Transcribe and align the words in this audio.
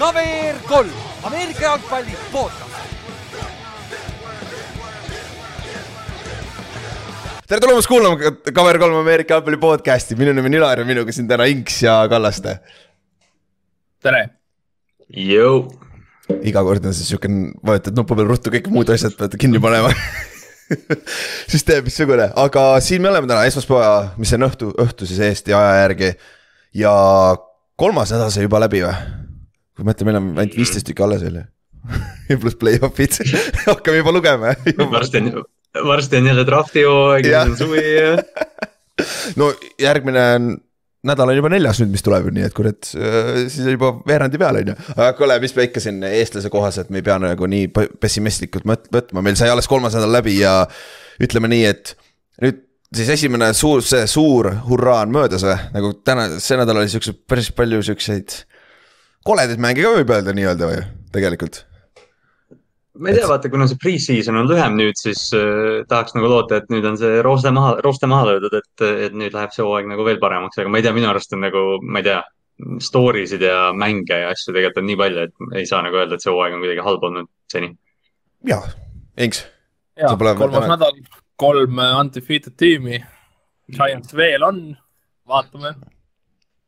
KVR 0.00 0.56
kolm, 0.64 0.92
Ameerika 1.28 1.60
jalgpalli 1.60 2.14
podcast. 2.32 2.70
tere 7.48 7.60
tulemast 7.60 7.88
kuulama 7.90 8.32
Cover 8.56 8.78
kolm 8.80 8.96
Ameerika 9.02 9.36
jalgpalli 9.36 9.60
podcast'i, 9.60 10.16
minu 10.16 10.32
nimi 10.32 10.48
on 10.48 10.56
Ülar 10.62 10.80
ja 10.80 10.88
minuga 10.88 11.12
siin 11.12 11.28
täna 11.28 11.44
Inks 11.52 11.82
ja 11.82 11.98
Kallaste. 12.08 12.56
tere. 14.00 14.24
iga 16.48 16.64
kord 16.64 16.84
on 16.84 16.96
siis 16.96 17.12
siuke, 17.12 17.28
vajutad 17.66 18.00
nupu 18.00 18.16
peal 18.16 18.32
ruttu, 18.32 18.56
kõik 18.56 18.72
muud 18.72 18.96
asjad 18.96 19.20
pead 19.20 19.36
kinni 19.36 19.60
panema 19.60 19.92
süsteem 21.52 21.84
missugune, 21.84 22.32
aga 22.40 22.70
siin 22.80 23.04
me 23.04 23.12
oleme 23.12 23.28
täna 23.28 23.44
esmaspäeva, 23.44 24.14
mis 24.16 24.32
on 24.32 24.48
õhtu, 24.48 24.72
õhtu 24.80 25.12
siis 25.12 25.20
Eesti 25.28 25.52
aja 25.52 25.82
järgi. 25.84 26.14
ja 26.72 26.92
kolmas 27.76 28.16
nädal 28.16 28.32
sai 28.32 28.48
juba 28.48 28.64
läbi 28.64 28.86
või? 28.88 29.28
Kui 29.80 29.86
ma 29.86 29.94
mõtlen, 29.94 30.10
meil 30.10 30.20
on 30.20 30.30
ainult 30.36 30.56
viisteist 30.60 30.88
tükki 30.90 31.06
alles 31.06 31.24
veel 31.24 31.40
ju 31.40 31.46
ja 32.28 32.36
pluss 32.36 32.58
play-off'id. 32.60 33.14
Hakkame 33.70 34.02
juba 34.02 34.12
lugema 34.12 34.52
varsti 34.92 35.22
on, 35.22 35.44
varsti 35.88 36.20
on 36.20 36.28
jälle 36.28 36.44
draft'i 36.46 36.84
hooaeg 36.84 37.28
ja 37.30 37.46
siis 37.46 37.54
on 37.54 37.62
suvi 37.64 37.84
ja. 37.94 38.10
no 39.40 39.48
järgmine 39.80 40.26
nädal 41.08 41.32
on 41.32 41.38
juba 41.38 41.48
neljas 41.48 41.80
nüüd, 41.80 41.94
mis 41.94 42.04
tuleb 42.04 42.28
ju, 42.28 42.34
nii 42.36 42.44
et 42.44 42.52
kurat, 42.52 42.90
siis 42.92 43.62
on 43.64 43.72
juba 43.72 43.94
veerandi 44.04 44.36
peal, 44.40 44.58
on 44.60 44.74
ju. 44.74 44.74
aga 44.92 45.14
kuule, 45.16 45.38
mis 45.40 45.54
me 45.56 45.64
ikka 45.70 45.80
siin 45.80 46.02
eestlase 46.04 46.50
kohas, 46.52 46.76
et 46.82 46.90
me 46.92 47.00
ei 47.00 47.06
pea 47.06 47.16
nagu 47.22 47.48
nii 47.48 47.70
pessimistlikult 47.72 48.68
võtma, 48.68 49.24
meil 49.24 49.38
sai 49.40 49.48
alles 49.48 49.70
kolmas 49.70 49.96
nädal 49.96 50.12
läbi 50.12 50.36
ja 50.42 50.58
ütleme 51.24 51.48
nii, 51.48 51.64
et 51.72 51.94
nüüd 52.44 52.60
siis 52.92 53.14
esimene 53.16 53.48
suur, 53.56 53.80
see 53.86 54.04
suur 54.10 54.50
hurraa 54.68 55.00
on 55.06 55.16
möödas 55.16 55.48
või, 55.48 55.56
nagu 55.72 55.94
täna, 56.04 56.28
see 56.36 56.60
nädal 56.60 56.82
oli 56.82 56.92
siukseid 56.92 57.24
päris 57.32 57.48
palju 57.56 57.80
siukseid 57.88 58.42
koledaid 59.26 59.62
mänge 59.62 59.84
ka 59.84 59.96
võib 59.98 60.14
öelda 60.14 60.36
nii-öelda 60.36 60.70
või, 60.70 60.84
tegelikult 61.14 61.64
ma 63.00 63.10
ei 63.10 63.16
tea, 63.16 63.28
vaata, 63.30 63.50
kuna 63.52 63.66
see 63.70 63.78
pre-season 63.80 64.38
on 64.40 64.48
lühem 64.50 64.76
nüüd, 64.78 64.98
siis 64.98 65.28
äh, 65.36 65.80
tahaks 65.88 66.14
nagu 66.16 66.28
loota, 66.30 66.60
et 66.60 66.68
nüüd 66.72 66.86
on 66.88 66.98
see 67.00 67.20
rooste 67.24 67.52
maha, 67.54 67.76
rooste 67.84 68.08
maha 68.10 68.32
löödud, 68.32 68.56
et, 68.58 68.84
et 69.06 69.16
nüüd 69.16 69.36
läheb 69.36 69.54
see 69.54 69.64
hooaeg 69.64 69.88
nagu 69.90 70.04
veel 70.06 70.20
paremaks, 70.22 70.58
aga 70.60 70.72
ma 70.72 70.80
ei 70.80 70.86
tea, 70.86 70.94
minu 70.96 71.08
arust 71.10 71.32
on 71.36 71.44
nagu, 71.46 71.64
ma 71.82 72.02
ei 72.02 72.10
tea. 72.10 72.20
Story 72.84 73.22
sid 73.24 73.40
ja 73.40 73.70
mänge 73.72 74.18
ja 74.20 74.34
asju 74.34 74.52
tegelikult 74.52 74.82
on 74.82 74.84
nii 74.90 74.96
palju, 75.00 75.22
et 75.24 75.56
ei 75.62 75.68
saa 75.68 75.78
nagu 75.86 75.96
öelda, 75.96 76.18
et 76.18 76.24
see 76.24 76.32
hooaeg 76.34 76.58
on 76.58 76.60
kuidagi 76.60 76.84
halb 76.84 77.06
olnud 77.08 77.30
seni. 77.48 77.70
jah, 78.50 78.66
Inks. 79.16 79.46
ja, 79.96 80.12
kolmas 80.18 80.68
nädal, 80.68 81.00
kolm 81.40 81.80
undefeated 81.86 82.58
tiimi. 82.60 83.00
Giants 83.72 84.12
veel 84.18 84.44
on, 84.44 84.60
vaatame. 85.30 85.72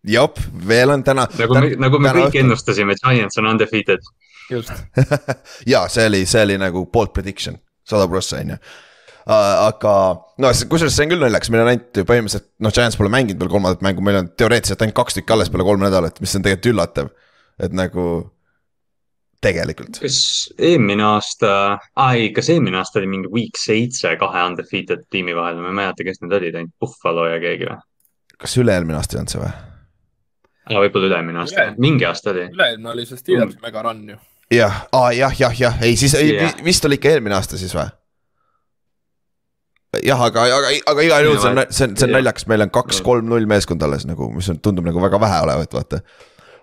Jop, 0.08 0.40
veel 0.68 0.90
on 0.94 1.04
täna. 1.06 1.26
nagu 1.38 1.58
me, 1.58 1.74
nagu 1.86 2.00
me 2.02 2.14
kõik 2.16 2.30
õhtul. 2.30 2.44
ennustasime, 2.44 2.96
Giants 3.02 3.38
on 3.38 3.50
undefeated 3.52 4.02
just 4.50 4.72
ja 5.72 5.84
see 5.92 6.08
oli, 6.10 6.24
see 6.26 6.42
oli 6.46 6.58
nagu 6.60 6.86
bold 6.92 7.14
prediction, 7.14 7.58
sada 7.88 8.08
prossa 8.10 8.40
on 8.42 8.56
ju 8.56 8.62
aga 9.30 9.94
no 10.42 10.50
kusjuures 10.50 10.94
see 10.96 11.06
on 11.06 11.14
küll 11.14 11.22
naljakas, 11.22 11.50
meil 11.54 11.62
on 11.64 11.72
ainult 11.72 12.02
põhimõtteliselt 12.08 12.48
noh, 12.64 12.74
Giants 12.74 12.98
pole 12.98 13.12
mänginud 13.12 13.42
veel 13.42 13.52
kolmandat 13.52 13.84
mängu, 13.86 14.04
meil 14.04 14.18
on 14.18 14.30
teoreetiliselt 14.34 14.82
ainult 14.82 14.98
kaks 14.98 15.18
tükki 15.18 15.36
alles 15.36 15.50
peale 15.52 15.66
kolme 15.68 15.86
nädalat, 15.86 16.18
mis 16.22 16.34
on 16.34 16.46
tegelikult 16.46 16.72
üllatav. 16.72 17.12
et 17.62 17.74
nagu 17.76 18.06
tegelikult. 19.42 20.00
kas 20.02 20.18
eelmine 20.58 21.06
aasta, 21.06 21.78
ei, 22.10 22.30
kas 22.34 22.50
eelmine 22.50 22.80
aasta 22.80 22.98
oli 23.02 23.10
mingi 23.14 23.30
week 23.30 23.58
seitse 23.60 24.16
kahe 24.18 24.46
undefeated 24.50 25.06
tiimi 25.10 25.36
vahel, 25.38 25.62
ma 25.62 25.70
ei 25.70 25.80
mäleta, 25.82 26.06
kes 26.06 26.22
need 26.22 26.38
olid, 26.40 26.58
ainult 26.58 26.74
Buffalo 26.82 27.28
ja 27.30 27.38
keegi 27.42 27.70
või? 27.70 27.78
kas 28.42 28.58
üle-eelmine 28.58 28.98
aasta 28.98 29.16
ei 29.16 29.22
olnud 29.22 29.36
see 29.36 29.44
või? 29.44 29.52
Võib-olla 30.70 31.08
üle-eelmine 31.10 31.42
aasta 31.42 31.64
Üle..., 31.64 31.74
mingi 31.82 32.06
aasta 32.06 32.30
oli. 32.34 32.46
üle-eelmine 32.52 32.94
oli 32.94 33.06
see 33.08 33.18
Steelersi 33.18 33.58
mm. 33.58 33.64
mega 33.66 33.82
run 33.82 34.04
ju 34.14 34.20
jah, 34.58 34.84
aa 34.92 35.10
jah, 35.16 35.34
jah, 35.40 35.58
jah, 35.60 35.82
ei 35.82 35.96
siis 35.96 36.14
yeah., 36.18 36.54
vist 36.64 36.84
oli 36.84 37.00
ikka 37.00 37.16
eelmine 37.16 37.36
aasta 37.38 37.60
siis 37.60 37.74
või? 37.76 37.88
jah, 40.06 40.20
aga, 40.24 40.46
aga, 40.58 40.74
aga 40.92 41.06
igal 41.06 41.26
juhul 41.28 41.40
see 41.42 41.52
on, 41.52 41.62
see 41.68 41.88
on, 41.88 41.96
see 42.00 42.08
on 42.08 42.14
naljakas, 42.16 42.46
meil 42.48 42.64
on 42.64 42.74
kaks-kolm-null 42.74 43.48
meeskond 43.50 43.82
alles 43.84 44.06
nagu, 44.08 44.30
mis 44.32 44.48
on, 44.52 44.60
tundub 44.64 44.86
nagu 44.88 45.02
väga 45.02 45.20
vähe 45.20 45.40
olevat, 45.46 45.74
vaata 45.76 46.00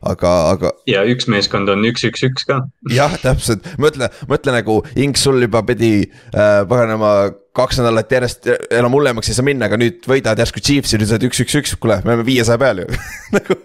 aga, 0.05 0.33
aga. 0.53 0.71
ja 0.89 1.03
üks 1.09 1.27
meeskond 1.31 1.69
on 1.71 1.85
üks-üks-üks 1.89 2.47
ka. 2.49 2.61
jah, 2.99 3.15
täpselt, 3.21 3.67
mõtle, 3.81 4.11
mõtle 4.31 4.55
nagu 4.55 4.79
Inks 4.99 5.25
sul 5.27 5.41
juba 5.43 5.63
pidi 5.67 5.93
äh, 6.05 6.61
paganama 6.69 7.13
kaks 7.59 7.81
nädalat 7.81 8.11
järjest 8.13 8.47
enam 8.71 8.93
hullemaks 8.95 9.31
ei 9.31 9.37
saa 9.37 9.47
minna, 9.47 9.67
aga 9.67 9.79
nüüd 9.81 10.05
võidad 10.07 10.39
järsku 10.39 10.63
Chiefsi, 10.63 10.99
nüüd 10.99 11.09
sa 11.09 11.17
oled 11.17 11.27
üks-üks-üks, 11.29 11.75
kuule, 11.81 11.99
me 12.05 12.15
oleme 12.15 12.27
viiesaja 12.27 12.61
peal 12.61 12.83
ju 12.85 12.87
nagu 13.35 13.59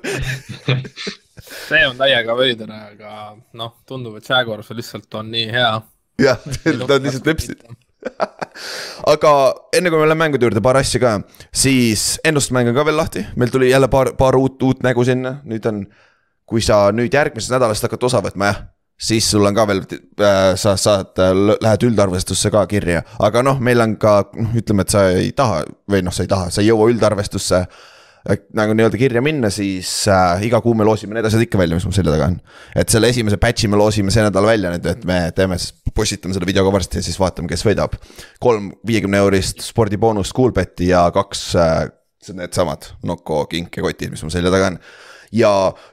see 1.69 1.87
on 1.87 1.97
täiega 2.00 2.37
veider, 2.39 2.75
aga 2.75 3.34
noh, 3.56 3.77
tundub, 3.89 4.19
et 4.19 4.28
Jaguars 4.28 4.72
lihtsalt 4.75 5.21
on 5.21 5.33
nii 5.34 5.49
hea. 5.55 5.72
jah, 6.25 6.45
ta 6.65 6.99
on 6.99 7.06
lihtsalt 7.06 7.33
lepsinud 7.33 7.75
aga 9.09 9.33
enne 9.77 9.91
kui 9.91 9.99
me 9.99 10.06
läheme 10.06 10.21
mängude 10.21 10.49
juurde, 10.49 10.62
paar 10.65 10.78
asja 10.81 11.01
ka, 11.03 11.15
siis 11.55 12.15
ennustusmäng 12.27 12.71
on 12.71 12.77
ka 12.77 12.87
veel 12.89 12.99
lahti, 13.01 13.25
meil 13.41 13.53
tuli 13.53 13.71
jälle 13.71 13.89
paar, 13.93 14.15
paar 14.19 14.37
uut, 14.39 14.61
uut 14.62 14.84
nägu 14.87 15.06
sinna, 15.06 15.39
nüüd 15.49 15.66
on. 15.71 15.87
Kui 16.49 16.62
sa 16.65 16.87
nüüd 16.93 17.15
järgmisest 17.15 17.55
nädalast 17.55 17.87
hakkad 17.87 18.09
osa 18.09 18.21
võtma, 18.25 18.50
jah, 18.50 18.60
siis 19.00 19.27
sul 19.31 19.47
on 19.47 19.56
ka 19.56 19.66
veel 19.71 19.82
äh,, 19.84 20.53
sa 20.60 20.77
saad, 20.81 21.16
lähed 21.62 21.88
üldarvestusse 21.88 22.53
ka 22.55 22.66
kirja, 22.71 23.03
aga 23.22 23.43
noh, 23.47 23.59
meil 23.65 23.82
on 23.84 23.97
ka, 24.00 24.21
noh, 24.37 24.54
ütleme, 24.60 24.87
et 24.87 24.94
sa 24.94 25.09
ei 25.15 25.33
taha 25.37 25.65
või 25.91 26.04
noh, 26.06 26.15
sa 26.15 26.27
ei 26.27 26.31
taha, 26.31 26.53
sa 26.54 26.62
ei 26.62 26.71
jõua 26.71 26.93
üldarvestusse 26.93 27.65
nagu 28.56 28.72
nii-öelda 28.72 28.97
kirja 28.97 29.21
minna, 29.21 29.50
siis 29.53 29.88
äh, 30.09 30.47
iga 30.47 30.60
kuu 30.65 30.72
me 30.77 30.84
loosime 30.87 31.16
need 31.16 31.27
asjad 31.28 31.43
ikka 31.44 31.59
välja, 31.60 31.77
mis 31.77 31.84
mul 31.84 31.93
selja 31.97 32.15
taga 32.15 32.31
on. 32.33 32.38
et 32.81 32.93
selle 32.93 33.10
esimese 33.12 33.37
batch'i 33.41 33.69
me 33.69 33.77
loosime 33.77 34.15
see 34.15 34.25
nädal 34.25 34.47
välja 34.49 34.72
nüüd, 34.72 34.87
et 34.88 35.04
me 35.09 35.19
teeme 35.37 35.59
siis, 35.60 35.75
postitame 35.94 36.37
selle 36.37 36.49
video 36.49 36.65
ka 36.65 36.72
varsti 36.72 37.03
ja 37.03 37.04
siis 37.04 37.21
vaatame, 37.21 37.50
kes 37.53 37.66
võidab. 37.66 37.99
kolm 38.41 38.72
viiekümne 38.87 39.21
eurist 39.27 39.60
spordiboonust 39.66 40.33
Coolbeti 40.37 40.88
ja 40.88 41.04
kaks 41.12 41.44
äh, 41.60 41.75
needsamad 42.33 42.88
Nocco 43.04 43.44
kink 43.50 43.77
ja 43.77 43.84
kotid, 43.84 44.15
mis 44.15 44.25
mul 44.25 44.33
selja 44.33 44.53
taga 44.54 44.72
on 44.72 44.81
ja 45.34 45.50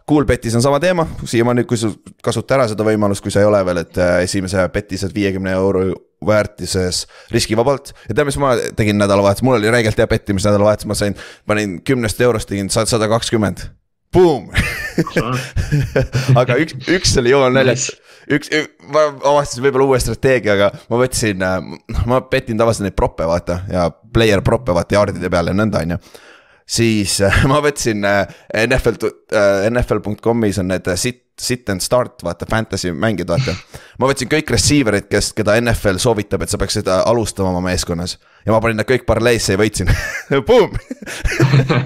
Coolbetis 0.10 0.56
on 0.56 0.62
sama 0.62 0.80
teema, 0.80 1.08
siiamaani, 1.26 1.64
kui 1.70 1.80
sa 1.80 1.90
kasuta 2.24 2.60
ära 2.60 2.68
seda 2.70 2.86
võimalust, 2.86 3.24
kui 3.26 3.34
sa 3.34 3.42
ei 3.42 3.50
ole 3.50 3.62
veel, 3.66 3.82
et 3.82 3.98
äh, 3.98 4.16
esimese 4.28 4.68
beti 4.74 5.00
saad 5.02 5.16
viiekümne 5.18 5.54
euro 5.58 5.86
väärtuses 6.26 7.08
riskivabalt. 7.34 7.94
ja 8.08 8.16
tead, 8.16 8.28
mis 8.30 8.38
ma 8.42 8.54
tegin 8.78 9.00
nädalavahetusel, 9.02 9.48
mul 9.50 9.58
oli 9.58 9.74
räigelt 9.74 9.98
hea 9.98 10.08
pettimis 10.08 10.46
nädalavahetus, 10.46 10.90
ma 10.90 10.98
sain, 10.98 11.18
panin 11.50 11.80
kümnest 11.88 12.22
eurost 12.22 12.50
tegin 12.52 12.70
sada 12.70 13.10
kakskümmend. 13.10 13.66
Boom! 14.14 14.50
Aga 16.42 16.60
üks, 16.60 16.76
üks 16.92 17.18
oli 17.18 17.32
jumala 17.32 17.56
naljakas 17.56 17.90
üks, 18.32 18.52
ma 18.92 19.08
avastasin 19.10 19.64
võib-olla 19.66 19.88
uue 19.90 20.00
strateegiaga, 20.02 20.70
ma 20.92 21.00
võtsin, 21.02 21.42
äh, 21.46 22.04
ma 22.10 22.22
petin 22.30 22.60
tavaliselt 22.60 22.88
neid 22.88 22.98
proppe, 22.98 23.26
vaata 23.28 23.62
ja 23.72 23.88
player 23.90 24.44
proppe 24.46 24.76
vaata 24.76 25.00
jaardide 25.00 25.32
peale 25.32 25.56
ja 25.56 25.58
nõnda, 25.58 25.82
on 25.82 25.96
ju 25.96 26.00
siis 26.72 27.18
äh, 27.22 27.44
ma 27.52 27.60
võtsin 27.64 28.06
äh, 28.08 28.24
NFL, 28.68 29.12
äh, 29.36 29.68
NFL.com'is 29.72 30.62
on 30.62 30.72
need 30.72 30.88
sit, 31.00 31.24
sit 31.42 31.70
and 31.74 31.84
start, 31.84 32.22
vaata, 32.24 32.46
fantasy 32.50 32.94
mängid, 32.96 33.30
vaata. 33.32 33.56
ma 34.00 34.10
võtsin 34.10 34.30
kõik 34.32 34.54
receiver'id, 34.56 35.08
kes, 35.12 35.32
keda 35.38 35.58
NFL 35.60 36.00
soovitab, 36.02 36.46
et 36.46 36.54
sa 36.54 36.60
peaksid 36.62 36.88
alustama 36.92 37.52
oma 37.52 37.64
meeskonnas. 37.66 38.18
ja 38.46 38.54
ma 38.54 38.62
panin 38.64 38.80
nad 38.80 38.88
kõik 38.90 39.06
parleisse 39.10 39.56
ja 39.56 39.60
võitsin 39.62 39.92
Boom 40.48 40.72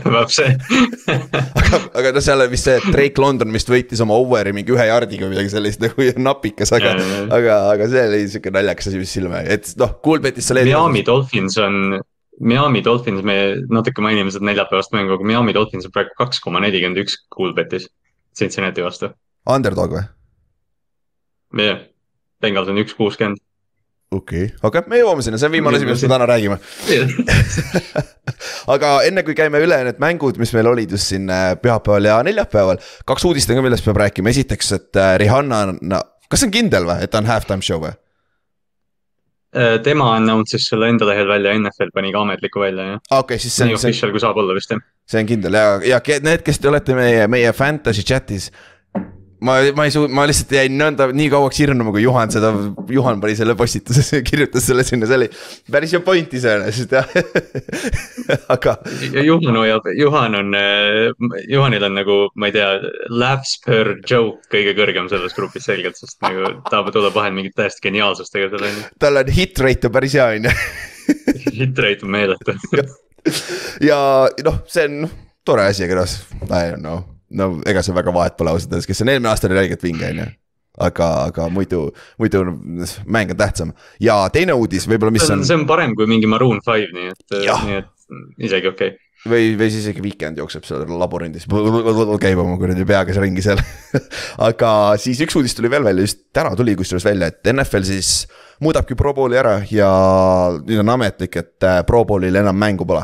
aga, 0.05 1.81
aga 1.97 2.13
no 2.13 2.21
seal 2.23 2.45
on 2.45 2.51
vist 2.51 2.69
see, 2.69 2.77
et 2.77 2.89
Drake 2.93 3.21
London 3.21 3.53
vist 3.55 3.71
võitis 3.71 4.01
oma 4.05 4.17
over'i 4.21 4.53
mingi 4.55 4.75
ühe 4.75 4.89
jardiga 4.89 5.25
või 5.25 5.35
midagi 5.35 5.53
sellist 5.55 5.81
nagu 5.83 6.11
napikas, 6.21 6.73
aga, 6.75 6.93
aga, 7.33 7.61
aga 7.73 7.89
see 7.91 8.09
oli 8.11 8.25
sihuke 8.29 8.53
naljakas 8.53 8.91
asi, 8.91 9.01
mis 9.01 9.15
silma 9.17 9.41
jäi, 9.41 9.57
et 9.57 9.77
noh, 9.81 9.97
Coolbetis 10.05 10.51
sa 10.51 10.57
leiad. 10.57 10.69
Miami 10.75 11.01
Dolphins 11.07 11.57
on 11.63 11.97
Miami 12.39 12.81
Dolphins, 12.83 13.23
me 13.23 13.35
natuke 13.71 14.03
mainime 14.03 14.31
seda 14.33 14.49
neljapäevast 14.49 14.91
mängu, 14.95 15.15
aga 15.15 15.27
Miami 15.27 15.53
Dolphins 15.55 15.87
on 15.87 15.93
praegu 15.95 16.15
kaks 16.19 16.41
koma 16.43 16.59
nelikümmend 16.63 16.99
üks 17.05 17.17
Coolbetis 17.31 17.87
Cincinnati 18.35 18.83
vastu. 18.83 19.13
Underdog 19.47 19.95
või? 19.95 20.05
jah 21.55 21.65
yeah., 21.65 21.83
Bengals 22.43 22.67
on 22.67 22.79
üks 22.81 22.95
kuuskümmend. 22.97 23.39
okei 24.11 24.49
okay., 24.49 24.57
aga 24.67 24.83
me 24.91 24.99
jõuame 24.99 25.23
sinna, 25.23 25.39
see 25.39 25.47
on 25.47 25.53
viimane 25.55 25.79
asi, 25.79 25.87
millest 25.87 26.03
me 26.05 26.11
täna 26.11 26.27
räägime 26.29 26.57
aga 28.75 28.91
enne 29.07 29.23
kui 29.25 29.37
käime 29.37 29.61
üle 29.63 29.79
need 29.87 30.01
mängud, 30.03 30.39
mis 30.41 30.51
meil 30.55 30.69
olid 30.73 30.91
just 30.97 31.13
siin 31.13 31.29
äh, 31.31 31.53
pühapäeval 31.61 32.09
ja 32.09 32.19
neljapäeval, 32.27 32.81
kaks 33.07 33.25
uudist 33.29 33.49
on 33.49 33.59
ka, 33.59 33.65
millest 33.65 33.87
peab 33.87 34.01
rääkima, 34.03 34.33
esiteks, 34.33 34.71
et 34.77 34.99
äh, 35.01 35.15
Rihanna 35.21 35.61
on 35.69 35.79
no,, 35.93 36.01
kas 36.29 36.43
see 36.43 36.51
on 36.51 36.55
kindel 36.57 36.89
või, 36.89 36.99
et 37.05 37.13
ta 37.13 37.23
on 37.23 37.31
halftime 37.31 37.65
show 37.65 37.81
või? 37.81 37.95
Äh, 39.55 39.77
tema 39.79 40.09
announce'is 40.17 40.65
selle 40.67 40.89
enda 40.91 41.07
lehel 41.07 41.29
välja, 41.29 41.53
NFL 41.55 41.93
pani 41.95 42.09
ka 42.11 42.25
ametliku 42.25 42.59
välja, 42.59 42.89
jah. 42.89 42.97
okei 43.07 43.19
okay,, 43.19 43.39
siis 43.39 43.53
see 43.55 43.63
on. 43.63 43.69
nii 43.71 43.77
official 43.77 44.11
kui 44.11 44.19
saab 44.19 44.39
olla 44.41 44.55
vist, 44.57 44.73
jah. 44.73 44.81
see 45.07 45.21
on 45.21 45.29
kindel 45.29 45.55
ja, 45.55 45.69
ja 45.93 45.99
need, 46.25 46.43
kes 46.43 46.59
te 46.59 46.67
olete 46.67 46.97
meie, 46.97 47.21
meie 47.31 47.53
fantasy 47.55 48.03
chat'is. 48.03 48.49
Ma, 49.45 49.57
ma 49.77 49.85
ei 49.87 49.93
suu-, 49.93 50.09
ma 50.11 50.25
lihtsalt 50.27 50.53
jäin 50.57 50.75
nõnda 50.79 51.07
nii 51.15 51.29
kauaks 51.33 51.59
hirmuma, 51.61 51.93
kui 51.95 52.03
Juhan 52.05 52.33
seda, 52.33 52.51
Juhan 52.91 53.21
pani 53.23 53.37
selle 53.37 53.55
postituse, 53.59 54.21
kirjutas 54.25 54.65
selle 54.67 54.85
sinna, 54.87 55.07
see 55.09 55.19
oli 55.19 55.29
päris 55.71 55.95
hea 55.95 56.01
point 56.05 56.33
iseenesest 56.39 56.95
jah 56.95 57.09
aga. 58.55 58.77
Juhan 59.25 59.59
hoiab, 59.61 59.89
Juhan 59.99 60.39
on, 60.41 60.59
Juhanil 61.51 61.87
on 61.89 61.97
nagu, 61.99 62.19
ma 62.41 62.49
ei 62.49 62.55
tea, 62.57 62.69
laughs 63.13 63.57
per 63.65 63.95
joke 64.01 64.49
kõige 64.51 64.75
kõrgem 64.77 65.09
selles 65.11 65.35
grupis 65.37 65.67
selgelt, 65.69 65.99
sest 65.99 66.19
nagu 66.25 66.55
ta 66.69 66.83
tuleb 66.89 67.15
vahel 67.15 67.35
mingit 67.35 67.55
täiesti 67.57 67.87
geniaalsustega 67.87 68.51
seal 68.51 68.69
on 68.69 68.77
ju. 68.79 68.85
tal 69.01 69.21
on 69.21 69.33
hit 69.35 69.59
rate 69.61 69.89
on 69.89 69.95
päris 69.95 70.15
hea 70.17 70.29
on 70.35 70.49
ju 70.49 70.55
hit 71.59 71.83
rate 71.85 72.05
on 72.05 72.15
meeletu 72.15 72.55
ja 73.89 73.99
noh, 74.45 74.63
see 74.69 74.87
on 74.89 75.03
noh, 75.05 75.19
tore 75.45 75.69
asi, 75.71 75.85
aga 75.87 76.01
noh, 76.01 76.15
I 76.49 76.71
don't 76.71 76.81
know 76.83 77.14
no 77.29 77.51
ega 77.65 77.83
see 77.85 77.95
väga 77.95 78.13
vahet 78.13 78.35
pole 78.37 78.53
ausalt 78.53 78.73
öeldes, 78.73 78.89
kes 78.89 79.01
on 79.05 79.13
eelmine 79.13 79.31
aasta 79.31 79.49
oli 79.49 79.59
räigelt 79.59 79.85
vinge, 79.85 80.09
on 80.09 80.23
ju 80.23 80.27
aga, 80.85 81.09
aga 81.29 81.47
muidu, 81.49 81.87
muidu 82.19 82.43
mäng 83.05 83.31
on 83.31 83.39
tähtsam. 83.39 83.71
Ja 84.03 84.17
teine 84.33 84.57
uudis 84.59 84.89
võib-olla, 84.89 85.13
mis 85.15 85.29
on. 85.31 85.45
see 85.47 85.55
on 85.55 85.65
parem 85.69 85.95
kui 85.95 86.07
mingi 86.09 86.27
Maroon 86.27 86.59
five, 86.65 86.91
nii 86.95 87.13
et, 87.13 87.39
nii 87.39 87.79
et 87.79 87.91
isegi 88.49 88.71
okei. 88.71 88.93
Okay 88.95 89.01
või, 89.25 89.53
või 89.57 89.69
siis 89.71 89.85
isegi 89.85 90.03
Weekend 90.03 90.37
jookseb 90.37 90.65
seal 90.67 90.85
labürindis, 90.99 91.47
käib 92.21 92.41
oma 92.41 92.57
kuradi 92.61 92.85
peaga 92.87 93.15
ringi 93.21 93.41
seal. 93.41 93.61
Aga 94.47 94.69
siis 95.01 95.21
üks 95.25 95.37
uudis 95.39 95.57
tuli 95.57 95.71
veel 95.73 95.85
välja, 95.87 96.05
just 96.05 96.27
täna 96.35 96.53
tuli 96.57 96.75
kusjuures 96.77 97.07
välja, 97.07 97.31
et 97.31 97.53
NFL 97.53 97.87
siis 97.87 98.11
muudabki 98.63 98.97
Pro 98.99 99.15
Bowli 99.17 99.39
ära 99.39 99.57
ja 99.71 99.89
nüüd 100.61 100.83
on 100.83 100.95
ametlik, 100.97 101.39
et 101.41 101.65
äh, 101.65 101.81
Pro 101.87 102.03
Bowlil 102.05 102.37
enam 102.43 102.57
mängu 102.59 102.87
pole 102.87 103.03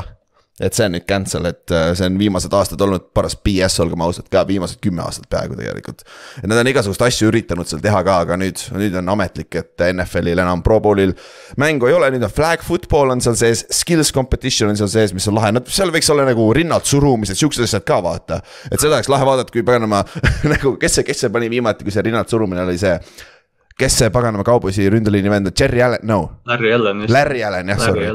et 0.60 0.76
see 0.76 0.84
on 0.84 0.92
nüüd 0.92 1.06
cancel, 1.08 1.46
et 1.48 1.72
äh, 1.72 1.90
see 1.96 2.06
on 2.10 2.18
viimased 2.20 2.52
aastad 2.52 2.82
olnud 2.84 3.06
paras 3.16 3.34
BS, 3.40 3.78
olgem 3.80 4.02
ausad 4.04 4.26
ka, 4.32 4.42
viimased 4.48 4.82
kümme 4.84 5.00
aastat 5.04 5.24
peaaegu 5.32 5.56
tegelikult. 5.56 6.04
et 6.42 6.44
nad 6.50 6.60
on 6.60 6.68
igasuguseid 6.68 7.06
asju 7.06 7.30
üritanud 7.30 7.70
seal 7.70 7.80
teha 7.84 8.02
ka, 8.04 8.18
aga 8.26 8.36
nüüd, 8.40 8.60
nüüd 8.76 8.98
on 9.00 9.08
ametlik, 9.14 9.48
et 9.56 9.86
NFL-il 9.88 10.44
enam 10.44 10.62
Pro 10.66 10.78
Bowlil 10.84 11.14
mängu 11.62 11.88
ei 11.88 11.96
ole, 11.96 12.12
nüüd 12.12 12.28
on 12.28 12.34
flag 12.34 12.64
football 12.66 13.14
on 13.16 13.24
seal 13.24 13.38
sees, 13.40 13.64
skills 13.72 14.12
competition 14.12 14.68
on 14.68 14.76
seal 14.76 14.92
sees, 14.92 15.16
mis 15.16 15.28
on 15.32 15.38
lahe, 15.40 15.54
no 15.56 15.64
seal 15.64 15.92
võiks 15.94 16.12
olla 16.12 16.28
nagu 16.28 16.50
rinnalt 16.56 16.88
surumised, 16.90 17.40
siuksed 17.40 17.64
asjad 17.64 17.88
ka 17.88 18.02
vaata. 18.04 18.42
et 18.68 18.76
seda 18.76 18.98
oleks 18.98 19.08
lahe 19.12 19.28
vaadata, 19.28 19.52
kui 19.54 19.64
paganama 19.64 20.04
nagu, 20.52 20.76
kes 20.80 21.00
see, 21.00 21.08
kes 21.08 21.24
see 21.24 21.32
pani 21.32 21.48
viimati, 21.52 21.88
kui 21.88 21.94
see 21.94 22.04
rinnalt 22.10 22.28
surumine 22.28 22.66
oli 22.68 22.76
see 22.80 22.98
kes 23.80 24.02
see 24.02 24.12
paganama 24.12 24.44
kauboisi 24.44 24.84
ründeliini 24.92 25.32
vend 25.32 25.48
on, 25.48 25.54
Jerry 25.58 25.80
Allan, 25.80 26.04
no. 26.04 26.24
Larry 26.46 26.74
Allan. 26.76 27.06
Larry 27.08 27.40
Allan 27.42 27.72
jah, 27.72 27.86
sorry 27.88 28.10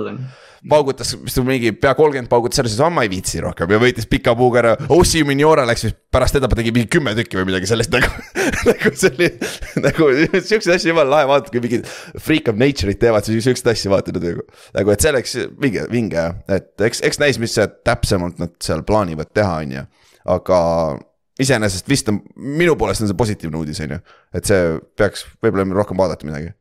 paugutas, 0.70 1.14
mis 1.22 1.36
ta 1.36 1.44
mingi 1.46 1.72
pea 1.78 1.94
kolmkümmend 1.98 2.30
paugutas 2.32 2.62
ära, 2.62 2.72
siis 2.72 2.82
ma 2.94 3.04
ei 3.06 3.12
viitsi 3.12 3.42
rohkem 3.44 3.72
ja 3.74 3.80
võitis 3.82 4.08
pika 4.10 4.34
puuga 4.38 4.62
ära. 4.64 4.74
Ossi 4.94 5.24
Miniora 5.28 5.66
läks 5.68 5.88
vist 5.88 6.00
pärast 6.14 6.38
teda 6.38 6.50
tegi 6.52 6.74
mingi 6.76 6.90
kümme 6.92 7.14
tükki 7.18 7.40
või 7.40 7.50
midagi 7.52 7.70
sellist 7.70 7.94
nagu 7.96 8.10
nagu 8.68 8.94
see 8.98 9.12
oli 9.14 9.30
nagu 9.84 10.10
siukseid 10.38 10.76
asju 10.78 10.92
jumala 10.94 11.14
lahe 11.16 11.30
vaadata, 11.30 11.54
kui 11.54 11.64
mingid 11.64 11.90
freak 12.24 12.52
of 12.52 12.60
nature'id 12.60 13.02
teevad, 13.02 13.28
siis 13.28 13.46
siukseid 13.46 13.74
asju 13.74 13.94
vaatad 13.94 14.20
nagu. 14.22 14.46
nagu, 14.78 14.94
et 14.94 15.04
see 15.04 15.14
oleks 15.14 15.38
vinge, 15.62 15.88
vinge 15.92 16.20
jah, 16.20 16.38
et 16.58 16.88
eks, 16.90 17.04
eks 17.08 17.22
näis, 17.24 17.42
mis 17.42 17.58
täpsemalt 17.88 18.42
nad 18.42 18.56
seal 18.64 18.86
plaanivad 18.88 19.34
teha, 19.36 19.62
on 19.64 19.76
ju, 19.78 19.88
aga 20.38 20.60
iseenesest 21.42 21.90
vist 21.90 22.10
on, 22.12 22.22
minu 22.36 22.76
poolest 22.80 23.04
on 23.06 23.12
see 23.12 23.18
positiivne 23.18 23.60
uudis, 23.60 23.82
on 23.86 23.98
ju, 23.98 24.00
et 24.38 24.50
see 24.50 24.64
peaks 24.98 25.28
võib-olla 25.44 25.68
rohkem 25.78 26.00
vaadata 26.00 26.30
midagi 26.30 26.54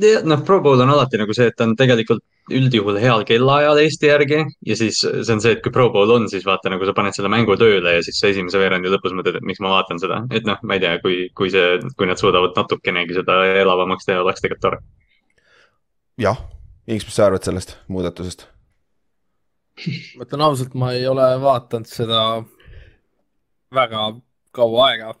noh, 0.00 0.44
Pro 0.44 0.60
Bowl 0.60 0.80
on 0.80 0.90
alati 0.90 1.18
nagu 1.20 1.34
see, 1.36 1.50
et 1.50 1.56
ta 1.56 1.66
on 1.68 1.74
tegelikult 1.76 2.22
üldjuhul 2.52 2.96
heal 3.00 3.24
kellaajal 3.28 3.80
Eesti 3.82 4.08
järgi 4.08 4.38
ja 4.66 4.76
siis 4.78 5.02
see 5.02 5.34
on 5.34 5.42
see, 5.44 5.52
et 5.56 5.60
kui 5.64 5.72
Pro 5.74 5.90
Bowl 5.92 6.10
on, 6.14 6.28
siis 6.32 6.46
vaata 6.48 6.72
nagu 6.72 6.86
sa 6.88 6.94
paned 6.96 7.16
selle 7.16 7.30
mängu 7.32 7.56
tööle 7.60 7.98
ja 7.98 8.04
siis 8.04 8.18
sa 8.20 8.30
esimese 8.32 8.60
veerandi 8.60 8.90
lõpus 8.92 9.14
mõtled, 9.16 9.38
et 9.38 9.46
miks 9.46 9.60
ma 9.60 9.74
vaatan 9.74 10.00
seda. 10.02 10.22
et 10.32 10.48
noh, 10.48 10.58
ma 10.64 10.78
ei 10.78 10.82
tea, 10.84 10.96
kui, 11.04 11.18
kui 11.36 11.52
see, 11.52 11.76
kui 11.98 12.08
nad 12.08 12.20
suudavad 12.20 12.56
natukenegi 12.56 13.20
seda 13.20 13.42
elavamaks 13.60 14.08
teha, 14.08 14.24
oleks 14.24 14.44
tegelikult 14.44 14.64
tore. 14.64 14.82
jah, 16.20 16.40
Inks, 16.88 17.06
mis 17.06 17.14
sa 17.14 17.28
arvad 17.28 17.44
sellest 17.44 17.76
muudatusest? 17.92 18.48
ma 20.16 20.24
ütlen 20.26 20.48
ausalt, 20.48 20.74
ma 20.74 20.92
ei 20.96 21.06
ole 21.08 21.28
vaadanud 21.40 21.88
seda 21.88 22.42
väga 23.72 24.12
kaua 24.56 24.88
aega. 24.90 25.14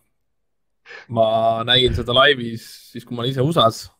ma 1.08 1.26
nägin 1.68 1.94
seda 1.94 2.16
laivis 2.16 2.64
siis, 2.92 3.04
kui 3.04 3.14
ma 3.14 3.22
olin 3.22 3.36
ise 3.36 3.44
USA-s 3.44 3.90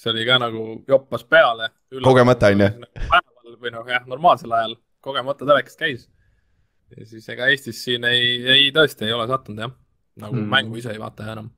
see 0.00 0.12
oli 0.14 0.24
ka 0.28 0.38
nagu 0.40 0.64
joppas 0.88 1.24
peale. 1.24 1.70
kogemata 2.02 2.50
on 2.52 2.64
ju? 2.64 2.70
päeval 2.96 3.60
või 3.60 3.74
noh, 3.74 3.86
jah, 3.88 4.06
normaalsel 4.08 4.56
ajal 4.56 4.76
kogemata 5.04 5.46
telekast 5.48 5.80
käis. 5.80 6.08
ja 6.96 7.06
siis 7.06 7.28
ega 7.28 7.48
Eestis 7.52 7.84
siin 7.84 8.04
ei, 8.08 8.40
ei 8.46 8.68
tõesti 8.74 9.08
ei 9.08 9.16
ole 9.16 9.28
sattunud 9.30 9.66
jah, 9.66 9.72
nagu 10.24 10.36
mm. 10.36 10.50
mängu 10.56 10.80
ise 10.80 10.92
ei 10.94 11.00
vaata 11.00 11.30
enam. 11.32 11.50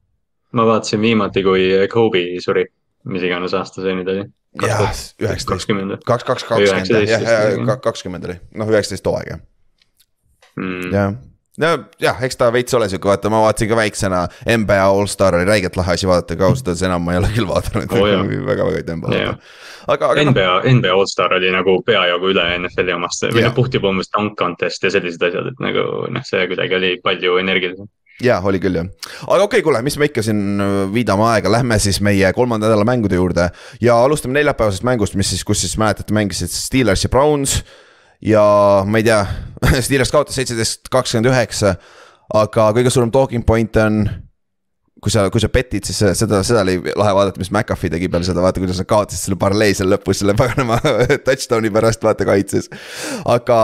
ma 0.53 0.67
vaatasin 0.69 1.01
viimati, 1.01 1.43
kui 1.47 1.69
Kobe 1.93 2.25
suri, 2.45 2.67
mis 3.11 3.27
iganes 3.29 3.55
aasta 3.59 3.85
see 3.85 3.97
nüüd 3.99 4.15
oli. 4.15 4.29
jah, 4.67 4.87
üheksateist, 5.23 6.05
kaks, 6.07 6.27
kaks, 6.29 6.49
kakskümmend, 6.49 6.95
jah, 7.09 7.27
jah, 7.27 7.77
kakskümmend 7.81 8.31
oli, 8.31 8.41
noh, 8.59 8.75
üheksateist 8.75 9.07
hooaega 9.07 9.39
mm.. 10.57 10.91
jah 10.93 11.15
nojah, 11.61 12.23
eks 12.25 12.39
ta 12.41 12.49
veits 12.53 12.75
ole 12.75 12.89
sihuke, 12.89 13.11
vaata, 13.11 13.31
ma 13.33 13.43
vaatasin 13.45 13.69
ka 13.69 13.77
väiksena 13.77 14.23
NBA 14.57 14.85
allstar 14.87 15.37
oli 15.37 15.49
räigelt 15.49 15.77
lahe 15.77 15.97
asi 15.97 16.09
vaadata, 16.09 16.37
aga 16.39 16.49
ausalt 16.49 16.71
öeldes 16.73 16.85
enam 16.89 17.05
ma 17.05 17.13
ei 17.13 17.21
ole 17.21 17.33
küll 17.35 17.49
vaadanud 17.49 17.93
oh,. 17.93 18.07
väga-väga 18.49 18.79
ei 18.81 18.87
tõmba 18.89 19.13
yeah.. 19.17 19.41
aga, 19.87 20.13
aga. 20.15 20.25
NBA 20.31 20.47
no., 20.49 20.77
NBA 20.79 20.95
allstar 20.97 21.37
oli 21.37 21.51
nagu 21.53 21.77
peajagu 21.87 22.33
üle 22.33 22.47
NFL-i 22.63 22.97
omast 22.97 23.29
või 23.29 23.45
noh, 23.45 23.57
puhtibommis 23.59 24.09
dunk 24.17 24.39
contest 24.41 24.89
ja 24.89 24.95
sellised 24.97 25.29
asjad, 25.29 25.53
et 25.53 25.61
nagu 25.65 26.07
noh, 26.15 26.25
see 26.29 26.47
kuidagi 26.55 26.79
oli 26.79 26.95
palju 27.05 27.37
energilisem 27.45 27.91
jaa, 28.23 28.41
oli 28.49 28.63
küll 28.63 28.81
jah, 28.81 28.89
aga 29.27 29.43
okei 29.43 29.61
okay,, 29.61 29.67
kuule, 29.69 29.85
mis 29.85 30.01
me 30.01 30.09
ikka 30.09 30.25
siin 30.25 30.57
äh, 30.57 30.75
viidame 30.95 31.29
aega, 31.35 31.53
lähme 31.53 31.77
siis 31.83 32.01
meie 32.05 32.33
kolmanda 32.37 32.71
nädala 32.71 32.89
mängude 32.89 33.21
juurde. 33.21 33.51
ja 33.85 34.01
alustame 34.01 34.41
neljapäevasest 34.41 34.89
mängust, 34.89 35.21
mis 35.21 35.37
siis, 35.37 35.45
kus 35.45 35.67
siis 35.67 35.77
mäletate, 35.81 36.17
mängisid 36.17 36.53
Steelers 36.53 37.05
ja 37.05 37.13
Browns 37.13 37.61
ja 38.23 38.43
ma 38.87 39.01
ei 39.01 39.07
tea, 39.07 39.23
Steelers 39.85 40.13
kaotas 40.15 40.39
seitseteist, 40.39 40.87
kakskümmend 40.93 41.31
üheksa. 41.33 41.77
aga 42.33 42.71
kõige 42.73 42.93
suurem 42.93 43.11
talking 43.13 43.45
point 43.45 43.77
on, 43.83 44.07
kui 45.03 45.13
sa, 45.13 45.27
kui 45.33 45.43
sa 45.43 45.51
pet'id, 45.53 45.85
siis 45.85 45.99
seda, 46.17 46.41
seda 46.47 46.63
oli 46.63 46.79
lahe 46.81 47.15
vaadata, 47.19 47.43
mis 47.43 47.53
McAfee 47.53 47.93
tegi 47.93 48.09
peale 48.13 48.25
seda, 48.25 48.45
vaata 48.45 48.63
kuidas 48.63 48.81
nad 48.81 48.89
kaotasid 48.89 49.27
selle 49.27 49.39
parlei 49.41 49.77
seal 49.77 49.91
lõpus 49.93 50.23
selle 50.23 50.37
paganama 50.39 50.79
touchdown'i 51.27 51.73
pärast, 51.75 52.05
vaata 52.07 52.29
kaitses. 52.29 52.71
aga 53.29 53.59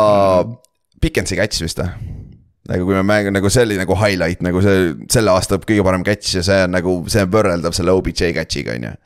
Pikensi 0.98 1.38
catch 1.38 1.62
vist 1.62 1.78
või? 1.78 2.14
nagu 2.68 2.84
kui 2.84 2.92
me 2.98 3.04
mängime, 3.06 3.32
nagu 3.38 3.48
see 3.48 3.62
oli 3.64 3.78
nagu 3.80 3.94
highlight, 3.96 4.42
nagu 4.44 4.60
see 4.60 4.90
selle 5.08 5.32
aasta 5.32 5.56
kõige 5.62 5.84
parem 5.86 6.02
catch 6.04 6.34
ja 6.36 6.42
see 6.44 6.66
on 6.66 6.74
nagu, 6.76 6.96
see 7.08 7.22
on 7.24 7.30
võrreldav 7.32 7.72
selle 7.76 7.94
OBJ 7.96 8.34
catch'iga, 8.36 8.74
on 8.76 8.90
ju. 8.90 8.96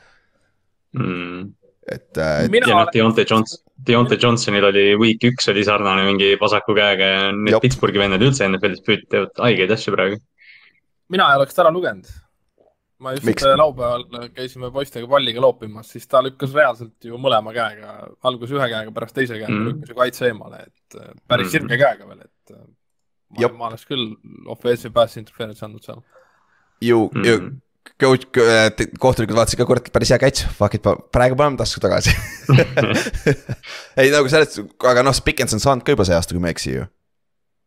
Mm. 0.98 1.44
et 1.92 2.18
äh,. 2.18 2.48
ja 2.48 2.64
noh, 2.66 2.88
Deontay 2.90 3.28
Johnson 3.28 3.61
Deontay 3.86 4.18
Johnsonil 4.22 4.64
oli 4.68 4.82
week 5.00 5.24
üks 5.26 5.48
oli 5.50 5.64
sarnane 5.66 6.04
mingi 6.06 6.34
vasaku 6.40 6.74
käega 6.76 7.08
ja 7.08 7.22
need 7.34 7.56
Jop. 7.56 7.64
Pittsburghi 7.64 8.02
vennad 8.02 8.22
üldse 8.22 8.46
NFL-is 8.48 8.82
püüd 8.86 9.06
teevad 9.10 9.40
haigeid 9.42 9.72
asju 9.74 9.94
praegu. 9.94 10.18
mina 11.12 11.30
ei 11.30 11.40
oleks 11.40 11.58
ära 11.58 11.72
lugenud. 11.74 12.10
ma 13.02 13.14
just 13.16 13.26
Miks? 13.26 13.46
laupäeval 13.58 14.04
käisime 14.36 14.70
poistega 14.74 15.08
palliga 15.10 15.42
loopimas, 15.42 15.90
siis 15.90 16.06
ta 16.06 16.22
lükkas 16.22 16.54
reaalselt 16.54 17.08
ju 17.08 17.18
mõlema 17.18 17.54
käega, 17.56 17.96
alguses 18.22 18.54
ühe 18.54 18.68
käega, 18.70 18.94
pärast 18.94 19.18
teise 19.18 19.40
käega 19.40 19.50
mm. 19.50 19.66
lükkas 19.70 19.90
ju 19.90 19.98
kaitse 19.98 20.30
eemale, 20.30 20.62
et 20.68 21.00
äh, 21.00 21.10
päris 21.26 21.48
mm. 21.48 21.56
sirge 21.56 21.80
käega 21.82 22.06
veel, 22.06 22.22
et 22.28 22.54
äh, 22.54 22.64
ma, 23.40 23.52
ma 23.58 23.72
oleks 23.72 23.88
küll 23.90 24.12
offensive 24.54 24.94
pass 24.94 25.18
interference 25.18 25.66
andnud 25.66 25.82
seal. 25.82 26.04
ju 26.80 27.08
mm., 27.10 27.26
ju 27.26 27.40
coach, 28.02 28.26
kohtunikud 29.02 29.36
vaatasid 29.36 29.60
ka, 29.60 29.66
kurat, 29.68 29.86
päris 29.94 30.12
hea 30.14 30.18
catch, 30.22 30.48
fuck 30.58 30.76
it, 30.78 30.88
praegu 31.14 31.38
paneme 31.38 31.60
tasku 31.60 31.82
tagasi 31.82 32.14
ei 34.02 34.10
nagu 34.12 34.30
selles, 34.32 34.58
aga 34.90 35.04
noh, 35.06 35.22
Pickens 35.24 35.56
on 35.56 35.62
saanud 35.62 35.86
ka 35.86 35.96
juba 35.96 36.06
see 36.08 36.18
aasta, 36.18 36.34
kui 36.34 36.42
ma 36.42 36.50
ei 36.50 36.56
eksi 36.56 36.76
ju. 36.76 36.88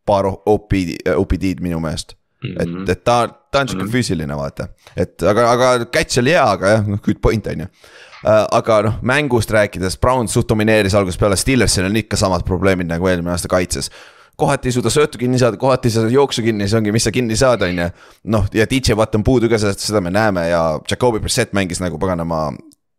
paar 0.05 0.29
OP-d, 0.29 0.99
OPD-d 1.15 1.63
minu 1.65 1.79
meelest 1.83 2.15
mm. 2.43 2.55
-hmm. 2.55 2.83
et, 2.83 2.89
et 2.97 3.03
ta, 3.03 3.17
ta 3.51 3.59
on 3.59 3.67
sihuke 3.67 3.83
mm 3.83 3.89
-hmm. 3.89 3.93
füüsiline, 3.93 4.37
vaata. 4.37 4.67
et 4.97 5.23
aga, 5.23 5.51
aga 5.51 5.85
catch 5.85 6.19
oli 6.19 6.35
hea, 6.35 6.43
aga 6.51 6.75
jah, 6.75 6.87
noh, 6.87 6.99
good 7.01 7.21
point 7.21 7.47
on 7.47 7.59
ju 7.59 7.65
uh,. 7.65 8.45
aga 8.51 8.81
noh, 8.89 8.99
mängust 9.01 9.51
rääkides, 9.51 9.97
Brown 10.01 10.27
suht 10.27 10.49
domineeris 10.49 10.95
algusest 10.95 11.19
peale, 11.19 11.35
Steelersil 11.35 11.85
on 11.85 11.95
ikka 11.95 12.17
samad 12.17 12.45
probleemid 12.45 12.87
nagu 12.87 13.07
eelmine 13.07 13.31
aasta 13.31 13.47
kaitses 13.47 13.91
kohati 14.35 14.69
ei 14.69 14.75
suuda 14.75 14.91
söötu 14.91 15.19
kinni 15.21 15.39
saada, 15.39 15.57
kohati 15.57 15.87
ei 15.87 15.95
saa 15.95 16.09
jooksu 16.11 16.43
kinni, 16.45 16.67
see 16.67 16.79
ongi, 16.79 16.91
mis 16.95 17.07
sa 17.07 17.13
kinni 17.15 17.37
saad, 17.39 17.63
on 17.67 17.79
ju. 17.79 17.87
noh, 18.35 18.49
ja 18.53 18.67
DJ 18.69 18.97
Watt 18.99 19.15
on 19.15 19.23
puudu 19.23 19.49
ka 19.51 19.59
seda 19.61 20.01
me 20.03 20.11
näeme 20.13 20.49
ja 20.49 20.61
Jakobi 20.91 21.21
Brissett 21.23 21.55
mängis 21.55 21.81
nagu 21.83 21.99
paganama 22.01 22.49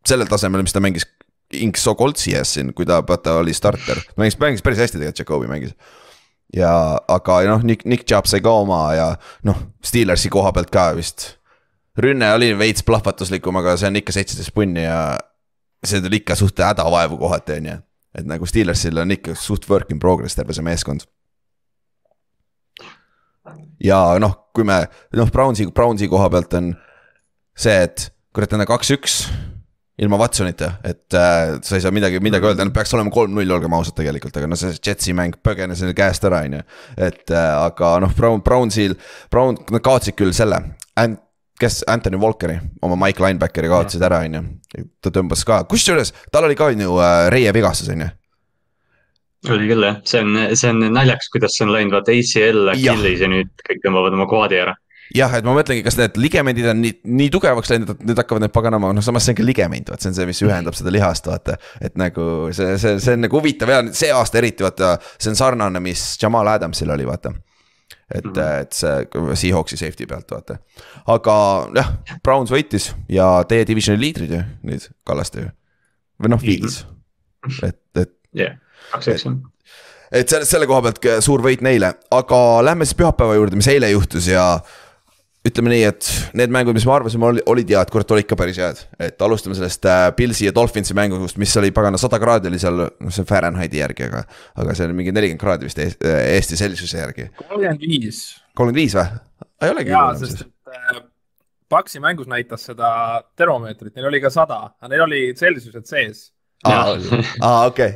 sellel 0.08 0.30
tasemel, 0.30 0.64
mis 0.64 0.76
ta 0.76 0.80
mängis 0.80 1.08
Inks 1.54 1.84
Sokoltsi 1.86 2.34
ees 2.34 2.56
siin, 2.56 2.72
kui 2.74 2.86
ta 2.88 2.98
vaata 3.06 3.36
oli 3.42 3.54
starter, 3.54 4.00
mängis, 4.18 4.38
mängis 4.42 4.64
päris 4.64 4.82
hästi 4.82 4.98
tegelikult, 4.98 5.22
Jakobi 5.24 5.50
mängis 5.50 5.76
ja, 6.56 6.70
aga 7.08 7.40
noh, 7.50 7.64
Nick, 7.66 7.84
Nick 7.84 8.06
Chubb 8.08 8.28
sai 8.30 8.42
ka 8.44 8.52
oma 8.62 8.80
ja 8.96 9.08
noh, 9.46 9.58
Steelersi 9.84 10.30
koha 10.32 10.52
pealt 10.56 10.72
ka 10.74 10.90
vist. 10.96 11.34
rünne 11.96 12.28
oli 12.36 12.50
veits 12.58 12.84
plahvatuslikum, 12.84 13.56
aga 13.56 13.76
see 13.80 13.88
on 13.88 14.00
ikka 14.02 14.12
seitseteist 14.12 14.52
punni 14.54 14.84
ja 14.84 15.18
see 15.84 16.02
tuli 16.04 16.20
ikka 16.20 16.36
suht 16.36 16.60
hädavaevu 16.60 17.18
kohati, 17.18 17.60
on 17.60 17.68
ju. 17.70 17.76
et 18.16 18.26
nagu 18.28 18.46
Steelersil 18.46 18.98
on 18.98 19.12
ikka 19.12 19.36
suht 19.36 19.68
work 19.70 19.92
in 19.92 20.00
progress 20.00 20.36
terve 20.36 20.56
see 20.56 20.64
meeskond 20.64 21.06
ja 23.82 24.00
noh, 24.22 24.36
kui 24.56 24.66
me 24.66 24.82
noh, 25.16 25.32
Brownsi, 25.32 25.68
Brownsi 25.74 26.08
koha 26.12 26.30
pealt 26.32 26.54
on 26.58 26.72
see, 27.56 27.76
et 27.86 28.08
kurat, 28.36 28.52
enne 28.52 28.66
kaks-üks 28.68 29.20
ilma 29.96 30.18
Watsonita, 30.20 30.74
et 30.84 31.14
äh, 31.16 31.56
sa 31.64 31.76
ei 31.78 31.84
saa 31.84 31.92
midagi, 31.94 32.20
midagi 32.20 32.44
öelda, 32.50 32.66
peaks 32.74 32.92
olema 32.96 33.12
kolm-null, 33.12 33.52
olgem 33.56 33.72
ausad 33.72 33.96
tegelikult, 33.96 34.34
aga 34.36 34.48
no 34.50 34.58
see 34.60 34.74
Jetsi 34.76 35.14
mäng 35.16 35.38
põgenes 35.44 35.80
neil 35.80 35.96
käest 35.96 36.26
ära, 36.28 36.42
on 36.44 36.58
ju. 36.58 36.64
et 37.08 37.32
äh, 37.32 37.52
aga 37.62 37.94
noh, 38.04 38.12
Brown, 38.16 38.42
Brownsil, 38.44 38.98
Brown, 39.32 39.56
nad 39.72 39.84
kaotsid 39.84 40.18
küll 40.18 40.36
selle, 40.36 40.60
kes? 41.56 41.80
Anthony 41.88 42.20
Walkeri, 42.20 42.58
oma 42.84 42.98
Mike 43.06 43.24
linebackeri 43.24 43.72
kaotasid 43.72 44.04
ära, 44.04 44.20
on 44.28 44.36
ju. 44.36 44.44
ta 45.00 45.14
tõmbas 45.16 45.46
ka, 45.48 45.62
kusjuures 45.70 46.12
tal 46.28 46.44
oli 46.44 46.58
ka 46.58 46.68
on 46.74 46.84
ju 46.84 47.00
äh, 47.00 47.30
reie 47.32 47.56
vigastus, 47.56 47.88
on 47.94 48.04
ju 48.04 48.12
oli 49.50 49.68
küll 49.70 49.86
jah, 49.86 50.00
see 50.08 50.24
on, 50.24 50.40
see 50.56 50.72
on 50.72 50.82
naljakas, 50.94 51.28
kuidas 51.32 51.54
see 51.56 51.66
on 51.66 51.74
läinud, 51.74 51.94
vaata 51.94 52.14
ACL, 52.14 52.72
Achilles 52.72 53.22
ja 53.22 53.30
nüüd 53.30 53.52
kõik 53.68 53.84
tõmbavad 53.84 54.16
oma 54.16 54.28
kvaadi 54.30 54.60
ära 54.64 54.74
jah, 55.14 55.32
et 55.38 55.46
ma 55.46 55.54
mõtlengi, 55.56 55.84
kas 55.86 55.96
need 56.00 56.18
ligemendid 56.20 56.68
on 56.70 56.80
nii, 56.82 56.92
nii 57.18 57.30
tugevaks 57.32 57.70
läinud, 57.70 57.92
et 57.94 58.04
nüüd 58.08 58.20
hakkavad 58.20 58.44
need 58.44 58.54
paganama, 58.54 58.92
noh 58.96 59.04
samas 59.04 59.26
see 59.26 59.34
on 59.34 59.38
ka 59.40 59.46
ligement, 59.46 59.90
vaat 59.92 60.02
see 60.02 60.10
on 60.10 60.16
see, 60.18 60.28
mis 60.28 60.42
ühendab 60.44 60.76
seda 60.78 60.92
lihast, 60.94 61.28
vaata. 61.30 61.56
et 61.84 61.98
nagu 62.00 62.48
see, 62.56 62.76
see, 62.82 62.96
see 63.02 63.16
on 63.16 63.22
nagu 63.26 63.38
huvitav 63.38 63.72
ja 63.72 63.82
see 63.96 64.10
aasta 64.14 64.40
eriti 64.40 64.66
vaata, 64.66 64.96
see 65.16 65.30
on 65.32 65.38
sarnane, 65.38 65.82
mis 65.84 66.04
Jamal 66.22 66.50
Adamsil 66.56 66.90
oli, 66.94 67.06
vaata. 67.08 67.34
et 68.10 68.24
mm, 68.24 68.32
-hmm. 68.32 68.60
et 68.62 68.72
see 68.72 69.36
Seahawksi 69.42 69.76
safety 69.76 70.06
pealt, 70.06 70.30
vaata. 70.30 70.58
aga 71.06 71.36
jah, 71.76 71.92
Browns 72.22 72.50
võitis 72.50 72.92
ja 73.08 73.44
teie 73.48 73.66
divisioni 73.66 74.00
liidrid 74.00 74.30
ju 74.30 74.42
nüüd, 74.62 74.90
Kallaste 75.04 75.40
ju. 75.40 75.50
või 76.22 76.34
noh, 76.34 76.42
viis, 76.42 76.84
et, 77.62 77.80
et. 77.94 78.12
yeah., 78.34 78.58
kaks 78.96 79.12
eks 79.14 79.28
on 79.30 79.38
et 80.12 80.30
selle, 80.30 80.48
selle 80.48 80.66
koha 80.70 80.82
pealt 80.86 81.06
suur 81.24 81.42
võit 81.44 81.62
neile, 81.66 81.92
aga 82.14 82.40
lähme 82.64 82.86
siis 82.86 82.98
pühapäeva 82.98 83.36
juurde, 83.38 83.58
mis 83.58 83.68
eile 83.70 83.90
juhtus 83.92 84.28
ja 84.30 84.46
ütleme 85.46 85.70
nii, 85.70 85.82
et 85.86 86.08
need 86.38 86.52
mängud, 86.54 86.74
mis 86.74 86.86
me 86.88 86.94
arvasime, 86.96 87.28
olid 87.50 87.70
head, 87.70 87.90
kurat, 87.92 88.10
olid 88.14 88.26
ikka 88.26 88.38
päris 88.38 88.58
head. 88.62 88.80
et 89.02 89.22
alustame 89.22 89.54
sellest 89.58 89.86
äh, 89.86 90.08
Pilsi 90.16 90.48
ja 90.48 90.54
Dolphinsi 90.54 90.94
mängust, 90.96 91.38
mis 91.38 91.54
oli 91.60 91.70
pagana 91.74 92.00
sada 92.02 92.18
kraadi 92.22 92.50
oli 92.50 92.60
seal, 92.62 92.82
noh, 92.86 93.12
see 93.14 93.22
on 93.22 93.28
Fahrenheiti 93.30 93.82
järgi, 93.82 94.08
aga. 94.10 94.24
aga 94.62 94.74
see 94.74 94.88
oli 94.88 94.98
mingi 95.00 95.14
nelikümmend 95.14 95.42
kraadi 95.42 95.68
vist 95.68 95.82
Eesti 95.82 96.58
Celsiuse 96.58 97.02
järgi. 97.02 97.28
kolmkümmend 97.42 97.84
viis. 97.86 98.22
kolmkümmend 98.58 98.82
viis 98.82 98.96
või? 98.98 99.20
ei 99.62 99.74
olegi. 99.74 99.94
jaa, 99.94 100.08
sest 100.22 100.46
et 100.46 100.74
äh, 100.74 101.04
Paksi 101.66 101.98
mängus 101.98 102.28
näitas 102.30 102.62
seda 102.68 102.88
termomeetrit, 103.38 103.96
neil 103.96 104.06
oli 104.06 104.20
ka 104.22 104.30
sada, 104.30 104.60
aga 104.78 104.90
neil 104.90 105.06
oli 105.06 105.22
Celsiused 105.38 105.86
sees. 105.86 106.28
aa, 106.66 107.66
okei 107.66 107.94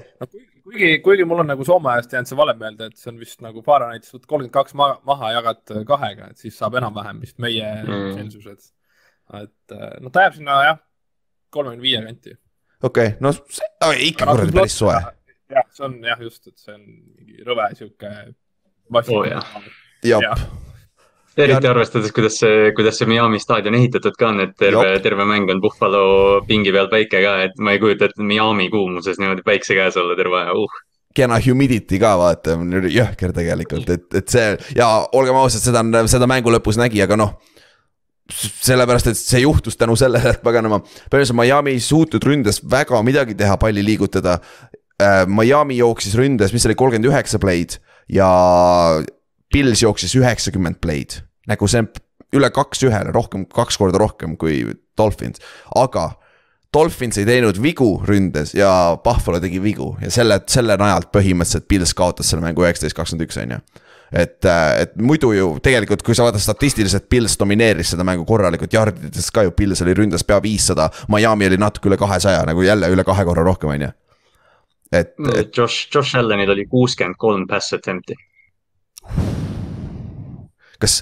kuigi, 0.71 0.91
kuigi 1.05 1.27
mul 1.29 1.43
on 1.43 1.51
nagu 1.51 1.65
Soome 1.67 1.91
ajast 1.93 2.15
jäänud 2.15 2.31
see 2.31 2.39
valem 2.39 2.61
meelde, 2.61 2.91
et 2.91 3.01
see 3.01 3.11
on 3.13 3.19
vist 3.21 3.43
nagu 3.45 3.63
Fahrenheitis 3.67 4.15
võtad 4.15 4.29
kolmkümmend 4.31 4.55
kaks 4.55 4.77
maha, 4.79 5.33
jagad 5.37 5.75
kahega, 5.89 6.31
et 6.31 6.45
siis 6.45 6.59
saab 6.61 6.79
enam-vähem 6.81 7.21
vist 7.25 7.39
meie 7.43 7.67
mm. 7.83 8.15
Celsiused. 8.19 8.71
et 9.41 9.77
noh, 10.05 10.13
ta 10.15 10.27
jääb 10.27 10.39
sinna 10.39 10.61
jah, 10.69 10.81
kolmekümne 11.55 11.85
viie 11.85 12.05
kanti. 12.07 12.37
okei 12.83 13.13
okay,, 13.15 13.19
no 13.21 13.35
see 13.35 14.09
ikka 14.11 14.31
kuradi 14.31 14.57
päris 14.61 14.79
soe. 14.83 14.97
jah, 15.51 15.69
see 15.75 15.87
on 15.89 16.01
jah, 16.07 16.25
just, 16.29 16.47
et 16.47 16.59
see 16.59 16.75
on 16.77 16.87
mingi 16.87 17.47
rõve 17.47 17.71
sihuke. 17.79 18.17
oo 18.91 19.05
oh, 19.21 19.31
jah. 19.31 19.55
jah 20.07 20.49
eriti 21.39 21.71
arvestades, 21.71 22.13
kuidas 22.13 22.39
see, 22.43 22.71
kuidas 22.77 22.99
see 22.99 23.09
Miami 23.09 23.39
staadion 23.43 23.77
ehitatud 23.79 24.17
ka 24.19 24.33
on, 24.33 24.45
et 24.45 24.55
terve, 24.59 24.99
terve 25.05 25.27
mäng 25.29 25.51
on 25.53 25.63
Buffalo 25.63 26.05
pingi 26.49 26.73
peal 26.75 26.91
päike 26.93 27.23
ka, 27.25 27.35
et 27.47 27.59
ma 27.63 27.75
ei 27.75 27.83
kujuta 27.83 28.09
ette 28.11 28.27
Miami 28.27 28.71
kuumuses 28.73 29.21
niimoodi 29.21 29.47
päikse 29.47 29.79
käes 29.79 29.99
olla 30.01 30.19
terve 30.19 30.43
aja 30.43 30.57
uh 30.59 30.81
kena 31.17 31.41
humidity 31.43 31.99
ka 31.99 32.13
vaata, 32.19 32.57
jõhker 32.87 33.33
tegelikult, 33.35 33.89
et, 33.91 34.07
et 34.15 34.31
see 34.31 34.51
ja 34.77 34.87
olgem 35.19 35.39
ausad, 35.41 35.63
seda, 35.65 35.83
seda 36.11 36.29
mängu 36.31 36.53
lõpus 36.55 36.79
nägi, 36.79 37.03
aga 37.03 37.19
noh. 37.19 37.33
sellepärast, 38.31 39.11
et 39.11 39.19
see 39.19 39.41
juhtus 39.43 39.79
tänu 39.79 39.97
sellele, 39.99 40.37
et 40.37 40.43
paganama, 40.45 40.79
põhimõtteliselt 40.85 41.39
Miami 41.41 41.75
ei 41.75 41.83
suutnud 41.83 42.27
ründes 42.27 42.63
väga 42.63 43.03
midagi 43.03 43.35
teha, 43.35 43.57
palli 43.59 43.83
liigutada 43.83 44.39
äh,. 45.03 45.25
Miami 45.27 45.81
jooksis 45.81 46.15
ründes, 46.15 46.55
mis 46.55 46.67
oli 46.69 46.79
kolmkümmend 46.79 47.11
üheksa 47.11 47.43
play'd 47.43 47.81
ja 48.07 48.31
Pils 49.51 49.83
jooksis 49.83 50.15
üheksakümmend 50.15 50.79
play'd, 50.83 51.21
nagu 51.51 51.67
see 51.71 51.83
on 51.83 51.91
üle 52.39 52.51
kaks 52.55 52.85
ühele, 52.87 53.11
rohkem, 53.15 53.45
kaks 53.51 53.79
korda 53.81 53.99
rohkem 53.99 54.37
kui 54.41 54.63
Dolphins, 54.99 55.43
aga. 55.77 56.13
Dolphins 56.71 57.19
ei 57.19 57.27
teinud 57.27 57.57
vigu 57.59 57.97
ründes 58.07 58.53
ja 58.55 58.71
Buffalo 59.03 59.41
tegi 59.43 59.59
vigu 59.59 59.89
ja 59.99 60.11
selle, 60.15 60.37
selle 60.47 60.77
najalt 60.79 61.09
põhimõtteliselt 61.11 61.67
Pils 61.67 61.95
kaotas 61.99 62.31
selle 62.31 62.45
mängu 62.45 62.63
üheksateist, 62.63 62.95
kakskümmend 62.95 63.27
üks, 63.27 63.41
on 63.43 63.57
ju 63.57 63.59
et, 64.13 64.47
et 64.47 64.95
muidu 65.03 65.33
ju 65.35 65.49
tegelikult, 65.63 66.05
kui 66.07 66.15
sa 66.15 66.29
vaatad 66.29 66.43
statistiliselt, 66.43 67.09
Pils 67.11 67.35
domineeris 67.41 67.91
seda 67.95 68.07
mängu 68.07 68.23
korralikult, 68.29 68.71
jardides 68.75 69.33
ka 69.35 69.43
ju 69.47 69.55
Pils 69.57 69.83
oli 69.83 69.97
ründas 69.99 70.23
pea 70.27 70.39
viissada. 70.43 70.87
Miami 71.11 71.51
oli 71.51 71.59
natuke 71.59 71.91
üle 71.91 71.99
kahesaja, 71.99 72.45
nagu 72.47 72.63
jälle 72.63 72.91
üle 72.95 73.07
kahe 73.07 73.27
korra 73.27 73.47
rohkem, 73.47 73.75
on 73.75 73.89
ju. 73.89 73.93
et. 74.93 75.15
Josh, 75.57 75.91
Josh 75.95 76.19
Allanil 76.19 76.51
oli 76.55 76.67
kuuskümmend 76.71 77.19
kolm 77.19 77.47
pass 77.51 77.75
attempt'i 77.75 78.19
kas, 80.81 81.01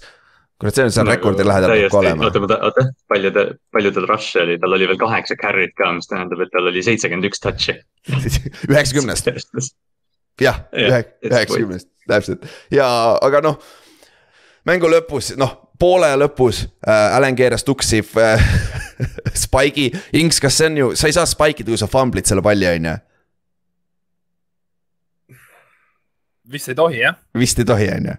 kurat, 0.61 0.77
see 0.77 0.87
on 0.87 0.95
seal 0.95 1.07
nagu 1.09 1.17
rekordi 1.17 1.47
lähedal 1.47 1.75
peab 1.75 1.93
ka 1.93 2.01
olema. 2.03 2.29
oota, 2.29 2.59
oota, 2.69 2.87
palju 3.11 3.33
ta, 3.35 3.45
palju 3.75 3.93
tal 3.97 4.09
rush'e 4.11 4.45
oli, 4.45 4.59
tal 4.63 4.79
oli 4.79 4.89
veel 4.91 5.01
kaheksa 5.01 5.39
carry't 5.41 5.77
ka, 5.79 5.93
mis 5.97 6.11
tähendab, 6.11 6.43
et 6.45 6.53
tal 6.55 6.71
oli 6.71 6.85
seitsekümmend 6.87 7.31
üks 7.31 7.45
touch'i. 7.45 7.79
üheksakümnest. 8.73 9.31
jah, 10.43 10.65
üheksakümnest, 10.75 11.91
täpselt 12.09 12.47
ja, 12.75 12.89
aga 13.23 13.43
noh. 13.45 13.59
mängu 14.69 14.91
lõpus, 14.91 15.33
noh, 15.41 15.57
poole 15.79 16.11
lõpus 16.19 16.65
äh, 16.83 17.17
Allan 17.17 17.37
keeras 17.39 17.65
tuksi 17.67 18.03
äh, 18.19 18.49
Spike'i, 19.45 19.93
Inks, 20.19 20.41
kas 20.43 20.59
see 20.59 20.71
on 20.73 20.81
ju, 20.83 20.95
sa 20.99 21.11
ei 21.11 21.15
saa 21.15 21.27
spike 21.29 21.63
ida, 21.63 21.71
kui 21.71 21.81
sa 21.81 21.91
famblid 21.91 22.27
selle 22.27 22.43
palli, 22.45 22.67
on 22.71 22.91
ju 22.91 22.97
vist 26.53 26.69
ei 26.69 26.75
tohi, 26.75 27.03
jah? 27.03 27.15
vist 27.39 27.59
ei 27.59 27.69
tohi, 27.69 27.89
on 27.95 28.11
ju 28.11 28.19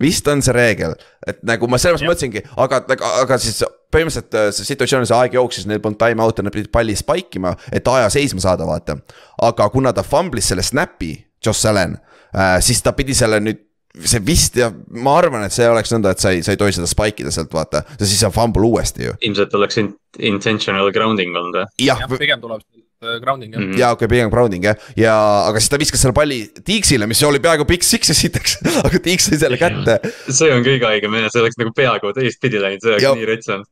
vist 0.00 0.28
on 0.28 0.42
see 0.44 0.54
reegel, 0.56 0.94
et 1.26 1.42
nagu 1.46 1.68
ma 1.70 1.80
selles 1.80 2.02
mõttes 2.04 2.26
mõtlesingi, 2.28 2.42
aga, 2.62 2.82
aga, 2.94 3.12
aga 3.24 3.38
siis 3.40 3.62
põhimõtteliselt 3.94 4.36
äh, 4.36 4.48
see 4.54 4.70
situatsioon, 4.72 5.06
see 5.08 5.18
aeg 5.18 5.36
jooksis, 5.38 5.68
neil 5.70 5.82
polnud 5.84 6.00
time 6.00 6.24
out'e, 6.24 6.44
nad 6.44 6.54
pidid 6.54 6.72
palli 6.74 6.96
spike 6.98 7.40
ima, 7.40 7.54
et 7.72 7.86
aja 7.92 8.10
seisma 8.12 8.42
saada, 8.44 8.68
vaata. 8.68 8.98
aga 9.46 9.68
kuna 9.72 9.94
ta 9.96 10.04
fumblis 10.06 10.52
selle 10.52 10.64
snap'i, 10.66 11.14
Josh 11.44 11.68
Allan 11.68 11.96
äh,, 12.34 12.58
siis 12.64 12.82
ta 12.82 12.92
pidi 12.96 13.14
selle 13.16 13.40
nüüd 13.44 13.62
see 14.04 14.20
vist 14.20 14.56
ja 14.60 14.68
ma 15.00 15.14
arvan, 15.16 15.46
et 15.46 15.54
see 15.54 15.68
oleks 15.68 15.92
nõnda, 15.94 16.12
et 16.12 16.20
sa 16.20 16.32
ei, 16.34 16.42
sa 16.44 16.52
ei 16.52 16.60
tohi 16.60 16.74
seda 16.76 16.88
spike 16.90 17.24
ida 17.24 17.32
sealt 17.32 17.54
vaata, 17.54 17.80
siis 18.02 18.20
on 18.28 18.34
fumble 18.34 18.68
uuesti 18.68 19.06
ju. 19.06 19.14
ilmselt 19.24 19.54
oleks 19.56 19.80
intentional 19.80 20.90
grounding 20.92 21.36
olnud 21.36 21.62
või? 21.62 21.70
jah 21.86 22.02
ja, 22.04 22.10
pigem 22.12 22.42
tuleb 22.42 22.60
grounding 23.00 23.52
jah. 23.52 23.60
Mm 23.60 23.70
-hmm.. 23.70 23.78
jaa, 23.78 23.92
okei 23.92 24.06
okay,, 24.06 24.12
pigem 24.14 24.30
grounding 24.32 24.64
jah, 24.64 24.76
ja 24.96 25.14
aga 25.48 25.60
siis 25.60 25.70
ta 25.72 25.80
viskas 25.80 26.02
selle 26.02 26.16
palli 26.16 26.38
Tiiksile, 26.64 27.06
mis 27.06 27.22
oli 27.22 27.40
peaaegu 27.40 27.64
Big 27.68 27.82
Six 27.82 28.10
esiteks. 28.10 28.58
Aga 28.86 29.00
Tiiks 29.02 29.28
sai 29.30 29.38
selle 29.38 29.58
kätte. 29.60 29.98
see 30.28 30.52
on 30.52 30.64
kõige 30.64 30.88
haigem 30.88 31.18
jah, 31.20 31.28
see 31.32 31.42
oleks 31.42 31.60
nagu 31.60 31.74
peaaegu 31.76 32.12
teistpidi 32.16 32.62
läinud, 32.62 32.84
see 32.84 32.94
oleks 32.94 33.20
nii 33.20 33.28
rets 33.32 33.52
olnud. 33.52 33.68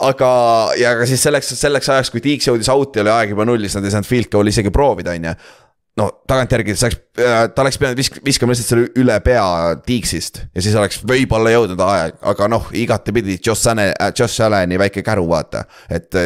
aga, 0.00 0.30
ja 0.80 0.94
aga 0.96 1.06
siis 1.06 1.22
selleks, 1.22 1.52
selleks 1.58 1.88
ajaks, 1.88 2.10
kui 2.14 2.22
Tiiks 2.24 2.48
jõudis 2.48 2.70
out'i, 2.72 3.02
oli 3.02 3.12
aeg 3.12 3.34
juba 3.34 3.44
null, 3.48 3.66
siis 3.66 3.76
nad 3.78 3.84
ei 3.86 3.94
saanud 3.94 4.08
field 4.08 4.30
goal'i 4.32 4.54
isegi 4.54 4.72
proovida, 4.74 5.12
on 5.12 5.28
ju 5.30 5.34
no 6.00 6.08
tagantjärgi 6.28 6.74
see 6.76 6.88
oleks, 6.88 7.00
äh, 7.20 7.42
ta 7.52 7.62
oleks 7.62 7.78
pidanud 7.80 8.00
visk-, 8.00 8.22
viskama 8.24 8.54
lihtsalt 8.54 8.70
selle 8.70 8.88
üle 9.02 9.18
pea 9.24 9.44
Tiiksist. 9.84 10.40
Ja 10.54 10.64
siis 10.64 10.78
oleks 10.78 11.02
võib-olla 11.04 11.52
jõudnud 11.52 11.84
aeg, 11.84 12.16
aga 12.32 12.48
noh, 12.48 12.70
igatepidi 12.72 13.36
Josh 13.36 13.68
Allan, 13.68 13.92
Josh 14.16 14.40
Allani 14.46 14.80
väike 14.80 15.04
käru, 15.04 15.26
vaata, 15.28 15.66
et 15.92 16.16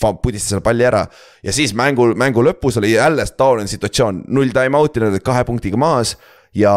pudistas 0.00 0.54
selle 0.54 0.64
palli 0.64 0.86
ära. 0.86 1.04
ja 1.42 1.52
siis 1.52 1.74
mängu, 1.76 2.10
mängu 2.18 2.44
lõpus 2.44 2.78
oli 2.80 2.94
jälle 2.94 3.26
taoline 3.36 3.70
situatsioon, 3.70 4.24
null 4.28 4.52
time 4.56 4.78
out'i, 4.78 5.02
nad 5.02 5.14
olid 5.14 5.24
kahe 5.26 5.44
punktiga 5.44 5.80
maas. 5.80 6.16
ja 6.54 6.74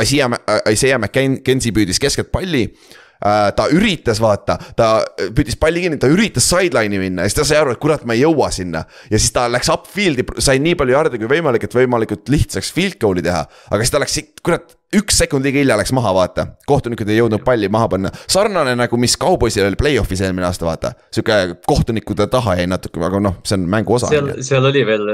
Isaiah, 0.00 0.30
Isaiah 0.70 0.98
McKenzie 1.00 1.72
püüdis 1.74 1.98
keskelt 1.98 2.30
palli 2.30 2.62
äh, 2.68 3.48
ta 3.56 3.66
üritas 3.74 4.20
vaata, 4.22 4.56
ta 4.76 4.90
püüdis 5.34 5.58
palli 5.60 5.82
kinni, 5.84 5.98
ta 5.98 6.10
üritas 6.10 6.46
sideline'i 6.50 7.00
minna 7.02 7.24
ja 7.24 7.32
siis 7.32 7.40
ta 7.40 7.46
sai 7.48 7.58
aru, 7.60 7.74
et 7.74 7.82
kurat, 7.82 8.04
ma 8.06 8.14
ei 8.14 8.22
jõua 8.22 8.52
sinna. 8.54 8.84
ja 9.10 9.18
siis 9.18 9.32
ta 9.34 9.48
läks 9.50 9.72
upfield'i, 9.72 10.26
sai 10.38 10.62
nii 10.62 10.76
palju 10.78 10.96
jarde 10.96 11.20
kui 11.20 11.30
võimalik, 11.30 11.66
et 11.66 11.76
võimalikult 11.80 12.30
lihtsaks 12.32 12.72
field 12.76 13.00
goal'i 13.02 13.24
teha. 13.26 13.42
aga 13.70 13.82
siis 13.82 13.94
ta 13.96 14.02
läks, 14.02 14.18
kurat, 14.46 14.76
üks 14.96 15.20
sekund 15.20 15.44
liiga 15.46 15.60
hilja 15.60 15.76
läks 15.78 15.92
maha, 15.94 16.10
vaata. 16.14 16.46
kohtunikud 16.66 17.08
ei 17.10 17.18
jõudnud 17.20 17.42
palli 17.44 17.68
maha 17.70 17.88
panna. 17.92 18.10
sarnane 18.30 18.72
nagu, 18.78 18.98
mis 19.00 19.16
Cowboysil 19.20 19.66
oli 19.68 19.78
play-off'is 19.78 20.22
eelmine 20.24 20.46
aasta, 20.48 20.66
vaata. 20.66 20.92
sihuke 21.14 21.36
kohtunikude 21.68 22.26
taha 22.32 22.56
jäi 22.58 22.66
natuke, 22.70 23.02
aga 23.06 23.20
noh, 23.22 23.36
see 23.46 23.58
on 23.58 23.68
mängu 23.70 23.94
osa. 23.98 24.10
seal, 24.10 24.32
seal 24.46 24.66
oli 24.70 24.82
veel, 24.88 25.06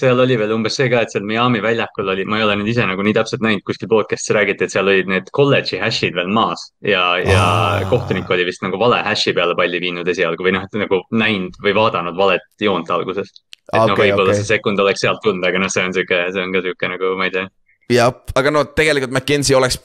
seal 0.00 0.24
oli 0.24 0.38
veel 0.40 0.56
umbes 0.56 0.78
see 0.80 0.88
ka, 0.92 1.04
et 1.04 1.14
seal 1.14 1.26
Miami 1.28 1.62
väljakul 1.64 2.14
oli, 2.14 2.26
ma 2.28 2.40
ei 2.40 2.46
ole 2.48 2.58
nüüd 2.60 2.72
ise 2.72 2.88
nagu 2.88 3.06
nii 3.06 3.14
täpselt 3.20 3.44
näinud, 3.44 3.64
kuskil 3.68 3.90
podcast'is 3.92 4.34
räägiti, 4.38 4.66
et 4.66 4.74
seal 4.74 4.90
olid 4.90 5.12
need 5.12 5.30
kolledži 5.36 5.82
hash'id 5.82 6.18
veel 6.18 6.32
maas. 6.32 6.70
ja, 6.80 7.04
ja 7.22 7.44
Aa. 7.44 7.86
kohtunik 7.92 8.30
oli 8.30 8.48
vist 8.48 8.64
nagu 8.66 8.80
vale 8.80 9.02
hash'i 9.06 9.36
peale 9.36 9.56
palli 9.58 9.80
viinud 9.82 10.08
esialgu 10.08 10.48
või 10.48 10.56
noh, 10.56 10.66
et 10.66 10.82
nagu 10.86 11.04
näinud 11.12 11.60
või 11.62 11.76
vaadanud 11.78 12.18
valet 12.18 12.48
joont 12.60 12.90
alguses. 12.90 13.30
et 13.72 13.78
okay, 13.78 13.88
noh, 13.88 13.98
võib-olla 13.98 14.32
okay. 14.32 14.42
see 14.42 14.56
sekund 14.56 14.80
oleks 14.80 15.04
sealt 15.04 15.22
tulnud, 15.22 15.44
aga 15.46 15.60
noh, 15.62 15.70
see 15.70 15.84
on 15.84 15.94
sihuke, 15.94 16.24
see 16.32 16.42
on 16.42 16.56
ka 16.56 16.64
sihuke 16.64 16.96
nagu, 16.96 17.16
ma 17.20 17.28
ei 17.28 17.36
tea 17.36 17.50
aga 17.90 18.54
no 18.54 18.64
tegelikult 18.76 19.12
McKenzie 19.12 19.56
oleks 19.58 19.80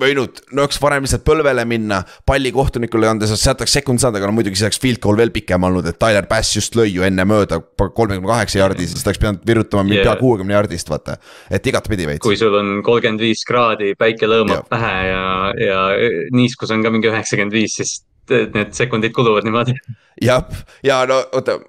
võinud 0.00 0.40
nõks 0.56 0.78
varem 0.80 1.04
lihtsalt 1.06 1.24
põlvele 1.26 1.64
minna, 1.68 2.02
palli 2.28 2.52
kohtunikule 2.54 3.08
anda, 3.08 3.28
sealt 3.28 3.62
oleks 3.64 3.76
sekund 3.78 4.02
saanud, 4.02 4.18
aga 4.20 4.28
no 4.28 4.36
muidugi 4.36 4.60
see 4.60 4.68
oleks 4.68 4.80
field 4.82 5.00
goal 5.04 5.18
veel 5.18 5.32
pikem 5.34 5.64
olnud, 5.68 5.86
et 5.88 5.98
Tyler 6.00 6.28
Bass 6.28 6.56
just 6.56 6.76
lõi 6.78 6.90
ju 6.90 7.06
enne 7.06 7.24
mööda 7.28 7.60
kolmekümne 7.80 8.28
kaheksa 8.28 8.60
jardi, 8.60 8.88
siis 8.88 9.04
ta 9.04 9.10
oleks 9.10 9.22
pidanud 9.22 9.46
virutama 9.48 9.94
yeah. 9.94 10.04
pea 10.08 10.16
kuuekümne 10.20 10.56
jardist, 10.56 10.90
vaata. 10.92 11.16
et 11.50 11.70
igatpidi 11.72 12.08
veits. 12.10 12.24
kui 12.24 12.36
sul 12.40 12.54
on 12.60 12.82
kolmkümmend 12.86 13.24
viis 13.24 13.44
kraadi, 13.48 13.94
päike 13.98 14.28
lõõmab 14.28 14.60
ja. 14.60 14.68
pähe 14.72 14.94
ja, 15.08 15.24
ja 15.64 15.80
niiskus 16.36 16.72
on 16.74 16.84
ka 16.84 16.92
mingi 16.92 17.10
üheksakümmend 17.12 17.56
viis, 17.56 17.80
siis 17.80 17.98
need 18.28 18.76
sekundid 18.76 19.16
kuluvad 19.16 19.48
niimoodi. 19.48 19.76
jah, 20.22 20.44
ja 20.84 21.04
no 21.08 21.22
oota 21.32 21.60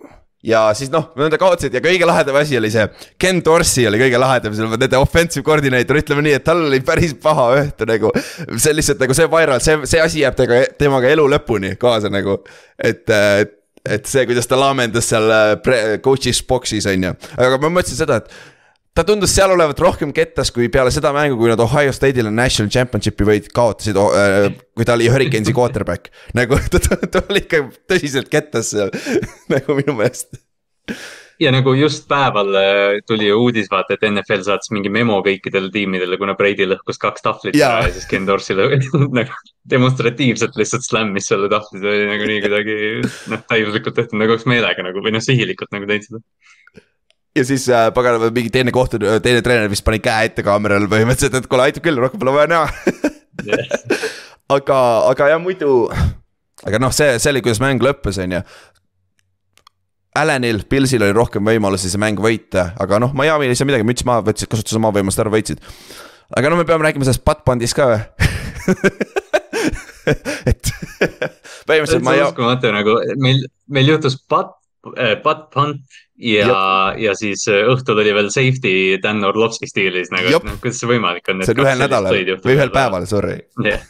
ja 0.46 0.62
siis 0.77 0.91
noh, 0.94 1.10
nad 1.17 1.34
kaotasid 1.39 1.74
ja 1.74 1.82
kõige 1.84 2.08
lahedam 2.08 2.38
asi 2.39 2.58
oli 2.60 2.70
see, 2.74 2.86
Ken 3.20 3.41
Dorsey 3.46 3.88
oli 3.89 4.00
kõige 4.01 4.22
lahedam, 4.22 4.56
nende 4.75 5.00
offensive 5.01 5.46
koordineeter, 5.48 6.01
ütleme 6.01 6.25
nii, 6.27 6.38
et 6.38 6.46
tal 6.46 6.65
oli 6.67 6.82
päris 6.86 7.15
paha 7.22 7.50
õhtu 7.58 7.88
nagu. 7.89 8.12
see 8.56 8.75
lihtsalt 8.75 9.01
nagu 9.01 9.17
see 9.17 9.29
viral, 9.34 9.63
see, 9.63 9.79
see 9.89 10.01
asi 10.03 10.22
jääb 10.24 10.38
temaga, 10.38 10.65
temaga 10.77 11.13
elu 11.13 11.27
lõpuni 11.36 11.74
kaasa 11.82 12.13
nagu, 12.13 12.41
et, 12.77 13.06
et 13.10 13.56
et 13.88 14.03
see, 14.10 14.25
kuidas 14.27 14.50
ta 14.50 14.58
laamendas 14.60 15.06
seal 15.08 15.32
äh, 15.32 15.53
coach'is 16.03 16.41
box'is 16.44 16.88
on 16.91 17.06
ju, 17.08 17.12
aga 17.39 17.60
ma 17.63 17.70
mõtlesin 17.72 18.01
seda, 18.01 18.17
et 18.20 18.57
ta 18.98 19.06
tundus 19.06 19.34
seal 19.36 19.54
olevat 19.54 19.77
rohkem 19.82 20.10
kettas 20.16 20.50
kui 20.54 20.72
peale 20.74 20.89
seda 20.94 21.12
mängu, 21.16 21.38
kui 21.38 21.51
nad 21.51 21.62
Ohio 21.62 21.94
State'ile 21.94 22.32
national 22.34 22.72
championship'i 22.74 23.27
võid 23.27 23.51
kaotasid 23.54 24.00
äh,, 24.01 24.50
kui 24.74 24.88
ta 24.88 24.98
oli 24.98 25.12
Hurricanesi 25.12 25.54
quarterback. 25.58 26.10
nagu 26.38 26.58
ta, 26.72 26.82
ta, 26.82 26.98
ta 26.98 27.24
oli 27.27 27.44
ikka 27.46 27.68
tõsiselt 27.89 28.32
kettas 28.34 28.74
seal 28.74 28.92
nagu 29.54 29.77
minu 29.77 29.98
meelest. 30.00 30.39
Ja 31.38 31.51
nagu 31.54 31.75
just 31.77 32.08
päeval 32.10 32.56
äh, 32.58 32.96
tuli 33.06 33.27
uudis, 33.30 33.68
vaata, 33.70 33.94
et 33.94 34.06
NFL 34.08 34.42
saatis 34.48 34.72
mingi 34.74 34.89
memo 34.89 35.20
kõikidele 35.25 35.70
tiimidele, 35.74 36.18
kuna 36.18 36.34
Brady 36.39 36.66
lõhkus 36.66 36.98
kaks 37.04 37.22
tahvlit 37.27 37.60
ja, 37.60 37.75
ja 37.86 37.92
siis 37.94 38.10
Ken 38.10 38.25
Dorsey 38.25 38.58
nagu 39.20 39.38
demonstratiivselt 39.70 40.58
lihtsalt 40.58 40.88
slammis 40.88 41.30
selle 41.30 41.51
tahvli, 41.54 41.84
see 41.84 41.94
oli 41.94 42.10
nagu 42.10 42.32
nii 42.32 42.42
kuidagi 42.48 42.80
noh, 43.36 43.46
täiuslikult 43.51 44.00
tehtud 44.00 44.18
nagu 44.18 44.34
oleks 44.34 44.50
meelega 44.50 44.89
nagu 44.89 45.06
või 45.06 45.13
noh, 45.13 45.22
sihilikult 45.22 45.70
nagu 45.75 45.86
teinud 45.86 46.10
seda 46.10 46.24
ja 47.38 47.46
siis 47.48 47.67
äh, 47.70 47.88
pagan, 47.96 48.20
mingi 48.34 48.51
teine 48.53 48.74
kohtu-, 48.75 49.01
teine 49.24 49.44
treener 49.46 49.70
vist 49.72 49.86
pani 49.88 50.00
käe 50.03 50.32
ette 50.32 50.46
kaamerale 50.46 50.89
põhimõtteliselt, 50.91 51.38
et 51.39 51.50
kuule, 51.51 51.67
aitab 51.67 51.86
küll, 51.86 52.00
rohkem 52.01 52.22
pole 52.22 52.34
vaja 52.36 52.51
näha 52.51 52.65
yes. 53.46 53.86
aga, 54.58 54.79
aga 55.12 55.29
jah, 55.34 55.41
muidu, 55.44 55.75
aga 56.65 56.82
noh, 56.82 56.94
see, 56.96 57.17
see 57.22 57.32
oli, 57.34 57.44
kuidas 57.46 57.62
mäng 57.63 57.84
lõppes, 57.84 58.20
on 58.24 58.38
ju. 58.38 58.44
Allanil, 60.17 60.63
Pilsil 60.65 61.03
oli 61.06 61.13
rohkem 61.13 61.46
võimalusi 61.46 61.91
see 61.91 62.01
mäng 62.01 62.17
võita, 62.22 62.72
aga 62.82 62.98
noh, 63.03 63.13
Miami 63.17 63.51
ei 63.51 63.58
saa 63.58 63.70
midagi, 63.70 63.86
müts 63.86 64.06
maha, 64.08 64.25
võtsid, 64.25 64.50
kasutasid 64.50 64.79
oma 64.79 64.89
võimalust 64.96 65.22
ära, 65.22 65.34
võitsid. 65.34 65.62
aga 66.38 66.50
no 66.50 66.58
me 66.58 66.65
peame 66.67 66.88
rääkima 66.88 67.06
sellest 67.06 67.25
butt-pandist 67.27 67.77
ka 67.77 67.91
et 70.50 70.72
põhimõtteliselt 71.67 72.06
ma 72.06 72.15
ei. 72.17 72.24
uskumatu 72.25 72.72
nagu 72.74 72.96
meil, 73.22 73.44
meil 73.72 73.94
juhtus 73.94 74.17
butt, 74.29 74.57
äh, 74.96 75.16
butt 75.24 75.50
punt 75.54 75.98
ja, 76.18 76.94
ja 76.98 77.14
siis 77.18 77.46
äh, 77.52 77.66
õhtul 77.72 78.02
oli 78.02 78.14
veel 78.18 78.30
safety 78.34 78.98
Dan 79.04 79.24
Orlovski 79.28 79.70
stiilis 79.70 80.12
nagu, 80.14 80.32
et 80.32 80.48
noh, 80.48 80.58
kuidas 80.62 80.82
see 80.82 80.90
võimalik 80.90 81.30
on. 81.32 81.44
see 81.46 81.58
on 81.58 81.66
ühel 81.66 81.84
nädalal 81.84 82.18
või 82.46 82.56
ühel 82.56 82.74
päeval, 82.74 83.06
sorry 83.10 83.38
yeah. 83.64 83.84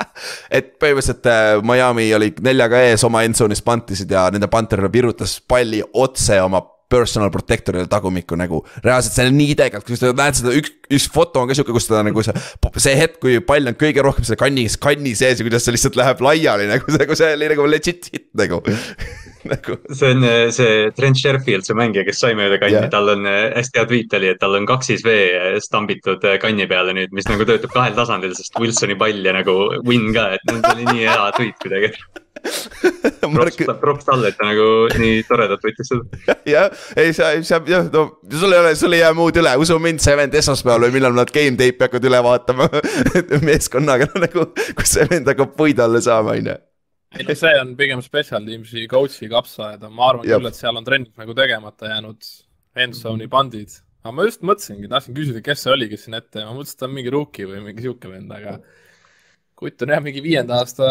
et 0.56 0.74
põhimõtteliselt 0.82 1.30
äh, 1.30 1.54
Miami 1.64 2.10
oli 2.16 2.32
neljaga 2.44 2.82
ees, 2.90 3.06
oma 3.08 3.24
endzone'is 3.28 3.64
pantisid 3.64 4.12
ja 4.12 4.28
nende 4.32 4.50
panter 4.52 4.84
virutas 4.92 5.38
palli 5.40 5.82
otse 5.92 6.40
oma 6.44 6.62
personal 6.90 7.30
protector'ile 7.30 7.86
tagumikku 7.90 8.36
nagu. 8.38 8.64
reaalselt 8.84 9.14
see 9.14 9.30
on 9.30 9.36
nii 9.38 9.54
tegelikult, 9.58 9.92
kui 9.92 9.98
sa 10.00 10.10
näed 10.16 10.38
seda, 10.40 10.54
üks, 10.58 10.72
üks 10.90 11.06
foto 11.14 11.44
on 11.44 11.50
ka 11.50 11.56
sihuke, 11.56 11.74
kus 11.76 11.86
ta 11.86 12.02
nagu 12.06 12.24
see, 12.26 12.34
see 12.82 12.96
hetk, 12.98 13.20
kui 13.22 13.38
pall 13.46 13.70
on 13.70 13.78
kõige 13.78 14.02
rohkem 14.04 14.26
selle 14.26 14.40
kanni, 14.40 14.66
kanni 14.82 15.14
sees 15.18 15.38
ja 15.38 15.46
kuidas 15.46 15.66
see 15.66 15.76
lihtsalt 15.76 15.98
läheb 16.00 16.24
laiali 16.26 16.66
nagu 16.70 16.90
see, 16.90 17.06
kui 17.06 17.18
see 17.20 17.36
oli 17.38 17.52
nagu 17.54 17.68
legit 17.70 18.10
hit 18.10 18.26
nagu 18.42 18.58
nagu. 19.52 19.76
see 19.94 20.10
on 20.10 20.24
äh, 20.24 20.50
see 20.54 20.90
Trent 20.96 21.16
Sherfield, 21.16 21.66
see 21.66 21.76
mängija, 21.78 22.04
kes 22.08 22.20
sai 22.22 22.34
mööda 22.38 22.60
kanni 22.60 22.78
yeah., 22.78 22.90
tal 22.92 23.08
on 23.14 23.26
äh, 23.28 23.50
hästi 23.56 23.80
hea 23.80 23.90
tweet 23.90 24.16
oli, 24.18 24.32
et 24.34 24.40
tal 24.42 24.56
on 24.58 24.68
kaksis 24.68 25.04
V 25.06 25.16
stambitud 25.64 26.24
äh, 26.28 26.38
kanni 26.42 26.68
peale 26.70 26.94
nüüd, 26.96 27.14
mis 27.16 27.28
nagu 27.30 27.46
töötab 27.48 27.72
kahel 27.74 27.96
tasandil, 27.96 28.34
sest 28.36 28.58
Wilsoni 28.60 28.98
pall 29.00 29.24
ja 29.24 29.36
nagu 29.36 29.56
win 29.86 30.10
ka, 30.16 30.32
et 30.36 30.44
see 30.48 30.74
oli 30.74 30.88
nii 30.90 31.06
hea 31.06 31.30
tweet 31.38 31.62
kuidagi 31.64 31.94
props, 33.20 33.58
props 33.80 34.06
talle, 34.08 34.30
et 34.30 34.38
ta 34.38 34.48
nagu 34.48 34.66
nii 35.00 35.20
toredalt 35.28 35.64
võttis 35.64 35.90
seda. 35.92 36.36
jah, 36.48 36.70
ei 37.00 37.12
sa, 37.16 37.32
sa 37.46 37.60
jah, 37.68 37.90
no 37.92 38.06
sul 38.32 38.54
ei 38.54 38.62
ole, 38.62 38.72
sul 38.78 38.96
ei 38.96 39.02
jää 39.02 39.12
muud 39.16 39.36
üle, 39.40 39.56
usu 39.60 39.76
mind, 39.82 40.02
Sevend 40.04 40.34
esmaspäeval 40.40 40.88
või 40.88 40.96
millal 40.98 41.16
nad 41.16 41.32
game 41.34 41.58
tape'i 41.60 41.88
hakkavad 41.88 42.08
üle 42.08 42.24
vaatama 42.24 42.70
meeskonnaga 43.48 44.08
nagu, 44.16 44.50
kus 44.78 44.96
see 44.96 45.08
vend 45.10 45.28
hakkab 45.32 45.56
puid 45.58 45.80
alla 45.84 46.02
saama, 46.04 46.36
on 46.38 46.52
ju 46.52 46.58
ei 47.18 47.26
no 47.26 47.34
see 47.34 47.52
on 47.58 47.72
pigem 47.78 48.02
special 48.04 48.44
teams'i 48.46 48.86
coach'i 48.90 49.28
kapsaaeda, 49.30 49.90
ma 49.90 50.10
arvan 50.12 50.28
Jab. 50.28 50.40
küll, 50.40 50.50
et 50.50 50.58
seal 50.58 50.78
on 50.78 50.86
trennid 50.86 51.14
nagu 51.18 51.34
tegemata 51.36 51.90
jäänud 51.90 52.28
endzone'i 52.84 53.30
pandid. 53.30 53.80
aga 54.04 54.12
ma 54.16 54.26
just 54.28 54.44
mõtlesingi, 54.46 54.88
tahtsin 54.90 55.16
küsida, 55.16 55.42
kes 55.44 55.64
see 55.64 55.72
oli, 55.74 55.88
kes 55.90 56.06
siin 56.06 56.16
ette, 56.16 56.44
ma 56.46 56.54
mõtlesin, 56.54 56.76
et 56.76 56.82
ta 56.82 56.86
on 56.86 56.94
mingi 56.94 57.12
rookie 57.12 57.48
või 57.50 57.64
mingi 57.64 57.84
sihuke 57.84 58.12
vend, 58.12 58.30
aga 58.36 58.54
kutt 59.60 59.82
on 59.84 59.92
jah, 59.92 60.04
mingi 60.04 60.22
viienda 60.24 60.60
aasta 60.62 60.86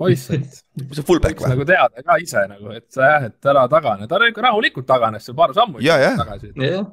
poiss, 0.00 0.32
et. 0.34 0.62
see 0.96 1.04
fullback 1.06 1.38
või? 1.44 1.52
nagu 1.52 1.68
teada 1.68 2.06
ka 2.06 2.16
ise 2.22 2.46
nagu, 2.50 2.72
et 2.74 3.02
jah, 3.02 3.28
et 3.28 3.52
ära 3.52 3.68
tagane, 3.70 4.08
ta 4.10 4.22
ikka 4.26 4.48
rahulikult 4.48 4.88
taganes 4.88 5.28
seal 5.28 5.36
paar 5.38 5.52
sammu 5.56 5.84
ja, 5.84 6.00
ja. 6.02 6.14
tagasi. 6.18 6.54
jah, 6.64 6.88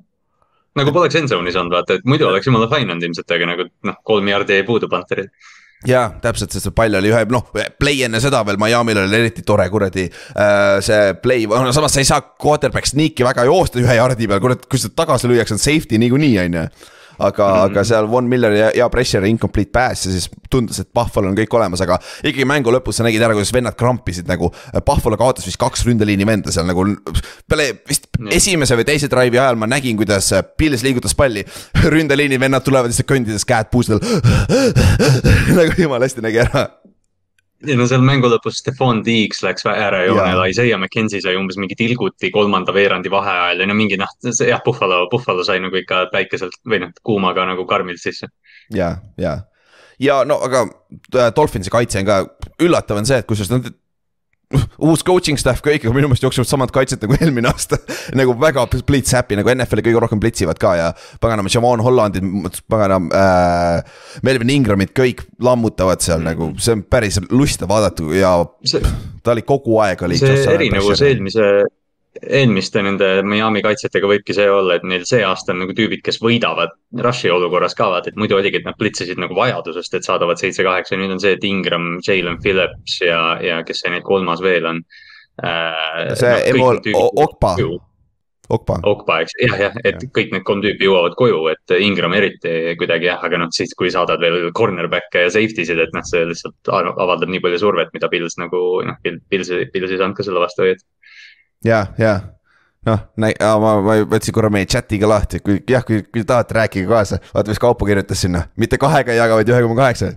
nagu 0.76 0.94
poleks 0.96 1.16
endzone'is 1.22 1.58
olnud, 1.64 1.80
vaata, 1.80 1.98
et 1.98 2.10
muidu 2.12 2.28
oleks 2.28 2.52
jumala 2.52 2.68
fine 2.76 2.92
olnud 2.92 3.08
ilmselt, 3.08 3.32
aga 3.32 3.54
nagu 3.56 3.72
noh, 3.88 4.02
kolm 4.04 4.36
jardi 4.36 4.60
jäi 4.60 4.68
puudu 4.68 4.92
Pantheril 4.92 5.32
jaa, 5.90 6.08
täpselt, 6.24 6.54
sest 6.56 6.68
see 6.70 6.76
pall 6.76 7.00
oli 7.00 7.12
ühe, 7.14 7.22
noh, 7.32 7.46
play 7.80 8.04
enne 8.08 8.22
seda 8.24 8.42
veel 8.48 8.60
Miami'l 8.62 9.04
oli 9.06 9.20
eriti 9.22 9.46
tore, 9.48 9.68
kuradi 9.74 10.08
äh,. 10.08 10.82
see 10.86 11.14
play, 11.22 11.48
no 11.50 11.74
samas 11.76 11.96
sa 11.96 12.04
ei 12.04 12.10
saa 12.10 12.22
quarterback 12.42 12.90
sneak'i 12.90 13.28
väga 13.28 13.48
joosta 13.50 13.82
ühe 13.82 13.98
jardi 14.00 14.30
peal, 14.32 14.44
kurat, 14.44 14.68
kui 14.70 14.82
seda 14.82 14.98
tagasi 15.04 15.32
lüüakse, 15.32 15.58
on 15.58 15.64
safety 15.64 16.02
niikuinii, 16.02 16.36
on 16.46 16.60
ju 16.60 16.68
aga 17.20 17.48
mm, 17.48 17.56
-hmm. 17.56 17.72
aga 17.72 17.84
seal 17.84 18.08
Von 18.12 18.30
Milleri 18.30 18.60
hea, 18.60 18.72
hea 18.76 18.90
pressure, 18.90 19.30
incomplete 19.30 19.72
pass 19.72 20.06
ja 20.06 20.12
siis 20.12 20.30
tundus, 20.50 20.80
et 20.80 20.90
Buffalo 20.94 21.30
on 21.30 21.38
kõik 21.38 21.58
olemas, 21.58 21.82
aga 21.82 22.00
ikkagi 22.24 22.46
mängu 22.46 22.72
lõpus 22.72 23.00
sa 23.00 23.04
nägid 23.04 23.22
ära, 23.22 23.34
kuidas 23.34 23.54
vennad 23.54 23.76
krampisid 23.76 24.28
nagu. 24.28 24.52
Buffalo 24.86 25.18
kaotas 25.18 25.46
vist 25.46 25.60
kaks 25.62 25.86
ründeliini 25.86 26.28
venda 26.28 26.52
seal 26.52 26.68
nagu 26.68 26.86
peale 27.48 27.82
vist 27.90 28.08
mm 28.20 28.28
-hmm. 28.28 28.36
esimese 28.36 28.76
või 28.76 28.86
teise 28.86 29.08
drive'i 29.12 29.40
ajal 29.40 29.56
ma 29.56 29.68
nägin, 29.68 29.98
kuidas 29.98 30.34
Pils 30.58 30.84
liigutas 30.84 31.16
palli. 31.16 31.46
ründeliini 31.96 32.40
vennad 32.40 32.64
tulevad 32.64 32.90
lihtsalt 32.90 33.12
kõndides, 33.12 33.46
käed 33.46 33.72
puustel 33.72 34.00
nagu 35.60 35.72
jumala 35.78 36.06
hästi 36.06 36.22
nägi 36.22 36.40
ära 36.40 36.85
ja 37.68 37.78
no 37.78 37.88
seal 37.90 38.04
mängu 38.06 38.30
lõpus 38.32 38.60
Stefan 38.62 39.02
Diggs 39.06 39.42
läks 39.46 39.66
äärejoonele, 39.70 40.50
Isaiah 40.52 40.80
McKenzie 40.80 41.22
sai 41.24 41.38
umbes 41.40 41.60
mingi 41.62 41.78
tilguti 41.80 42.32
kolmanda 42.34 42.74
veerandi 42.76 43.12
vaheajal 43.12 43.64
ja 43.64 43.70
no 43.70 43.78
mingi 43.78 44.00
noh, 44.02 44.12
jah, 44.24 44.62
Buffalo, 44.66 45.06
Buffalo 45.12 45.46
sai 45.48 45.62
nagu 45.64 45.80
ikka 45.80 46.06
päikeselt 46.14 46.58
või 46.68 46.84
noh, 46.86 46.94
kuumaga 47.06 47.48
nagu 47.50 47.66
karmilt 47.70 48.02
sisse. 48.02 48.32
ja, 48.74 48.96
ja, 49.22 49.38
ja 50.00 50.22
no 50.28 50.40
aga 50.46 50.66
äh, 50.68 51.32
Dolphinsi 51.36 51.74
kaitse 51.74 52.02
on 52.04 52.10
ka, 52.10 52.22
üllatav 52.64 53.02
on 53.02 53.10
see, 53.10 53.22
et 53.22 53.30
kusjuures 53.30 53.54
nad 53.54 53.74
uus 54.86 55.04
coaching 55.06 55.40
staff 55.40 55.64
kõik, 55.66 55.86
aga 55.86 55.94
minu 55.96 56.10
meelest 56.10 56.26
jooksevad 56.26 56.50
samad 56.50 56.74
kaitset 56.76 57.02
nagu 57.06 57.18
eelmine 57.18 57.50
aasta 57.50 57.80
nagu 58.20 58.36
väga 58.40 58.66
blitz 58.88 59.16
happy 59.18 59.38
nagu 59.40 59.52
NFL-i 59.54 59.86
kõige 59.86 60.04
rohkem 60.04 60.22
blitsivad 60.22 60.60
ka 60.62 60.76
ja 60.80 60.92
paganama, 61.24 61.52
Javon 61.52 61.84
Hollandid, 61.86 62.62
paganam 62.72 63.10
äh,. 63.14 63.82
Melvin 64.26 64.52
Ingramid 64.54 64.94
kõik 64.96 65.26
lammutavad 65.42 66.04
seal 66.04 66.22
mm 66.22 66.28
-hmm. 66.28 66.46
nagu, 66.52 66.62
see 66.62 66.76
on 66.78 66.84
päris 66.84 67.20
lustav 67.30 67.70
vaadata 67.70 68.04
ja 68.16 68.36
see, 68.64 68.82
ta 69.24 69.34
oli 69.34 69.42
kogu 69.42 69.80
aeg 69.84 70.02
oli. 70.06 70.18
see 70.18 70.46
erinevus 70.54 71.02
eelmise 71.02 71.66
eelmiste 72.24 72.82
nende 72.86 73.08
Miami 73.28 73.62
kaitsjatega 73.66 74.08
võibki 74.10 74.36
see 74.36 74.48
olla, 74.52 74.78
et 74.78 74.86
neil 74.88 75.04
see 75.08 75.24
aasta 75.26 75.54
on 75.54 75.64
nagu 75.64 75.76
tüübid, 75.76 76.04
kes 76.06 76.22
võidavad 76.24 76.76
rush'i 77.04 77.32
olukorras 77.34 77.76
ka, 77.78 77.90
vaata, 77.92 78.12
et 78.12 78.20
muidu 78.20 78.38
oligi, 78.38 78.62
et 78.62 78.68
nad 78.68 78.78
plitsisid 78.80 79.20
nagu 79.22 79.36
vajadusest, 79.38 79.98
et 79.98 80.08
saadavad 80.08 80.40
seitse-kaheksa, 80.42 81.00
nüüd 81.00 81.18
on 81.18 81.24
see, 81.24 81.36
et 81.36 81.44
Ingram, 81.48 81.98
Jalen 82.06 82.40
Phillips 82.44 83.02
ja, 83.04 83.20
ja 83.44 83.60
kes 83.68 83.84
see 83.84 83.92
nüüd 83.96 84.08
kolmas 84.08 84.44
veel 84.46 84.70
on 84.72 84.80
äh,. 85.44 86.16
see 86.16 86.32
no, 86.32 86.40
Emol 86.54 86.82
Okpa. 87.26 87.58
Okpa. 88.46 88.76
Okpa, 88.86 89.16
eks, 89.24 89.34
jah, 89.42 89.56
jah, 89.58 89.78
et 89.82 90.04
ja. 90.04 90.10
kõik 90.14 90.36
need 90.36 90.44
kolm 90.46 90.60
tüüpi 90.62 90.86
jõuavad 90.86 91.16
koju, 91.18 91.40
et 91.50 91.72
Ingram 91.82 92.14
eriti 92.14 92.76
kuidagi 92.78 93.08
jah, 93.10 93.24
aga 93.26 93.40
noh, 93.42 93.50
siis 93.50 93.74
kui 93.78 93.90
saadad 93.90 94.22
veel 94.22 94.52
cornerback'e 94.56 95.24
ja 95.26 95.32
safety 95.34 95.66
sid, 95.66 95.82
et 95.82 95.96
noh, 95.98 96.06
see 96.06 96.28
lihtsalt 96.30 96.70
avaldab 96.70 97.32
nii 97.34 97.42
palju 97.42 97.64
survet, 97.64 97.90
mida 97.98 98.10
Pils 98.12 98.38
nagu 98.38 98.62
noh, 98.86 99.00
Pils, 99.02 99.50
Pils 99.74 99.90
ei 99.90 99.98
saanud 99.98 100.14
ka 100.14 100.28
selle 100.28 100.44
vastu 100.46 100.62
hoida 100.62 100.86
ja, 101.66 101.86
ja 101.98 102.14
noh, 102.86 103.02
ma, 103.18 103.74
ma 103.82 103.98
võtsin 104.10 104.36
korra 104.36 104.52
meie 104.54 104.68
chat'i 104.70 105.00
ka 105.02 105.10
lahti, 105.10 105.42
kui 105.46 105.60
jah, 105.70 105.84
kui, 105.88 106.04
kui 106.06 106.26
tahate, 106.28 106.58
rääkige 106.60 106.88
kaasa, 106.90 107.20
vaata, 107.34 107.52
mis 107.52 107.62
Kaupo 107.62 107.88
kirjutas 107.90 108.22
sinna, 108.26 108.46
mitte 108.62 108.80
kahega 108.82 109.14
ei 109.14 109.20
jaga, 109.20 109.40
vaid 109.40 109.52
ühe 109.52 109.62
koma 109.66 109.80
kaheksa. 109.82 110.14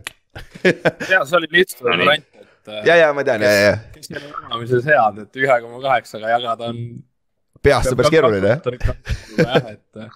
ja 1.13 1.25
see 1.25 1.41
oli 1.41 1.51
lihtsam 1.57 1.89
variant, 1.89 2.29
et. 2.39 2.71
ja, 2.87 2.99
ja 3.01 3.11
ma 3.17 3.25
tean, 3.27 3.45
ja, 3.47 3.53
ja. 3.57 3.75
kes 3.95 4.13
on 4.13 4.23
jagamises 4.23 4.89
head, 4.93 5.21
et 5.25 5.43
ühe 5.43 5.61
koma 5.65 5.83
kaheksaga 5.89 6.33
jagada 6.37 6.73
on. 6.73 6.81
peast 7.65 7.93
on 7.93 8.01
päris 8.01 8.15
keeruline, 8.15 8.57
jah. 8.59 9.71
et 9.73 10.09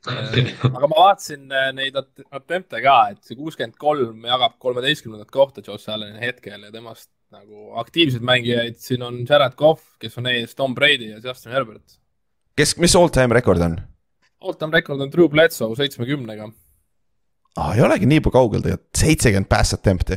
aga 0.00 0.88
ma 0.88 0.96
vaatasin 0.96 1.50
äh, 1.52 1.70
neid 1.76 1.96
at- 2.00 2.24
attempt'e 2.32 2.80
ka, 2.80 2.96
et 3.12 3.20
see 3.26 3.36
kuuskümmend 3.36 3.76
kolm 3.80 4.24
jagab 4.24 4.56
kolmeteistkümnendat 4.62 5.28
kohta 5.34 5.60
Josh 5.66 5.92
Allan'i 5.92 6.22
hetkel 6.24 6.64
ja 6.64 6.72
temast 6.72 7.10
nagu 7.30 7.70
aktiivseid 7.78 8.24
mängijaid, 8.26 8.80
siin 8.82 9.02
on 9.06 9.22
Jared 9.28 9.54
Cough, 9.58 9.82
kes 10.02 10.18
on 10.18 10.26
ees 10.30 10.56
Tom 10.58 10.74
Brady 10.74 11.12
ja 11.12 11.20
Justin 11.22 11.52
Herbert. 11.54 11.98
kes, 12.58 12.76
mis 12.82 12.96
all 12.98 13.12
time 13.14 13.34
rekord 13.34 13.62
on 13.62 13.78
All-time 14.40 14.72
record 14.72 15.00
on 15.00 15.10
Drew 15.12 15.28
Bledsoe 15.28 15.76
seitsmekümnega. 15.76 16.48
oh,? 17.56 17.72
ei 17.76 17.82
olegi 17.84 18.08
nii 18.08 18.22
kaugel 18.32 18.62
tegelikult, 18.64 18.88
seitsekümmend 18.96 19.48
pass 19.48 19.76
attempt'i, 19.76 20.16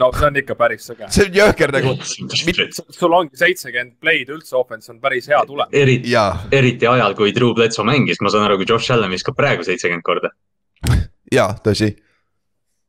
no 0.00 0.08
see 0.16 0.28
on 0.28 0.38
ikka 0.40 0.56
päris 0.58 0.86
sõge. 0.88 1.08
see 1.14 1.28
on 1.28 1.36
jõhker 1.36 1.72
nagu 1.74 1.94
sul 2.02 3.16
ongi 3.18 3.38
seitsekümmend 3.38 3.98
play'd 4.02 4.32
üldse 4.34 4.56
offense 4.58 4.90
on 4.92 5.00
päris 5.00 5.28
hea 5.30 5.40
tulem. 5.48 5.70
eriti, 5.72 6.12
ja, 6.12 6.26
eriti 6.52 6.88
ajal, 6.90 7.14
kui 7.18 7.34
Drew 7.36 7.54
Bledsoe 7.56 7.86
mängis, 7.86 8.20
ma 8.20 8.32
saan 8.32 8.48
aru, 8.48 8.58
kui 8.60 8.68
Josh 8.68 8.92
Allan 8.94 9.12
viskab 9.12 9.38
praegu 9.38 9.64
seitsekümmend 9.68 10.04
korda. 10.06 10.32
ja 11.38 11.52
tõsi. 11.64 11.92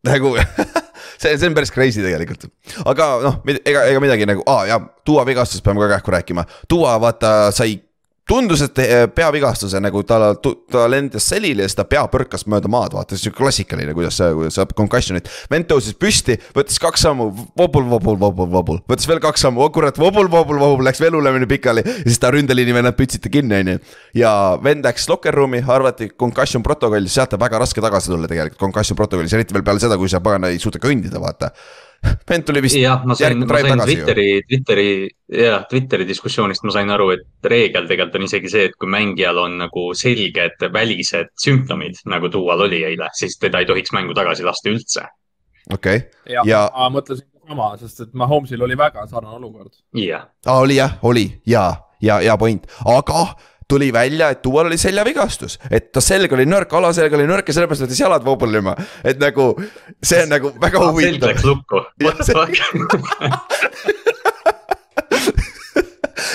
nagu 0.09 0.35
see, 1.17 1.37
see 1.37 1.47
on 1.49 1.57
päris 1.57 1.73
crazy 1.73 2.03
tegelikult, 2.03 2.47
aga 2.85 3.09
noh, 3.23 3.39
ega, 3.53 3.85
ega 3.89 4.03
midagi 4.03 4.27
nagu, 4.29 4.45
aa 4.49 4.67
jaa, 4.71 4.81
Duo 5.05 5.23
vigastus 5.27 5.63
peame 5.63 5.83
ka 5.83 5.97
kähku 5.97 6.13
rääkima, 6.15 6.45
Duo 6.69 6.91
vaata 7.03 7.51
sai 7.55 7.77
tundus, 8.29 8.61
et 8.63 8.79
eh, 8.79 9.05
peavigastuse 9.11 9.79
nagu 9.83 10.03
ta, 10.07 10.31
ta 10.71 10.85
lendas 10.91 11.25
selili 11.27 11.63
ja 11.63 11.67
siis 11.67 11.77
ta 11.79 11.85
pea 11.87 12.03
põrkas 12.11 12.45
mööda 12.49 12.71
maad, 12.71 12.95
vaata 12.95 13.17
sihuke 13.19 13.41
klassikaline, 13.41 13.95
kuidas 13.95 14.19
kuidas 14.19 14.57
saab 14.57 14.73
concussion'it. 14.77 15.27
vend 15.51 15.67
tõusis 15.69 15.97
püsti, 15.99 16.37
võttis 16.55 16.79
kaks 16.81 17.03
sammu, 17.03 17.29
vobul, 17.59 17.85
vobul, 17.89 18.17
vobul, 18.19 18.49
vobul, 18.51 18.81
võttis 18.89 19.09
veel 19.09 19.21
kaks 19.23 19.43
sammu, 19.43 19.63
oh 19.65 19.71
kurat, 19.75 19.99
vobul, 19.99 20.29
vobul, 20.31 20.59
vobul, 20.61 20.85
läks 20.87 21.01
veel 21.03 21.17
hullemini 21.17 21.49
pikali 21.49 21.83
ja 21.85 21.95
siis 22.05 22.21
ta 22.21 22.31
ründeliini 22.33 22.75
vennad 22.75 22.97
pütsiti 22.97 23.31
kinni, 23.33 23.59
onju. 23.59 23.77
ja 24.19 24.33
vend 24.63 24.87
läks 24.87 25.09
locker 25.11 25.35
room'i, 25.35 25.63
arvati 25.67 26.13
concussion 26.15 26.63
protokolli, 26.63 27.11
sealt 27.11 27.35
on 27.35 27.43
väga 27.43 27.63
raske 27.65 27.83
tagasi 27.83 28.13
tulla 28.13 28.29
tegelikult 28.31 28.61
concussion 28.61 28.99
protokollis, 28.99 29.35
eriti 29.35 29.55
veel 29.55 29.67
peale 29.67 29.83
seda, 29.83 29.99
kui 29.99 30.11
sa 30.11 30.23
pagana 30.23 30.53
ei 30.53 30.61
suuda 30.63 30.81
kõndida, 30.83 31.19
vaata. 31.23 31.51
vend 32.29 32.43
tuli 32.47 32.61
vist 32.63 32.77
jah, 32.79 33.03
ma 33.05 33.15
sain, 33.15 33.29
järgmine 33.29 33.45
ma 33.47 33.51
drive 33.53 33.67
sain 33.69 33.79
tagasi 33.79 33.95
ju. 33.95 34.05
Twitteri, 34.05 34.27
Twitteri, 34.49 34.87
jah, 35.43 35.65
Twitteri 35.69 36.07
diskussioonist 36.09 36.63
ma 36.67 36.73
sain 36.75 36.89
aru, 36.93 37.09
et 37.15 37.49
reegel 37.53 37.87
tegelikult 37.89 38.17
on 38.19 38.25
isegi 38.27 38.51
see, 38.51 38.65
et 38.69 38.75
kui 38.79 38.89
mängijal 38.91 39.39
on 39.43 39.57
nagu 39.63 39.85
selged 39.97 40.65
välised 40.73 41.31
sümptomid, 41.43 42.01
nagu 42.11 42.31
Dual 42.33 42.65
oli 42.67 42.83
eile, 42.87 43.09
siis 43.17 43.37
teda 43.41 43.61
ei 43.63 43.69
tohiks 43.69 43.93
mängu 43.95 44.15
tagasi 44.17 44.43
lasta 44.47 44.69
üldse. 44.73 45.05
okei, 45.73 46.01
ja, 46.27 46.41
Ja- 46.41 46.47
ja... 46.51 46.61
ma 46.75 46.89
mõtlesin 46.99 47.27
sama, 47.47 47.71
sest 47.79 47.99
et 48.05 48.13
Mahomes'il 48.13 48.61
oli 48.63 48.75
väga 48.79 49.07
sarnane 49.07 49.35
olukord. 49.35 49.73
jah, 49.95 50.27
aa 50.45 50.59
oli 50.63 50.75
jah, 50.79 50.97
oli 51.03 51.25
ja, 51.45 51.65
ja, 52.01 52.21
ja 52.21 52.37
point, 52.37 52.67
aga 52.85 53.25
tuli 53.73 53.89
välja, 53.93 54.29
et 54.33 54.43
Dual 54.45 54.69
oli 54.69 54.79
seljavigastus, 54.81 55.59
et 55.69 55.91
ta 55.93 56.03
selg 56.03 56.33
oli 56.37 56.45
nõrk, 56.49 56.73
alaselg 56.77 57.17
oli 57.17 57.27
nõrk 57.29 57.49
ja 57.49 57.57
sellepärast 57.57 57.87
võttis 57.87 58.03
jalad 58.05 58.25
vobulema, 58.25 58.77
et 59.03 59.21
nagu 59.21 59.51
see 60.03 60.23
on 60.25 60.33
nagu 60.37 60.53
väga 60.61 60.81
selg 60.81 60.93
huvitav. 60.93 61.33
läks 61.33 61.45
lukku. 61.47 61.83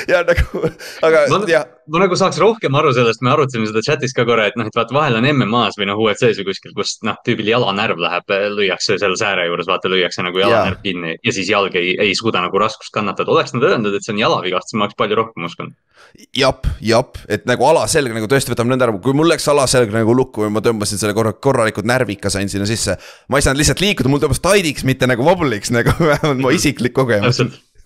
Ja 0.12 0.22
nagu, 0.24 0.62
aga 1.04 1.24
Ma- 1.28 1.38
jah, 1.50 1.66
ma 1.92 2.00
nagu 2.00 2.16
saaks 2.16 2.38
rohkem 2.40 2.76
aru 2.78 2.94
sellest, 2.96 3.20
me 3.24 3.32
arutasime 3.34 3.66
seda 3.68 3.82
chat'is 3.84 4.14
ka 4.16 4.24
korra, 4.28 4.46
et 4.48 4.56
noh, 4.56 4.68
et 4.70 4.76
vaata 4.76 4.94
vahel 4.96 5.18
on 5.18 5.26
MM-as 5.28 5.76
või 5.76 5.88
noh, 5.90 6.00
UFC-s 6.00 6.40
või 6.40 6.48
kuskil, 6.48 6.72
kus 6.76 6.94
noh, 7.04 7.18
tüübil 7.26 7.50
jalanärv 7.52 8.00
läheb, 8.00 8.32
lüüakse 8.56 8.96
selle 9.00 9.18
sääre 9.20 9.44
juures, 9.50 9.68
vaata 9.68 9.92
lüüakse 9.92 10.24
nagu 10.24 10.40
jalanärv 10.40 10.80
kinni 10.84 11.18
ja 11.20 11.34
siis 11.34 11.50
jalg 11.52 11.76
ei, 11.76 11.92
ei 12.00 12.16
suuda 12.16 12.40
nagu 12.44 12.62
raskust 12.62 12.94
kannatada. 12.94 13.34
oleks 13.34 13.52
nad 13.52 13.68
öelnud, 13.68 13.92
et 13.98 14.06
see 14.06 14.14
on 14.16 14.22
jalavigastus, 14.24 14.78
ma 14.78 14.88
oleks 14.88 14.96
palju 14.96 15.20
rohkem 15.20 15.48
uskunud. 15.50 15.76
jap, 16.36 16.64
jap, 16.80 17.20
et 17.28 17.44
nagu 17.50 17.68
alaselg 17.68 18.16
nagu 18.16 18.32
tõesti 18.32 18.54
võtab 18.54 18.72
nõnda 18.72 18.88
ära, 18.88 18.96
kui 19.04 19.16
mul 19.16 19.28
läks 19.28 19.48
alaselg 19.52 19.92
nagu 19.92 20.16
lukku 20.16 20.48
ja 20.48 20.52
ma 20.52 20.64
tõmbasin 20.64 21.00
selle 21.00 21.12
korra, 21.16 21.34
korralikult 21.36 21.88
närvika 21.88 22.32
sain 22.32 22.48
sinna 22.48 22.68
sisse. 22.70 22.96
ma 23.28 23.36
ei 23.36 23.44
saanud 23.44 23.60
lihtsalt 23.60 23.84
liikuda, 23.84 24.08
mul 24.08 24.24
tõmbas 24.24 24.40
taidiks, 24.40 24.88
mitte 24.88 25.10
nagu 25.10 25.26
vobliks 25.26 25.74
nagu 25.74 25.92
vähemalt 26.12 26.40
mu 26.40 26.56
isiklik 26.56 26.96
kogemus 26.96 27.44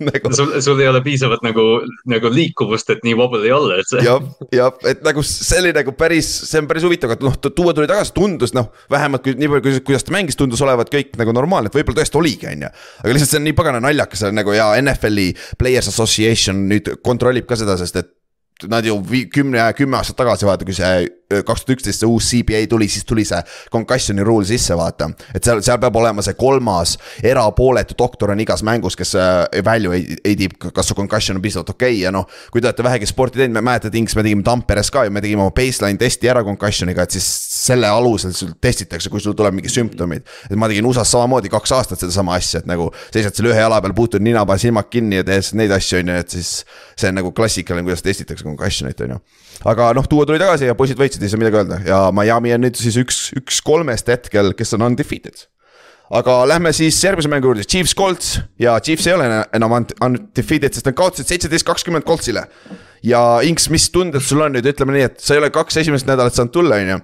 nagu 0.08 0.32
sul, 0.36 0.54
sul 0.64 0.80
ei 0.82 0.88
ole 0.90 1.02
piisavat 1.04 1.44
nagu, 1.44 1.64
nagu 2.10 2.32
liikuvust, 2.32 2.92
et 2.94 3.02
nii 3.06 3.16
vobel 3.18 3.46
ei 3.46 3.54
olla, 3.54 3.78
et 3.80 3.90
see. 3.90 4.04
jah, 4.06 4.22
jah, 4.54 4.72
et 4.88 5.02
nagu 5.06 5.24
see 5.26 5.60
oli 5.62 5.74
nagu 5.76 5.94
päris, 5.98 6.30
see 6.48 6.62
on 6.62 6.70
päris 6.70 6.86
huvitav, 6.86 7.14
et 7.16 7.24
noh, 7.24 7.36
tuua 7.48 7.74
tuli 7.76 7.90
tagasi, 7.90 8.14
tundus 8.16 8.54
noh, 8.56 8.70
vähemalt 8.92 9.24
kui 9.26 9.36
nii 9.38 9.52
palju, 9.56 9.84
kuidas 9.86 10.06
ta 10.08 10.14
mängis, 10.14 10.38
tundus 10.38 10.62
olevat 10.64 10.92
kõik 10.92 11.14
nagu 11.20 11.34
normaalne, 11.36 11.72
et 11.72 11.78
võib-olla 11.78 12.02
tõesti 12.02 12.20
oligi, 12.20 12.50
on 12.52 12.66
ju. 12.66 12.72
aga 13.02 13.16
lihtsalt 13.16 13.34
see 13.34 13.42
on 13.42 13.46
nii 13.50 13.58
pagana 13.58 13.82
naljakas 13.84 14.26
nagu 14.32 14.56
ja 14.56 14.72
NFL-i 14.80 15.30
Players 15.60 15.92
Association 15.92 16.66
nüüd 16.70 16.94
kontrollib 17.04 17.48
ka 17.48 17.58
seda, 17.58 17.78
sest 17.80 18.00
et 18.00 18.12
nad 18.70 18.86
ju 18.86 18.98
kümne, 19.32 19.64
kümme 19.78 19.98
aastat 19.98 20.18
tagasi 20.22 20.46
vaata, 20.46 20.66
kui 20.68 20.76
see 20.76 21.08
kaks 21.40 21.64
tuhat 21.64 21.76
üksteist 21.76 22.02
see 22.02 22.08
uus 22.10 22.28
CBA 22.28 22.66
tuli, 22.68 22.88
siis 22.92 23.06
tuli 23.08 23.24
see 23.24 23.40
concussion'i 23.72 24.24
rule 24.26 24.44
sisse, 24.48 24.76
vaata. 24.76 25.08
et 25.34 25.44
seal, 25.44 25.62
seal 25.64 25.80
peab 25.80 25.96
olema 25.96 26.24
see 26.24 26.36
kolmas 26.38 26.96
erapooletu 27.24 27.96
doktor 27.98 28.34
on 28.34 28.42
igas 28.44 28.64
mängus, 28.66 28.96
kes 28.98 29.14
äh, 29.16 29.62
value 29.64 29.96
ei 30.24 30.36
tiib, 30.38 30.58
kas 30.74 30.90
su 30.90 30.96
concussion 30.98 31.38
on 31.38 31.44
piisavalt 31.44 31.72
okei 31.72 31.94
okay. 31.94 32.02
ja 32.04 32.12
noh. 32.14 32.28
kui 32.52 32.60
te 32.60 32.68
olete 32.68 32.84
vähegi 32.84 33.08
sporti 33.08 33.40
teinud, 33.40 33.62
mäletate, 33.62 33.96
Inks, 33.98 34.16
me 34.18 34.26
tegime 34.26 34.44
Tamperes 34.46 34.90
ka 34.92 35.06
ju, 35.06 35.14
me 35.14 35.22
tegime 35.24 35.44
oma 35.44 35.54
baseline 35.56 36.00
testi 36.00 36.30
ära 36.30 36.44
concussion'iga, 36.46 37.06
et 37.06 37.16
siis 37.16 37.28
selle 37.62 37.90
alusel 37.90 38.34
sul 38.36 38.54
testitakse, 38.62 39.10
kui 39.12 39.22
sul 39.22 39.36
tuleb 39.38 39.54
mingi 39.56 39.70
sümptomid. 39.72 40.26
et 40.50 40.56
ma 40.58 40.68
tegin 40.70 40.86
USA-s 40.88 41.14
samamoodi 41.14 41.52
kaks 41.52 41.74
aastat 41.78 42.02
sedasama 42.02 42.36
asja, 42.38 42.62
et 42.62 42.70
nagu 42.70 42.90
seisad 43.12 43.36
seal 43.36 43.52
ühe 43.52 43.60
jala 43.60 43.80
peal, 43.84 43.94
puutud 43.96 44.24
nina 44.24 44.44
peal 44.48 44.60
silmad 44.62 44.90
kinni 44.90 45.20
ja 45.20 45.26
teed 45.28 45.52
neid 45.58 45.74
asju, 45.74 46.02
on 46.02 46.12
ju, 46.12 46.18
et 46.24 46.36
siis 46.36 46.52
see 46.96 47.12
on 47.12 47.18
nagu 47.20 47.32
klassikaline, 47.36 47.86
kuidas 47.86 48.04
testitakse 48.04 48.46
concussion'it, 48.46 49.00
on 49.06 49.16
ju 49.16 49.22
aga 49.68 49.92
noh, 49.96 50.06
Duo 50.10 50.26
tuli 50.26 50.40
tagasi 50.42 50.68
ja 50.68 50.76
poisid 50.78 51.00
võitsid, 51.00 51.22
ei 51.22 51.32
saa 51.32 51.40
midagi 51.40 51.60
öelda 51.60 51.80
ja 51.86 52.02
Miami 52.14 52.54
on 52.56 52.64
nüüd 52.66 52.78
siis 52.78 52.98
üks, 53.00 53.24
üks 53.38 53.62
kolmest 53.64 54.10
hetkel, 54.10 54.52
kes 54.58 54.74
on 54.76 54.88
undefeated. 54.90 55.46
Aga 56.12 56.36
lähme 56.48 56.72
siis 56.76 56.98
järgmise 57.04 57.30
mängu 57.32 57.50
juurde, 57.50 57.64
Chiefs 57.64 57.94
Colts 57.96 58.36
ja 58.60 58.76
Chiefs 58.84 59.06
ei 59.08 59.14
ole 59.16 59.26
ena- 59.30 59.44
enam 59.56 59.76
un- 59.78 59.92
undefeated, 60.04 60.74
sest 60.76 60.88
nad 60.88 60.96
kaotasid 60.98 61.30
seitseteist, 61.30 61.66
kakskümmend 61.66 62.04
Coltsile. 62.08 62.46
ja 63.02 63.40
Inks, 63.42 63.66
mis 63.72 63.88
tunded 63.90 64.22
sul 64.22 64.44
on 64.44 64.52
nüüd, 64.54 64.66
ütleme 64.68 64.94
nii, 64.94 65.06
et 65.08 65.16
sa 65.18 65.34
ei 65.34 65.40
ole 65.40 65.48
kaks 65.50 65.80
esimest 65.80 66.06
nädalat 66.06 66.36
saanud 66.36 66.52
tulla, 66.54 66.76
on 66.78 66.92
ju. 66.92 66.98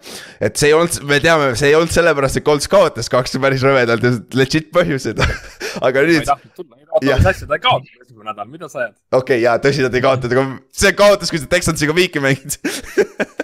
et 0.46 0.60
see 0.60 0.68
ei 0.70 0.76
olnud, 0.76 1.00
me 1.08 1.18
teame, 1.24 1.48
see 1.58 1.72
ei 1.72 1.74
olnud 1.74 1.90
sellepärast, 1.94 2.38
et 2.38 2.46
Colts 2.46 2.70
kaotas 2.70 3.10
kaks 3.10 3.34
päris 3.42 3.64
rõvedalt 3.66 4.06
ja 4.06 4.12
legit 4.38 4.70
põhjused. 4.74 5.18
aga 5.86 6.04
ma 6.04 6.04
ei 6.04 6.12
nüüd, 6.12 6.28
tahtnud 6.28 6.54
tulla, 6.54 6.78
ei 6.78 7.10
mis 7.16 7.26
asja, 7.32 7.48
ta 7.48 7.58
ei 7.58 7.64
kaotanud 7.64 8.06
esimene 8.06 8.30
nädal, 8.30 8.52
mida 8.52 8.68
sa 8.70 8.84
ajad? 8.84 8.94
okei 9.10 9.18
okay,, 9.40 9.42
jaa, 9.48 9.58
tõsi, 9.64 9.82
nad 9.88 9.98
ei 9.98 10.04
kaotanud, 10.06 10.36
aga 10.36 10.78
see 10.84 10.94
kaotas, 11.02 11.32
kui 11.34 11.42
sa 11.42 11.50
Texansiga 11.50 11.96
viiki 11.96 12.22
mängid 12.22 12.60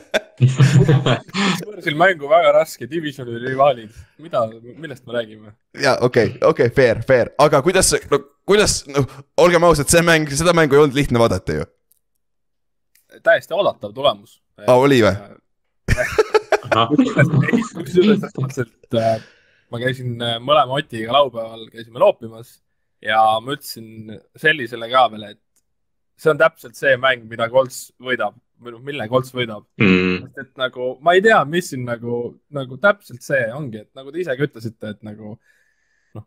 võõrsil 1.68 1.96
mängu 1.98 2.28
väga 2.30 2.52
raske, 2.58 2.88
divisioni 2.90 3.38
rivaalid, 3.42 3.92
mida, 4.22 4.44
millest 4.72 5.04
me 5.06 5.16
räägime? 5.18 5.54
ja 5.80 5.96
okei 6.00 6.34
okay,, 6.34 6.48
okei 6.48 6.70
okay,, 6.70 6.74
fair, 6.76 7.02
fair, 7.06 7.32
aga 7.42 7.62
kuidas, 7.66 7.92
no 8.10 8.20
kuidas, 8.48 8.82
noh, 8.90 9.08
olgem 9.40 9.66
ausad, 9.68 9.90
see 9.92 10.04
mäng, 10.06 10.30
seda 10.32 10.54
mängu 10.56 10.76
ei 10.76 10.84
olnud 10.84 10.98
lihtne 10.98 11.22
vaadata 11.22 11.60
ju. 11.60 11.68
täiesti 13.22 13.56
oodatav 13.56 13.94
tulemus. 13.96 14.40
aa, 14.66 14.76
oli 14.76 15.02
või? 15.04 15.14
kusjuures 16.74 17.90
selles 17.92 18.36
mõttes, 18.40 18.66
et 18.66 19.32
ma 19.72 19.80
käisin 19.82 20.20
äh, 20.22 20.36
mõlema 20.42 20.78
Otiga 20.78 21.14
laupäeval, 21.14 21.66
käisime 21.72 22.02
loopimas 22.02 22.58
ja 23.04 23.20
ma 23.42 23.56
ütlesin 23.56 24.14
sellisele 24.40 24.88
ka 24.92 25.06
veel, 25.12 25.26
et 25.34 25.42
see 26.20 26.32
on 26.32 26.40
täpselt 26.40 26.78
see 26.78 26.96
mäng, 27.00 27.26
mida 27.30 27.48
Colts 27.52 27.88
võidab 28.02 28.36
või 28.64 28.74
noh, 28.74 28.82
mille 28.84 29.06
Colts 29.10 29.34
võidab. 29.34 29.66
Mm. 29.80 30.24
sest 30.24 30.40
et 30.42 30.60
nagu 30.60 30.88
ma 31.04 31.14
ei 31.16 31.22
tea, 31.24 31.40
mis 31.48 31.70
siin 31.72 31.84
nagu, 31.86 32.20
nagu 32.54 32.78
täpselt 32.82 33.24
see 33.24 33.44
ongi, 33.54 33.84
et 33.84 33.90
nagu 33.98 34.12
te 34.12 34.22
ise 34.22 34.36
ka 34.36 34.48
ütlesite, 34.48 34.94
et 34.96 35.06
nagu 35.06 35.34
noh, 36.18 36.26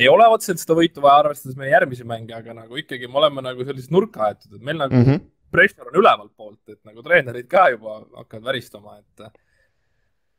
ei 0.00 0.08
ole 0.12 0.28
otseselt 0.32 0.62
seda 0.62 0.78
võitu 0.78 1.04
vaja, 1.04 1.26
arvestades 1.26 1.58
meie 1.60 1.72
järgmisi 1.74 2.06
mänge, 2.08 2.34
aga 2.36 2.56
nagu 2.62 2.80
ikkagi 2.80 3.10
me 3.10 3.22
oleme 3.22 3.44
nagu 3.44 3.66
sellisesse 3.66 3.94
nurka 3.94 4.28
aetud, 4.28 4.56
et 4.56 4.64
meil 4.64 4.80
nagu 4.80 4.96
mm. 4.96 5.06
-hmm. 5.06 5.28
pressure 5.52 5.90
on 5.92 6.02
ülevalt 6.02 6.34
poolt, 6.36 6.62
et 6.68 6.80
nagu 6.84 7.04
treenerid 7.06 7.48
ka 7.50 7.68
juba 7.74 8.00
hakkavad 8.22 8.50
väristama, 8.52 8.98
et 8.98 9.30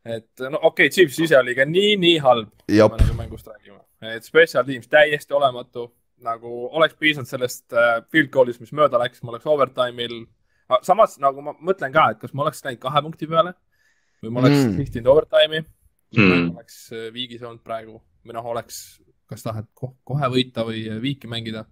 et 0.01 0.45
no 0.49 0.57
okei 0.57 0.87
okay,, 0.87 0.89
Chiefs 0.89 1.19
ise 1.21 1.37
oli 1.37 1.53
ka 1.55 1.65
nii, 1.65 1.95
nii 2.01 2.19
halb, 2.25 2.53
kui 2.65 2.77
me 2.77 3.01
nagu 3.03 3.17
mängust 3.17 3.47
räägime, 3.47 3.81
et 4.15 4.25
special 4.25 4.65
teams 4.65 4.89
täiesti 4.89 5.33
olematu, 5.37 5.91
nagu 6.25 6.67
oleks 6.77 6.95
piisanud 6.99 7.29
sellest 7.29 7.73
äh, 7.73 7.99
field 8.13 8.31
goal'ist, 8.33 8.61
mis 8.63 8.73
mööda 8.75 8.99
läks, 9.01 9.21
ma 9.23 9.33
oleks 9.33 9.47
overtime'il. 9.49 10.23
Samas 10.85 11.17
nagu 11.21 11.41
ma 11.45 11.53
mõtlen 11.59 11.93
ka, 11.93 12.09
et 12.13 12.19
kas 12.21 12.33
ma 12.33 12.45
oleks 12.45 12.63
läinud 12.65 12.81
kahe 12.83 13.01
punkti 13.05 13.27
peale 13.27 13.53
või 14.23 14.31
ma 14.31 14.43
oleks 14.43 14.57
Mm. 14.61 14.67
mm. 14.71 14.77
sihtinud 14.81 15.11
overtime'i 15.13 15.63
Mm. 16.11 16.27
mm., 16.27 16.49
oleks 16.55 16.91
äh, 16.91 17.07
viigis 17.13 17.41
olnud 17.43 17.63
praegu 17.63 18.01
või 18.27 18.35
noh, 18.35 18.45
oleks, 18.51 18.99
kas 19.31 19.45
tahad 19.45 19.69
ko 19.73 19.93
kohe 20.03 20.27
võita 20.33 20.65
või 20.67 20.83
äh, 20.91 20.99
viiki 21.01 21.29
mängida. 21.31 21.65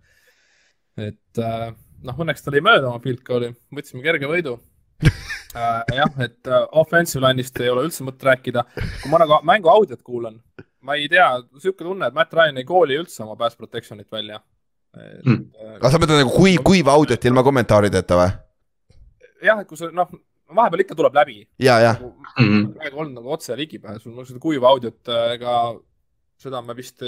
et 0.97 1.39
äh, 1.43 1.73
noh, 2.03 2.15
õnneks 2.23 2.43
ta 2.43 2.51
lõi 2.51 2.61
mööda 2.63 2.87
oma 2.89 3.01
field 3.03 3.19
goal'i, 3.27 3.51
võtsime 3.75 4.03
kerge 4.03 4.27
võidu 4.31 4.55
äh,. 5.03 5.83
jah, 5.95 6.15
et 6.23 6.47
äh, 6.47 6.65
offensive 6.71 7.23
line'ist 7.25 7.59
ei 7.59 7.69
ole 7.69 7.83
üldse 7.87 8.03
mõtet 8.07 8.23
rääkida. 8.31 8.63
kui 9.01 9.11
ma 9.11 9.19
nagu 9.19 9.41
mängu 9.43 9.71
audiot 9.71 10.01
kuulan, 10.03 10.39
ma 10.81 10.95
ei 10.95 11.09
tea, 11.11 11.27
sihuke 11.59 11.83
tunne, 11.83 12.07
et 12.07 12.15
Matt 12.15 12.33
Ryan 12.33 12.57
ei 12.57 12.67
kooli 12.67 12.97
üldse 12.99 13.23
oma 13.23 13.35
pass 13.39 13.59
protection'it 13.59 14.07
välja. 14.11 14.39
Hmm. 14.95 15.51
aga 15.75 15.91
sa 15.91 15.99
mõtled 16.01 16.23
nagu 16.23 16.31
kui, 16.33 16.55
kuiva 16.65 16.95
audiot 16.97 17.25
ilma 17.29 17.43
kommentaarideta 17.45 18.15
või? 18.17 18.31
jah, 19.43 19.59
et 19.61 19.67
kui 19.67 19.77
sa 19.77 19.89
noh, 19.91 20.07
vahepeal 20.55 20.81
ikka 20.85 20.95
tuleb 20.95 21.13
läbi. 21.15 21.47
ja, 21.59 21.79
ja, 21.79 21.95
Mhm. 22.39 22.73
praegu 22.77 22.97
olnud 23.03 23.13
nagu 23.19 23.31
otse 23.31 23.55
ligipääsul, 23.57 24.15
no 24.15 24.25
seda 24.25 24.39
kuiva 24.39 24.67
audiot, 24.69 25.07
ega 25.33 25.75
seda 26.37 26.61
me 26.61 26.73
vist, 26.73 27.01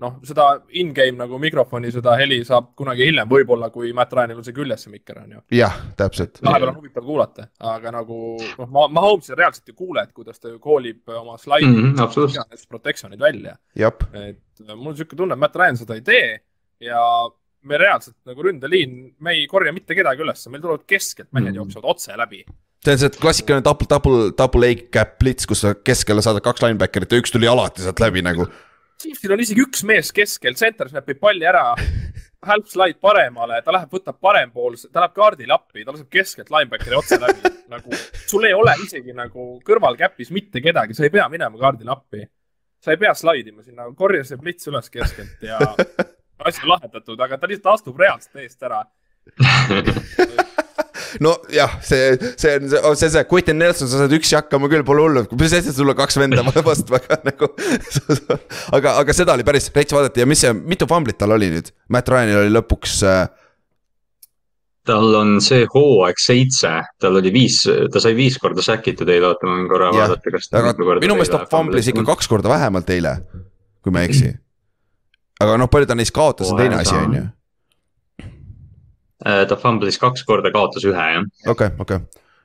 noh, 0.00 0.14
seda 0.24 0.46
in-game 0.80 1.18
nagu 1.18 1.36
mikrofoni, 1.42 1.90
seda 1.92 2.14
heli 2.16 2.38
saab 2.48 2.70
kunagi 2.78 3.04
hiljem, 3.04 3.28
võib-olla 3.28 3.68
kui 3.72 3.90
Matt 3.96 4.12
Ryanil 4.16 4.38
on 4.40 4.44
see 4.46 4.54
küljes, 4.56 4.84
see 4.86 4.92
mikker 4.94 5.18
on 5.22 5.34
ju. 5.34 5.40
jah, 5.58 5.74
täpselt. 5.98 6.40
vahepeal 6.46 6.70
on 6.72 6.78
huvitav 6.80 7.04
kuulata, 7.04 7.48
aga 7.60 7.92
nagu 7.98 8.20
noh, 8.58 8.70
ma, 8.72 8.86
ma 8.88 9.00
Holmesi 9.04 9.36
reaalselt 9.36 9.68
ju 9.68 9.74
kuulen, 9.74 10.08
et 10.08 10.14
kuidas 10.16 10.40
ta 10.40 10.48
ju 10.48 10.58
koolib 10.58 11.08
oma 11.08 11.36
slaidi 11.38 11.66
mm 11.66 11.90
Mhm, 11.90 11.98
-hmm. 11.98 12.66
protection'id 12.70 13.20
välja. 13.20 13.56
jah, 13.76 13.92
et 14.14 14.40
äh, 14.68 14.74
mul 14.74 14.86
on 14.88 14.94
niisugune 14.94 15.16
tunne, 15.18 15.32
et 15.34 15.38
Matt 15.38 15.56
Ryan 15.56 15.76
seda 15.76 15.94
ei 15.94 16.00
tee 16.02 16.40
ja 16.80 17.02
me 17.68 17.78
reaalselt 17.80 18.16
nagu 18.28 18.44
ründeliin, 18.44 18.96
me 19.20 19.36
ei 19.36 19.46
korja 19.50 19.72
mitte 19.76 19.96
kedagi 19.96 20.24
üles, 20.24 20.46
meil 20.52 20.62
tulevad 20.62 20.86
keskelt 20.88 21.28
mehed 21.32 21.52
mm. 21.52 21.60
jooksevad 21.60 21.90
otse 21.92 22.16
läbi. 22.16 22.42
see 22.84 22.94
on 22.96 23.02
see 23.02 23.12
klassikaline 23.20 23.64
double, 23.64 23.88
double, 23.90 24.30
double 24.36 24.70
A 24.70 24.76
cap 24.92 25.18
blitz, 25.20 25.48
kus 25.48 25.64
sa 25.66 25.74
keskele 25.76 26.24
saadad 26.24 26.44
kaks 26.44 26.64
linebacker'it 26.64 27.12
ja 27.12 27.20
üks 27.20 27.34
tuli 27.34 27.50
alati 27.50 27.84
sealt 27.84 28.00
läbi 28.00 28.24
nagu. 28.24 28.48
Chiefsil 29.00 29.32
on 29.32 29.40
isegi 29.40 29.64
üks 29.64 29.84
mees 29.88 30.12
keskel, 30.12 30.56
center 30.60 30.88
snapib 30.88 31.20
palli 31.20 31.46
ära, 31.48 31.70
halb 32.48 32.66
slide 32.68 32.98
paremale, 33.00 33.60
ta 33.64 33.72
läheb, 33.76 33.92
võtab 33.92 34.16
parempoolse, 34.20 34.88
ta 34.92 35.04
läheb 35.04 35.16
kaardile 35.16 35.56
appi, 35.56 35.84
ta 35.84 35.94
laseb 35.94 36.08
keskelt 36.12 36.52
linebackeri 36.52 36.96
otse 36.96 37.20
läbi. 37.20 37.52
nagu 37.74 37.96
sul 38.26 38.48
ei 38.48 38.56
ole 38.56 38.74
isegi 38.82 39.14
nagu 39.14 39.52
kõrvalkäpis 39.66 40.32
mitte 40.34 40.62
kedagi, 40.64 40.96
sa 40.96 41.04
ei 41.06 41.12
pea 41.12 41.28
minema 41.32 41.60
kaardile 41.60 41.92
appi. 41.92 42.24
sa 42.80 42.94
ei 42.94 43.00
pea 43.00 43.12
slide 43.14 43.52
ima 43.52 43.62
sinna, 43.62 43.84
korja 43.96 44.24
see 44.24 44.40
plits 44.40 44.68
üles 44.72 44.88
keskelt 44.90 45.44
ja 45.44 45.58
asi 46.46 46.62
on 46.64 46.74
lahendatud, 46.74 47.20
aga 47.20 47.38
ta 47.40 47.50
lihtsalt 47.50 47.74
astub 47.74 48.00
reaalselt 48.00 48.44
eest 48.44 48.68
ära. 48.68 48.84
nojah, 51.24 51.72
see, 51.82 52.14
see 52.38 52.54
on 52.56 52.68
see, 52.70 52.80
see, 52.94 53.10
see 53.16 53.24
Quentin 53.30 53.58
Nelson, 53.58 53.88
sa 53.90 54.02
saad 54.02 54.14
üksi 54.14 54.36
hakkama 54.38 54.70
küll, 54.70 54.84
pole 54.86 55.02
hullu, 55.04 55.24
mis 55.40 55.54
asja, 55.56 55.74
sul 55.74 55.90
on 55.90 55.98
kaks 55.98 56.18
venda 56.20 56.44
vastu 56.70 56.94
väga 56.94 57.20
nagu. 57.26 57.50
aga, 58.76 58.96
aga 59.02 59.16
seda 59.16 59.34
oli 59.36 59.46
päris 59.46 59.70
rets 59.74 59.96
vaadata 59.96 60.22
ja 60.22 60.28
mis 60.30 60.42
see, 60.44 60.54
mitu 60.54 60.88
fumblit 60.90 61.18
tal 61.20 61.34
oli 61.36 61.50
nüüd? 61.52 61.72
Matt 61.92 62.10
Ryanil 62.12 62.44
oli 62.44 62.54
lõpuks 62.54 63.00
äh, 63.08 63.24
tal 64.90 65.14
on 65.18 65.38
see 65.44 65.66
hooaeg 65.70 66.20
seitse, 66.20 66.72
tal 67.02 67.18
oli 67.20 67.32
viis, 67.34 67.62
ta 67.92 68.02
sai 68.02 68.14
viis 68.18 68.38
korda 68.40 68.64
säkitud 68.64 69.08
eile, 69.10 69.32
oota 69.32 69.48
ma 69.48 69.58
võin 69.58 69.68
korra 69.70 69.90
Jah, 69.94 70.12
vaadata, 70.12 70.34
kas 70.36 70.52
aga 70.56 71.00
minu 71.02 71.18
meelest 71.18 71.36
ta 71.36 71.42
fumblis 71.50 71.90
ikka 71.92 72.06
kaks 72.08 72.30
korda 72.30 72.52
vähemalt 72.52 72.90
eile, 72.94 73.18
kui 73.84 73.94
ma 73.94 74.04
ei 74.04 74.10
eksi. 74.10 74.32
Aga 75.40 75.58
noh, 75.60 75.70
palju 75.72 75.88
ta 75.90 75.96
neist 75.98 76.14
kaotas, 76.16 76.52
on 76.52 76.60
teine 76.60 76.80
asi, 76.80 76.96
on 76.96 77.18
ju. 77.18 77.26
Äh, 79.20 79.44
ta 79.48 79.58
fumblis 79.60 80.00
kaks 80.00 80.24
korda, 80.28 80.52
kaotas 80.54 80.86
ühe 80.88 80.96
jah. 81.14 81.24
okei, 81.52 81.74
okei. 81.82 82.00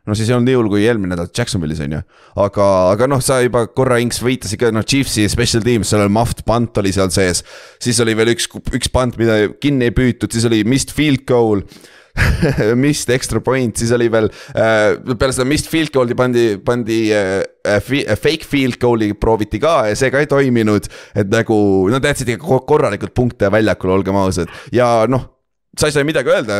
no 0.05 0.15
siis 0.17 0.27
ei 0.27 0.35
olnud 0.35 0.49
nii 0.49 0.57
hull 0.59 0.71
kui 0.73 0.83
eelmine 0.83 1.13
nädal 1.13 1.29
Jacksonvilis 1.31 1.79
on 1.85 1.95
ju, 1.95 2.01
aga, 2.43 2.67
aga 2.91 3.07
noh, 3.07 3.23
sa 3.23 3.39
juba 3.43 3.65
korra 3.71 4.01
Inks 4.03 4.19
viitasid 4.23 4.59
ka, 4.59 4.73
noh, 4.75 4.83
Chiefsi 4.83 5.27
special 5.31 5.63
teams, 5.63 5.91
seal 5.91 6.03
oli 6.03 6.15
muffed 6.17 6.43
punt 6.47 6.77
oli 6.83 6.91
seal 6.95 7.11
sees. 7.15 7.45
siis 7.83 7.99
oli 8.03 8.17
veel 8.17 8.33
üks, 8.35 8.49
üks 8.75 8.91
punt, 8.91 9.15
mida 9.21 9.45
kinni 9.63 9.87
ei 9.87 9.95
püütud, 9.95 10.31
siis 10.35 10.47
oli 10.49 10.63
missed 10.67 10.91
field 10.95 11.23
goal 11.29 11.63
missed 12.83 13.11
extra 13.15 13.41
point, 13.43 13.75
siis 13.77 13.91
oli 13.95 14.07
veel 14.11 14.29
äh, 14.55 14.95
peale 15.15 15.35
seda 15.35 15.47
missed 15.49 15.69
field 15.71 15.93
goal'i 15.95 16.17
pandi, 16.17 16.47
pandi 16.63 16.99
äh, 17.13 17.43
äh, 17.65 17.79
fi- 17.83 18.05
äh, 18.07 18.19
fake 18.19 18.47
field 18.47 18.79
goal'i 18.81 19.11
prooviti 19.19 19.59
ka 19.63 19.81
ja 19.89 19.99
see 19.99 20.11
ka 20.13 20.23
ei 20.23 20.31
toiminud. 20.31 20.89
et 21.15 21.31
nagu 21.31 21.57
nad 21.91 22.03
jätsid 22.05 22.35
ikka 22.35 22.47
ko- 22.47 22.63
korralikult 22.67 23.15
punkte 23.15 23.51
väljakule, 23.51 23.99
olgem 23.99 24.19
ausad 24.19 24.51
ja 24.75 25.05
noh 25.11 25.31
sa 25.75 25.89
ei 25.89 25.95
saa 25.95 26.07
midagi 26.07 26.31
öelda, 26.31 26.55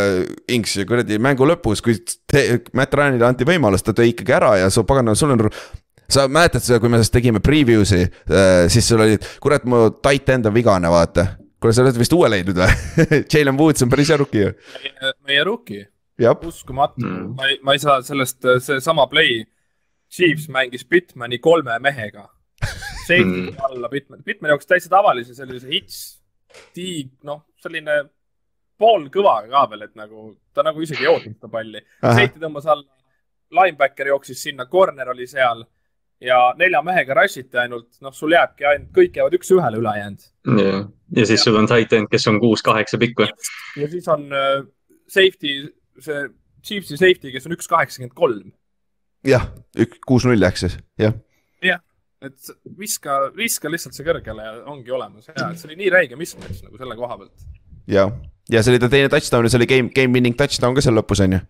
Inks, 0.51 0.75
kuradi 0.87 1.15
mängu 1.23 1.47
lõpus, 1.47 1.79
kui 1.83 1.97
te, 2.03 2.43
Matt 2.75 2.95
Ryanile 2.97 3.27
anti 3.27 3.47
võimalus, 3.47 3.85
ta 3.85 3.95
tõi 3.95 4.11
ikkagi 4.11 4.35
ära 4.35 4.49
ja 4.59 4.69
su 4.73 4.83
pagan, 4.87 5.13
sul 5.15 5.31
on. 5.35 5.45
sa 6.11 6.27
mäletad 6.27 6.61
seda, 6.61 6.81
kui 6.83 6.91
me 6.91 6.99
sellest 6.99 7.15
tegime 7.15 7.39
preview'si 7.39 8.01
äh,, 8.03 8.67
siis 8.69 8.87
sul 8.91 9.01
oli, 9.05 9.17
kurat, 9.41 9.63
mu 9.65 9.87
tight 10.03 10.29
end 10.35 10.51
on 10.51 10.53
vigane, 10.53 10.91
vaata. 10.91 11.29
kuule, 11.65 11.73
sa 11.75 11.81
oled 11.85 11.97
vist 11.99 12.13
uue 12.15 12.29
leidnud 12.31 12.59
või? 12.61 12.69
Jalen 13.33 13.57
Woods 13.59 13.83
on 13.85 13.89
päris 13.91 14.11
hea 14.13 14.17
rookie 14.21 14.45
ju. 14.45 14.53
meie 15.27 15.43
rookie, 15.47 15.87
uskumatu 16.47 17.01
Mm. 17.05 17.33
ma 17.35 17.47
ei, 17.51 17.57
ma 17.65 17.73
ei 17.75 17.81
saa 17.83 17.99
sellest, 18.05 18.45
seesama 18.63 19.07
play. 19.11 19.41
Chiefs 20.15 20.45
mängis 20.53 20.85
Bitmani 20.87 21.39
kolme 21.43 21.75
mehega. 21.83 22.27
Safety 23.07 23.49
Mm. 23.49 23.55
alla 23.67 23.89
Bitman, 23.91 24.21
Bitmani 24.23 24.53
jaoks 24.53 24.69
täitsa 24.69 24.89
tavalise 24.93 25.33
sellise 25.35 25.67
hits, 25.69 25.97
tiig, 26.73 27.09
noh, 27.27 27.41
selline 27.61 27.97
poolkõvaga 28.79 29.49
ka 29.51 29.63
veel, 29.71 29.83
et 29.87 29.95
nagu 29.97 30.29
ta 30.55 30.63
nagu 30.63 30.81
isegi 30.83 31.03
ei 31.05 31.09
ootnud 31.11 31.35
seda 31.39 31.49
palli. 31.51 31.81
Safety 32.03 32.39
tõmbas 32.41 32.65
alla, 32.71 32.85
linebacker 33.55 34.09
jooksis 34.13 34.41
sinna, 34.47 34.65
corner 34.71 35.09
oli 35.13 35.27
seal 35.27 35.65
ja 36.23 36.39
nelja 36.59 36.81
mehega 36.85 37.17
rush 37.17 37.41
iti 37.41 37.59
ainult, 37.59 37.89
noh, 38.03 38.13
sul 38.15 38.35
jääbki 38.35 38.67
ainult, 38.69 38.91
kõik 38.95 39.19
jäävad 39.19 39.35
üks-ühele 39.39 39.81
ülejäänud. 39.81 40.27
ja, 40.61 40.77
ja 41.19 41.25
siis 41.27 41.43
sul 41.43 41.57
on 41.59 41.67
tight 41.69 41.93
end, 41.97 42.09
kes 42.11 42.27
on 42.31 42.39
kuus-kaheksa 42.43 42.99
pikk 43.01 43.25
või? 43.25 43.29
ja 43.81 43.89
siis 43.91 44.07
on 44.11 44.27
äh, 44.31 44.63
safety, 45.07 45.57
see 45.99 46.27
Chiefsi 46.65 46.97
safety, 46.97 47.29
kes 47.33 47.45
on 47.45 47.53
üks 47.53 47.69
kaheksakümmend 47.69 48.15
kolm. 48.17 48.53
jah, 49.27 49.49
üks, 49.77 49.99
kuus-null 50.07 50.41
läks 50.41 50.65
siis, 50.65 50.79
jah. 51.01 51.17
et 52.25 52.55
viska, 52.79 53.19
viska 53.35 53.69
lihtsalt 53.71 53.97
see 53.97 54.07
kõrgele 54.07 54.47
ja 54.47 54.55
ongi 54.71 54.93
olemas 54.95 55.29
ja 55.29 55.35
et 55.51 55.59
see 55.59 55.69
oli 55.69 55.79
nii 55.83 55.91
räige 55.93 56.17
mismatch 56.19 56.63
nagu 56.65 56.79
selle 56.79 56.97
koha 56.97 57.19
pealt. 57.21 57.47
ja, 57.91 58.07
ja 58.49 58.63
see 58.63 58.73
oli 58.73 58.81
ta 58.81 58.89
teine 58.91 59.11
touchdown 59.13 59.45
ja 59.45 59.53
see 59.53 59.61
oli 59.61 59.69
game, 59.69 59.91
game 59.95 60.15
winning 60.15 60.37
touchdown 60.39 60.77
ka 60.77 60.83
seal 60.85 60.97
lõpus 60.97 61.21
on 61.25 61.37
ju. 61.37 61.45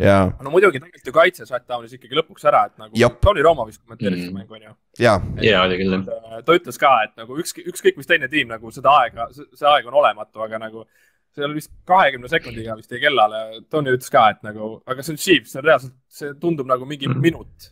ja, 0.00 0.32
no 0.42 0.50
muidugi 0.50 0.80
tegelikult 0.80 1.06
ju 1.06 1.12
kaitse 1.12 1.44
shutdown'is 1.46 1.92
ikkagi 1.98 2.16
lõpuks 2.18 2.44
ära, 2.48 2.64
et 2.70 2.78
nagu. 2.80 2.96
Tony 3.20 3.42
Romo 3.44 3.66
vist 3.68 3.80
kommenteeris 3.84 4.18
Mm. 4.18 4.24
seda 4.28 4.38
mängu 4.38 4.54
onju. 4.58 4.74
ja, 4.98 5.20
jaa, 5.42 5.64
oli 5.66 5.76
küll 5.78 5.92
jah. 5.98 6.42
ta 6.44 6.52
ütles 6.56 6.78
ka, 6.80 6.92
et 7.04 7.16
nagu 7.16 7.36
ükski, 7.38 7.64
ükskõik 7.68 7.96
mis 7.96 8.06
teine 8.06 8.28
tiim 8.28 8.48
nagu 8.48 8.70
seda 8.72 8.90
aega, 9.02 9.28
see 9.32 9.66
aeg 9.68 9.86
on 9.86 9.94
olematu, 9.94 10.40
aga 10.42 10.58
nagu 10.58 10.86
see 11.34 11.44
oli 11.44 11.54
vist 11.60 11.70
kahekümne 11.88 12.28
sekundiga 12.28 12.74
vist 12.76 12.90
jäi 12.92 13.00
kellale. 13.00 13.60
Tony 13.70 13.90
ütles 13.96 14.10
ka, 14.12 14.30
et 14.30 14.42
nagu, 14.42 14.82
aga 14.86 15.02
see 15.02 15.12
on 15.14 15.16
Chiefs, 15.18 15.52
see 15.52 15.60
on 15.60 15.64
reaalselt, 15.64 15.94
see 16.08 16.32
tundub 16.40 16.66
nagu 16.66 16.84
mingi 16.88 17.08
Mhm. 17.08 17.20
minut. 17.20 17.70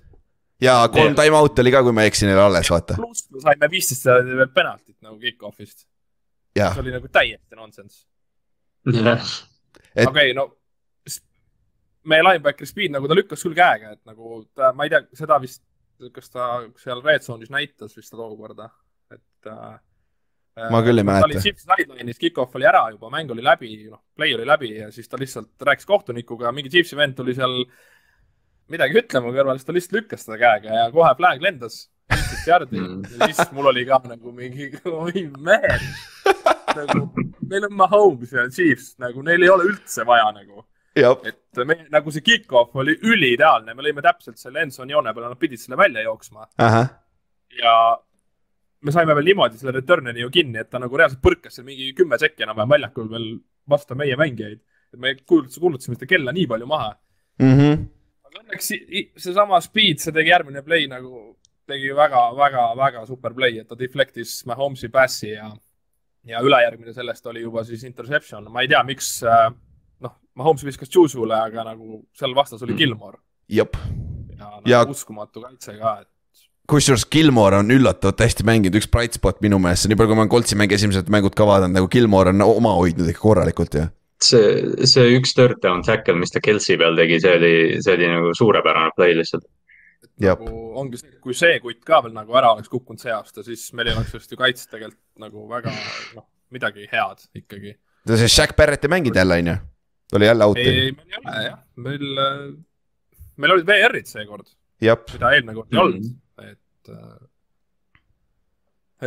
ja 0.61 0.89
kolm 0.93 1.15
time 1.15 1.37
out'i 1.37 1.61
oli 1.65 1.71
ka, 1.73 1.83
kui 1.83 1.93
ma 1.93 2.03
ei 2.03 2.11
eksi, 2.11 2.27
neil 2.27 2.39
alles, 2.39 2.69
vaata. 2.71 2.95
pluss 2.97 3.27
me 3.31 3.41
saime 3.41 3.69
viisteist 3.71 4.53
penaltit 4.55 4.97
nagu 5.03 5.17
kick-off'ist. 5.19 5.87
ja 6.57 6.73
see, 6.75 6.81
oli 6.83 6.91
nagu 6.93 7.09
täiesti 7.09 7.57
nonsense. 7.57 8.05
okei 10.07 10.33
no 10.35 10.51
meie 12.09 12.25
linebacker 12.25 12.69
speed 12.69 12.95
nagu 12.95 13.09
ta 13.09 13.17
lükkas 13.19 13.45
küll 13.45 13.57
käega, 13.57 13.95
et 13.97 14.01
nagu 14.09 14.45
ta, 14.57 14.73
ma 14.77 14.87
ei 14.87 14.93
tea, 14.93 15.03
seda 15.19 15.39
vist, 15.43 15.63
kas 16.15 16.33
ta 16.33 16.49
seal 16.81 17.03
red 17.05 17.25
zone'is 17.27 17.53
näitas 17.53 17.97
vist 17.99 18.15
tookorda, 18.17 18.71
et 19.13 19.51
äh,. 19.51 19.79
Ma 20.71 20.81
küll 20.85 20.99
ei 20.99 21.05
ta 21.05 21.11
mäleta. 21.13 21.29
oli 21.29 21.41
Chiefs 21.41 21.65
sideline'is, 21.69 22.19
kick-off 22.21 22.57
oli 22.59 22.67
ära 22.69 22.83
juba, 22.93 23.09
mäng 23.13 23.31
oli 23.33 23.45
läbi, 23.45 23.71
noh, 23.89 24.03
play 24.17 24.35
oli 24.37 24.49
läbi 24.49 24.75
ja 24.79 24.91
siis 24.93 25.09
ta 25.09 25.21
lihtsalt 25.21 25.63
rääkis 25.69 25.89
kohtunikuga, 25.89 26.53
mingi 26.53 26.73
Chiefsi 26.73 26.99
vend 26.99 27.17
tuli 27.17 27.37
seal 27.39 27.63
midagi 28.71 28.99
ütlema 29.01 29.33
kõrval, 29.35 29.59
siis 29.59 29.69
ta 29.69 29.77
lihtsalt 29.77 29.97
lükkas 29.99 30.27
seda 30.27 30.41
käega 30.41 30.75
ja 30.75 30.91
kohe 30.95 31.15
flag 31.19 31.43
lendas. 31.43 31.87
viisteist 32.11 32.49
jardi 32.49 32.81
Mm. 32.81 33.05
ja 33.07 33.27
siis 33.31 33.53
mul 33.55 33.71
oli 33.71 33.85
ka 33.87 34.01
nagu 34.11 34.33
mingi, 34.35 34.73
oi 34.85 35.29
mehed 35.39 35.85
nagu 36.77 37.11
meil 37.51 37.67
on 37.69 37.75
Mahomes 37.75 38.33
ja 38.33 38.49
Chiefs, 38.51 38.95
nagu 38.99 39.23
neil 39.27 39.43
ei 39.43 39.51
ole 39.51 39.69
üldse 39.71 40.05
vaja 40.07 40.31
nagu, 40.35 40.65
et 41.27 41.61
me 41.67 41.77
nagu 41.91 42.11
see 42.15 42.25
kick-off 42.27 42.75
oli 42.83 42.97
üliideaalne, 43.07 43.75
me 43.75 43.85
lõime 43.87 44.03
täpselt 44.03 44.41
selle 44.41 44.65
Enson 44.65 44.91
joone 44.91 45.13
peale, 45.15 45.31
nad 45.31 45.39
pidid 45.41 45.63
selle 45.63 45.79
välja 45.79 46.03
jooksma 46.03 46.49
ja 47.61 47.75
me 48.81 48.95
saime 48.95 49.15
veel 49.17 49.31
niimoodi 49.31 49.61
selle 49.61 49.75
return'i 49.77 50.25
ju 50.25 50.31
kinni, 50.35 50.61
et 50.63 50.71
ta 50.73 50.81
nagu 50.83 50.99
reaalselt 50.99 51.23
põrkas 51.25 51.59
seal 51.59 51.69
mingi 51.69 51.93
kümme 51.97 52.19
sekki 52.21 52.47
enam-vähem 52.47 52.75
väljakul 52.75 53.09
veel 53.13 53.31
vastu 53.71 53.97
meie 53.99 54.17
mängijaid. 54.19 54.61
et 54.91 54.99
me 54.99 55.15
kuulutasime, 55.15 55.63
kuulutasime 55.63 55.99
seda 55.99 56.11
kella 56.11 56.35
nii 56.35 56.47
palju 56.51 56.67
maha. 56.67 56.95
mhmh, 57.43 57.85
aga 58.27 58.43
õnneks 58.45 58.73
seesama 59.25 59.61
Speed, 59.63 60.03
see 60.03 60.15
tegi 60.17 60.33
järgmine 60.33 60.63
play 60.67 60.89
nagu, 60.91 61.37
tegi 61.71 61.93
väga-väga-väga 61.95 63.07
super 63.07 63.35
play, 63.35 63.61
et 63.61 63.69
ta 63.69 63.79
deflect'is 63.79 64.41
Mahomes'i 64.51 64.91
passi 64.91 65.35
ja, 65.37 65.51
ja 66.27 66.43
ülejärgmine 66.43 66.95
sellest 66.97 67.27
oli 67.31 67.45
juba 67.45 67.65
siis 67.65 67.85
interception. 67.85 68.51
ma 68.51 68.65
ei 68.65 68.73
tea, 68.73 68.83
miks 68.87 69.21
äh, 69.23 69.51
Mahomes 70.41 70.65
viskas 70.67 70.91
Juju'le, 70.93 71.37
aga 71.37 71.67
nagu 71.73 72.01
seal 72.17 72.35
vastas 72.37 72.65
oli 72.67 72.79
Gilmore 72.79 73.21
jep. 73.51 73.77
ja, 73.77 74.47
nagu 74.57 74.71
Ja- 74.71 74.87
uskumatu 74.89 75.45
kaitse 75.45 75.77
ka, 75.79 76.01
et 76.03 76.09
kusjuures 76.71 77.07
Gilmore 77.11 77.59
on 77.61 77.71
üllatavalt 77.75 78.21
hästi 78.23 78.45
mänginud, 78.47 78.77
üks 78.79 78.87
bright 78.91 79.17
spot 79.19 79.41
minu 79.45 79.59
meelest, 79.63 79.89
nii 79.91 79.99
palju, 79.99 80.13
kui 80.13 80.19
ma 80.19 80.25
olen 80.25 80.33
Coltsi 80.33 80.59
mänge 80.59 80.77
esimesed 80.79 81.09
mängud 81.13 81.35
ka 81.39 81.47
vaadanud, 81.49 81.75
nagu 81.77 81.89
Gilmore 81.91 82.31
on 82.35 82.45
oma 82.47 82.77
hoidnud 82.79 83.11
ikka 83.11 83.25
korralikult 83.25 83.75
ju. 83.75 83.87
see, 84.21 84.87
see 84.87 85.17
üks 85.17 85.33
third 85.35 85.59
down 85.65 85.83
tackle, 85.83 86.15
mis 86.21 86.31
ta 86.31 86.43
Kelsey 86.45 86.77
peal 86.79 86.99
tegi, 86.99 87.19
see 87.25 87.33
oli, 87.39 87.55
see 87.83 87.97
oli 87.97 88.11
nagu 88.13 88.35
suurepärane 88.37 88.93
play 88.97 89.17
lihtsalt. 89.17 89.47
Nagu 90.21 90.51
ongi 90.77 91.01
see, 91.01 91.15
kui 91.25 91.35
see 91.37 91.57
kutt 91.65 91.81
ka 91.89 92.03
veel 92.05 92.13
nagu 92.17 92.37
ära 92.37 92.53
oleks 92.55 92.69
kukkunud 92.69 93.01
see 93.01 93.13
aasta, 93.13 93.43
siis 93.45 93.65
meil 93.77 93.89
ei 93.89 93.97
oleks 93.97 94.13
vist 94.15 94.33
ju 94.33 94.39
kaitses 94.41 94.69
tegelikult 94.69 95.25
nagu 95.25 95.47
väga 95.49 95.73
noh, 96.17 96.27
midagi 96.53 96.87
head 96.93 97.25
ikkagi. 97.41 97.75
see 98.13 98.29
Shaq 98.29 98.55
Barrett 98.57 98.85
ei 98.85 98.93
mänginud 98.93 99.17
jälle, 99.17 99.41
on 99.41 99.53
ju? 99.55 99.57
Ta 100.11 100.19
oli 100.19 100.29
jälle 100.29 100.51
out'i. 100.51 100.67
ei, 100.67 100.91
meil 100.93 101.15
ei 101.15 101.23
ole 101.23 101.45
jah, 101.47 101.63
meil 101.87 102.25
äh, 102.27 102.43
meil 103.41 103.57
olid 103.57 103.69
VR-id 103.69 104.09
seekord, 104.11 104.49
mida 104.81 105.35
eelmine 105.35 105.57
kord 105.57 105.75
ei 105.75 105.83
olnud, 105.83 106.09
et. 106.45 106.95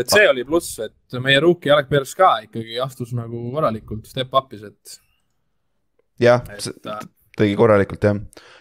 et 0.01 0.13
see 0.13 0.29
oli 0.29 0.45
pluss, 0.47 0.77
et 0.85 1.17
meie 1.23 1.41
rookie 1.43 1.73
Alek 1.73 1.91
Pers 1.91 2.15
ka 2.17 2.35
ikkagi 2.47 2.79
astus 2.83 3.13
nagu 3.17 3.45
korralikult 3.53 4.09
step 4.09 4.33
up'is, 4.39 4.65
et, 4.69 4.95
jah, 6.23 6.41
äh, 6.49 7.05
tegi 7.37 7.57
korralikult 7.59 8.09
jah. 8.09 8.17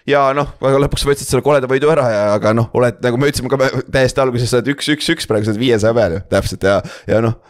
ja 0.09 0.27
noh, 0.37 0.55
aga 0.61 0.85
lõpuks 0.87 1.07
võtsid 1.09 1.29
selle 1.29 1.45
koleda 1.47 1.71
võidu 1.71 1.91
ära 1.93 2.07
ja, 2.13 2.23
aga 2.37 2.55
noh, 2.57 2.71
oled 2.77 3.01
nagu 3.05 3.21
me 3.21 3.33
ütlesime 3.33 3.53
ka 3.53 3.73
täiesti 3.89 4.25
alguses, 4.25 4.53
sa 4.53 4.61
oled 4.61 4.73
üks, 4.75 4.93
üks, 4.97 5.11
üks 5.17 5.29
praegu, 5.31 5.49
sa 5.49 5.55
oled 5.55 5.65
viiesaja 5.65 5.97
peal 5.97 6.19
ju 6.19 6.23
täpselt 6.33 6.69
ja, 6.69 6.79
ja 7.09 7.25
noh. 7.25 7.41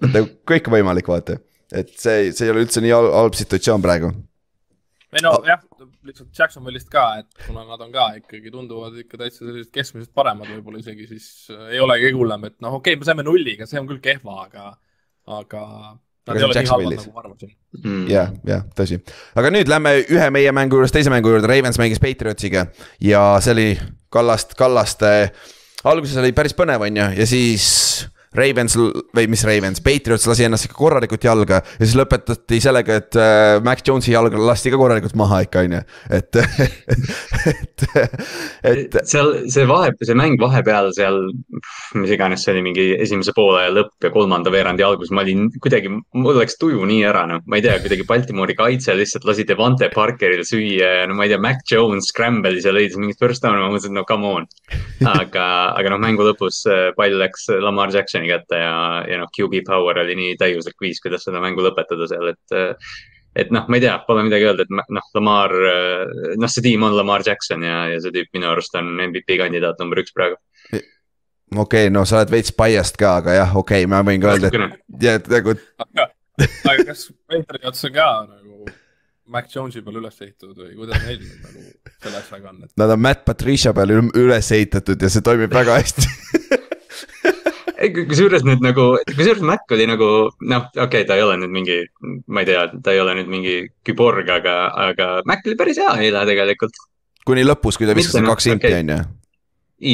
et 0.00 0.10
nagu 0.10 0.30
kõik 0.48 0.70
on 0.70 0.78
võimalik, 0.80 1.10
vaata, 1.14 1.38
et 1.72 1.94
see, 1.96 2.30
see 2.36 2.46
ei 2.46 2.52
ole 2.52 2.66
üldse 2.66 2.82
nii 2.84 2.92
halb, 2.94 3.38
situatsioon 3.38 3.82
praegu. 3.84 4.12
ei 5.12 5.24
no 5.24 5.34
jah, 5.46 5.60
lihtsalt 6.06 6.30
Jacksonville'ist 6.38 6.90
ka, 6.92 7.04
et 7.22 7.46
kuna 7.46 7.64
nad 7.68 7.82
on 7.84 7.92
ka 7.94 8.08
ikkagi 8.20 8.52
tunduvad 8.52 8.96
ikka 9.02 9.20
täitsa 9.20 9.44
sellised 9.44 9.72
keskmisest 9.74 10.12
paremad 10.16 10.50
võib-olla 10.52 10.80
isegi, 10.82 11.08
siis 11.10 11.26
äh, 11.52 11.74
ei 11.76 11.82
ole 11.84 11.98
kõige 12.04 12.20
hullem, 12.20 12.48
et 12.48 12.56
noh, 12.64 12.78
okei 12.78 12.96
okay,, 12.96 13.02
me 13.02 13.08
saime 13.08 13.26
nulliga, 13.26 13.68
see 13.68 13.80
on 13.80 13.90
küll 13.90 14.02
kehva, 14.04 14.46
aga, 14.46 14.72
aga. 15.40 15.66
Aga 16.22 16.38
Nad 16.38 16.38
see 16.38 16.38
ei 16.38 16.44
on 16.44 16.52
ole 16.52 16.60
nii 16.62 16.70
halvad 16.70 16.92
nagu 16.94 17.12
ma 17.16 17.22
arvasin. 17.24 17.50
mm.. 17.80 18.02
jah, 18.06 18.28
jah, 18.46 18.60
tõsi. 18.78 19.00
aga 19.34 19.50
nüüd 19.50 19.70
lähme 19.72 19.96
ühe 20.04 20.28
meie 20.30 20.52
mängu 20.54 20.78
juurest 20.78 20.94
teise 20.94 21.10
mängu 21.10 21.32
juurde, 21.32 21.48
Ravens 21.50 21.80
mängis 21.82 21.98
Patriotsiga 21.98 22.68
ja 23.02 23.22
see 23.42 23.56
oli 23.56 23.64
Kallast, 24.12 24.54
Kallaste. 24.54 25.32
alguses 25.82 26.20
oli 26.22 26.30
päris 26.36 26.54
põnev, 26.54 26.84
on 26.86 27.00
ju, 27.00 27.08
ja 27.18 27.26
siis 27.26 27.66
Ravens 28.36 28.76
või 28.76 29.26
mis 29.28 29.44
Ravens, 29.44 29.82
Patriots 29.84 30.24
lasi 30.28 30.46
ennast 30.46 30.64
ikka 30.68 30.78
korralikult 30.78 31.24
jalga 31.26 31.60
ja 31.60 31.84
siis 31.84 31.96
lõpetati 31.98 32.60
sellega, 32.64 32.96
et 33.02 33.18
äh, 33.20 33.58
Mac 33.64 33.82
Jonesi 33.84 34.14
jalga 34.14 34.40
lasti 34.40 34.72
ka 34.72 34.80
korralikult 34.80 35.16
maha 35.20 35.42
ikka, 35.44 35.64
on 35.66 35.76
ju, 35.76 35.80
et, 36.16 36.38
et, 37.52 37.86
et 38.72 38.96
seal 39.08 39.34
see 39.52 39.66
vahe, 39.68 39.92
see 40.00 40.16
mäng 40.18 40.38
vahepeal 40.40 40.88
seal, 40.96 41.20
mis 42.00 42.14
iganes 42.16 42.46
see 42.46 42.54
oli, 42.54 42.64
mingi 42.70 42.86
esimese 43.04 43.34
poole 43.36 43.66
lõpp 43.74 44.08
ja 44.08 44.12
kolmanda 44.14 44.52
veerandi 44.54 44.86
algus, 44.86 45.12
ma 45.12 45.26
olin 45.26 45.50
kuidagi, 45.60 45.92
mul 45.92 46.40
läks 46.40 46.56
tuju 46.62 46.88
nii 46.88 47.04
ära, 47.10 47.26
noh, 47.28 47.44
ma 47.44 47.60
ei 47.60 47.66
tea, 47.66 47.76
kuidagi 47.84 48.08
Baltimori 48.08 48.56
kaitse 48.56 48.96
lihtsalt 48.96 49.28
lasi 49.28 49.44
Devante 49.48 49.90
Parkeril 49.92 50.46
süüa 50.48 50.92
ja 51.02 51.04
no 51.10 51.18
ma 51.18 51.28
ei 51.28 51.34
tea, 51.34 51.42
Mac 51.42 51.60
Jones 51.68 52.08
scramble'is 52.14 52.64
ja 52.64 52.72
leidis 52.72 52.96
mingit 52.96 53.20
first 53.20 53.44
down'i, 53.44 53.60
ma 53.60 53.68
mõtlesin, 53.68 53.92
no 53.96 54.06
come 54.08 54.32
on. 54.40 54.50
aga, 55.12 55.44
aga 55.76 55.92
noh, 55.92 56.00
mängu 56.00 56.24
lõpus 56.24 56.62
äh, 56.70 56.88
pall 56.96 57.20
läks 57.20 57.50
Lamar 57.60 57.92
Jacksoni 57.92 58.21
kätte 58.30 58.60
ja, 58.60 58.74
ja 59.08 59.22
noh, 59.22 59.30
QB 59.32 59.64
power 59.66 60.02
oli 60.04 60.16
nii 60.18 60.36
täiuslik 60.40 60.78
viis, 60.82 61.00
kuidas 61.02 61.26
seda 61.26 61.42
mängu 61.42 61.64
lõpetada 61.64 62.08
seal, 62.10 62.32
et 62.34 62.78
et 63.36 63.52
noh, 63.54 63.64
ma 63.68 63.78
ei 63.78 63.84
tea, 63.84 63.94
pole 64.06 64.26
midagi 64.26 64.44
öelda, 64.48 64.66
et 64.66 64.72
noh, 64.92 65.06
Lamar, 65.16 65.54
noh, 66.36 66.52
see 66.52 66.64
tiim 66.66 66.84
on 66.84 66.96
Lamar 66.98 67.24
Jackson 67.26 67.64
ja, 67.64 67.86
ja 67.92 68.00
see 68.04 68.12
tüüp 68.14 68.32
minu 68.36 68.50
arust 68.50 68.76
on 68.78 68.92
MVP 69.08 69.38
kandidaat 69.40 69.80
number 69.80 70.02
üks 70.02 70.12
praegu. 70.16 70.36
okei 70.72 70.84
okay,, 71.64 71.92
no 71.92 72.04
sa 72.08 72.20
oled 72.20 72.34
veits 72.34 72.52
biased 72.56 73.00
ka, 73.00 73.16
aga 73.22 73.38
jah, 73.40 73.56
okei 73.56 73.86
okay,, 73.86 73.90
ma 73.90 74.02
võin 74.06 74.22
ka 74.22 74.36
öelda, 74.36 74.52
et 74.52 75.04
ja 75.06 75.16
et 75.20 75.32
nagu 75.32 75.56
aga, 75.86 76.08
kas 76.86 77.08
Patriots 77.28 77.88
on 77.88 77.96
ka 77.96 78.08
nagu 78.28 78.52
Mac 79.32 79.48
Jonesi 79.48 79.80
peal 79.84 79.96
üles 80.00 80.18
ehitatud 80.20 80.58
või 80.58 80.74
kuidas 80.76 81.04
neil 81.06 81.22
nagu 81.24 81.62
selle 82.02 82.18
asjaga 82.18 82.50
on, 82.50 82.62
et 82.66 82.82
nad 82.82 82.92
on 82.92 83.00
Matt 83.00 83.24
Patricia 83.24 83.72
peale 83.76 83.96
ül- 84.00 84.12
üles 84.18 84.50
ehitatud 84.52 85.00
ja 85.00 85.10
see 85.12 85.24
toimib 85.24 85.52
väga 85.54 85.78
hästi 85.78 86.08
kusjuures 87.90 88.44
nüüd 88.46 88.62
nagu, 88.62 88.84
kusjuures 89.10 89.42
Mac 89.46 89.72
oli 89.74 89.86
nagu 89.90 90.08
noh, 90.40 90.68
okei 90.70 90.84
okay,, 90.84 91.06
ta 91.08 91.16
ei 91.18 91.24
ole 91.24 91.38
nüüd 91.42 91.54
mingi, 91.54 91.78
ma 92.30 92.44
ei 92.44 92.50
tea, 92.50 92.66
ta 92.84 92.94
ei 92.94 93.00
ole 93.02 93.16
nüüd 93.18 93.32
mingi 93.32 93.56
küborg, 93.86 94.28
aga, 94.30 94.58
aga 94.90 95.08
Mac 95.28 95.42
oli 95.48 95.58
päris 95.58 95.80
hea 95.82 95.96
eile 96.04 96.22
tegelikult. 96.28 96.78
kuni 97.26 97.46
lõpus, 97.46 97.78
kui 97.78 97.88
ta 97.88 97.96
viskas 97.98 98.18
need 98.18 98.28
noh, 98.28 98.36
kaks 98.36 98.48
inti, 98.52 98.70
okei. 98.70 98.84
on 98.84 98.94
ju. 98.94 99.00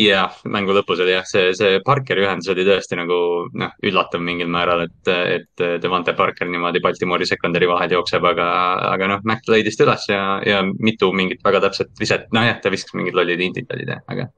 jah, 0.02 0.36
mängu 0.52 0.76
lõpus 0.76 1.00
oli 1.04 1.14
jah, 1.14 1.24
see, 1.28 1.54
see 1.56 1.80
Parkeri 1.84 2.26
ühendus 2.26 2.50
oli 2.52 2.66
tõesti 2.68 2.98
nagu 3.00 3.18
noh, 3.62 3.72
üllatav 3.88 4.20
mingil 4.24 4.50
määral, 4.52 4.84
et, 4.84 5.12
et 5.38 5.64
Devante 5.80 6.12
Parker 6.18 6.50
niimoodi 6.50 6.84
Baltimori 6.84 7.28
secondary 7.28 7.70
vahel 7.70 7.96
jookseb, 7.96 8.26
aga, 8.32 8.50
aga 8.90 9.12
noh, 9.14 9.24
Mac 9.28 9.48
leidis 9.48 9.80
ta 9.80 9.88
üles 9.88 10.04
ja, 10.12 10.22
ja 10.44 10.60
mitu 10.68 11.08
mingit 11.16 11.40
väga 11.44 11.64
täpset 11.68 11.94
viset, 12.00 12.28
nojah, 12.36 12.60
ta 12.60 12.74
viskas 12.74 12.96
mingid 13.00 13.16
lollid 13.16 13.48
intid 13.48 13.72
olid 13.76 13.96
jah, 13.96 14.04
aga 14.12 14.28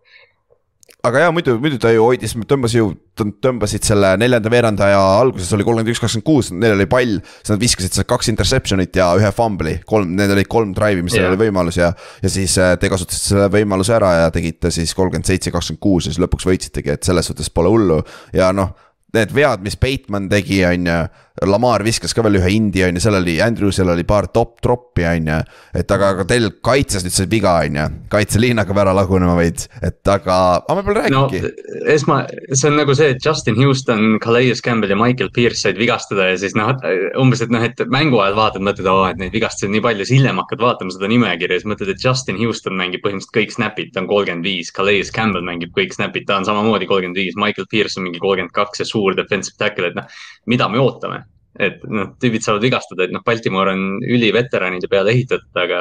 aga 1.07 1.23
jaa, 1.25 1.33
muidu, 1.35 1.55
muidu 1.63 1.79
ta 1.81 1.93
ju 1.95 2.03
hoidis, 2.05 2.35
tõmbas 2.49 2.75
ju, 2.77 2.91
tõmbasid 3.17 3.85
selle 3.87 4.13
neljanda 4.21 4.53
veerandaja 4.53 4.99
alguses 5.21 5.51
oli 5.57 5.65
kolmkümmend 5.67 5.93
üks, 5.93 6.03
kakskümmend 6.03 6.27
kuus, 6.27 6.51
neil 6.53 6.75
oli 6.77 6.87
pall. 6.91 7.17
siis 7.41 7.53
nad 7.55 7.63
viskasid 7.63 7.97
sealt 7.97 8.09
kaks 8.11 8.31
interception'it 8.33 9.01
ja 9.01 9.11
ühe 9.19 9.31
fumbli, 9.37 9.79
kolm, 9.89 10.13
need 10.19 10.35
olid 10.35 10.51
kolm 10.51 10.75
drive'i, 10.77 11.05
mis 11.07 11.17
neil 11.17 11.27
Jah. 11.27 11.33
oli 11.35 11.41
võimalus 11.47 11.81
ja. 11.81 11.91
ja 12.25 12.33
siis 12.33 12.57
äh, 12.61 12.75
te 12.81 12.93
kasutasite 12.93 13.35
selle 13.35 13.49
võimaluse 13.53 13.97
ära 13.97 14.13
ja 14.25 14.29
tegite 14.35 14.73
siis 14.75 14.95
kolmkümmend 14.99 15.29
seitse, 15.29 15.53
kakskümmend 15.55 15.83
kuus 15.83 16.09
ja 16.09 16.15
siis 16.15 16.23
lõpuks 16.23 16.49
võitsitegi, 16.51 16.97
et 16.97 17.09
selles 17.09 17.33
suhtes 17.33 17.53
pole 17.55 17.73
hullu. 17.73 18.01
ja 18.37 18.53
noh, 18.57 18.75
need 19.17 19.35
vead, 19.35 19.65
mis 19.65 19.79
Bateman 19.81 20.29
tegi, 20.31 20.63
on 20.69 20.87
ju. 20.91 21.01
Lamar 21.49 21.81
viskas 21.85 22.13
ka 22.13 22.23
veel 22.25 22.37
ühe 22.41 22.51
indi, 22.53 22.83
on 22.85 22.99
ju, 22.99 23.01
seal 23.01 23.17
oli, 23.17 23.39
Andrewsil 23.41 23.89
oli 23.89 24.05
paar 24.09 24.29
top 24.33 24.59
troppi, 24.61 25.07
on 25.09 25.31
ju. 25.31 25.39
et 25.81 25.93
aga, 25.95 26.11
aga 26.15 26.27
teil 26.29 26.51
kaitses 26.65 27.05
nüüd 27.07 27.15
sai 27.15 27.29
viga, 27.33 27.55
on 27.65 27.79
ju, 27.79 27.87
kaitseliin 28.13 28.61
hakkab 28.61 28.81
ära 28.83 28.93
lagunema 28.97 29.37
veits, 29.39 29.71
et 29.81 30.11
aga, 30.11 30.37
aga 30.61 30.77
ma 30.77 30.85
pole 30.85 31.05
no 31.15 31.25
rääkinudki. 31.25 31.71
esma, 31.95 32.19
see 32.53 32.69
on 32.69 32.77
nagu 32.83 32.97
see, 32.99 33.15
et 33.15 33.25
Justin 33.25 33.57
Houston, 33.61 34.19
Calais 34.21 34.61
Campbell 34.65 34.93
ja 34.93 34.99
Michael 35.01 35.33
Pierce 35.37 35.65
said 35.65 35.81
vigastada 35.81 36.29
ja 36.29 36.37
siis 36.41 36.57
noh, 36.59 36.75
umbes, 37.21 37.45
et 37.47 37.55
noh, 37.55 37.65
et 37.65 37.81
mängu 37.89 38.21
ajal 38.21 38.37
vaatad, 38.37 38.67
mõtled, 38.67 38.91
oo, 38.93 39.09
et 39.09 39.21
neid 39.21 39.33
vigastusi 39.33 39.71
on 39.71 39.75
nii 39.79 39.85
palju, 39.89 40.07
siis 40.09 40.21
hiljem 40.21 40.43
hakkad 40.43 40.65
vaatama 40.67 40.93
seda 40.93 41.09
nimekirja 41.09 41.57
ja 41.57 41.65
siis 41.65 41.73
mõtled, 41.73 41.95
et 41.95 42.05
Justin 42.05 42.41
Houston 42.43 42.77
mängib 42.77 43.05
põhimõtteliselt 43.07 43.37
kõik 43.39 43.57
snap'id, 43.57 43.95
ta 43.95 44.05
on 44.05 44.11
kolmkümmend 44.13 44.45
viis, 44.45 44.75
Calais 44.77 45.13
Campbell 45.15 45.47
mängib 45.47 45.73
kõik 45.77 45.97
snap'id, 45.97 46.29
ta 46.29 46.37
on 46.37 46.49
samamoodi 46.49 46.91
kolmkümmend 46.91 47.17
viis, 47.17 47.39
Michael 47.41 47.69
Pierce 47.73 48.01
on 48.01 48.09
mingi 48.11 48.21
kolmkümmend 48.21 48.53
kaks 48.57 48.85
ja 48.85 48.89
suur 48.89 49.17
defensive 49.17 49.57
tackle, 49.61 49.89
et 49.89 49.99
noh, 49.99 50.21
mida 50.51 50.69
me 50.69 50.83
ootame 50.83 51.25
et 51.59 51.83
noh, 51.91 52.13
tüübid 52.23 52.45
saavad 52.45 52.63
vigastada, 52.63 53.07
et 53.07 53.15
noh, 53.15 53.25
Baltimore 53.27 53.73
on 53.75 53.99
üliveteranide 54.07 54.91
peale 54.91 55.15
ehitatud, 55.15 55.51
aga 55.59 55.81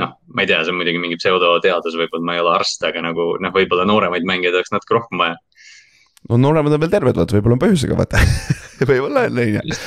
noh, 0.00 0.14
ma 0.28 0.44
ei 0.44 0.50
tea, 0.50 0.62
see 0.62 0.74
on 0.74 0.78
muidugi 0.80 1.00
mingi 1.02 1.18
pseudoteadus, 1.20 1.96
võib-olla 1.98 2.28
ma 2.28 2.36
ei 2.36 2.42
ole 2.44 2.54
arst, 2.58 2.84
aga 2.86 3.02
nagu 3.04 3.32
noh, 3.42 3.54
võib-olla 3.54 3.86
nooremaid 3.88 4.28
mängijaid 4.28 4.58
oleks 4.58 4.74
natuke 4.74 4.98
rohkem 4.98 5.22
vaja. 5.24 5.38
no 6.30 6.40
nooremad 6.42 6.76
on 6.76 6.84
veel 6.84 6.92
terved, 6.92 7.18
vaata, 7.18 7.38
võib-olla 7.38 7.58
on 7.58 7.64
põhjusega, 7.64 7.98
vaata. 7.98 8.22
võib-olla 8.90 9.26
on, 9.30 9.42
on 9.42 9.56
ju. 9.56 9.80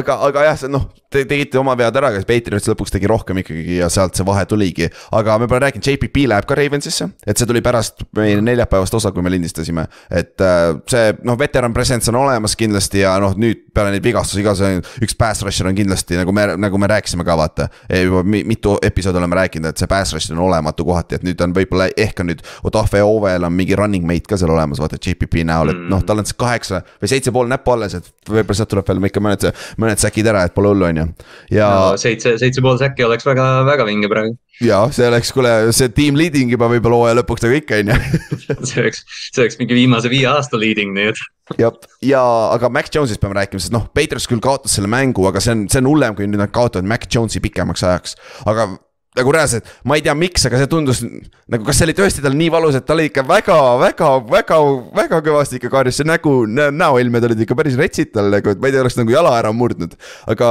aga, 0.00 0.18
aga 0.30 0.48
jah, 0.48 0.60
see 0.64 0.72
noh, 0.72 0.88
te 1.14 1.24
tegite 1.28 1.58
oma 1.60 1.76
vead 1.78 1.96
ära, 2.00 2.10
aga 2.12 2.22
Patriots 2.26 2.68
lõpuks 2.70 2.92
tegi 2.94 3.08
rohkem 3.10 3.38
ikkagi 3.42 3.78
ja 3.78 3.88
sealt 3.92 4.18
see 4.18 4.26
vahe 4.26 4.44
tuligi. 4.50 4.88
aga 5.14 5.38
me 5.38 5.48
pole 5.50 5.62
rääkinud, 5.66 5.86
JPP 5.86 6.26
läheb 6.30 6.48
ka 6.48 6.56
Ravensisse, 6.58 7.08
et 7.26 7.38
see 7.38 7.48
tuli 7.48 7.62
pärast 7.64 8.04
meie 8.16 8.40
neljapäevast 8.42 8.94
osa, 8.98 9.12
kui 9.14 9.22
me 9.22 9.32
lindistasime. 9.32 9.86
et 10.10 10.40
äh, 10.40 10.74
see 10.90 11.14
noh, 11.24 11.38
veteran 11.38 11.74
presence 11.76 12.10
on 12.10 12.18
olemas 12.22 12.56
kindlasti 12.58 13.04
ja 13.04 13.14
noh, 13.22 13.36
nüüd 13.38 13.66
peale 13.74 13.94
neid 13.94 14.04
vigastusi 14.04 14.44
ka 14.46 14.56
see 14.58 14.80
üks 15.04 15.16
pass 15.18 15.44
rusher 15.46 15.70
on 15.70 15.78
kindlasti 15.78 16.18
nagu 16.18 16.34
me, 16.34 16.46
nagu 16.60 16.78
me 16.80 16.90
rääkisime 16.90 17.24
ka 17.26 17.36
vaata. 17.38 17.68
juba 18.02 18.22
mi- 18.22 18.44
mitu 18.44 18.76
episoodi 18.82 19.18
oleme 19.22 19.38
rääkinud, 19.42 19.70
et 19.70 19.78
see 19.82 19.90
pass 19.90 20.14
rusher 20.14 20.36
on 20.36 20.44
olematu 20.48 20.84
kohati, 20.84 21.20
et 21.20 21.26
nüüd 21.26 21.40
on 21.44 21.54
võib-olla 21.54 21.90
ehk 21.96 22.20
on 22.20 22.32
nüüd 22.32 22.42
Odafe 22.64 23.02
Ovel 23.02 23.44
on 23.46 23.52
mingi 23.54 23.76
running 23.78 24.06
mate 24.06 24.28
ka 24.28 24.38
seal 24.40 24.50
olemas, 24.54 24.80
vaata 24.82 24.98
JPP 25.00 25.44
näol, 25.46 25.74
et 25.74 25.82
noh, 25.90 26.02
tal 26.06 26.22
on 26.22 26.28
see 26.28 26.38
kaheksa 26.38 26.82
või 27.02 27.10
seitse 27.10 27.32
pool 27.34 27.50
näppu 27.50 27.74
alles, 27.74 27.94
et 27.98 28.10
võib-olla 28.28 28.58
sealt 28.58 28.72
tuleb 28.72 28.88
veel 28.88 29.10
ikka 29.10 29.22
mõned, 29.24 29.48
mõned 29.80 30.00
säkid 30.02 30.28
ära, 30.30 30.44
et 30.48 30.54
pole 30.54 30.72
hullu, 30.72 30.88
on 30.88 31.02
ju. 31.02 31.03
Ja 31.52 31.68
no 31.70 32.00
seitse, 32.00 32.36
seitse 32.40 32.62
pool 32.64 32.78
säkki 32.80 33.06
oleks 33.06 33.26
väga, 33.26 33.46
väga 33.68 33.86
vinge 33.88 34.10
praegu. 34.12 34.36
ja 34.64 34.80
see 34.94 35.08
oleks, 35.08 35.32
kuule, 35.34 35.52
see 35.76 35.90
team 35.96 36.18
leading 36.18 36.52
juba 36.52 36.68
võib-olla 36.72 37.00
hooaja 37.00 37.18
lõpuks 37.20 37.44
nagu 37.46 37.58
ikka, 37.58 37.80
on 37.82 37.92
ju. 37.92 37.98
see 38.70 38.82
oleks, 38.84 39.04
see 39.30 39.44
oleks 39.44 39.60
mingi 39.60 39.78
viimase 39.78 40.12
viie 40.12 40.28
aasta 40.30 40.60
leading, 40.60 40.94
nii 40.96 41.10
et. 41.12 41.22
jah, 41.60 41.78
ja 42.04 42.22
aga 42.54 42.70
Mac 42.72 42.90
Jones'ist 42.94 43.22
peame 43.22 43.38
rääkima, 43.40 43.62
sest 43.62 43.74
noh, 43.74 43.88
Patriots 43.96 44.30
küll 44.30 44.42
kaotas 44.44 44.76
selle 44.78 44.90
mängu, 44.90 45.26
aga 45.30 45.42
see 45.44 45.56
on, 45.56 45.68
see 45.72 45.82
on 45.82 45.92
hullem, 45.92 46.16
kui 46.18 46.28
nüüd 46.28 46.42
nad 46.42 46.54
kaotavad 46.54 46.88
Mac 46.88 47.08
Jones'i 47.10 47.42
pikemaks 47.44 47.86
ajaks. 47.86 48.18
aga 48.50 48.72
nagu 49.18 49.34
reaalselt, 49.34 49.68
ma 49.86 49.98
ei 49.98 50.04
tea, 50.04 50.14
miks, 50.18 50.46
aga 50.48 50.60
see 50.60 50.70
tundus 50.70 51.02
nagu, 51.04 51.62
kas 51.66 51.78
see 51.78 51.88
oli 51.88 51.96
tõesti 51.98 52.24
tal 52.24 52.34
nii 52.38 52.50
valus, 52.54 52.78
et 52.78 52.86
ta 52.86 52.96
oli 52.96 53.08
ikka 53.10 53.26
väga, 53.28 53.58
väga, 53.82 54.08
väga, 54.30 54.60
väga 54.96 55.20
kõvasti 55.28 55.60
ikka 55.60 55.70
karjus, 55.72 56.00
see 56.00 56.08
nägu, 56.08 56.34
näoilmed 56.50 57.28
olid 57.30 57.44
ikka 57.46 57.58
päris 57.58 57.78
retsid 57.80 58.14
tal 58.16 58.32
nagu, 58.34 58.50
et 58.50 58.62
ma 58.62 58.70
ei 58.70 58.74
tea, 58.74 58.82
oleks 58.82 58.98
nagu 58.98 59.14
jala 59.14 59.36
ära 59.38 59.54
murdnud. 59.54 59.94
aga 60.30 60.48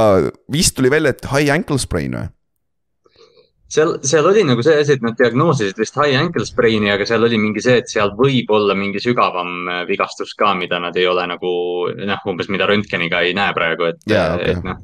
vist 0.52 0.76
tuli 0.78 0.92
välja, 0.92 1.12
et 1.12 1.28
high 1.28 1.52
ankle 1.52 1.80
sprain 1.82 2.16
või? 2.16 2.32
seal, 3.74 3.94
seal 4.06 4.26
oli 4.28 4.44
nagu 4.46 4.62
see 4.64 4.76
asi, 4.80 4.96
et 4.96 5.04
nad 5.04 5.16
diagnoosisid 5.18 5.78
vist 5.80 5.96
high 5.98 6.18
ankle 6.18 6.44
sprain'i, 6.46 6.90
aga 6.92 7.06
seal 7.08 7.24
oli 7.26 7.38
mingi 7.40 7.62
see, 7.64 7.78
et 7.82 7.90
seal 7.90 8.12
võib 8.18 8.50
olla 8.54 8.76
mingi 8.78 9.02
sügavam 9.02 9.68
äh, 9.70 9.82
vigastus 9.88 10.34
ka, 10.38 10.52
mida 10.58 10.80
nad 10.82 10.96
ei 11.00 11.06
ole 11.10 11.26
nagu 11.30 11.52
noh, 11.98 12.26
umbes 12.30 12.50
mida 12.52 12.68
röntgeniga 12.70 13.24
ei 13.24 13.34
näe 13.36 13.54
praegu, 13.56 13.90
et 13.92 14.10
Jaa, 14.10 14.34
okei. 14.36 14.54
et 14.54 14.68
noh, 14.68 14.82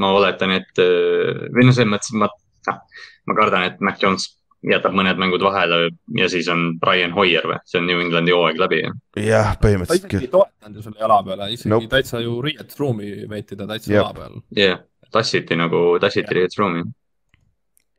ma 0.00 0.12
oletan, 0.18 0.54
et 0.60 0.82
äh, 0.82 1.48
või 1.50 1.68
noh, 1.68 1.76
selles 1.76 1.92
mõttes 1.94 2.14
ma, 2.20 2.30
noh, 2.70 3.06
ma 3.30 3.38
kardan, 3.38 3.70
et 3.70 3.80
Mac 3.84 4.02
Jones 4.02 4.28
jätab 4.66 4.94
mõned 4.96 5.20
mängud 5.20 5.42
vahele 5.44 5.88
ja 6.18 6.28
siis 6.28 6.48
on 6.52 6.74
Brian 6.80 7.14
Hoier 7.16 7.46
või, 7.48 7.58
see 7.68 7.80
on 7.80 7.88
New 7.88 8.00
Englandi 8.02 8.34
hooaeg 8.36 8.60
läbi. 8.60 8.82
jah, 9.16 9.54
ta 9.54 9.64
põhimõtteliselt 9.64 10.04
isegi 10.04 10.12
küll 10.12 10.26
ei. 10.28 10.32
toetanud 10.34 10.76
ju 10.80 10.84
selle 10.84 11.00
jala 11.00 11.20
peale, 11.24 11.50
isegi 11.54 11.72
Nope. 11.72 11.90
täitsa 11.94 12.20
ju 12.20 12.38
riietusruumi 12.44 13.12
veeti 13.30 13.56
ta 13.56 13.68
täitsa 13.70 13.92
jala 13.94 14.14
peal. 14.16 14.40
jah, 14.56 14.82
tassiti 15.12 15.56
nagu, 15.56 15.84
tassiti 16.00 16.36
riietusruumi. 16.36 16.84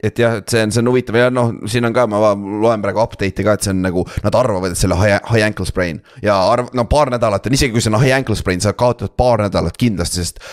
et 0.04 0.22
jah, 0.22 0.38
et 0.38 0.54
see 0.54 0.62
on, 0.62 0.74
see 0.76 0.84
on 0.84 0.92
huvitav 0.94 1.18
ja 1.18 1.34
noh, 1.34 1.52
siin 1.66 1.90
on 1.90 1.98
ka, 1.98 2.06
ma 2.10 2.34
loen 2.38 2.86
praegu 2.86 3.02
update'i 3.02 3.46
ka, 3.48 3.58
et 3.58 3.66
see 3.66 3.74
on 3.74 3.82
nagu, 3.82 4.06
nad 4.24 4.38
arvavad, 4.38 4.76
et 4.76 4.82
selle 4.82 4.98
high, 5.02 5.18
high 5.34 5.48
ankle 5.48 5.66
sprain. 5.66 6.04
ja 6.22 6.38
arv-, 6.54 6.70
no 6.78 6.86
paar 6.86 7.10
nädalat 7.10 7.50
on, 7.50 7.58
isegi 7.58 7.74
kui 7.74 7.82
see 7.82 7.94
on 7.94 8.02
high 8.04 8.20
ankle 8.20 8.38
sprain, 8.38 8.62
sa 8.62 8.78
kaotad 8.78 9.18
paar 9.18 9.48
nädalat 9.48 9.82
kindlasti, 9.82 10.22
sest 10.22 10.46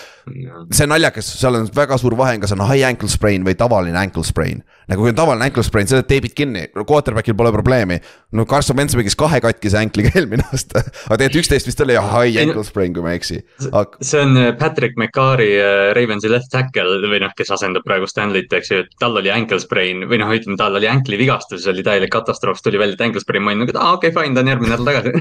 see 0.72 0.86
on 0.86 0.92
naljakas, 0.92 1.28
seal 1.40 1.56
on 1.58 1.68
väga 1.74 1.98
suur 2.00 2.16
vahe, 2.18 2.36
kas 2.42 2.52
on 2.54 2.62
high 2.68 2.86
ankle 2.88 3.08
sprain 3.10 3.44
või 3.46 3.56
tavaline 3.58 3.98
ankle 4.00 4.24
sprain. 4.26 4.62
nagu 4.88 5.04
kui 5.04 5.12
on 5.12 5.18
tavaline 5.18 5.48
ankle 5.48 5.62
sprain, 5.66 5.88
selle 5.88 6.04
teebid 6.08 6.34
kinni, 6.36 6.66
quarterback'il 6.78 7.36
pole 7.36 7.52
probleemi. 7.52 7.98
no 8.32 8.44
Carson 8.46 8.76
Wentz 8.76 8.96
mängis 8.98 9.16
kahe 9.18 9.40
katkise 9.44 9.78
ankliga 9.80 10.12
eelmine 10.18 10.44
aasta, 10.52 10.82
aga 10.82 11.20
tegelikult 11.20 11.42
üksteist 11.42 11.70
vist 11.70 11.82
oli 11.84 11.96
high 11.96 12.42
ankle 12.44 12.64
sprain, 12.66 12.94
kui 12.96 13.04
ma 13.04 13.14
ei 13.14 13.20
eksi. 13.20 13.40
aga 13.70 14.08
see 14.10 14.22
on 14.22 14.36
äh, 14.40 14.50
Patrick 14.58 14.98
McCarry 15.00 15.50
äh, 15.60 15.92
Ravensi 15.96 16.30
left 16.32 16.52
tackle 16.52 17.00
või 17.04 17.22
noh, 17.24 17.34
kes 17.38 17.52
asendab 17.56 17.86
praegu 17.88 18.08
Stanley't, 18.10 18.52
eks 18.60 18.72
ju, 18.72 18.82
et 18.84 18.94
tal 19.00 19.16
oli 19.20 19.32
ankle 19.32 19.60
sprain 19.62 20.06
või 20.10 20.20
noh, 20.22 20.32
ütleme, 20.34 20.58
tal 20.60 20.78
oli 20.78 20.90
ankli 20.90 21.20
vigastus, 21.20 21.66
oli 21.70 21.84
täielik 21.86 22.12
katastroof, 22.14 22.62
tuli 22.64 22.80
välja, 22.80 22.98
et 22.98 23.06
ankle 23.08 23.24
sprain, 23.24 23.44
ma 23.44 23.54
olin 23.54 23.64
nagu, 23.64 23.74
et 23.74 23.80
aa 23.80 23.96
okei 23.96 24.12
okay,, 24.12 24.22
fine, 24.22 24.36
ta 24.36 24.44
on 24.44 24.52
järgmine 24.52 24.74
nädal 24.74 24.88
tagasi 24.92 25.14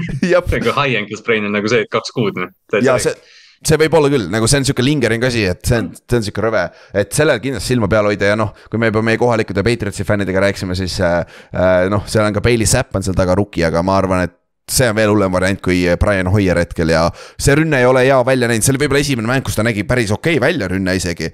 nagu 0.57 0.77
high 0.81 1.01
ankle 1.01 1.19
sprain 1.19 1.47
on 1.47 1.55
nagu 1.55 1.71
see, 1.71 1.83
et 1.85 1.91
kaks 1.93 2.13
kuud 2.15 2.39
noh. 2.39 2.53
ja 2.83 2.97
see, 3.01 3.15
see 3.65 3.79
võib 3.81 3.95
olla 3.97 4.09
küll, 4.13 4.27
nagu 4.33 4.49
see 4.49 4.61
on 4.61 4.67
sihuke 4.67 4.85
lingering 4.85 5.23
asi, 5.27 5.45
et 5.49 5.63
see 5.65 5.79
on, 5.81 5.89
see 5.97 6.19
on 6.19 6.25
sihuke 6.27 6.43
rõve, 6.45 6.63
et 6.97 7.13
sellel 7.15 7.41
kindlasti 7.43 7.73
silma 7.73 7.89
peal 7.91 8.09
hoida 8.09 8.33
ja 8.33 8.39
noh, 8.39 8.53
kui 8.69 8.81
me 8.81 8.91
juba 8.91 9.03
meie 9.05 9.19
kohalikude 9.21 9.63
Patriotsi 9.65 10.05
fännidega 10.07 10.43
rääkisime, 10.47 10.77
siis 10.77 10.99
äh, 11.01 11.19
äh, 11.53 11.87
noh, 11.93 12.05
seal 12.09 12.27
on 12.27 12.37
ka 12.37 12.43
Bailey 12.45 12.69
Zapp 12.69 12.95
on 12.97 13.05
seal 13.05 13.17
taga 13.17 13.37
rookie, 13.37 13.65
aga 13.67 13.81
ma 13.85 13.97
arvan, 13.97 14.27
et 14.27 14.36
see 14.71 14.87
on 14.89 14.95
veel 14.97 15.11
hullem 15.13 15.31
variant 15.31 15.61
kui 15.63 15.83
Brian 15.99 16.29
Hoier 16.31 16.57
hetkel 16.59 16.91
ja 16.91 17.05
see 17.39 17.55
rünne 17.57 17.79
ei 17.81 17.87
ole 17.87 18.03
hea 18.05 18.17
välja 18.27 18.49
näinud, 18.51 18.65
see 18.65 18.73
oli 18.73 18.81
võib-olla 18.83 19.01
esimene 19.03 19.29
mäng, 19.29 19.45
kus 19.47 19.57
ta 19.57 19.65
nägi 19.65 19.85
päris 19.87 20.11
okei 20.15 20.37
okay 20.37 20.43
välja, 20.47 20.67
rünne 20.71 20.95
isegi. 20.97 21.29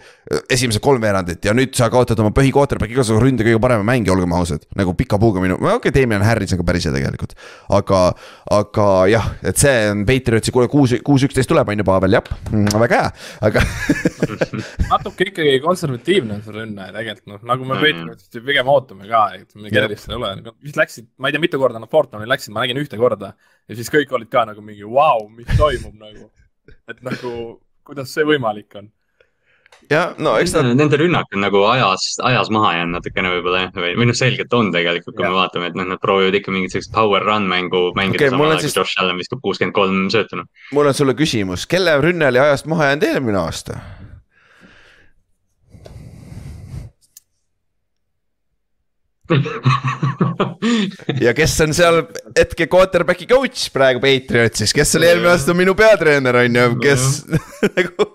esimesed 0.50 0.82
kolm 0.84 1.02
veerandit 1.04 1.46
ja 1.46 1.54
nüüd 1.54 1.74
sa 1.78 1.90
kaotad 1.94 2.20
oma 2.24 2.34
põhikooterback'i 2.36 2.96
igasuguse 2.96 3.24
ründe 3.26 3.46
kõige 3.46 3.62
parema 3.62 3.86
mängija, 3.92 4.16
olgem 4.16 4.34
ausad. 4.38 4.66
nagu 4.76 4.94
pika 4.98 5.20
puuga 5.22 5.42
minu, 5.44 5.58
okei 5.60 5.90
okay,, 5.90 5.96
Damien 5.96 6.26
Harris 6.26 6.54
on 6.54 6.62
ka 6.62 6.68
päris 6.72 6.88
hea 6.88 6.94
tegelikult. 6.96 7.34
aga, 7.70 8.02
aga 8.52 8.90
jah, 9.12 9.30
et 9.44 9.58
see 9.62 9.76
on 9.92 10.06
Patriotsi, 10.10 10.54
kuule 10.54 10.70
kuus, 10.72 10.96
kuus 11.04 11.28
üksteist 11.28 11.50
tuleb, 11.50 11.70
on 11.70 11.84
ju, 11.84 11.88
Pavel, 11.88 12.18
jah, 12.20 12.34
väga 12.86 13.02
hea, 13.02 13.12
aga 13.50 13.66
natuke 14.94 15.30
ikkagi 15.32 15.58
konservatiivne 15.64 16.38
on 16.38 16.46
see 16.46 16.56
rünne 16.56 16.90
tegelikult 16.94 17.34
noh, 17.34 17.44
nagu 17.54 17.66
me 17.68 17.74
Mhm. 17.84 17.84
Patriotist 17.84 18.36
ju 18.36 18.42
pigem 18.46 18.70
ootame 18.72 19.08
ka, 19.10 19.24
et 19.38 19.56
midagi 19.58 19.76
Jah. 19.76 19.86
erilist 19.88 20.08
seal 20.08 20.16
ei 20.16 20.22
ole, 20.22 20.54
vist 20.64 20.78
läksid, 20.80 21.08
ma 21.18 21.30
ei 21.30 21.36
tea, 21.36 21.42
mitu 21.44 21.60
korda 21.62 21.82
nad 21.82 21.92
Fortnite'i 21.92 22.30
läksid, 22.30 22.54
ma 22.56 22.64
nägin 22.64 22.80
ühte 22.82 23.00
korda. 23.00 23.23
Ja 23.32 23.78
siis 23.78 23.92
kõik 23.94 24.12
olid 24.18 24.32
ka 24.32 24.46
nagu 24.50 24.64
mingi 24.66 24.84
vau, 24.88 25.30
mis 25.30 25.48
toimub 25.58 25.96
nagu, 26.00 26.28
et 26.92 27.00
nagu, 27.06 27.32
kuidas 27.88 28.12
see 28.16 28.26
võimalik 28.28 28.76
on. 28.80 28.90
jah, 29.92 30.14
no 30.24 30.36
eks 30.40 30.54
nad 30.56 30.70
Nende 30.80 30.98
rünnak 31.00 31.32
on 31.36 31.42
nagu 31.44 31.64
ajas, 31.68 32.06
ajas 32.24 32.52
maha 32.54 32.76
jäänud 32.78 32.98
natukene 33.00 33.32
võib-olla 33.34 33.66
jah, 33.66 33.74
või, 33.76 33.96
või 34.00 34.10
noh, 34.12 34.18
selgelt 34.18 34.54
on 34.56 34.72
tegelikult, 34.76 35.16
kui 35.18 35.26
Jah. 35.26 35.34
me 35.34 35.42
vaatame, 35.42 35.72
et 35.72 35.80
noh, 35.80 35.88
nad 35.90 36.00
proovivad 36.04 36.38
ikka 36.40 36.54
mingit 36.56 36.76
sellist 36.76 36.94
power 36.96 37.26
run 37.26 37.50
mängu 37.52 37.90
mängida 37.98 38.22
Okei, 38.22 38.30
okay, 38.30 38.38
mul 38.38 38.48
samal 38.48 38.52
on 38.52 38.58
ajal 38.58 38.64
siis- 38.68 38.78
kui 38.78 38.84
Josh 38.84 39.02
Allan 39.04 39.20
viskab 39.20 39.44
kuuskümmend 39.44 39.76
kolm 39.76 40.06
söötu 40.14 40.40
noh. 40.40 40.48
mul 40.72 40.92
on 40.92 40.96
sulle 41.00 41.18
küsimus, 41.20 41.68
kelle 41.68 41.98
rünne 42.04 42.30
oli 42.32 42.44
ajast 42.44 42.70
maha 42.72 42.92
jäänud 42.92 43.10
eelmine 43.10 43.44
aasta? 43.44 43.80
Ja 51.24 51.32
kes 51.36 51.54
on 51.64 51.72
seal 51.76 52.02
hetke 52.36 52.66
quarterback'i 52.68 53.24
coach 53.30 53.70
praegu 53.72 54.02
Patriotsis, 54.04 54.74
kes 54.76 54.98
oli 55.00 55.08
eelmine 55.08 55.32
aasta 55.32 55.56
minu 55.56 55.72
peatreener 55.80 56.36
on 56.42 56.58
ju, 56.60 56.66
kes 56.84 57.06
nagu 57.78 58.08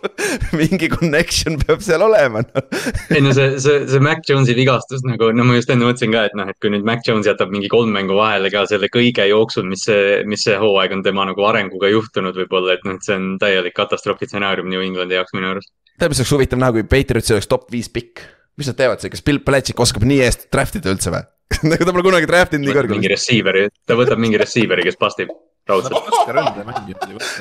mingi 0.61 0.91
connection 0.93 1.57
peab 1.63 1.81
seal 1.87 2.05
olema 2.05 2.45
no.. 2.45 2.65
ei 3.09 3.25
no 3.25 3.33
see, 3.33 3.57
see, 3.57 3.87
see 3.89 4.05
Mac 4.05 4.21
Jones'i 4.29 4.53
vigastus 4.59 5.01
nagu, 5.09 5.33
no 5.33 5.49
ma 5.49 5.57
just 5.57 5.73
enne 5.73 5.89
mõtlesin 5.89 6.13
ka, 6.13 6.29
et 6.29 6.37
noh, 6.37 6.53
et 6.53 6.61
kui 6.61 6.77
nüüd 6.77 6.85
Mac 6.85 7.01
Jones 7.09 7.29
jätab 7.31 7.57
mingi 7.57 7.73
kolm 7.73 7.91
mängu 7.97 8.13
vahele 8.19 8.53
ka 8.53 8.69
selle 8.69 8.93
kõige 8.93 9.25
jooksul, 9.33 9.65
mis 9.73 9.89
see, 9.89 10.21
mis 10.29 10.45
see 10.45 10.61
hooaeg 10.61 10.93
on 10.99 11.05
tema 11.07 11.25
nagu 11.31 11.41
arenguga 11.49 11.89
juhtunud 11.95 12.37
võib-olla, 12.37 12.77
et 12.77 12.85
noh, 12.85 13.01
et 13.01 13.09
see 13.09 13.17
on 13.17 13.39
täielik 13.41 13.77
katastroofistsenaarium 13.81 14.69
New 14.69 14.85
Englandi 14.85 15.17
jaoks 15.17 15.33
minu 15.39 15.55
arust. 15.55 15.73
tead, 15.97 16.13
mis 16.13 16.21
oleks 16.21 16.37
huvitav 16.37 16.61
näha, 16.61 16.77
kui 16.77 16.91
Patriotsil 16.99 17.41
oleks 17.41 17.49
top 17.49 17.71
viis 17.73 17.89
pikk, 17.89 18.29
mis 18.59 18.71
nad 18.71 18.79
teevad 18.79 19.03
seal, 19.03 19.13
kas 19.15 19.25
Bill 19.25 19.43
Belichik 19.45 19.81
oskab 19.81 20.07
nii 20.09 20.23
eest 20.27 20.49
draft 20.53 20.79
ida 20.79 20.93
üldse 20.93 21.13
või? 21.15 21.25
nagu 21.71 21.85
ta 21.85 21.95
pole 21.95 22.07
kunagi 22.11 22.29
draft 22.29 22.57
inud 22.57 22.67
nii 22.67 22.73
mingi 22.73 22.81
kõrgele. 22.81 23.13
receiver'i, 23.15 23.69
ta 23.89 23.97
võtab 23.99 24.21
mingi 24.21 24.41
receiver'i, 24.41 24.85
kes 24.89 24.99
pastib 25.01 25.33
raudselt. 25.69 25.95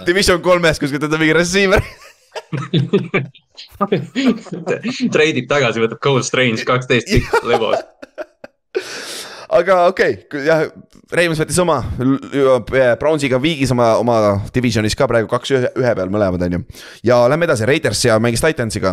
Division 0.07 0.39
kolmes 0.43 0.79
kuskil 0.81 1.01
teda 1.01 1.17
mingi 1.19 1.35
receiver. 1.35 1.81
treidib 5.15 5.47
tagasi, 5.49 5.81
võtab 5.81 5.99
Cold 6.03 6.23
Strange 6.27 6.61
kaksteist 6.67 7.07
pikk 7.09 7.31
lebos. 7.51 7.79
aga 9.57 9.73
okei 9.89 10.13
okay,, 10.21 10.41
jah, 10.45 10.59
Ravens 11.09 11.39
võttis 11.41 11.59
oma, 11.63 11.77
Brownsiga 12.99 13.37
viigis 13.41 13.71
oma, 13.73 13.87
oma 14.01 14.17
divisionis 14.53 14.95
ka 14.97 15.07
praegu 15.09 15.27
kaks 15.31 15.49
ühe, 15.55 15.69
ühe 15.79 15.93
peal 15.97 16.09
mõlemad 16.13 16.41
on 16.45 16.57
ju. 16.57 16.61
ja 17.09 17.15
lähme 17.31 17.43
edasi, 17.49 17.67
Raiders 17.67 18.01
ja 18.05 18.13
mängis 18.21 18.43
Titansiga. 18.43 18.91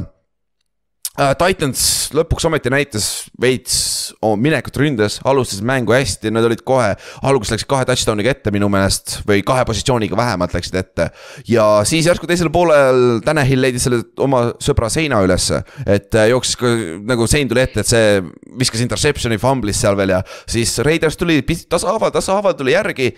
Titans 1.15 1.81
lõpuks 2.11 2.43
ometi 2.49 2.71
näitas 2.75 3.05
veits 3.41 3.77
minekut 4.19 4.75
ründes, 4.81 5.21
alustas 5.23 5.61
mängu 5.63 5.95
hästi, 5.95 6.33
nad 6.35 6.43
olid 6.49 6.65
kohe, 6.67 6.89
alguses 7.23 7.55
läksid 7.55 7.71
kahe 7.71 7.87
touchdown'iga 7.87 8.33
ette 8.35 8.51
minu 8.55 8.67
meelest 8.73 9.21
või 9.29 9.45
kahe 9.47 9.63
positsiooniga 9.69 10.19
vähemalt 10.19 10.57
läksid 10.57 10.81
ette. 10.81 11.09
ja 11.47 11.69
siis 11.87 12.09
järsku 12.11 12.27
teisel 12.27 12.51
poolel 12.51 13.21
Tanahil 13.25 13.63
leidis 13.63 13.87
selle 13.87 14.03
oma 14.27 14.43
sõbra 14.59 14.91
seina 14.91 15.23
ülesse, 15.23 15.63
et 15.87 16.11
äh, 16.19 16.33
jooksis 16.33 16.59
ka 16.59 16.75
nagu 17.07 17.31
sein 17.31 17.49
tuli 17.49 17.63
ette, 17.63 17.85
et 17.85 17.95
see 17.95 18.21
viskas 18.59 18.83
interception'i, 18.83 19.39
fumblis 19.39 19.79
seal 19.87 19.95
veel 20.01 20.17
ja 20.17 20.23
siis 20.51 20.81
Raiders 20.83 21.21
tuli 21.21 21.45
tasahaaval, 21.47 22.11
tasahaaval 22.11 22.59
tuli 22.59 22.75
järgi. 22.75 23.13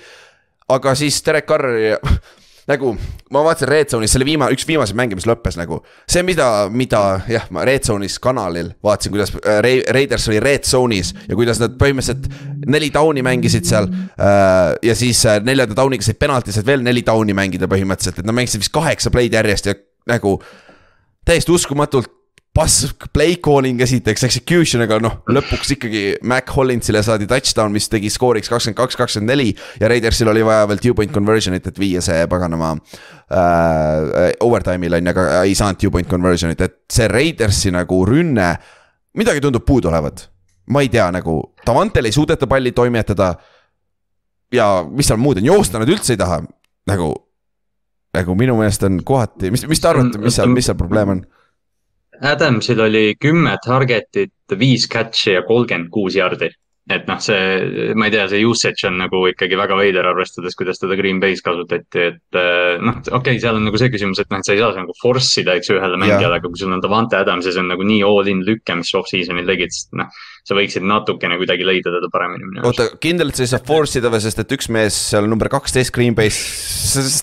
aga 0.68 0.94
siis 0.98 1.22
Derek 1.24 1.46
Carr 1.48 1.64
nagu 2.66 2.92
ma 3.30 3.42
vaatasin 3.46 3.68
Red 3.70 3.92
Zone'is 3.92 4.12
selle 4.14 4.26
viima-, 4.26 4.48
üks 4.54 4.66
viimaseid 4.66 4.98
mänge, 4.98 5.18
mis 5.18 5.26
lõppes 5.28 5.58
nagu. 5.58 5.78
see, 6.10 6.24
mida, 6.26 6.66
mida 6.70 7.02
jah, 7.30 7.46
ma 7.54 7.64
Red 7.66 7.86
Zone'is 7.86 8.18
kanalil 8.22 8.72
vaatasin, 8.84 9.14
kuidas 9.14 9.32
äh, 9.38 9.60
Ra- 9.64 9.94
Raiders 9.94 10.26
oli 10.32 10.40
Red 10.42 10.66
Zone'is 10.66 11.12
ja 11.28 11.38
kuidas 11.38 11.62
nad 11.62 11.78
põhimõtteliselt 11.80 12.66
neli 12.66 12.90
down'i 12.94 13.24
mängisid 13.26 13.68
seal 13.68 13.88
äh,. 13.88 14.74
ja 14.82 14.98
siis 14.98 15.22
äh, 15.28 15.38
neljanda 15.46 15.78
down'iga 15.78 16.06
said 16.06 16.18
penaltis, 16.20 16.58
et 16.58 16.66
veel 16.66 16.82
neli 16.86 17.04
down'i 17.06 17.36
mängida 17.36 17.70
põhimõtteliselt, 17.70 18.22
et 18.22 18.28
nad 18.28 18.36
mängisid 18.36 18.64
vist 18.64 18.74
kaheksa 18.74 19.14
play'd 19.14 19.38
järjest 19.38 19.70
ja 19.70 19.78
nagu 20.10 20.38
täiesti 21.26 21.54
uskumatult 21.54 22.15
pass 22.56 22.94
play 23.12 23.36
calling 23.36 23.80
esiteks 23.84 24.24
execution, 24.24 24.80
aga 24.86 24.96
noh, 25.02 25.18
lõpuks 25.28 25.74
ikkagi 25.74 26.02
Mac 26.28 26.48
Hollinsile 26.56 27.02
saadi 27.04 27.28
touchdown, 27.28 27.74
mis 27.74 27.90
tegi 27.92 28.08
skooriks 28.12 28.48
kakskümmend 28.48 28.78
kaks, 28.78 28.96
kakskümmend 28.96 29.28
neli. 29.28 29.50
ja 29.80 29.90
Raidersil 29.92 30.30
oli 30.32 30.44
vaja 30.46 30.64
veel 30.70 30.80
two 30.80 30.96
point 30.96 31.12
conversion'it, 31.12 31.68
et 31.68 31.80
viia 31.80 32.00
see 32.04 32.24
paganama 32.32 32.72
äh, 32.72 34.32
overtime'il 34.46 34.96
on 34.96 35.10
ju, 35.10 35.12
aga 35.12 35.42
ei 35.42 35.52
saanud 35.58 35.82
two 35.82 35.92
point 35.92 36.08
conversion'it, 36.08 36.64
et 36.64 36.78
see 36.92 37.10
Raidersi 37.12 37.74
nagu 37.76 38.00
rünne. 38.08 38.48
midagi 39.20 39.44
tundub 39.44 39.64
puudu 39.68 39.92
olevat, 39.92 40.24
ma 40.72 40.80
ei 40.84 40.88
tea 40.92 41.10
nagu, 41.12 41.38
Davantel 41.66 42.08
ei 42.08 42.16
suudeta 42.16 42.48
palli 42.48 42.72
toimetada. 42.72 43.34
ja 44.52 44.84
mis 44.88 45.12
seal 45.12 45.20
muud 45.20 45.42
on, 45.42 45.52
joosta 45.52 45.82
nad 45.82 45.92
üldse 45.92 46.16
ei 46.16 46.24
taha, 46.24 46.40
nagu, 46.88 47.12
nagu 48.16 48.34
minu 48.34 48.56
meelest 48.56 48.88
on 48.88 49.02
kohati, 49.04 49.52
mis, 49.52 49.68
mis 49.68 49.80
te 49.80 49.92
arvate, 49.92 50.24
mis 50.24 50.40
seal, 50.40 50.48
mis 50.48 50.72
seal 50.72 50.80
probleem 50.80 51.18
on? 51.18 51.26
Adamsil 52.24 52.80
oli 52.80 53.08
kümme 53.20 53.56
target'it, 53.64 54.32
viis 54.58 54.86
catch'i 54.88 55.36
ja 55.36 55.42
kolmkümmend 55.46 55.90
kuus 55.92 56.16
jardi. 56.16 56.52
et 56.86 57.08
noh, 57.10 57.16
see, 57.18 57.94
ma 57.98 58.06
ei 58.06 58.12
tea, 58.14 58.28
see 58.30 58.44
usage 58.46 58.86
on 58.86 58.94
nagu 59.00 59.24
ikkagi 59.26 59.56
väga 59.58 59.74
veider, 59.74 60.06
arvestades, 60.06 60.54
kuidas 60.54 60.78
teda 60.78 60.94
Green 60.94 61.18
Bay's 61.18 61.40
kasutati, 61.42 62.04
et 62.12 62.38
eh, 62.38 62.76
noh, 62.78 63.00
okei 63.00 63.16
okay,, 63.16 63.40
seal 63.42 63.58
on 63.58 63.64
nagu 63.66 63.80
see 63.80 63.90
küsimus, 63.90 64.20
et 64.22 64.30
noh, 64.30 64.38
et 64.38 64.46
sa 64.46 64.54
ei 64.54 64.60
saa 64.60 64.70
nagu 64.76 64.94
force 65.00 65.42
ida, 65.42 65.56
eks 65.58 65.72
ju, 65.72 65.80
ühele 65.80 65.98
mängijale, 65.98 66.38
aga 66.38 66.46
kui 66.46 66.60
sul 66.60 66.76
on 66.76 66.84
Davante 66.84 67.18
Adams 67.18 67.48
ja 67.48 67.56
see 67.56 67.64
on 67.64 67.72
nagu 67.72 67.82
nii 67.88 68.04
all-in 68.06 68.44
lüke, 68.46 68.76
mis 68.78 68.94
off-season'il 69.00 69.50
tegid, 69.50 69.74
siis 69.74 69.88
noh, 69.98 70.14
sa 70.46 70.58
võiksid 70.60 70.86
natukene 70.86 71.40
kuidagi 71.40 71.66
leida 71.66 71.90
teda 71.90 72.12
paremini 72.12 72.62
oota, 72.62 72.86
kindel, 73.02 73.34
et 73.34 73.40
sa 73.40 73.48
ei 73.48 73.50
saa 73.50 73.66
force 73.66 73.98
ida 73.98 74.12
või, 74.14 74.22
sest 74.22 74.44
et 74.44 74.54
üks 74.54 74.70
mees 74.70 75.00
seal 75.10 75.26
number 75.26 75.50
kaksteist 75.50 75.90
Green 75.96 76.14
Bay's, 76.14 76.38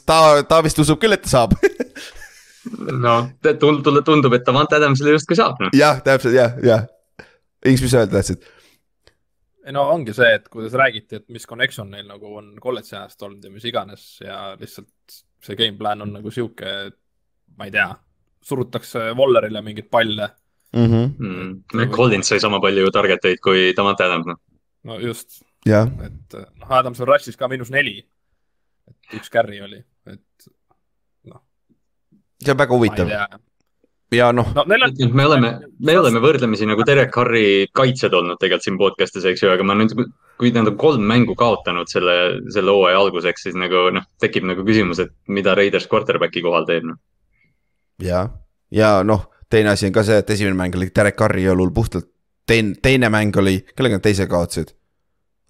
ta, 0.04 0.44
ta 0.44 0.60
vist 0.68 0.84
usub 0.84 1.00
küll, 1.00 1.16
et 1.16 1.24
ta 1.24 1.38
saab. 1.38 1.56
no 3.06 3.16
tundub, 3.60 4.02
tundub, 4.06 4.34
et 4.38 4.46
Davante 4.48 4.78
Adamsile 4.80 5.16
justkui 5.18 5.38
saab, 5.40 5.60
noh. 5.64 5.72
jah, 5.78 6.02
täpselt 6.06 6.36
jah, 6.38 6.60
jah. 6.64 6.86
Inks, 7.64 7.84
mis 7.84 7.92
sa 7.94 8.04
öelda 8.04 8.20
tahtsid? 8.20 8.44
ei 9.64 9.72
no 9.76 9.86
ongi 9.94 10.14
see, 10.16 10.30
et 10.38 10.50
kuidas 10.52 10.76
räägiti, 10.80 11.22
et 11.22 11.30
mis 11.32 11.46
connection 11.48 11.88
neil 11.92 12.08
nagu 12.10 12.34
on 12.40 12.52
kolledži 12.62 12.98
ajast 12.98 13.22
olnud 13.24 13.46
ja 13.46 13.52
mis 13.52 13.66
iganes 13.70 14.08
ja 14.24 14.40
lihtsalt 14.60 15.22
see 15.44 15.60
game 15.60 15.78
plan 15.80 16.04
on 16.04 16.12
nagu 16.18 16.32
sihuke, 16.32 16.74
ma 17.58 17.68
ei 17.68 17.74
tea, 17.74 17.88
surutakse 18.44 19.12
Wallerile 19.18 19.62
mingeid 19.64 19.90
palle. 19.92 20.30
Mhm. 20.74 21.10
Mm. 21.22 21.90
Collins 21.94 22.32
sai 22.32 22.42
sama 22.42 22.60
palju 22.64 22.92
target 22.92 23.26
eid 23.30 23.42
kui 23.44 23.72
Davante 23.78 24.08
Adams, 24.08 24.32
noh. 24.32 24.40
no 24.90 25.00
just, 25.00 25.44
jah, 25.68 25.88
et 26.04 26.38
noh, 26.40 26.70
Adamson 26.80 27.08
rush'is 27.08 27.38
ka 27.40 27.48
miinus 27.52 27.72
neli. 27.72 28.02
et 28.90 29.20
üks 29.20 29.32
carry 29.32 29.62
oli, 29.64 29.80
see 32.46 32.54
on 32.54 32.60
väga 32.60 32.78
huvitav. 32.78 33.12
ja 34.14 34.30
noh 34.36 34.52
no 34.56 34.66
neil 34.70 34.86
on. 34.86 34.94
me 35.14 35.26
oleme, 35.26 35.52
me 35.80 35.98
oleme 36.00 36.22
võrdlemisi 36.24 36.68
nagu 36.70 36.86
Derek 36.86 37.16
Harri 37.18 37.46
kaitsjad 37.74 38.14
olnud 38.14 38.40
tegelikult 38.42 38.68
siin 38.68 38.78
podcast'is, 38.82 39.26
eks 39.32 39.44
ju, 39.44 39.50
aga 39.54 39.66
ma 39.66 39.78
nüüd, 39.80 39.96
kui 40.40 40.52
nad 40.54 40.70
on 40.70 40.78
kolm 40.78 41.08
mängu 41.10 41.36
kaotanud 41.40 41.90
selle, 41.90 42.18
selle 42.54 42.76
hooaja 42.76 43.02
alguseks, 43.02 43.48
siis 43.48 43.58
nagu 43.58 43.88
noh, 43.96 44.06
tekib 44.22 44.46
nagu 44.50 44.66
küsimus, 44.68 45.02
et 45.02 45.14
mida 45.34 45.56
Raiders 45.58 45.90
quarterback'i 45.90 46.46
kohal 46.46 46.68
teeb 46.70 46.88
noh. 46.92 47.00
no.. 47.00 48.06
ja, 48.06 48.28
ja 48.74 48.96
noh, 49.08 49.28
teine 49.50 49.74
asi 49.74 49.90
on 49.90 49.98
ka 49.98 50.06
see, 50.06 50.22
et 50.22 50.30
esimene 50.36 50.58
mäng 50.60 50.78
oli 50.78 50.92
Derek 50.94 51.18
Carri 51.18 51.50
õlul 51.50 51.74
puhtalt, 51.74 52.12
teine, 52.50 52.78
teine 52.82 53.10
mäng 53.14 53.36
oli, 53.42 53.60
kellega 53.74 54.00
nad 54.00 54.06
teise 54.06 54.30
kaotasid? 54.30 54.76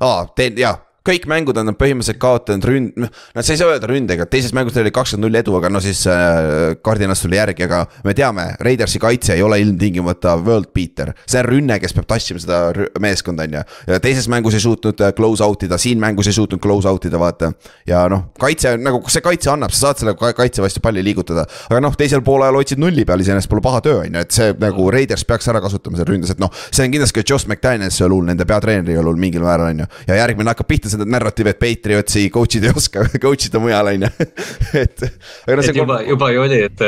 aa, 0.03 0.25
teine, 0.35 0.59
jaa, 0.63 0.77
kõik 1.04 1.26
mängud 1.28 1.58
on 1.60 1.68
nad 1.68 1.76
põhimõtteliselt 1.76 2.20
kaotanud 2.22 2.66
ründ-, 2.68 2.93
noh, 3.04 3.10
nad 3.36 3.43
sa 3.43 3.51
ei 3.51 3.60
saa 3.60 3.74
öelda 3.74 3.89
ründega, 3.89 4.24
teises 4.32 4.54
mängus 4.56 4.76
neil 4.76 4.86
oli 4.86 4.93
kakskümmend 4.95 5.28
null 5.28 5.39
edu, 5.39 5.56
aga 5.58 5.72
no 5.72 5.82
siis 5.84 6.06
äh, 6.08 6.78
Cardinal 6.86 7.18
tuli 7.20 7.36
järgi, 7.36 7.66
aga 7.68 7.82
me 8.08 8.14
teame, 8.16 8.45
Raidersi 8.64 9.01
kaitse 9.04 9.36
ei 9.36 9.43
ole 9.43 9.60
ilmtingimata 9.60 10.38
world 10.39 10.72
beater. 10.76 11.12
see 11.28 11.41
on 11.41 11.49
rünne, 11.49 11.76
kes 11.84 11.95
peab 11.97 12.08
tassima 12.08 12.39
seda 12.39 12.88
meeskonda, 13.04 13.43
on 13.43 13.58
ju. 13.58 13.64
ja 13.91 13.99
teises 14.04 14.30
mängus 14.32 14.56
ei 14.56 14.64
suutnud 14.64 15.04
äh, 15.04 15.12
close 15.18 15.43
out 15.43 15.66
ida, 15.68 15.78
siin 15.82 15.99
mängus 15.99 16.30
ei 16.32 16.38
suutnud 16.38 16.64
close 16.64 16.88
out 16.88 17.04
ida, 17.10 17.20
vaata. 17.20 17.51
ja 17.88 18.06
noh, 18.12 18.30
kaitse 18.39 18.78
nagu, 18.80 19.04
kus 19.04 19.20
see 19.20 19.26
kaitse 19.28 19.51
annab, 19.51 19.76
sa 19.76 19.89
saad 19.89 20.04
selle 20.06 20.16
ka- 20.20 20.32
kaitse 20.39 20.64
vastu 20.64 20.80
palli 20.84 21.04
liigutada. 21.04 21.43
aga 21.68 21.84
noh, 21.84 21.99
teisel 21.99 22.24
poolajal 22.24 22.62
hoidsid 22.62 22.80
nulli 22.80 23.04
peal, 23.04 23.20
iseenesest 23.20 23.51
pole 23.51 23.66
paha 23.66 23.84
töö, 23.84 23.99
on 24.06 24.16
ju, 24.22 24.24
et 24.24 24.39
see 24.39 24.56
nagu 24.64 24.88
Raiders 24.95 25.28
peaks 25.28 25.51
ära 25.51 25.60
kasutama 25.64 25.99
seal 25.99 26.08
ründes, 26.14 26.32
et 26.32 26.39
noh. 26.39 26.54
see 26.72 26.88
on 26.88 26.95
kindlasti 26.95 27.20
ka 27.20 27.28
Josh 27.28 27.51
McDanielsi 27.51 28.08
õlul, 28.08 28.24
nende 28.32 28.47
peatreeneri 28.47 28.95
õlul 29.04 29.20
mingil 29.20 29.43
määral, 29.43 29.76
on 29.76 29.84
ju. 29.84 29.91
ja 30.08 30.24
järgmine 30.24 30.56
hakkab 30.56 30.72
pihta 30.72 30.92
seda 30.93 31.07
narratiivi, 31.09 31.53
et 31.53 31.59
Patriotsi 31.61 32.25
coach'id 32.33 32.67
ei 32.67 32.73
oska 32.73 33.05
coach 33.23 33.49
ida 33.49 33.61
mujal, 33.63 33.91
on 33.93 34.05
ju. 34.07 34.11
et. 34.83 35.05
et 35.05 35.69
juba, 35.77 35.99
juba 36.07 36.31
ju 36.33 36.43
oli, 36.45 36.59
et, 36.69 36.83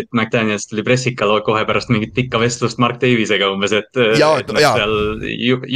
et 0.00 0.10
McDaniels 0.14 0.68
tuli 0.70 0.84
pressikal 0.86 1.34
kohe 1.46 1.64
pärast 1.68 1.92
mingit 1.92 2.14
pikka 2.16 2.40
vestlust 2.42 2.80
Mark 2.82 3.00
Davisega 3.02 3.50
umbes, 3.54 3.74
et, 3.78 4.02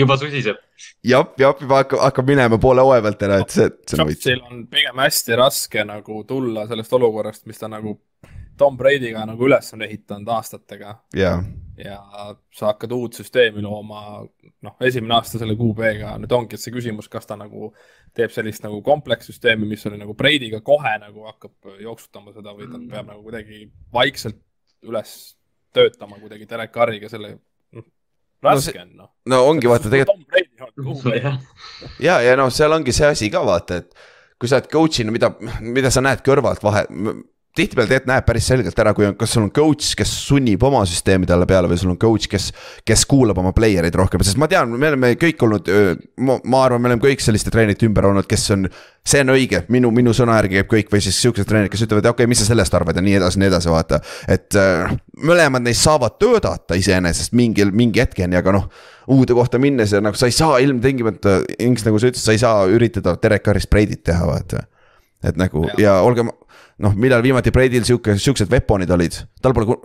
juba 0.03 0.19
susiseb. 0.21 0.63
jah, 1.07 1.27
jah, 1.41 1.59
juba 1.61 1.83
hakkab, 1.83 2.01
hakkab 2.09 2.33
minema 2.33 2.61
poole 2.63 2.85
hooaja 2.85 3.05
pealt 3.09 3.27
ära, 3.29 3.43
et 3.45 3.57
see, 3.57 3.69
see 3.87 3.99
on 3.99 4.07
huvitav. 4.07 4.33
Joshil 4.33 4.47
on 4.49 4.65
pigem 4.73 5.05
hästi 5.05 5.43
raske 5.43 5.85
nagu 5.89 6.23
tulla 6.29 6.67
sellest 6.71 6.99
olukorrast, 6.99 7.47
mis 7.51 7.61
ta 7.61 7.71
nagu 7.73 7.99
Tom 8.59 8.77
Brady'ga 8.79 9.25
nagu 9.27 9.49
üles 9.49 9.73
on 9.75 9.83
ehitanud 9.87 10.29
aastatega 10.35 10.97
jaa, 11.17 11.39
ja 11.85 11.99
sa 12.55 12.71
hakkad 12.71 12.93
uut 12.97 13.17
süsteemi 13.19 13.63
looma, 13.65 14.23
noh, 14.63 14.77
esimene 14.87 15.17
aasta 15.17 15.41
selle 15.41 15.57
QB-ga 15.59 16.15
nüüd 16.23 16.35
ongi, 16.37 16.57
et 16.57 16.63
see 16.63 16.75
küsimus, 16.75 17.09
kas 17.13 17.29
ta 17.29 17.37
nagu 17.39 17.73
teeb 18.17 18.33
sellist 18.35 18.65
nagu 18.65 18.81
komplekssüsteemi, 18.87 19.69
mis 19.69 19.87
oli 19.91 20.01
nagu 20.01 20.17
Brady'ga 20.19 20.63
kohe 20.65 20.95
nagu 21.03 21.27
hakkab 21.31 21.73
jooksutama 21.83 22.35
seda 22.37 22.55
või 22.57 22.69
ta 22.71 22.81
peab 22.81 23.11
nagu 23.13 23.23
kuidagi 23.27 23.67
vaikselt 23.95 24.41
üles 24.87 25.17
töötama 25.73 26.21
kuidagi 26.21 26.49
Derek 26.49 26.73
Carriga 26.75 27.11
selle, 27.11 27.35
noh, 27.73 27.89
raske 28.45 28.79
on 28.83 28.97
noh. 29.03 29.13
no 29.31 29.43
ongi 29.49 29.71
vaata 29.71 29.93
tegelikult 29.93 30.41
ja, 32.07 32.21
ja 32.23 32.39
noh, 32.39 32.53
seal 32.53 32.75
ongi 32.77 32.95
see 32.95 33.09
asi 33.09 33.31
ka 33.33 33.45
vaata, 33.47 33.83
et 33.83 33.95
kui 34.39 34.51
sa 34.51 34.59
oled 34.59 34.71
coach'ina, 34.73 35.15
mida, 35.15 35.33
mida 35.63 35.91
sa 35.95 36.03
näed 36.05 36.25
kõrvalt 36.27 36.65
vahe, 36.67 36.85
tihtipeale 37.57 37.89
tegelikult 37.89 38.09
näeb 38.09 38.25
päris 38.25 38.47
selgelt 38.49 38.79
ära, 38.81 38.95
kui 38.97 39.05
on, 39.05 39.17
kas 39.19 39.35
sul 39.35 39.45
on 39.45 39.51
coach, 39.53 39.93
kes 39.99 40.13
sunnib 40.25 40.63
oma 40.65 40.81
süsteemi 40.89 41.29
talle 41.29 41.45
peale 41.49 41.69
või 41.69 41.81
sul 41.81 41.93
on 41.93 41.99
coach, 42.01 42.29
kes, 42.33 42.49
kes 42.89 43.05
kuulab 43.09 43.39
oma 43.43 43.53
player 43.57 43.85
eid 43.85 43.99
rohkem, 43.99 44.25
sest 44.25 44.41
ma 44.41 44.49
tean, 44.49 44.73
me 44.73 44.89
oleme 44.89 45.13
kõik 45.21 45.45
olnud, 45.45 45.69
ma, 46.25 46.39
ma 46.49 46.63
arvan, 46.65 46.81
me 46.81 46.93
oleme 46.93 47.05
kõik 47.05 47.21
selliste 47.25 47.53
treenerite 47.53 47.85
ümber 47.89 48.09
olnud, 48.09 48.29
kes 48.31 48.47
on. 48.57 48.65
see 49.05 49.21
on 49.21 49.35
õige, 49.35 49.65
minu, 49.75 49.91
minu 49.91 50.15
sõna 50.17 50.39
järgi 50.39 50.61
käib 50.61 50.71
kõik 50.71 50.93
või 50.95 51.03
siis 51.05 51.21
siuksed 51.21 51.49
treenerid, 51.49 51.73
kes 51.75 51.85
ütlevad, 51.85 52.07
okei 52.07 52.23
okay,, 52.23 52.31
mis 52.31 52.41
sa 52.41 52.49
sellest 52.49 52.75
arvad 52.79 52.97
ja 52.97 53.05
nii 53.05 53.19
edasi, 53.19 53.43
nii 53.43 53.51
edasi, 53.51 53.69
vaata. 53.73 54.01
et 54.31 54.57
äh, 54.57 54.97
mõlemad 55.21 55.67
neist 55.67 55.85
saavad 55.85 56.17
töötada 56.23 56.79
iseenesest 56.79 57.37
mingil, 57.37 57.75
mingi 57.75 58.01
hetkeni, 58.01 58.39
aga 58.39 58.57
noh 58.57 58.69
uude 59.13 59.35
kohta 59.35 59.59
minnes 59.59 59.93
ja 59.93 60.01
nagu 60.01 60.17
sa 60.17 60.29
ei 60.31 60.33
saa 60.33 60.61
ilmtingimata, 60.63 61.41
Inks 61.67 61.85
nagu 61.85 61.99
sa 61.99 62.09
ütlesid, 62.09 62.25
sa 62.25 62.37
ei 62.37 62.41
saa 62.41 62.69
üritada 62.71 63.17
Derek 63.23 63.45
Carrist 63.45 63.71
Brady't 63.73 64.07
teha, 64.07 64.25
vaata. 64.29 64.63
Et 65.23 65.39
nagu 65.41 65.67
ja, 65.71 65.79
ja 65.79 65.95
olgem, 66.05 66.31
noh, 66.83 66.97
millal 66.99 67.23
viimati 67.25 67.53
Brady'l 67.55 67.87
sihuke, 67.87 68.17
siuksed 68.21 68.51
weapon'id 68.53 68.91
olid, 68.95 69.19
tal 69.43 69.55
pole, 69.57 69.79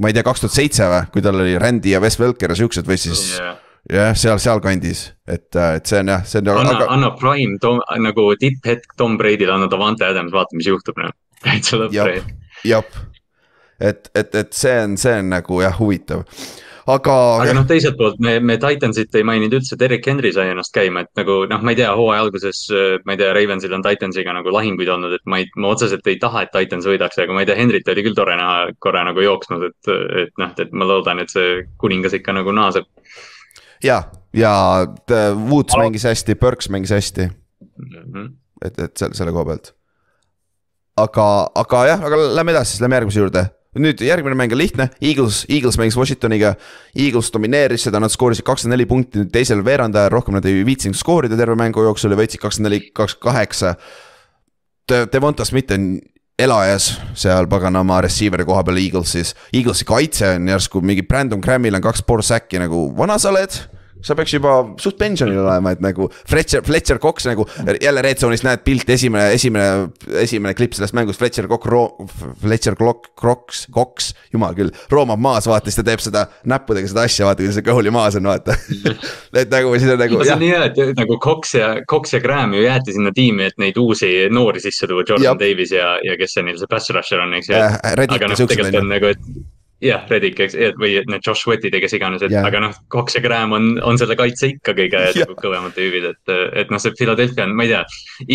ma 0.00 0.10
ei 0.10 0.16
tea, 0.16 0.24
kaks 0.26 0.44
tuhat 0.44 0.56
seitse 0.56 0.88
või, 0.90 1.04
kui 1.14 1.24
tal 1.24 1.40
oli 1.40 1.58
Randy 1.60 1.94
ja 1.94 2.02
Wes 2.02 2.18
Welker 2.20 2.54
ja 2.54 2.58
siuksed 2.58 2.88
või 2.88 2.98
siis 3.00 3.24
jah, 3.38 4.12
seal, 4.18 4.40
sealkandis, 4.42 5.06
et, 5.28 5.48
et 5.54 5.86
see 5.86 6.02
on 6.02 6.12
jah, 6.14 6.24
see 6.28 6.42
on 6.42 6.52
anna 6.54 6.76
aga..., 6.76 6.88
anna 6.94 7.10
prime 7.20 7.58
Tom, 7.62 7.82
nagu 8.02 8.30
tipphetk 8.40 8.96
Tom 9.00 9.18
Brady'le, 9.20 9.52
anna 9.54 9.68
Davante 9.70 10.06
Adams, 10.08 10.34
vaata, 10.34 10.56
mis 10.58 10.70
juhtub 10.70 11.00
noh. 11.02 11.12
täitsa 11.44 11.80
lõpp 11.80 11.94
jah, 12.64 12.84
et, 13.80 14.10
et, 14.14 14.34
et 14.34 14.52
see 14.56 14.76
on, 14.84 14.98
see 15.00 15.18
on 15.20 15.32
nagu 15.34 15.60
jah, 15.64 15.76
huvitav, 15.80 16.24
aga. 16.86 17.16
aga 17.42 17.54
noh, 17.56 17.66
teiselt 17.68 17.96
poolt 17.98 18.20
me, 18.22 18.36
me 18.40 18.56
Titansit 18.60 19.14
ei 19.16 19.26
maininud 19.26 19.58
üldse, 19.60 19.78
Derek 19.80 20.06
Henry 20.10 20.32
sai 20.34 20.52
ennast 20.52 20.74
käima, 20.74 21.04
et 21.04 21.20
nagu 21.20 21.40
noh, 21.50 21.62
ma 21.64 21.74
ei 21.74 21.78
tea, 21.80 21.90
hooaja 21.96 22.24
alguses, 22.26 22.64
ma 23.04 23.14
ei 23.14 23.20
tea, 23.20 23.32
Ravensil 23.36 23.76
on 23.76 23.84
Titansiga 23.86 24.34
nagu 24.36 24.52
lahinguid 24.54 24.90
olnud, 24.96 25.16
et 25.18 25.24
ma 25.30 25.40
ei, 25.40 25.48
ma 25.56 25.72
otseselt 25.74 26.06
ei 26.10 26.18
taha, 26.22 26.44
et 26.44 26.52
Titans 26.54 26.88
võidaks, 26.88 27.20
aga 27.22 27.36
ma 27.36 27.44
ei 27.44 27.50
tea, 27.50 27.58
Henryt 27.60 27.88
oli 27.92 28.06
küll 28.06 28.18
tore 28.18 28.36
näha 28.40 28.74
korra 28.84 29.04
nagu 29.08 29.24
jooksmas, 29.24 29.68
et, 29.70 29.94
et 30.24 30.34
noh, 30.40 30.52
et 30.64 30.76
ma 30.76 30.88
loodan, 30.88 31.22
et 31.24 31.32
see 31.32 31.62
kuningas 31.80 32.16
ikka 32.20 32.36
nagu 32.36 32.54
naaseb 32.54 32.88
ja, 33.84 34.02
ja 34.36 34.52
Woods 35.48 35.76
mängis 35.78 36.04
hästi, 36.04 36.36
Burks 36.40 36.68
mängis 36.68 36.90
hästi, 36.90 37.28
mm. 37.28 38.04
-hmm. 38.12 38.30
et, 38.64 38.78
et 38.78 38.96
selle, 38.96 39.14
selle 39.14 39.32
koha 39.32 39.44
pealt. 39.44 39.74
aga, 40.96 41.26
aga 41.54 41.86
jah, 41.86 42.04
aga 42.04 42.22
lähme 42.36 42.52
edasi, 42.52 42.76
siis 42.76 42.84
lähme 42.84 43.00
järgmise 43.00 43.20
juurde 43.20 43.46
nüüd 43.74 44.00
järgmine 44.04 44.36
mäng 44.38 44.54
on 44.54 44.60
lihtne, 44.60 44.88
Eagles, 45.02 45.44
Eagles 45.48 45.78
mängis 45.80 45.98
Washingtoniga. 45.98 46.54
Eagles 46.94 47.30
domineeris 47.34 47.86
seda, 47.88 48.00
nad 48.02 48.12
skoorisid 48.12 48.46
kakskümmend 48.46 48.76
neli 48.76 48.88
punkti 48.90 49.26
teisel 49.32 49.64
veerandajal, 49.66 50.12
rohkem 50.14 50.38
nad 50.38 50.46
ei 50.48 50.64
viitsinud 50.66 50.98
skoorida 50.98 51.38
terve 51.38 51.56
mängu 51.58 51.84
jooksul 51.86 52.14
ja 52.14 52.20
võitsid 52.20 52.42
kakskümmend 52.42 52.70
neli, 52.70 52.90
kakskümmend 52.94 53.24
kaheksa. 53.24 53.74
Devonta 55.12 55.46
Smith 55.48 55.72
on 55.72 55.94
elajas 56.38 56.90
seal 57.18 57.46
paganama 57.50 58.00
receiver'i 58.04 58.46
koha 58.46 58.64
peal 58.66 58.80
Eaglesis, 58.82 59.34
Eaglesi 59.54 59.86
kaitse 59.88 60.34
on 60.34 60.50
järsku 60.50 60.82
mingi 60.84 61.06
Brandon 61.06 61.40
Grammil 61.40 61.78
on 61.78 61.84
kaks 61.84 62.02
pool 62.06 62.22
säkki 62.26 62.58
nagu 62.62 62.88
vana 62.98 63.18
sa 63.22 63.30
oled 63.30 63.54
sa 64.04 64.16
peaks 64.18 64.34
juba 64.36 64.54
suht 64.80 64.98
pensionil 65.00 65.40
olema, 65.42 65.74
et 65.74 65.82
nagu 65.84 66.08
Fletcher, 66.30 66.64
Fletcher 66.66 67.00
Cox 67.02 67.28
nagu 67.28 67.46
jälle 67.80 68.04
Red 68.04 68.22
Zone'is 68.22 68.44
näed 68.46 68.64
pilti, 68.66 68.94
esimene, 68.96 69.32
esimene, 69.34 69.88
esimene 70.22 70.54
klipp 70.58 70.76
sellest 70.76 70.96
mängust, 70.96 71.20
Fletcher 71.22 71.48
Cox, 71.50 71.66
Fletcher 72.42 72.78
Cox, 72.78 73.10
Cox, 73.20 73.64
Cox, 73.74 74.12
jumal 74.34 74.56
küll, 74.58 74.72
roomab 74.92 75.22
maas, 75.24 75.48
vaata 75.50 75.70
siis 75.70 75.80
ta 75.80 75.86
teeb 75.86 76.04
seda 76.04 76.26
näppudega 76.50 76.90
seda 76.90 77.06
asja, 77.08 77.28
vaata 77.28 77.42
kuidas 77.42 77.58
see 77.58 77.66
goal'i 77.66 77.94
maas 77.94 78.18
on, 78.20 78.30
vaata. 78.30 78.56
et 79.40 79.52
nagu 79.52 79.74
siis 79.78 79.90
on 79.90 80.00
nagu 80.04 80.22
see 80.22 80.36
on 80.36 80.44
nii 80.44 80.52
hea, 80.54 80.70
et 80.70 81.00
nagu 81.00 81.18
Cox 81.22 81.56
ja, 81.58 81.74
Cox 81.90 82.14
ja 82.16 82.22
Graham 82.24 82.54
ju 82.54 82.64
jäeti 82.64 82.96
sinna 82.96 83.14
tiimi, 83.14 83.48
et 83.50 83.58
neid 83.62 83.78
uusi 83.80 84.12
noori 84.32 84.62
sisse 84.62 84.88
tuua, 84.90 85.02
Jordan 85.02 85.32
Jab. 85.32 85.40
Davis 85.42 85.74
ja, 85.74 85.96
ja 86.04 86.18
kes 86.20 86.36
see 86.36 86.46
neil 86.46 86.60
see 86.60 86.70
pass 86.70 86.92
rusher 86.94 87.24
on, 87.24 87.34
eks 87.40 87.50
ju 87.50 87.64
Äh, 87.64 87.92
aga 88.04 88.18
ja 88.20 88.28
noh, 88.30 88.38
tegelikult 88.38 88.80
on 88.80 88.90
nagu, 88.90 89.10
et 89.14 89.53
jah, 89.82 90.04
Reddick, 90.08 90.38
eks, 90.40 90.54
või 90.80 90.94
need 91.10 91.24
Josh 91.26 91.44
Sweatid 91.44 91.74
ja 91.74 91.80
kes 91.82 91.96
iganes, 91.96 92.22
et 92.24 92.32
Jah. 92.32 92.46
aga 92.46 92.60
noh, 92.62 92.76
Cox 92.92 93.16
ja 93.16 93.22
Graham 93.24 93.54
on, 93.56 93.66
on 93.84 93.98
selle 94.00 94.16
kaitse 94.18 94.52
ikka 94.52 94.74
kõige 94.76 95.00
Jah. 95.06 95.18
nagu 95.24 95.36
kõvemad 95.40 95.74
tüübid, 95.76 96.06
et, 96.12 96.32
et 96.62 96.72
noh, 96.72 96.80
see 96.82 96.94
Philadelphia 96.98 97.46
on, 97.48 97.54
ma 97.58 97.66
ei 97.66 97.72
tea. 97.72 97.82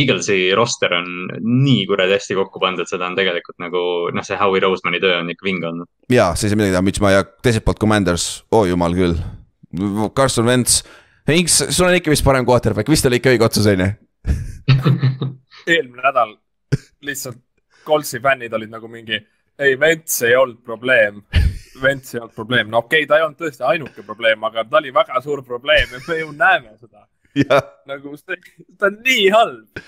Eaglesi 0.04 0.40
roster 0.58 0.94
on 1.00 1.10
nii 1.46 1.88
kuradi 1.90 2.18
hästi 2.18 2.38
kokku 2.40 2.62
pandud, 2.64 2.90
seda 2.90 3.08
on 3.10 3.18
tegelikult 3.20 3.60
nagu 3.64 3.84
noh, 4.16 4.28
see 4.28 4.40
Howie 4.40 4.64
Rosemani 4.64 5.02
töö 5.04 5.20
on 5.22 5.34
ikka 5.34 5.48
vinge 5.48 5.70
olnud. 5.72 5.90
jaa, 6.14 6.34
sa 6.36 6.48
ei 6.48 6.54
saa 6.54 6.60
midagi 6.60 6.78
teha, 6.78 6.86
müts 6.90 7.04
maha 7.04 7.20
ja 7.20 7.28
teiselt 7.46 7.68
poolt 7.68 7.82
Commanders, 7.82 8.30
oo 8.52 8.64
oh, 8.64 8.70
jumal 8.70 8.98
küll. 8.98 9.18
Carson 10.18 10.50
Wentz, 10.50 10.82
Inks, 11.30 11.60
sul 11.70 11.86
on 11.86 11.94
ikka 11.94 12.10
vist 12.10 12.26
parem 12.26 12.46
quarterback, 12.48 12.90
vist 12.90 13.06
oli 13.06 13.20
ikka 13.20 13.36
õige 13.36 13.46
otsus, 13.46 13.68
on 13.70 13.84
ju? 13.86 13.90
eelmine 15.70 16.02
nädal 16.02 16.34
lihtsalt 17.06 17.38
Coltsi 17.86 18.20
fännid 18.22 18.54
olid 18.54 18.72
nagu 18.72 18.90
mingi, 18.92 19.18
ei, 19.60 19.80
Vents 19.80 20.22
ei 20.24 20.36
olnud 20.36 20.64
probleem. 20.66 21.22
Vents 21.82 22.16
ei 22.16 22.22
olnud 22.22 22.36
probleem, 22.36 22.70
no 22.72 22.84
okei 22.84 23.04
okay,, 23.04 23.08
ta 23.08 23.20
ei 23.20 23.26
olnud 23.28 23.40
tõesti 23.40 23.66
ainuke 23.68 24.04
probleem, 24.08 24.44
aga 24.44 24.66
ta 24.68 24.80
oli 24.82 24.92
väga 24.96 25.22
suur 25.24 25.44
probleem 25.48 25.96
ja 25.96 26.02
me 26.08 26.20
ju 26.20 26.32
näeme 26.36 26.76
seda. 26.78 27.06
nagu 27.90 28.16
see, 28.18 28.40
ta 28.80 28.90
on 28.90 29.02
nii 29.06 29.28
halb. 29.36 29.84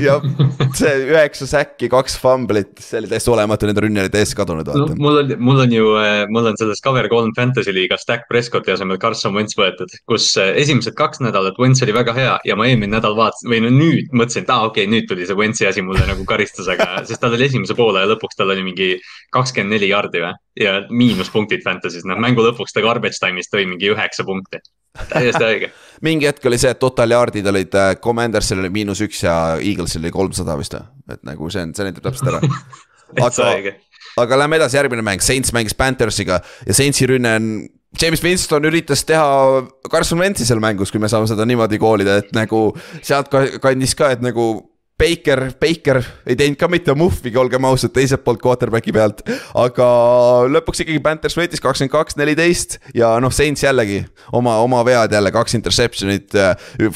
Jah, 0.00 0.22
see 0.78 0.92
üheksa 1.08 1.46
säkki, 1.48 1.88
kaks 1.92 2.16
fumblit, 2.20 2.72
see 2.84 3.00
oli 3.00 3.10
täiesti 3.10 3.32
olematu, 3.32 3.68
nende 3.68 3.84
rünne 3.84 4.04
oli 4.04 4.12
täiesti 4.12 4.36
kadunud, 4.38 4.68
no 4.68 4.84
vaata. 4.84 4.96
mul 5.00 5.20
on, 5.22 5.32
mul 5.42 5.62
on 5.64 5.74
ju, 5.74 5.86
mul 6.34 6.50
on 6.52 6.58
selles 6.60 6.82
Cover 6.84 7.08
kolm 7.12 7.32
Fantasy 7.36 7.74
liigas 7.74 8.04
Stack 8.04 8.28
Prescotti 8.30 8.74
asemel 8.74 9.00
Carson 9.02 9.34
Wentz 9.36 9.56
võetud, 9.58 9.92
kus 10.10 10.28
äh, 10.40 10.52
esimesed 10.60 10.96
kaks 10.98 11.22
nädalat 11.24 11.58
Wentz 11.60 11.82
oli 11.86 11.96
väga 11.96 12.14
hea 12.16 12.36
ja 12.46 12.58
ma 12.58 12.68
eelmine 12.68 12.94
nädal 12.96 13.16
vaatasin 13.18 13.50
või 13.52 13.62
no 13.64 13.72
nüüd 13.74 14.12
mõtlesin, 14.12 14.46
et 14.46 14.52
aa 14.52 14.60
ah, 14.60 14.68
okei 14.70 14.86
okay,, 14.86 14.92
nüüd 14.94 15.08
tuli 15.10 15.26
see 15.28 15.38
Wentzi 15.38 15.68
asi 15.70 15.84
mulle 15.86 16.04
nagu 16.08 16.28
karistusega, 16.28 16.92
sest 17.08 17.22
tal 17.24 17.34
oli 17.38 17.48
esimese 17.48 17.78
poole 17.78 18.04
ja 18.04 18.12
lõpuks 18.12 18.38
tal 18.38 18.52
oli 18.54 18.66
mingi 18.66 18.92
kakskümmend 19.34 19.78
neli 19.78 19.90
jardi 19.90 20.22
või 20.26 20.36
ja 20.60 20.80
miinuspunktid 20.90 21.64
Fantasy's, 21.64 22.04
noh 22.08 22.20
mängu 22.20 22.44
lõpuks 22.44 22.74
ta 22.74 22.84
garbage 22.84 23.20
time'is 23.20 23.50
tõi 23.52 23.66
mingi 23.70 23.90
üheksa 23.92 24.26
punkti. 24.26 24.60
täiesti 25.08 25.44
õige. 25.46 25.68
Mingi 26.06 26.28
hetk 26.28 26.46
oli 26.48 26.58
see, 26.60 26.72
et 26.72 26.80
total 26.80 27.12
yard'id 27.16 27.46
olid 27.50 27.76
äh, 27.76 27.92
Commandersil 28.02 28.62
oli 28.62 28.72
miinus 28.72 29.02
üks 29.04 29.24
ja 29.26 29.36
Eaglesil 29.58 30.02
oli 30.04 30.14
kolmsada 30.14 30.56
vist 30.60 30.76
või, 30.76 30.86
et 31.16 31.22
nagu 31.28 31.50
see 31.52 31.66
on, 31.66 31.74
see 31.76 31.88
näitab 31.88 32.08
täpselt 32.08 32.32
ära. 32.32 32.40
aga 33.26 33.74
aga 34.20 34.38
lähme 34.42 34.60
edasi, 34.60 34.78
järgmine 34.78 35.04
mäng, 35.06 35.22
Saints 35.24 35.52
mängis 35.56 35.76
Panthersiga 35.76 36.40
ja 36.66 36.76
Saintsi 36.76 37.08
rünne 37.10 37.34
on 37.36 37.52
James 38.00 38.22
Winston 38.22 38.64
üritas 38.68 39.02
teha 39.06 39.62
Carson 39.90 40.20
Wentzi 40.22 40.46
seal 40.46 40.60
mängus, 40.62 40.92
kui 40.94 41.02
me 41.02 41.08
saame 41.10 41.26
seda 41.26 41.46
niimoodi 41.48 41.78
koolida, 41.82 42.20
et 42.22 42.30
nagu 42.36 42.68
sealt 43.02 43.32
kandis 43.62 43.96
ka, 43.98 44.12
et 44.14 44.22
nagu 44.22 44.69
Baker, 45.00 45.46
Baker 45.60 46.00
ei 46.28 46.36
teinud 46.36 46.58
ka 46.60 46.68
mitte 46.68 46.92
muhvigi, 46.98 47.38
olgem 47.40 47.64
ausad, 47.64 47.92
teiselt 47.94 48.20
poolt 48.24 48.42
quarterback'i 48.44 48.92
pealt. 48.92 49.22
aga 49.56 49.86
lõpuks 50.52 50.84
ikkagi 50.84 51.00
Panthers 51.04 51.38
võitis 51.38 51.62
kakskümmend 51.64 51.94
kaks, 51.94 52.18
neliteist 52.20 52.78
ja 52.96 53.14
noh, 53.22 53.32
Saints 53.32 53.64
jällegi 53.64 54.02
oma, 54.36 54.58
oma 54.60 54.84
vead 54.84 55.16
jälle, 55.16 55.32
kaks 55.32 55.56
interception'it, 55.56 56.36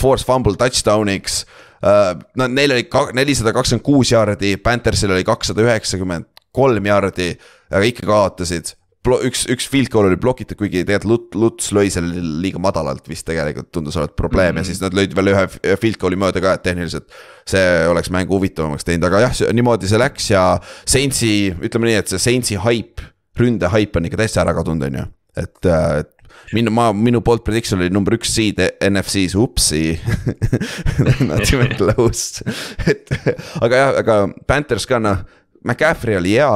force 0.01 0.27
fumble 0.29 0.59
touchdown'iks. 0.61 1.43
Nad, 1.81 2.53
neil 2.53 2.77
oli 2.77 2.87
nelisada 3.17 3.53
kakskümmend 3.57 3.85
kuus 3.85 4.13
jaardi, 4.13 4.57
Panthersil 4.61 5.13
oli 5.17 5.25
kakssada 5.25 5.65
üheksakümmend 5.65 6.29
kolm 6.55 6.87
jaardi, 6.93 7.33
aga 7.73 7.85
ikka 7.89 8.09
kaotasid 8.09 8.77
üks, 9.05 9.45
üks 9.53 9.67
field 9.69 9.91
goal 9.93 10.09
oli 10.09 10.19
blokitud, 10.21 10.57
kuigi 10.59 10.83
tegelikult 10.87 11.35
Lut-, 11.35 11.39
Luts 11.39 11.73
lõi 11.77 11.91
selle 11.93 12.23
liiga 12.43 12.61
madalalt 12.63 13.07
vist 13.09 13.27
tegelikult 13.29 13.71
tundus 13.75 13.99
olevat 14.01 14.17
probleem 14.17 14.55
mm 14.55 14.57
-hmm. 14.57 14.65
ja 14.65 14.71
siis 14.71 14.81
nad 14.81 14.97
lõid 14.97 15.17
veel 15.17 15.33
ühe 15.35 15.77
field 15.81 16.01
goal'i 16.01 16.17
mööda 16.21 16.41
ka, 16.41 16.55
et 16.55 16.63
tehniliselt. 16.65 17.09
see 17.47 17.89
oleks 17.89 18.11
mängu 18.11 18.33
huvitavamaks 18.39 18.85
teinud, 18.85 19.05
aga 19.05 19.21
jah, 19.27 19.53
niimoodi 19.53 19.89
see 19.89 19.99
läks 20.01 20.31
ja 20.31 20.61
Saintsi, 20.87 21.55
ütleme 21.61 21.91
nii, 21.91 21.99
et 22.01 22.09
see 22.09 22.19
Saintsi 22.19 22.57
haip, 22.57 23.01
ründe 23.37 23.69
haip 23.69 23.97
on 23.97 24.05
ikka 24.09 24.17
täitsa 24.17 24.41
ära 24.41 24.55
kadunud, 24.55 24.87
on 24.89 24.95
ju, 24.95 25.05
et, 25.37 25.67
et 26.01 26.11
minu, 26.57 26.71
ma, 26.71 26.93
minu 26.93 27.21
poolt 27.21 27.45
prediction 27.45 27.81
oli 27.81 27.91
number 27.93 28.17
üks 28.17 28.33
seed 28.33 28.61
NFC-s, 28.81 29.37
upsi 29.37 30.01
Not 31.29 31.53
even 31.53 31.77
close, 31.77 32.41
et 32.89 33.13
aga 33.61 33.77
jah, 33.77 33.95
aga 34.01 34.19
Panthers 34.47 34.89
ka 34.89 34.99
noh, 34.99 35.21
McCaffrey 35.65 36.17
oli 36.17 36.39
hea, 36.39 36.51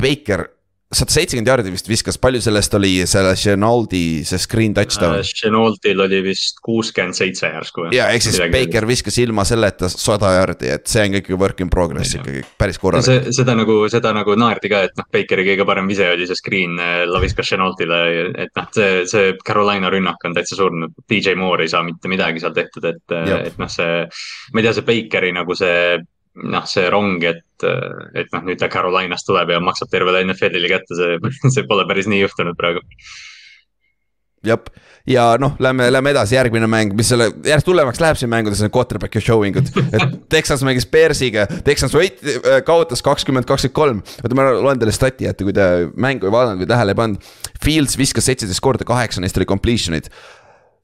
Baker 0.00 0.48
sada 0.94 1.14
seitsekümmend 1.14 1.50
jaardi 1.50 1.72
vist 1.74 1.88
viskas, 1.90 2.18
palju 2.20 2.40
sellest 2.44 2.74
oli 2.78 2.92
selle 3.10 3.34
Chenaldi, 3.38 4.04
see 4.28 4.40
screen 4.40 4.74
touchdown 4.76 5.18
uh,? 5.18 5.32
Chenaldil 5.40 6.02
oli 6.04 6.20
vist 6.24 6.60
kuuskümmend 6.64 7.16
seitse 7.18 7.50
järsku. 7.50 7.88
ja 7.94 8.08
ehk 8.14 8.26
siis 8.26 8.40
Baker 8.52 8.86
viskas 8.88 9.18
ilma 9.22 9.44
selleta 9.48 9.90
sada 9.92 10.34
jaardi, 10.36 10.70
et 10.76 10.86
see 10.90 11.04
on 11.04 11.18
ikkagi 11.18 11.38
work 11.40 11.60
in 11.64 11.72
progress 11.72 12.14
ja. 12.14 12.22
ikkagi 12.22 12.44
päris 12.60 12.80
korralik. 12.82 13.28
seda 13.34 13.56
nagu, 13.58 13.78
seda 13.92 14.14
nagu 14.16 14.36
naerdi 14.38 14.72
ka, 14.72 14.84
et 14.88 14.96
noh, 15.00 15.08
Bakeri 15.14 15.46
kõige 15.50 15.68
parem 15.68 15.90
vise 15.90 16.08
oli 16.14 16.28
see 16.30 16.38
screen, 16.38 16.78
äh, 16.82 17.02
la 17.10 17.22
viskas 17.22 17.50
Chenaldile, 17.50 18.00
et 18.46 18.54
noh, 18.56 18.70
see, 18.74 19.04
see 19.10 19.34
Carolina 19.44 19.92
rünnak 19.92 20.22
on 20.26 20.34
täitsa 20.36 20.58
surnud. 20.58 20.94
DJ 21.10 21.36
Moore 21.38 21.66
ei 21.66 21.72
saa 21.72 21.84
mitte 21.86 22.10
midagi 22.10 22.42
seal 22.42 22.54
tehtud, 22.56 22.86
et, 22.88 23.14
et 23.14 23.60
noh, 23.60 23.70
see, 23.70 24.02
ma 24.54 24.60
ei 24.60 24.66
tea, 24.66 24.74
see 24.78 24.88
Bakeri 24.88 25.32
nagu 25.34 25.56
see 25.58 25.98
noh, 26.42 26.64
see 26.66 26.86
rong, 26.90 27.22
et, 27.26 27.66
et 28.18 28.32
noh, 28.34 28.46
nüüd 28.48 28.58
ta 28.60 28.70
Carolinast 28.72 29.28
tuleb 29.28 29.54
ja 29.54 29.60
maksab 29.62 29.92
tervele 29.92 30.24
NFL-ile 30.26 30.70
kätte, 30.72 30.98
see, 30.98 31.20
see 31.54 31.68
pole 31.68 31.86
päris 31.90 32.10
nii 32.10 32.24
juhtunud 32.24 32.58
praegu. 32.58 32.82
jah, 34.44 34.60
ja 35.08 35.24
noh, 35.40 35.54
lähme, 35.62 35.86
lähme 35.92 36.12
edasi, 36.12 36.36
järgmine 36.36 36.68
mäng, 36.70 36.92
mis 36.98 37.08
selle, 37.12 37.30
järjest 37.46 37.70
hullemaks 37.70 38.02
läheb 38.02 38.18
siin 38.20 38.32
mängudes, 38.32 38.60
on 38.66 38.72
quarterback'i 38.74 39.22
showing 39.22 39.56
ud. 39.60 39.70
et 39.96 40.18
Texans 40.32 40.64
mängis 40.66 40.88
Bearsiga, 40.90 41.46
Texans 41.64 41.94
võit-, 41.96 42.20
kaotas 42.66 43.04
kakskümmend, 43.04 43.48
kakskümmend 43.48 43.78
kolm. 43.78 44.04
oota, 44.20 44.36
ma 44.38 44.50
loen 44.58 44.80
teile 44.80 44.94
stati 44.96 45.30
ette, 45.30 45.46
kui 45.46 45.56
te 45.56 45.68
mängu 45.94 46.28
ei 46.28 46.34
vaadanud 46.34 46.64
või 46.64 46.72
tähele 46.74 46.96
ei 46.96 47.02
pannud. 47.02 47.34
Fields 47.64 47.96
viskas 48.00 48.26
seitseteist 48.28 48.64
korda, 48.64 48.88
kaheksa 48.88 49.22
neist 49.24 49.38
oli 49.40 49.48
completion'id 49.48 50.10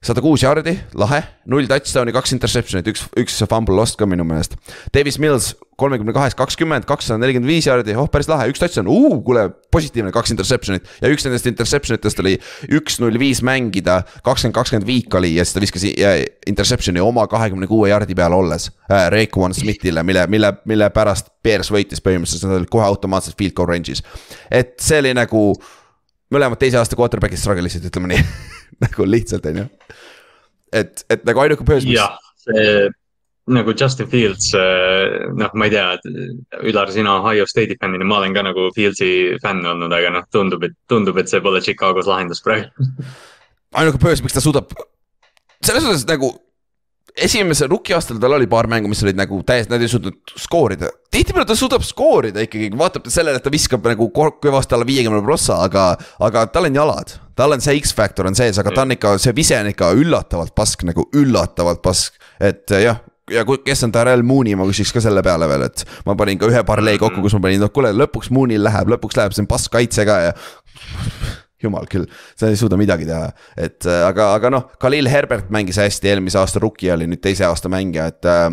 sada 0.01 0.21
kuus 0.23 0.41
jaardi, 0.41 0.73
lahe, 0.97 1.19
null 1.53 1.67
touchdown'i, 1.69 2.13
kaks 2.15 2.33
interception'it, 2.33 2.87
üks, 2.89 3.03
üks 3.21 3.35
fumble 3.45 3.75
lost 3.77 3.99
ka 3.99 4.07
minu 4.09 4.23
meelest. 4.25 4.55
Davis 4.95 5.19
Mills 5.21 5.51
kolmekümne 5.77 6.13
kahest 6.13 6.37
kakskümmend, 6.37 6.87
kakssada 6.89 7.19
nelikümmend 7.21 7.49
viis 7.49 7.67
jaardi, 7.67 7.93
oh 7.97 8.07
päris 8.09 8.29
lahe, 8.29 8.47
üks 8.49 8.61
touchdown, 8.61 8.89
kuule, 9.25 9.43
positiivne, 9.73 10.09
kaks 10.13 10.33
interception'it. 10.33 10.89
ja 11.03 11.11
üks 11.13 11.25
nendest 11.25 11.45
interception 11.49 11.99
itest 11.99 12.21
oli 12.23 12.33
üks 12.79 12.97
null 13.01 13.19
viis 13.21 13.43
mängida, 13.45 13.99
kakskümmend, 14.25 14.57
kakskümmend 14.57 14.89
viik 14.89 15.17
oli 15.17 15.35
ja 15.35 15.45
siis 15.45 15.53
ta 15.57 15.61
viskas 15.61 15.85
interception'i 16.49 17.01
oma 17.01 17.27
kahekümne 17.29 17.69
kuue 17.69 17.91
jaardi 17.93 18.17
peal 18.17 18.33
olles 18.33 18.71
äh,. 18.89 19.05
Raekwon 19.13 19.53
Smithile, 19.57 20.01
mille, 20.03 20.25
mille, 20.27 20.53
mille 20.65 20.89
pärast 20.93 21.29
Bears 21.45 21.69
võitis 21.73 22.01
põhimõtteliselt, 22.01 22.49
nad 22.49 22.61
olid 22.61 22.73
kohe 22.73 22.85
automaatselt 22.89 23.37
field 23.37 23.53
goal 23.57 23.69
range'is. 23.69 24.01
et 24.49 24.79
see 24.81 25.01
oli 25.01 25.13
nagu 25.17 25.51
mõlemad 26.33 26.61
teise 26.61 26.79
aasta 26.79 26.97
quarterback'id 26.99 27.41
struggle 27.41 27.69
isid, 27.69 27.85
ütleme 27.89 28.13
nii 28.13 28.23
nagu 28.85 29.07
lihtsalt, 29.07 29.45
on 29.51 29.61
ju. 29.63 29.67
et, 30.81 31.05
et 31.11 31.27
nagu 31.27 31.43
ainuke 31.43 31.67
põhjus. 31.67 31.87
jah, 31.91 32.17
see 32.45 32.89
nagu 33.51 33.73
Justin 33.75 34.07
Fields, 34.07 34.51
äh, 34.55 35.25
noh, 35.35 35.51
ma 35.57 35.67
ei 35.67 35.73
tea, 35.73 35.87
Ülar, 36.69 36.91
sina 36.93 37.17
Ohio 37.19 37.47
State'i 37.49 37.75
fännina, 37.81 38.05
ma 38.07 38.21
olen 38.21 38.35
ka 38.37 38.45
nagu 38.45 38.69
Fieldsi 38.75 39.09
fänn 39.43 39.65
olnud, 39.67 39.91
aga 39.97 40.13
noh, 40.13 40.27
tundub, 40.31 40.63
et 40.67 40.77
tundub, 40.87 41.17
et 41.19 41.31
see 41.31 41.41
pole 41.43 41.59
Chicagos 41.65 42.07
lahendus 42.07 42.43
praegu 42.45 42.87
ainuke 43.77 44.01
põhjus, 44.01 44.23
miks 44.23 44.35
ta 44.35 44.43
suudab, 44.43 44.71
selles 45.63 45.85
suhtes 45.85 46.07
nagu 46.09 46.33
esimesel 47.17 47.69
rookie 47.71 47.95
aastal 47.95 48.19
tal 48.21 48.35
oli 48.37 48.47
paar 48.51 48.69
mängu, 48.71 48.89
mis 48.91 49.03
olid 49.05 49.19
nagu 49.19 49.41
täiesti, 49.47 49.71
nad 49.73 49.83
ei 49.83 49.91
suutnud 49.91 50.35
skoorida. 50.39 50.91
tihtipeale 51.11 51.45
ta 51.45 51.55
suudab 51.55 51.83
skoorida 51.85 52.45
ikkagi, 52.45 52.71
vaatab 52.77 53.05
ta 53.05 53.13
sellele, 53.13 53.41
et 53.41 53.45
ta 53.45 53.53
viskab 53.53 53.85
nagu 53.91 54.09
kõvasti 54.15 54.77
alla 54.77 54.87
viiekümne 54.87 55.21
prossa, 55.25 55.61
aga, 55.65 55.91
aga 56.19 56.45
tal 56.53 56.69
on 56.69 56.81
jalad. 56.81 57.15
tal 57.35 57.55
on 57.55 57.63
see 57.63 57.79
X-faktor 57.81 58.29
on 58.29 58.37
sees, 58.37 58.59
aga 58.61 58.73
ta 58.75 58.85
on 58.85 58.95
ikka, 58.97 59.15
see 59.21 59.35
vise 59.35 59.59
on 59.59 59.71
ikka 59.71 59.93
üllatavalt 59.97 60.55
pask, 60.55 60.85
nagu 60.87 61.07
üllatavalt 61.15 61.81
pask. 61.83 62.19
et 62.39 62.71
jah, 62.71 63.01
ja 63.31 63.45
kes 63.45 63.83
on 63.83 63.93
Darrell 63.93 64.23
Mooney, 64.27 64.55
ma 64.55 64.67
küsiks 64.69 64.93
ka 64.95 65.03
selle 65.03 65.23
peale 65.25 65.47
veel, 65.51 65.67
et 65.67 65.85
ma 66.07 66.15
panin 66.19 66.39
ka 66.39 66.49
ühe 66.51 66.63
parlee 66.67 66.97
kokku, 67.01 67.23
kus 67.23 67.37
ma 67.37 67.45
panin, 67.47 67.61
noh 67.63 67.71
kuule, 67.73 67.93
lõpuks 67.95 68.31
Mooney'l 68.33 68.63
läheb, 68.67 68.91
lõpuks 68.95 69.19
läheb, 69.19 69.35
see 69.35 69.45
on 69.45 69.51
pask 69.51 69.71
kaitse 69.73 70.07
ka 70.07 70.19
ja 70.29 70.35
jumal 71.63 71.87
küll, 71.91 72.07
sa 72.37 72.49
ei 72.51 72.59
suuda 72.59 72.79
midagi 72.79 73.07
teha, 73.09 73.31
et 73.57 73.87
äh, 73.89 74.05
aga, 74.07 74.31
aga 74.37 74.53
noh, 74.53 74.67
Khalil 74.81 75.09
Herbert 75.11 75.51
mängis 75.53 75.79
hästi, 75.81 76.13
eelmise 76.13 76.39
aasta 76.41 76.61
rookie 76.63 76.91
oli 76.93 77.09
nüüd 77.09 77.23
teise 77.23 77.47
aasta 77.49 77.71
mängija, 77.71 78.09
et 78.11 78.31
äh,. 78.31 78.49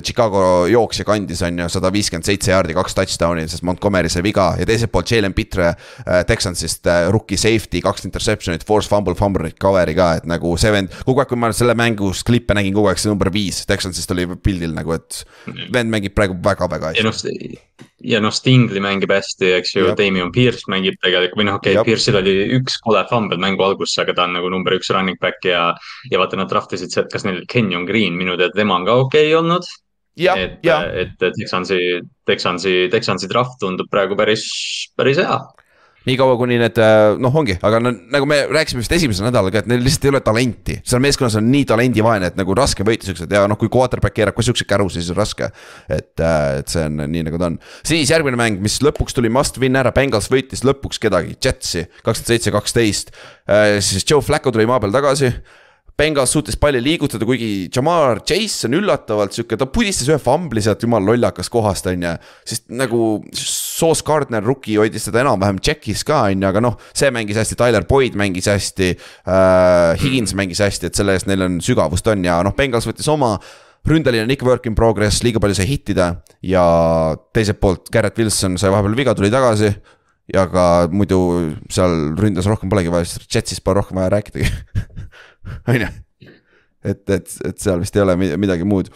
Chicago 0.00 0.66
jooksja 0.70 1.04
kandis 1.04 1.42
on 1.44 1.58
ju 1.60 1.66
sada 1.68 1.90
viiskümmend 1.92 2.24
seitse 2.24 2.52
jaardi, 2.52 2.72
kaks 2.76 2.94
touchdown'i, 2.96 3.44
sest 3.50 3.64
Montgomery 3.66 4.08
sai 4.12 4.22
viga 4.24 4.52
ja 4.56 4.64
teiselt 4.68 4.92
poolt 4.94 5.10
Jalen 5.12 5.34
Pitre 5.36 5.72
äh, 5.72 6.22
Texansist 6.28 6.88
äh, 6.88 7.08
rookie 7.12 7.36
safety, 7.36 7.82
kaks 7.84 8.06
interception'it, 8.08 8.64
force 8.68 8.88
fumble, 8.88 9.12
fumble 9.18 9.44
recovery 9.50 9.96
ka, 9.98 10.08
et 10.20 10.28
nagu 10.30 10.54
see 10.60 10.72
vend. 10.72 10.94
kogu 11.04 11.20
aeg, 11.20 11.28
kui 11.32 11.40
ma 11.40 11.52
selle 11.56 11.76
mängus 11.78 12.24
klippe 12.24 12.56
nägin, 12.56 12.72
kogu 12.76 12.92
aeg 12.92 13.02
see 13.02 13.12
number 13.12 13.32
viis 13.34 13.64
Texansist 13.68 14.16
oli 14.16 14.28
pildil 14.40 14.72
nagu, 14.76 14.96
et 14.96 15.22
vend 15.74 15.92
mängib 15.92 16.16
praegu 16.16 16.38
väga-väga 16.40 16.94
hästi 16.96 17.36
ja 18.06 18.20
noh, 18.22 18.32
Stingli 18.34 18.80
mängib 18.82 19.12
hästi, 19.14 19.52
eks 19.58 19.76
ju, 19.76 19.92
Damien 19.98 20.32
Pierce 20.34 20.70
mängib 20.72 20.98
tegelikult 21.02 21.40
või 21.40 21.48
noh, 21.48 21.60
okei 21.60 21.76
okay,, 21.76 21.86
Pierce'il 21.88 22.18
oli 22.20 22.34
üks 22.58 22.78
kole 22.84 23.04
fumble 23.10 23.38
mängu 23.42 23.64
alguses, 23.66 23.96
aga 24.02 24.16
ta 24.16 24.26
on 24.28 24.36
nagu 24.38 24.50
number 24.52 24.76
üks 24.76 24.92
running 24.94 25.20
back 25.22 25.44
ja. 25.46 25.70
ja 26.10 26.20
vaata, 26.22 26.38
nad 26.40 26.50
draft 26.50 26.74
isid 26.76 26.94
sealt, 26.94 27.10
kas 27.12 27.26
neil 27.28 27.42
Kenyon 27.50 27.86
Green, 27.88 28.18
minu 28.18 28.36
teada 28.36 28.56
tema 28.56 28.78
on 28.80 28.86
ka 28.88 28.98
okei 29.06 29.30
okay 29.30 29.40
olnud. 29.40 29.68
et, 30.36 31.16
et 31.22 31.34
Texansi, 31.38 31.80
Texansi, 32.28 32.76
Texansi 32.92 33.30
draft 33.30 33.56
tundub 33.62 33.88
praegu 33.90 34.18
päris, 34.18 34.44
päris 34.98 35.22
hea 35.22 35.40
niikaua, 36.08 36.36
kuni 36.40 36.58
need 36.60 36.78
äh, 36.82 37.14
noh, 37.22 37.36
ongi, 37.38 37.56
aga 37.64 37.80
no, 37.82 37.92
nagu 38.12 38.26
me 38.28 38.40
rääkisime 38.50 38.82
vist 38.82 38.94
esimesel 38.96 39.28
nädalal 39.28 39.52
ka, 39.54 39.62
et 39.62 39.70
neil 39.70 39.84
lihtsalt 39.84 40.08
ei 40.08 40.12
ole 40.12 40.22
talenti. 40.24 40.78
seal 40.88 41.02
meeskonnas 41.04 41.38
on 41.40 41.48
nii 41.52 41.66
talendivaene, 41.70 42.32
et 42.32 42.38
nagu 42.40 42.56
raske 42.58 42.86
võita 42.86 43.08
siuksed 43.08 43.32
ja 43.32 43.44
noh, 43.50 43.60
kui 43.60 43.70
quarterback 43.72 44.16
keerab 44.18 44.36
ka 44.36 44.46
siukseid 44.46 44.70
kärusid, 44.70 45.02
siis 45.02 45.14
on 45.14 45.20
raske. 45.20 45.50
et, 45.88 46.12
äh, 46.18 46.58
et 46.62 46.74
see 46.74 46.84
on 46.88 47.04
nii 47.06 47.26
nagu 47.28 47.40
ta 47.40 47.50
on. 47.52 47.58
siis 47.86 48.10
järgmine 48.10 48.40
mäng, 48.40 48.60
mis 48.62 48.80
lõpuks 48.84 49.16
tuli 49.16 49.32
must 49.32 49.60
win 49.62 49.78
ära, 49.78 49.94
Bengals 49.94 50.30
võitis 50.32 50.66
lõpuks 50.66 51.02
kedagi, 51.02 51.36
Jetsi, 51.42 51.86
kakskümmend 52.02 52.32
seitse, 52.34 52.54
kaksteist. 52.54 53.16
Äh, 53.50 53.80
siis 53.84 54.06
Joe 54.08 54.22
Flacco 54.22 54.52
tuli 54.54 54.68
maa 54.68 54.80
peal 54.82 54.94
tagasi 54.94 55.32
Bengals 55.98 56.32
suutis 56.32 56.56
palli 56.56 56.80
liigutada, 56.80 57.26
kuigi 57.28 57.68
Jamar 57.72 58.22
Chase 58.24 58.66
on 58.66 58.78
üllatavalt 58.78 59.36
sihuke, 59.36 59.58
ta 59.60 59.68
pudistas 59.68 60.08
ühe 60.08 60.16
fambli 60.22 60.62
sealt 60.64 60.82
jumala 60.82 61.12
lollakas 61.12 61.52
kohast, 61.52 61.86
on 61.90 62.06
ju. 62.06 62.12
sest 62.48 62.70
nagu 62.72 63.02
Sauce 63.82 64.04
Gardner, 64.06 64.44
rookie, 64.46 64.76
hoidis 64.78 65.08
teda 65.08 65.24
enam-vähem 65.24 65.58
check'is 65.58 66.04
ka, 66.06 66.20
on 66.30 66.44
ju, 66.44 66.46
aga 66.52 66.62
noh, 66.62 66.78
see 66.94 67.10
mängis 67.14 67.40
hästi, 67.40 67.58
Tyler 67.58 67.86
Boyd 67.88 68.14
mängis 68.18 68.46
hästi 68.50 68.92
äh,. 68.94 69.98
Higins 69.98 70.36
mängis 70.38 70.62
hästi, 70.62 70.90
et 70.90 70.98
selle 70.98 71.16
eest 71.16 71.26
neil 71.26 71.42
on 71.48 71.58
sügavust 71.64 72.06
on 72.12 72.22
ja 72.26 72.38
noh, 72.46 72.54
Bengals 72.54 72.86
võttis 72.86 73.10
oma 73.10 73.34
ründeline 73.88 74.26
on 74.26 74.34
ikka 74.34 74.46
work 74.46 74.68
in 74.70 74.76
progress, 74.78 75.22
liiga 75.26 75.42
palju 75.42 75.58
sai 75.58 75.66
hittida 75.70 76.08
ja 76.46 76.62
teiselt 77.34 77.58
poolt 77.62 77.90
Garrett 77.94 78.20
Wilson 78.20 78.54
sai 78.60 78.70
vahepeal 78.70 78.94
viga, 78.98 79.16
tuli 79.18 79.32
tagasi. 79.32 79.72
ja 80.32 80.46
ka 80.46 80.86
muidu 80.94 81.18
seal 81.72 82.14
ründes 82.20 82.46
rohkem 82.46 82.70
polegi 82.70 82.92
vaja, 82.92 83.08
sest 83.10 83.26
Jetsist 83.26 83.64
pole 83.64 83.80
rohkem 83.80 83.98
vaja 83.98 84.12
rääkidagi 84.14 84.46
on 85.72 85.80
ju. 85.82 85.88
et, 86.84 87.02
et, 87.10 87.34
et 87.48 87.58
seal 87.58 87.82
vist 87.82 87.98
ei 87.98 88.04
ole 88.04 88.14
midagi 88.38 88.68
muud. 88.68 88.92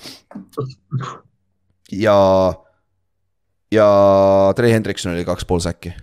ja, 1.91 2.15
ja 3.73 3.87
Trey 4.57 4.73
Hendrikson 4.73 5.15
oli 5.15 5.25
kaks 5.25 5.45
pool 5.45 5.63
säkki. 5.65 5.95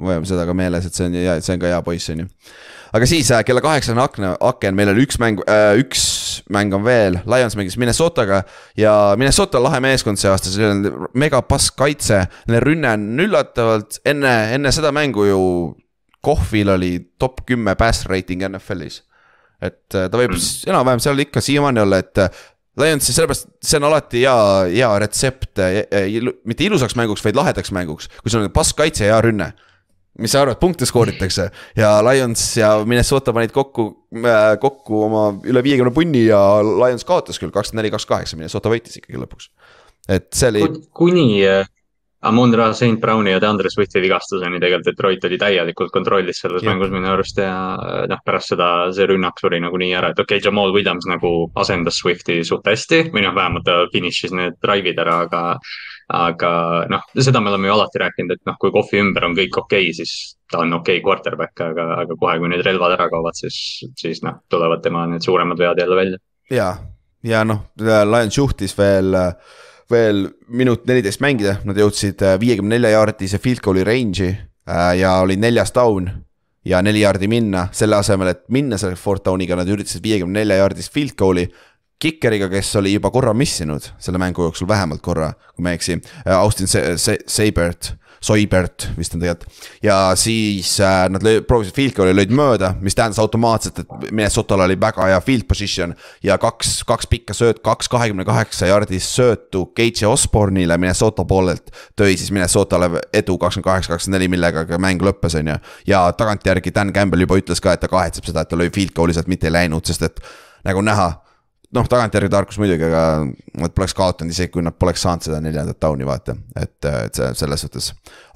me 0.00 0.14
hoiame 0.14 0.28
seda 0.28 0.46
ka 0.48 0.54
meeles, 0.56 0.86
et 0.86 0.96
see 0.96 1.08
on, 1.10 1.16
see 1.42 1.54
on 1.54 1.60
ka 1.60 1.72
hea 1.72 1.80
poiss, 1.84 2.10
on 2.14 2.24
ju 2.24 2.30
aga 2.96 3.06
siis 3.06 3.30
äh, 3.34 3.42
kella 3.46 3.62
kaheksane 3.64 4.02
akna, 4.02 4.32
aken, 4.40 4.74
meil 4.78 4.90
oli 4.92 5.04
üks 5.06 5.20
mäng 5.22 5.42
äh,, 5.50 5.74
üks 5.80 6.04
mäng 6.52 6.74
on 6.74 6.84
veel, 6.86 7.20
Lions 7.30 7.56
mängis 7.58 7.78
Minnesotaga. 7.80 8.42
ja 8.78 9.14
Minnesota 9.18 9.60
on 9.60 9.68
lahe 9.68 9.80
meeskond 9.84 10.20
see 10.20 10.30
aasta, 10.30 10.50
seal 10.52 10.74
on 10.74 11.08
mega 11.18 11.42
pask 11.46 11.78
kaitse, 11.78 12.24
neil 12.50 12.64
rünne 12.64 12.94
on 12.96 13.26
üllatavalt, 13.26 14.00
enne, 14.08 14.34
enne 14.56 14.74
seda 14.74 14.92
mängu 14.94 15.28
ju. 15.28 15.44
Kohvil 16.20 16.68
oli 16.68 16.98
top 17.16 17.46
kümme 17.48 17.72
pass 17.80 18.04
rating 18.04 18.42
NFL-is. 18.44 18.98
et 19.60 19.94
äh, 19.96 20.08
ta 20.08 20.18
võib 20.20 20.34
mm. 20.34 20.68
enam-vähem 20.68 21.00
seal 21.00 21.22
ikka 21.24 21.40
siiamaani 21.44 21.80
olla, 21.80 22.00
et 22.00 22.20
äh, 22.20 22.42
Lionsi, 22.80 23.14
sellepärast 23.16 23.50
see 23.64 23.80
on 23.80 23.88
alati 23.90 24.24
hea, 24.24 24.36
hea 24.74 24.92
retsept 25.04 25.60
ilu, 26.06 26.36
mitte 26.48 26.66
ilusaks 26.66 26.96
mänguks, 26.98 27.24
vaid 27.24 27.38
lahedaks 27.38 27.72
mänguks, 27.76 28.10
kui 28.22 28.32
sul 28.32 28.44
on 28.44 28.54
pask 28.54 28.78
kaitse 28.80 29.06
ja 29.06 29.14
hea 29.14 29.26
rünne 29.28 29.52
mis 30.20 30.32
sa 30.34 30.42
arvad, 30.44 30.58
punkte 30.60 30.86
skooritakse 30.88 31.48
ja 31.78 31.92
Lions 32.04 32.42
ja 32.58 32.72
Minnesota 32.84 33.32
panid 33.36 33.52
kokku 33.54 33.86
äh,, 34.20 34.54
kokku 34.60 35.04
oma 35.06 35.26
üle 35.48 35.62
viiekümne 35.64 35.92
punni 35.94 36.26
ja 36.26 36.40
Lions 36.64 37.06
kaotas 37.08 37.40
küll 37.40 37.52
kakskümmend 37.54 37.84
neli, 37.84 37.92
kakskümmend 37.94 38.18
kaheksa, 38.18 38.40
Minnesota 38.40 38.72
võitis 38.72 38.98
ikkagi 39.00 39.20
lõpuks. 39.22 39.50
et 40.08 40.28
see 40.34 40.50
oli. 40.52 40.64
kuni 40.96 41.28
äh, 42.22 42.28
Amon 42.28 42.54
Ra, 42.54 42.72
St 42.72 43.00
Browni 43.00 43.32
ja 43.32 43.40
DeAndre 43.40 43.70
Swifti 43.72 44.02
vigastuseni 44.04 44.60
tegelikult 44.60 44.90
Detroit 44.90 45.24
oli 45.24 45.38
täielikult 45.40 45.92
kontrollis 45.94 46.42
selles 46.44 46.62
ja. 46.62 46.70
mängus 46.70 46.92
minu 46.92 47.08
arust 47.12 47.38
ja 47.40 47.54
äh, 47.76 48.02
noh, 48.10 48.20
pärast 48.24 48.54
seda 48.54 48.70
see 48.96 49.08
rünnak 49.10 49.40
suri 49.40 49.60
nagunii 49.60 49.94
ära, 49.96 50.12
et 50.12 50.20
okei 50.20 50.38
okay,, 50.38 50.46
Jamal 50.46 50.74
Williams 50.76 51.08
nagu 51.10 51.50
asendas 51.60 52.02
Swifti 52.02 52.42
suht 52.44 52.68
hästi 52.68 53.06
või 53.14 53.24
noh, 53.26 53.36
vähemalt 53.36 53.66
ta 53.68 53.80
finišis 53.92 54.36
need 54.36 54.60
drive'id 54.62 55.00
ära, 55.00 55.22
aga 55.26 55.44
aga 56.10 56.52
noh, 56.90 57.06
seda 57.14 57.40
me 57.40 57.52
oleme 57.52 57.68
ju 57.68 57.74
alati 57.76 58.00
rääkinud, 58.02 58.34
et 58.34 58.48
noh, 58.48 58.56
kui 58.60 58.72
kohvi 58.74 58.98
ümber 59.02 59.28
on 59.28 59.36
kõik 59.38 59.58
okei 59.62 59.86
okay,, 59.86 59.96
siis 60.00 60.36
ta 60.50 60.64
on 60.64 60.74
okei 60.80 60.98
okay 60.98 61.06
quarterback, 61.06 61.54
aga, 61.62 61.86
aga 62.02 62.16
kohe, 62.18 62.36
kui 62.42 62.50
need 62.50 62.64
relvad 62.66 62.96
ära 62.96 63.06
kaovad, 63.12 63.38
siis, 63.38 63.58
siis 63.98 64.22
noh, 64.26 64.40
tulevad 64.50 64.82
tema 64.82 65.06
need 65.10 65.24
suuremad 65.26 65.60
vead 65.60 65.82
jälle 65.82 65.98
välja. 66.00 66.18
ja, 66.50 66.70
ja 67.22 67.44
noh, 67.46 67.68
Lions 67.78 68.38
juhtis 68.38 68.74
veel, 68.78 69.14
veel 69.90 70.26
minut 70.48 70.86
neliteist 70.88 71.22
mängida, 71.24 71.58
nad 71.66 71.78
jõudsid 71.78 72.22
viiekümne 72.40 72.76
nelja 72.76 72.94
jaardise 72.96 73.40
field 73.42 73.62
goal'i 73.64 73.84
range'i 73.86 74.30
äh, 74.32 74.92
ja 75.00 75.16
oli 75.24 75.36
neljas 75.40 75.74
down 75.76 76.10
ja 76.64 76.82
neli 76.84 77.02
jaardi 77.02 77.28
minna, 77.30 77.68
selle 77.72 77.96
asemel, 77.96 78.34
et 78.34 78.44
minna 78.52 78.78
selle 78.80 78.98
fourth 79.00 79.24
down'iga, 79.26 79.56
nad 79.58 79.68
üritasid 79.68 80.04
viiekümne 80.04 80.42
nelja 80.42 80.60
jaardist 80.62 80.92
field 80.94 81.16
goal'i 81.18 81.48
Kikeriga, 82.00 82.46
kes 82.48 82.70
oli 82.80 82.94
juba 82.94 83.10
korra 83.12 83.34
missinud 83.36 83.84
selle 84.00 84.16
mängu 84.20 84.46
jooksul, 84.46 84.68
vähemalt 84.68 85.02
korra, 85.04 85.34
kui 85.52 85.64
ma 85.64 85.74
ei 85.74 85.76
eksi, 85.76 85.98
äh, 86.22 86.32
Austin 86.38 86.68
Se 86.68 86.96
Se 86.96 87.18
Seibert. 87.28 87.94
Soibert 88.20 88.90
vist 88.98 89.14
on 89.16 89.22
tegelikult 89.22 89.68
ja 89.82 89.96
siis 90.18 90.74
äh, 90.84 91.06
nad 91.08 91.24
lõi, 91.24 91.38
proovisid 91.46 91.76
field 91.76 91.94
goal'i, 91.96 92.12
lõid 92.16 92.34
mööda, 92.36 92.74
mis 92.84 92.96
tähendas 92.96 93.20
automaatselt, 93.22 93.80
et 93.80 94.10
Minnesota'l 94.10 94.64
oli 94.66 94.76
väga 94.80 95.06
hea 95.08 95.20
field 95.24 95.46
position. 95.48 95.94
ja 96.22 96.36
kaks, 96.38 96.82
kaks 96.88 97.08
pikka 97.08 97.36
sööt, 97.36 97.62
kaks 97.64 97.88
kahekümne 97.88 98.26
kaheksa 98.28 98.68
jaardist 98.68 99.16
söötu 99.16 99.66
Gage 99.76 100.06
Osborne'ile 100.06 100.76
Minnesota 100.76 101.24
poolelt. 101.24 101.72
tõi 101.96 102.16
siis 102.16 102.28
Minnesota'le 102.30 102.90
edu 103.12 103.38
kakskümmend 103.38 103.70
kaheksa, 103.70 103.94
kakskümmend 103.94 104.18
neli, 104.18 104.28
millega 104.28 104.66
ka 104.68 104.78
mäng 104.78 105.00
lõppes, 105.00 105.38
on 105.40 105.54
ju. 105.54 105.56
ja 105.86 106.04
tagantjärgi 106.12 106.74
Dan 106.74 106.92
Campbell 106.92 107.24
juba 107.24 107.40
ütles 107.40 107.60
ka, 107.60 107.72
et 107.72 107.80
ta 107.80 107.88
kahetseb 107.88 108.28
seda, 108.28 108.44
et 108.44 108.52
ta 108.52 108.60
lõi 108.60 108.68
field 108.74 108.92
goal'i 108.96 109.16
sealt 109.16 109.32
mitte 109.32 109.48
ei 109.48 109.56
läinud, 109.56 109.86
sest 109.88 110.04
et 110.04 110.20
nagu 110.64 110.84
näha 110.84 111.10
noh, 111.76 111.88
tagantjärgi 111.90 112.30
tarkus 112.32 112.58
muidugi, 112.60 112.86
aga 112.86 113.02
nad 113.62 113.74
poleks 113.76 113.94
kaotanud 113.96 114.34
isegi, 114.34 114.52
kui 114.54 114.64
nad 114.66 114.76
poleks 114.78 115.04
saanud 115.06 115.26
seda 115.26 115.40
neljandat 115.44 115.80
down'i 115.82 116.06
vaata, 116.08 116.36
et, 116.58 116.78
et 116.90 117.20
see 117.20 117.28
selles 117.42 117.66
suhtes. 117.66 117.92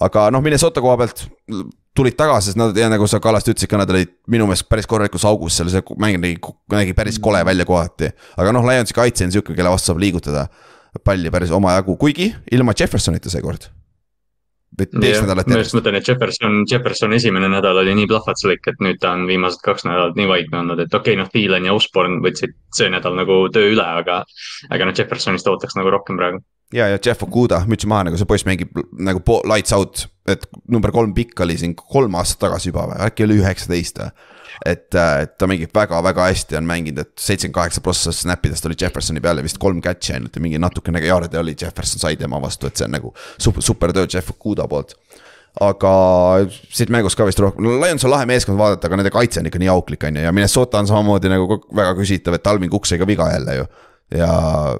aga 0.07 0.29
noh, 0.35 0.45
Minnesota 0.45 0.83
koha 0.85 0.99
pealt 1.03 1.25
tulid 1.95 2.17
tagasi, 2.19 2.51
sest 2.51 2.59
nad 2.59 2.77
ja 2.79 2.89
nagu 2.91 3.07
sa 3.11 3.21
Kallaste 3.23 3.55
ütlesid 3.55 3.71
ka, 3.71 3.79
nad 3.79 3.91
olid 3.91 4.11
minu 4.31 4.49
meelest 4.51 4.67
päris 4.71 4.89
korralikus 4.91 5.27
augus 5.29 5.59
seal, 5.59 5.71
see 5.71 5.85
mäng 6.01 6.19
nägi, 6.23 6.41
nägi 6.75 6.97
päris 6.97 7.21
kole 7.23 7.43
välja 7.47 7.67
kohati. 7.69 8.11
aga 8.37 8.55
noh, 8.55 8.67
Lionsi 8.67 8.97
kaitse 8.97 9.29
on 9.29 9.35
sihuke, 9.35 9.55
kelle 9.55 9.73
vastu 9.73 9.93
saab 9.93 10.03
liigutada 10.03 10.49
palli 11.07 11.31
päris 11.35 11.55
omajagu, 11.55 11.97
kuigi 11.99 12.33
ilma 12.55 12.75
Jeffersonita 12.79 13.31
seekord 13.31 13.71
teist 14.79 15.23
nädalat 15.25 15.49
järjest. 15.49 15.53
ma 15.55 15.61
just 15.61 15.77
mõtlen, 15.79 15.99
et 15.99 16.09
Jefferson, 16.09 16.57
Jefferson 16.71 17.17
esimene 17.17 17.51
nädal 17.53 17.81
oli 17.83 17.95
nii 18.01 18.09
plahvatuslik, 18.11 18.67
et 18.73 18.83
nüüd 18.85 19.01
ta 19.03 19.15
on 19.17 19.27
viimased 19.31 19.63
kaks 19.65 19.87
nädalat 19.89 20.19
nii 20.19 20.31
vaikne 20.31 20.61
olnud, 20.63 20.83
et 20.85 20.95
okei 20.95 21.15
okay,, 21.15 21.21
noh, 21.21 21.31
Dylan 21.35 21.69
ja 21.69 21.77
Osborne 21.77 22.21
võtsid 22.25 22.57
see 22.75 22.91
nädal 22.93 23.17
nagu 23.19 23.45
töö 23.55 23.75
üle, 23.75 23.87
aga. 24.03 24.23
aga 24.71 24.89
noh, 24.89 24.97
Jeffersonist 24.99 25.49
ootaks 25.51 25.79
nagu 25.79 25.93
rohkem 25.95 26.19
praegu. 26.21 26.43
ja, 26.75 26.89
ja 26.93 26.99
Jeff 26.99 27.23
Okuda, 27.27 27.65
müts 27.71 27.87
maha, 27.91 28.11
nagu 28.11 28.21
see 28.21 28.29
poiss 28.29 28.47
mängib 28.49 28.75
nagu 28.99 29.41
lights 29.51 29.77
out, 29.77 30.07
et 30.29 30.47
number 30.71 30.93
kolm 30.95 31.13
pikk 31.17 31.41
oli 31.45 31.57
siin 31.61 31.75
kolm 31.77 32.15
aastat 32.21 32.47
tagasi 32.47 32.71
juba 32.71 32.87
või, 32.91 33.01
äkki 33.09 33.27
oli 33.27 33.41
üheksateist 33.43 34.01
või? 34.01 34.31
Et, 34.65 34.95
äh, 34.95 35.25
et 35.25 35.33
ta 35.39 35.49
mängib 35.51 35.73
väga-väga 35.75 36.29
hästi 36.31 36.57
on 36.61 36.69
mänginud, 36.69 37.01
et 37.03 37.13
seitsekümmend 37.19 37.57
kaheksa 37.57 37.83
prossa 37.85 38.13
snap 38.15 38.45
idest 38.47 38.67
oli 38.69 38.77
Jeffersoni 38.81 39.21
peal 39.21 39.41
ja 39.41 39.45
vist 39.45 39.59
kolm 39.61 39.81
catch'i 39.83 40.15
ainult 40.15 40.37
ja 40.37 40.43
mingi 40.45 40.61
natukene 40.63 41.03
ka 41.03 41.09
jaarde 41.11 41.41
oli, 41.41 41.57
Jefferson 41.61 42.01
sai 42.01 42.15
tema 42.21 42.39
vastu, 42.41 42.71
et 42.71 42.79
see 42.79 42.87
on 42.87 42.95
nagu 42.95 43.11
super, 43.35 43.65
super 43.67 43.93
töö 43.93 44.07
Jeff 44.07 44.31
Okuda 44.31 44.69
poolt. 44.71 44.95
Aga 45.63 45.91
siit 46.75 46.91
mängust 46.91 47.19
ka 47.19 47.27
vist 47.27 47.43
rohkem, 47.43 47.67
Lions 47.83 48.07
on 48.07 48.15
lahe 48.15 48.27
meeskond 48.31 48.59
vaadata, 48.59 48.89
aga 48.89 48.99
nende 48.99 49.13
kaitse 49.15 49.43
on 49.43 49.51
ikka 49.51 49.61
nii 49.63 49.73
auklik, 49.75 50.07
on 50.07 50.19
ju, 50.19 50.25
ja 50.25 50.33
Minnesota 50.35 50.81
on 50.83 50.91
samamoodi 50.91 51.31
nagu 51.35 51.59
väga 51.75 51.93
küsitav, 51.99 52.39
et 52.39 52.47
Alvin 52.51 52.71
Cook 52.73 52.87
sai 52.91 53.03
ka 53.03 53.11
viga 53.11 53.29
jälle 53.35 53.59
ju. 53.59 53.67
Ja 54.13 54.33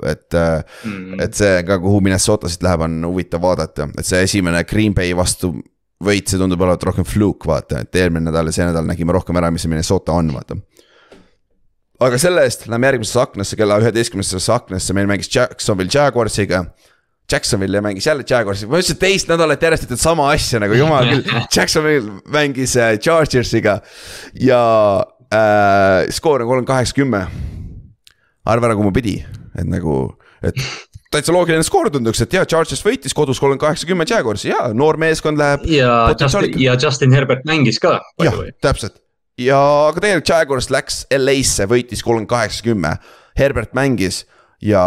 et 0.07 0.35
mm., 0.35 1.21
et 1.25 1.37
see 1.37 1.63
ka, 1.67 1.79
kuhu 1.83 2.01
Minnesota 2.05 2.51
siit 2.51 2.65
läheb, 2.67 2.85
on 2.87 2.99
huvitav 3.09 3.43
vaadata, 3.43 3.89
et 3.99 4.07
see 4.07 4.23
esimene 4.27 4.65
Green 4.69 4.95
Bay 4.97 5.15
vastu 5.17 5.55
võit, 6.05 6.29
see 6.29 6.41
tundub 6.41 6.63
olevat 6.65 6.85
rohkem 6.91 7.07
fluke, 7.09 7.49
vaata, 7.49 7.85
et 7.85 8.01
eelmine 8.01 8.29
nädal 8.29 8.51
ja 8.51 8.57
see 8.57 8.69
nädal 8.69 8.87
nägime 8.89 9.15
rohkem 9.17 9.39
ära, 9.41 9.51
mis 9.55 9.65
see 9.65 9.73
Minnesota 9.73 10.17
on, 10.17 10.33
vaata. 10.35 10.59
aga 12.05 12.19
selle 12.21 12.45
eest 12.45 12.67
lähme 12.69 12.91
järgmisesse 12.91 13.23
aknasse, 13.23 13.59
kella 13.59 13.79
üheteistkümnendasse 13.83 14.53
aknasse, 14.53 14.97
meil 14.97 15.09
mängis 15.11 15.31
Jacksonville 15.33 15.93
Jaguarsiga. 15.93 16.67
Jacksonville 17.31 17.81
mängis 17.81 18.05
jälle 18.05 18.25
Jaguarsiga, 18.29 18.69
ma 18.69 18.83
ütlesin 18.83 18.99
teist 19.01 19.31
nädalat 19.31 19.63
järjest 19.65 19.87
ütled 19.87 20.01
sama 20.03 20.27
asja 20.35 20.61
nagu 20.61 20.77
jumal 20.77 21.09
küll. 21.09 21.25
Jacksonville 21.57 22.19
mängis 22.29 22.77
äh, 22.77 22.99
Chargersiga 23.01 23.79
ja 24.37 24.61
äh, 25.33 26.11
skoor 26.13 26.45
on 26.45 26.51
kolmkümmend 26.51 26.69
kaheksa, 26.69 26.99
kümme. 26.99 27.25
Arva 28.51 28.73
nagu 28.73 28.85
ma 28.85 28.93
pidi, 28.95 29.19
et 29.55 29.69
nagu, 29.69 30.03
et 30.45 30.59
täitsa 31.15 31.33
loogiline 31.35 31.65
skoor 31.67 31.93
tunduks, 31.95 32.25
et 32.25 32.35
jaa, 32.35 32.49
Chargers 32.49 32.83
võitis 32.85 33.15
kodus 33.17 33.41
kolmkümmend 33.41 33.63
kaheksa, 33.63 33.89
kümme 33.89 34.07
Jaguarsi, 34.09 34.51
jaa, 34.51 34.73
noor 34.77 34.99
meeskond 35.01 35.41
läheb. 35.41 35.65
ja 35.71 35.95
Justin, 36.19 36.59
ja 36.61 36.77
Justin 36.81 37.15
Herbert 37.15 37.47
mängis 37.49 37.81
ka. 37.83 38.01
jah, 38.23 38.41
täpselt 38.65 39.01
ja, 39.41 39.59
aga 39.91 40.03
tegelikult 40.03 40.31
Jaguars 40.31 40.71
läks 40.73 41.03
LA-sse, 41.15 41.67
võitis 41.71 42.03
kolmkümmend 42.05 42.31
kaheksa, 42.31 42.65
kümme. 42.67 42.97
Herbert 43.39 43.75
mängis 43.75 44.23
ja 44.63 44.83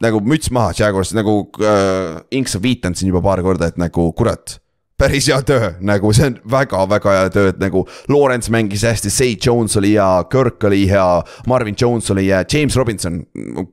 nagu 0.00 0.22
müts 0.24 0.52
maha, 0.54 0.74
Jaguars 0.76 1.12
nagu 1.16 1.42
äh, 1.60 2.20
Inks 2.36 2.56
on 2.56 2.64
viidanud 2.64 2.98
siin 2.98 3.10
juba 3.10 3.22
paar 3.24 3.42
korda, 3.44 3.70
et 3.70 3.80
nagu 3.80 4.06
kurat 4.16 4.58
päris 5.00 5.28
hea 5.30 5.40
töö, 5.46 5.72
nagu 5.86 6.12
see 6.16 6.28
on 6.30 6.38
väga-väga 6.52 7.16
hea 7.16 7.32
töö, 7.34 7.50
et 7.54 7.60
nagu 7.62 7.84
Lawrence 8.12 8.52
mängis 8.52 8.84
hästi, 8.86 9.12
Say 9.12 9.36
Jones 9.40 9.76
oli 9.80 9.94
hea, 9.96 10.08
Kirk 10.32 10.64
oli 10.68 10.84
hea, 10.90 11.08
Marvin 11.50 11.76
Jones 11.80 12.10
oli 12.14 12.26
hea, 12.28 12.44
James 12.52 12.76
Robinson. 12.76 13.22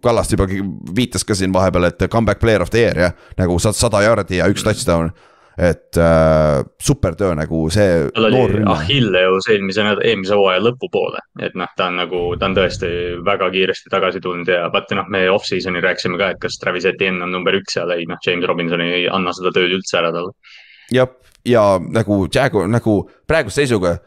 Kallast 0.04 0.36
juba 0.36 0.48
viitas 0.96 1.28
ka 1.28 1.36
siin 1.38 1.54
vahepeal, 1.56 1.92
et 1.92 2.08
comeback 2.12 2.40
player 2.44 2.64
of 2.64 2.72
the 2.74 2.86
year 2.86 3.08
jah, 3.08 3.18
nagu 3.40 3.60
sada 3.60 4.04
jaardi 4.06 4.42
ja 4.42 4.48
üks 4.52 4.66
touchdown 4.66 5.12
et 5.58 5.98
äh, 5.98 6.62
super 6.82 7.16
töö 7.18 7.34
nagu 7.36 7.64
see. 7.74 8.10
tal 8.14 8.28
oli 8.30 8.62
Achilleus 8.70 9.48
eelmise, 9.50 9.82
eelmise 10.06 10.38
hooaja 10.38 10.62
lõpupoole, 10.62 11.24
et 11.42 11.58
noh, 11.58 11.72
ta 11.80 11.88
on 11.90 11.98
nagu, 11.98 12.20
ta 12.38 12.46
on 12.46 12.58
tõesti 12.60 12.92
väga 13.26 13.50
kiiresti 13.56 13.90
tagasi 13.90 14.22
tulnud 14.22 14.52
ja 14.54 14.68
vaata 14.74 15.00
noh, 15.00 15.10
me 15.10 15.24
off-season'il 15.34 15.82
rääkisime 15.82 16.22
ka, 16.22 16.30
et 16.36 16.42
kas 16.44 16.60
Travis 16.62 16.86
Etienne 16.86 17.26
on 17.26 17.34
number 17.34 17.58
üks 17.58 17.74
seal, 17.74 17.90
ei 17.96 18.06
noh, 18.06 18.22
James 18.26 18.46
Robinson 18.46 18.86
ei 18.86 19.08
anna 19.10 19.34
seda 19.34 19.54
tööd 19.56 19.74
üldse 19.80 19.98
ära 19.98 20.14
talle 20.14 20.36
jah, 20.94 21.10
ja 21.48 21.64
nagu 21.80 22.26
Jagu-, 22.34 22.68
nagu 22.72 23.00
praeguse 23.28 23.64
seisuga. 23.64 23.98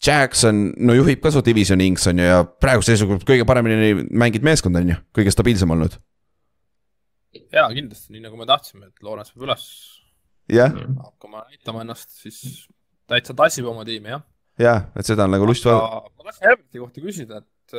Jackson, 0.00 0.70
no 0.80 0.94
juhib 0.96 1.20
ka 1.20 1.28
su 1.28 1.42
divisioni 1.44 1.90
Inks 1.90 2.06
on 2.08 2.22
ju 2.22 2.24
ja 2.24 2.40
praeguse 2.44 2.94
seisuga 2.94 3.18
kõige 3.28 3.44
paremini 3.44 4.06
mänginud 4.08 4.46
meeskond 4.48 4.80
on 4.80 4.94
ju, 4.94 4.96
kõige 5.18 5.34
stabiilsem 5.34 5.74
olnud. 5.76 5.98
ja 7.52 7.66
kindlasti, 7.68 8.14
nii 8.14 8.24
nagu 8.24 8.40
me 8.40 8.46
tahtsime, 8.48 8.88
et 8.88 9.04
Lawrence 9.04 9.34
peab 9.34 9.44
üles 9.44 9.66
yeah. 10.48 10.72
hakkama 11.02 11.44
näitama 11.50 11.84
ennast, 11.84 12.08
siis 12.16 12.40
täitsa 13.10 13.36
tassib 13.36 13.68
oma 13.68 13.84
tiimi, 13.84 14.14
jah. 14.14 14.24
jah, 14.58 14.88
et 14.96 15.06
seda 15.06 15.28
on 15.28 15.36
nagu 15.36 15.46
lust 15.46 15.68
vaadata. 15.68 16.14
ma 16.16 16.30
tahtsin 16.30 16.48
Herberti 16.48 16.82
kohta 16.82 17.04
küsida, 17.04 17.42
et 17.44 17.76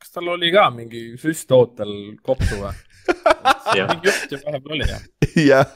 kas 0.00 0.14
tal 0.14 0.32
oli 0.34 0.50
ka 0.54 0.68
mingi 0.74 1.02
süst 1.20 1.52
ootel 1.52 1.92
kopsu 2.24 2.62
või? 2.62 2.72
Jutt 3.76 4.32
ju 4.32 4.38
vahepeal 4.44 4.74
oli 4.76 4.88
jah. 4.88 5.02
jah, 5.46 5.66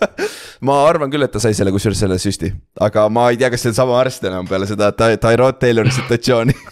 ma 0.61 0.79
arvan 0.89 1.13
küll, 1.13 1.25
et 1.27 1.33
ta 1.33 1.43
sai 1.43 1.55
selle 1.57 1.73
kusjuures 1.75 2.01
selle 2.05 2.19
süsti, 2.23 2.53
aga 2.81 3.07
ma 3.13 3.29
ei 3.31 3.41
tea, 3.41 3.51
kas 3.53 3.65
see 3.65 3.73
on 3.73 3.79
sama 3.79 3.99
arst 4.01 4.25
enam 4.29 4.49
peale 4.49 4.69
seda 4.71 4.93
Tyrod 4.97 5.61
Taylori 5.63 5.95
situatsiooni. 5.95 6.57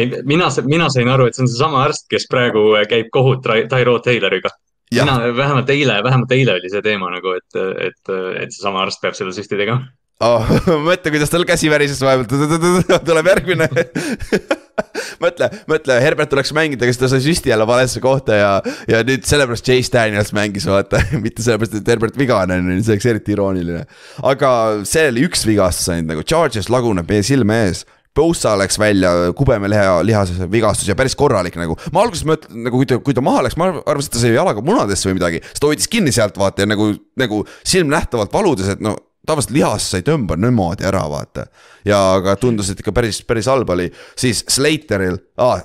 Ei, 0.00 0.06
mina, 0.24 0.46
mina 0.70 0.86
sain 0.88 1.08
aru, 1.10 1.26
et 1.26 1.36
see 1.36 1.42
on 1.44 1.48
seesama 1.50 1.80
arst, 1.82 2.06
kes 2.08 2.28
praegu 2.30 2.62
käib 2.88 3.08
kohut 3.12 3.42
Tyrod 3.44 4.04
Tayloriga. 4.06 4.52
mina 4.94 5.18
vähemalt 5.36 5.70
eile, 5.70 5.98
vähemalt 6.02 6.32
eile 6.34 6.54
oli 6.58 6.70
see 6.70 6.82
teema 6.82 7.10
nagu, 7.12 7.34
et, 7.36 7.58
et, 7.88 8.14
et 8.44 8.54
seesama 8.54 8.84
arst 8.86 9.02
peab 9.02 9.18
selle 9.18 9.34
süsti 9.34 9.58
tegema 9.58 9.84
oh. 10.24 10.50
mõtle, 10.88 11.12
kuidas 11.12 11.32
tal 11.32 11.46
käsi 11.48 11.70
värises 11.72 12.00
vahepeal, 12.04 12.82
tuleb 13.08 13.30
järgmine 13.32 13.68
mõtle, 15.24 15.50
mõtle, 15.70 15.98
Herbert 16.02 16.32
tuleks 16.32 16.52
mängida, 16.56 16.88
kes 16.88 17.00
ta 17.00 17.10
sai 17.12 17.22
süsti 17.24 17.52
jälle 17.52 17.66
valesse 17.68 18.02
kohta 18.04 18.38
ja, 18.38 18.50
ja 18.90 19.02
nüüd 19.06 19.26
sellepärast 19.28 19.66
Chase 19.66 19.92
Daniels 19.94 20.34
mängis, 20.36 20.68
vaata, 20.70 21.02
mitte 21.24 21.44
sellepärast, 21.44 21.78
et 21.80 21.94
Herbert 21.94 22.18
vigane 22.20 22.60
on, 22.60 22.74
see 22.80 22.96
oleks 22.96 23.08
eriti 23.12 23.34
irooniline. 23.36 23.86
aga 24.32 24.52
see 24.88 25.08
oli 25.12 25.24
üks 25.28 25.46
vigastus 25.48 25.90
ainult 25.92 26.14
nagu, 26.14 26.26
Charges 26.26 26.70
laguneb 26.72 27.08
meie 27.10 27.26
silme 27.26 27.64
ees. 27.68 27.86
Bosa 28.20 28.56
läks 28.58 28.74
välja 28.76 29.10
kubeme 29.38 29.68
liha, 29.70 30.00
lihase 30.02 30.48
vigastus 30.50 30.88
ja 30.90 30.96
päris 30.98 31.14
korralik 31.16 31.54
nagu, 31.56 31.76
ma 31.94 32.02
alguses 32.02 32.26
mõtlen 32.26 32.66
nagu 32.66 32.80
kui 32.80 32.88
ta, 32.90 32.98
kui 33.00 33.14
ta 33.16 33.22
maha 33.22 33.44
läks, 33.46 33.54
ma 33.56 33.68
arvasin, 33.78 34.10
et 34.10 34.16
ta 34.16 34.22
sai 34.24 34.32
jalaga 34.34 34.64
munadesse 34.66 35.08
või 35.08 35.20
midagi, 35.20 35.40
siis 35.46 35.62
ta 35.62 35.70
hoidis 35.70 35.88
kinni 35.88 36.12
sealt 36.12 36.36
vaata 36.40 36.66
ja 36.66 36.68
nagu, 36.72 36.90
nagu 37.22 37.44
silmnähtavalt 37.62 38.34
valudes, 38.34 38.72
et 38.74 38.82
no 38.82 38.96
tavaliselt 39.26 39.54
lihas 39.56 39.90
sa 39.90 40.00
ei 40.00 40.06
tõmba 40.06 40.36
niimoodi 40.40 40.86
ära, 40.88 41.02
vaata. 41.10 41.46
ja 41.84 41.98
aga 42.16 42.36
tundus, 42.40 42.70
et 42.70 42.80
ikka 42.80 42.94
päris, 42.96 43.22
päris 43.26 43.50
halb 43.50 43.70
oli, 43.76 43.90
siis 44.18 44.44
Slateril 44.48 45.18
ah,, 45.40 45.62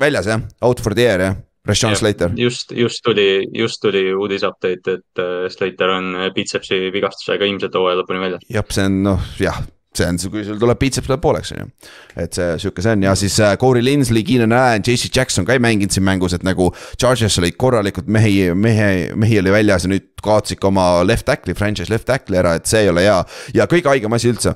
väljas 0.00 0.30
jah, 0.30 0.42
out 0.62 0.82
for 0.82 0.96
the 0.98 1.06
air 1.06 1.24
jah, 1.26 1.38
Rashawn 1.68 1.96
Slater. 1.96 2.32
just, 2.36 2.72
just 2.72 3.02
tuli, 3.04 3.46
just 3.54 3.82
tuli 3.84 4.08
uudis 4.14 4.44
update, 4.48 4.98
et 4.98 5.22
äh, 5.22 5.48
Slater 5.52 5.92
on 5.98 6.14
bitsepsi 6.34 6.88
vigastusega 6.94 7.48
ilmselt 7.48 7.76
hooaja 7.76 8.02
lõpuni 8.02 8.22
väljas. 8.24 8.46
jah, 8.50 8.66
see 8.72 8.88
on 8.88 9.02
noh, 9.04 9.26
jah, 9.42 9.60
see 9.96 10.06
on, 10.06 10.18
kui 10.30 10.44
sul 10.46 10.58
tuleb 10.60 10.78
biceps 10.80 11.08
läheb 11.10 11.22
pooleks, 11.22 11.52
on 11.54 11.62
ju. 11.62 11.68
et 12.20 12.36
see 12.36 12.56
sihuke 12.62 12.84
see 12.84 12.94
on 12.96 13.04
ja 13.06 13.14
siis 13.18 13.38
äh, 13.44 13.54
Corey 13.60 13.84
Linsley, 13.84 14.24
Keenan 14.26 14.54
Allan, 14.56 14.84
JC 14.84 15.08
Jackson 15.14 15.46
ka 15.48 15.56
ei 15.56 15.62
mänginud 15.62 15.94
siin 15.94 16.06
mängus, 16.06 16.36
et 16.36 16.44
nagu. 16.46 16.70
Chargers 17.00 17.38
olid 17.40 17.56
korralikult 17.60 18.08
mehi, 18.12 18.50
mehe, 18.54 18.88
mehi 19.18 19.38
oli 19.40 19.54
väljas 19.54 19.86
ja 19.86 19.92
nüüd 19.92 20.10
kaotasid 20.24 20.60
ka 20.60 20.70
oma 20.70 20.88
left 21.06 21.26
tackle'i, 21.28 21.56
franchise 21.58 21.92
left 21.92 22.08
tackle'i 22.10 22.40
ära, 22.42 22.56
et 22.58 22.68
see 22.70 22.84
ei 22.84 22.92
ole 22.92 23.06
hea. 23.06 23.20
ja 23.56 23.68
kõige 23.70 23.90
haigem 23.92 24.18
asi 24.18 24.32
üldse. 24.32 24.54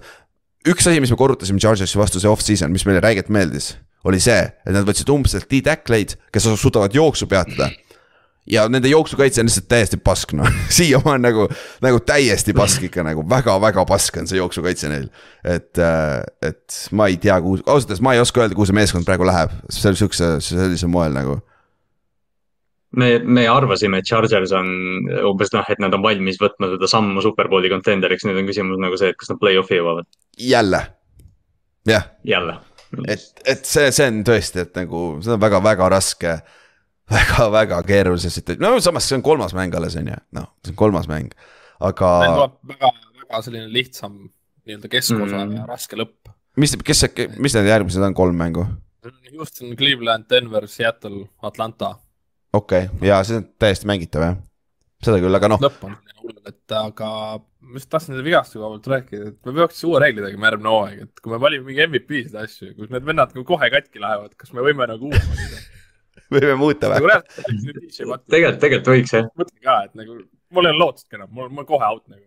üks 0.68 0.86
asi, 0.86 1.00
mis 1.02 1.10
me 1.10 1.18
korrutasime 1.18 1.62
Chargersi 1.62 1.98
vastu 1.98 2.20
see 2.22 2.30
off-season, 2.30 2.72
mis 2.72 2.84
meile 2.88 3.02
räigelt 3.02 3.32
meeldis, 3.32 3.72
oli 4.04 4.20
see, 4.22 4.42
et 4.42 4.74
nad 4.74 4.86
võtsid 4.86 5.10
umbselt 5.14 5.48
D-tackle'id, 5.50 6.18
kes 6.34 6.50
suudavad 6.60 6.94
jooksu 6.94 7.30
peatada 7.30 7.70
ja 8.46 8.64
nende 8.68 8.88
jooksukaitse 8.88 9.40
on 9.40 9.46
lihtsalt 9.46 9.68
täiesti 9.70 9.98
pask 10.02 10.34
noh, 10.38 10.48
siiamaani 10.76 11.22
nagu, 11.28 11.46
nagu 11.84 12.00
täiesti 12.06 12.54
pask 12.56 12.82
ikka 12.88 13.04
nagu 13.06 13.24
väga-väga 13.28 13.84
pask 13.88 14.18
on 14.22 14.28
see 14.30 14.40
jooksukaitse 14.40 14.90
neil. 14.90 15.08
et, 15.44 15.78
et 16.42 16.80
ma 16.92 17.06
ei 17.10 17.16
tea, 17.22 17.38
kuhu, 17.42 17.60
ausalt 17.66 17.90
öeldes 17.92 18.02
ma 18.02 18.16
ei 18.16 18.22
oska 18.22 18.42
öelda, 18.42 18.58
kuhu 18.58 18.66
see 18.70 18.78
meeskond 18.78 19.06
praegu 19.08 19.26
läheb, 19.28 19.54
see 19.70 19.94
sihukese, 19.94 20.34
sellisel 20.42 20.90
moel 20.90 21.14
nagu. 21.14 21.38
me, 22.98 23.12
me 23.24 23.46
arvasime, 23.48 24.02
et 24.02 24.10
Chargers 24.10 24.54
on 24.56 24.72
umbes 25.30 25.54
noh, 25.54 25.70
et 25.70 25.82
nad 25.82 25.94
on 25.94 26.02
valmis 26.02 26.40
võtma 26.42 26.72
seda 26.74 26.90
sammu 26.90 27.22
superbowli 27.22 27.70
contenderiks, 27.72 28.26
nüüd 28.26 28.42
on 28.42 28.50
küsimus 28.50 28.82
nagu 28.82 28.98
see, 28.98 29.14
et 29.14 29.20
kas 29.20 29.30
nad 29.30 29.40
play-off'i 29.42 29.78
jõuavad 29.78 30.10
jälle, 30.38 30.82
jah, 31.86 32.10
jälle. 32.26 32.58
et, 33.06 33.30
et 33.46 33.62
see, 33.62 33.86
see 33.94 34.10
on 34.10 34.20
tõesti, 34.26 34.66
et 34.66 34.74
nagu 34.82 35.04
see 35.22 35.36
on 35.36 35.46
väga-väga 35.46 35.88
raske 35.94 36.34
väga-väga 37.12 37.80
keerulise 37.88 38.30
situatsiooni, 38.32 38.64
no 38.64 38.84
samas 38.84 39.08
see 39.08 39.18
on 39.18 39.24
kolmas 39.26 39.56
mäng 39.56 39.74
alles 39.78 39.96
on 40.00 40.12
ju, 40.12 40.20
noh, 40.38 40.48
see 40.64 40.74
on 40.74 40.78
kolmas 40.80 41.08
mäng, 41.10 41.34
aga 41.80 42.12
väga, 42.68 42.92
väga 43.24 43.42
selline 43.46 43.72
lihtsam 43.72 44.18
nii-öelda 44.66 44.92
keskosa 44.92 45.44
Mm. 45.44 45.56
ja 45.56 45.66
raske 45.66 45.98
lõpp. 45.98 46.32
mis, 46.56 46.76
kes 46.84 47.04
see, 47.04 47.28
mis 47.38 47.56
need 47.58 47.70
järgmised 47.70 48.02
on, 48.02 48.14
kolm 48.14 48.38
mängu? 48.38 48.66
Houston, 49.32 49.76
Cleveland, 49.76 50.28
Denver, 50.30 50.68
Seattle, 50.68 51.26
Atlanta. 51.42 51.96
okei 52.52 52.86
okay., 52.86 53.08
ja 53.08 53.22
see 53.24 53.40
on 53.42 53.48
täiesti 53.58 53.88
mängitav 53.90 54.26
jah, 54.28 54.36
seda 55.02 55.18
küll, 55.22 55.40
aga 55.40 55.54
noh, 55.54 55.62
lõpp 55.62 55.88
on 55.88 55.96
hull, 56.22 56.38
et 56.46 56.76
aga 56.78 57.10
ma 57.62 57.78
just 57.78 57.90
tahtsin 57.90 58.14
selle 58.14 58.24
vigastuse 58.26 58.60
koha 58.60 58.72
pealt 58.74 58.88
rääkida, 58.94 59.28
et 59.32 59.46
me 59.48 59.54
peaks 59.58 59.82
uue 59.88 60.00
reegli 60.02 60.24
tegema 60.24 60.50
järgmine 60.50 60.72
hooaeg, 60.74 61.04
et 61.06 61.22
kui 61.22 61.32
me 61.34 61.40
valime 61.42 61.66
mingi 61.66 61.86
MVP-sid 61.88 62.38
asju, 62.42 62.72
kus 62.78 62.90
need 62.92 63.06
vennad 63.06 63.34
kohe 63.48 63.70
katki 63.74 64.02
lähevad, 64.02 64.34
kas 64.38 64.52
me 64.56 64.64
võime 64.64 64.88
nagu 64.90 65.10
uue 65.10 65.22
valida? 65.28 65.62
võime 66.34 66.56
muuta 66.60 66.90
nagu 66.92 67.06
või? 67.06 67.14
reaalselt, 67.14 68.26
tegelikult, 68.32 68.60
tegelikult 68.64 68.90
võiks 68.94 69.14
jah. 69.16 69.28
mõtlen 69.38 69.62
ka, 69.66 69.76
et 69.88 69.94
nagu 70.00 70.18
mul 70.52 70.68
ei 70.68 70.74
ole 70.74 70.82
lootustki 70.84 71.18
enam, 71.18 71.30
mul, 71.36 71.52
ma 71.54 71.64
kohe 71.68 71.86
out 71.88 72.04
nagu. 72.12 72.26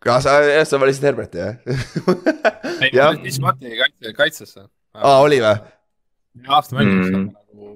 kas 0.00 0.24
sa, 0.26 0.38
jah, 0.46 0.64
sa 0.68 0.80
valisid 0.82 1.06
Herberti 1.10 1.42
jah? 1.42 1.60
ei, 2.82 2.90
ma 2.94 3.10
läksin 3.12 3.44
Mati 3.44 3.76
kaitse, 3.82 4.14
kaitsesse. 4.16 4.66
aa, 4.96 5.18
oli 5.22 5.40
või? 5.44 5.54
aasta 6.48 6.78
mängides 6.78 7.10
Mm. 7.10 7.30
nagu 7.34 7.70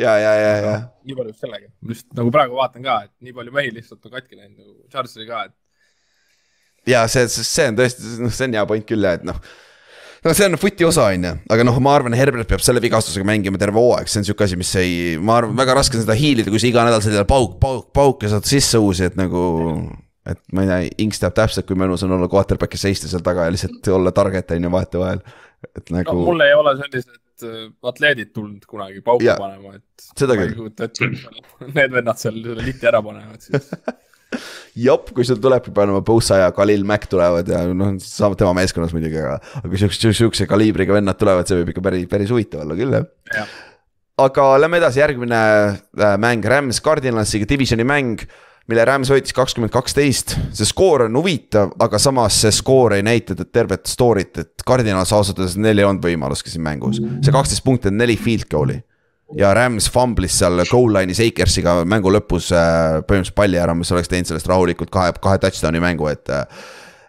ja, 0.00 0.12
ja, 0.18 0.32
ja, 0.40 0.52
ja, 0.64 0.76
nii 1.04 1.16
palju 1.18 1.34
just 1.34 1.42
sellega, 1.44 1.66
just 1.88 2.06
nagu 2.16 2.30
praegu 2.32 2.56
vaatan 2.56 2.84
ka, 2.86 2.94
et 3.06 3.12
nii 3.26 3.34
palju 3.36 3.52
mehi 3.52 3.74
lihtsalt 3.76 4.08
on 4.08 4.14
katki 4.14 4.38
läinud 4.38 4.56
nagu 4.56 4.88
Charles'i 4.92 5.26
ka, 5.28 5.42
et 5.50 6.92
ja 6.94 7.04
see, 7.12 7.28
see 7.28 7.68
on 7.70 7.76
tõesti, 7.78 8.14
noh, 8.24 8.32
see 8.32 8.48
on 8.48 8.56
hea 8.56 8.64
point 8.70 8.88
küll 8.88 9.04
jah, 9.06 9.18
et 9.20 9.26
noh. 9.28 9.38
No 10.24 10.34
see 10.36 10.46
on 10.46 10.58
footi 10.60 10.86
osa, 10.86 11.08
on 11.10 11.26
ju, 11.26 11.32
aga 11.54 11.66
noh, 11.66 11.78
ma 11.82 11.96
arvan, 11.98 12.16
Herbert 12.18 12.50
peab 12.50 12.62
selle 12.64 12.82
vigastusega 12.84 13.26
mängima 13.26 13.60
terve 13.60 13.80
hooaeg, 13.80 14.10
see 14.10 14.22
on 14.22 14.28
sihuke 14.28 14.46
asi, 14.46 14.58
mis 14.60 14.70
ei, 14.80 15.16
ma 15.18 15.40
arvan, 15.40 15.56
väga 15.58 15.76
raske 15.78 16.00
seda 16.00 16.16
hiilida, 16.18 16.52
kui 16.52 16.62
sa 16.62 16.70
iga 16.70 16.86
nädal 16.86 17.02
selline 17.04 17.26
pauk, 17.28 17.58
pauk, 17.62 17.88
pauk 17.96 18.26
ja 18.26 18.32
saad 18.34 18.48
sisse 18.48 18.80
uusi, 18.82 19.08
et 19.10 19.18
nagu. 19.20 19.42
et 20.28 20.38
ma 20.54 20.62
ei 20.62 20.70
tea, 20.70 20.92
Inks 21.02 21.18
teab 21.18 21.34
täpselt, 21.34 21.66
kui 21.66 21.78
mõnus 21.78 22.04
on 22.06 22.14
olla 22.14 22.28
quarterback'i 22.30 22.78
seista 22.78 23.10
seal 23.10 23.24
taga 23.26 23.48
ja 23.48 23.54
lihtsalt 23.54 23.88
olla 23.90 24.12
target 24.14 24.54
on 24.54 24.68
ju 24.68 24.70
vahetevahel. 24.70 25.24
et 25.66 25.90
no, 25.90 25.98
nagu 25.98 26.14
mul 26.28 26.46
ei 26.46 26.54
ole 26.54 26.76
sellised 26.78 27.48
äh, 27.48 27.66
atleedid 27.90 28.30
tulnud 28.34 28.62
kunagi 28.70 29.02
pauku 29.02 29.26
Jaa, 29.26 29.34
panema, 29.38 29.74
et. 29.74 30.06
ma 30.22 30.38
ei 30.46 30.54
kujuta 30.54 30.86
ette, 30.86 31.10
et 31.10 31.74
need 31.76 31.98
vennad 31.98 32.22
seal 32.22 32.38
selle 32.38 32.70
liti 32.70 32.90
ära 32.90 33.02
panevad 33.02 33.42
siis. 33.42 33.70
jop, 34.78 35.10
kui 35.14 35.24
sul 35.26 35.40
tulebki 35.42 35.72
panema 35.74 36.00
Bosa 36.04 36.38
ja 36.42 36.52
Khalil 36.54 36.84
Mack 36.88 37.10
tulevad 37.10 37.48
ja 37.48 37.64
noh, 37.68 37.96
saavad 38.02 38.40
tema 38.40 38.54
meeskonnas 38.56 38.94
muidugi, 38.96 39.18
aga. 39.20 39.40
aga 39.60 39.72
kui 39.72 39.80
siukse, 39.80 40.12
siukse 40.16 40.46
kaliibriga 40.50 40.96
vennad 40.96 41.18
tulevad, 41.20 41.48
see 41.48 41.60
võib 41.60 41.74
ikka 41.74 41.84
päris, 41.84 42.06
päris 42.10 42.32
huvitav 42.32 42.64
olla 42.64 42.78
küll 42.78 42.96
jah 42.96 43.08
Jah. 43.32 43.50
aga 44.24 44.46
lähme 44.60 44.80
edasi, 44.80 45.02
järgmine 45.02 45.42
äh, 45.42 46.16
mäng, 46.20 46.48
Rams 46.48 46.80
Cardinalsiga 46.84 47.48
divisioni 47.48 47.86
mäng. 47.88 48.24
mille 48.70 48.84
Rams 48.86 49.10
võitis 49.10 49.34
kakskümmend 49.34 49.72
kaksteist, 49.74 50.36
see 50.54 50.68
skoor 50.68 51.02
on 51.08 51.16
huvitav, 51.18 51.72
aga 51.82 51.98
samas 51.98 52.36
see 52.44 52.52
skoor 52.54 52.94
ei 52.94 53.02
näita 53.02 53.34
tervet 53.42 53.90
story't, 53.90 54.38
et 54.38 54.62
Cardinals 54.64 55.12
ausalt 55.12 55.40
öeldes 55.42 55.56
neil 55.58 55.82
ei 55.82 55.88
olnud 55.88 56.04
võimalustki 56.06 56.52
siin 56.52 56.62
mängus. 56.62 57.02
see 57.20 57.34
kaksteist 57.34 57.64
punkti 57.66 57.90
on 57.90 57.98
neli 57.98 58.16
field 58.16 58.46
goal'i 58.48 58.78
ja 59.38 59.52
Rams 59.56 59.88
fumblis 59.92 60.36
seal 60.40 60.64
goal 60.70 60.92
line'is 60.96 61.22
Akersiga 61.24 61.80
mängu 61.88 62.12
lõpus 62.12 62.50
äh, 62.56 63.00
põhimõtteliselt 63.06 63.38
palli 63.38 63.60
ära, 63.60 63.76
mis 63.78 63.92
oleks 63.94 64.10
teinud 64.12 64.30
sellest 64.30 64.50
rahulikult 64.50 64.92
kahe, 64.92 65.14
kahe 65.22 65.40
touchdown'i 65.42 65.82
mängu, 65.82 66.10
et. 66.12 66.28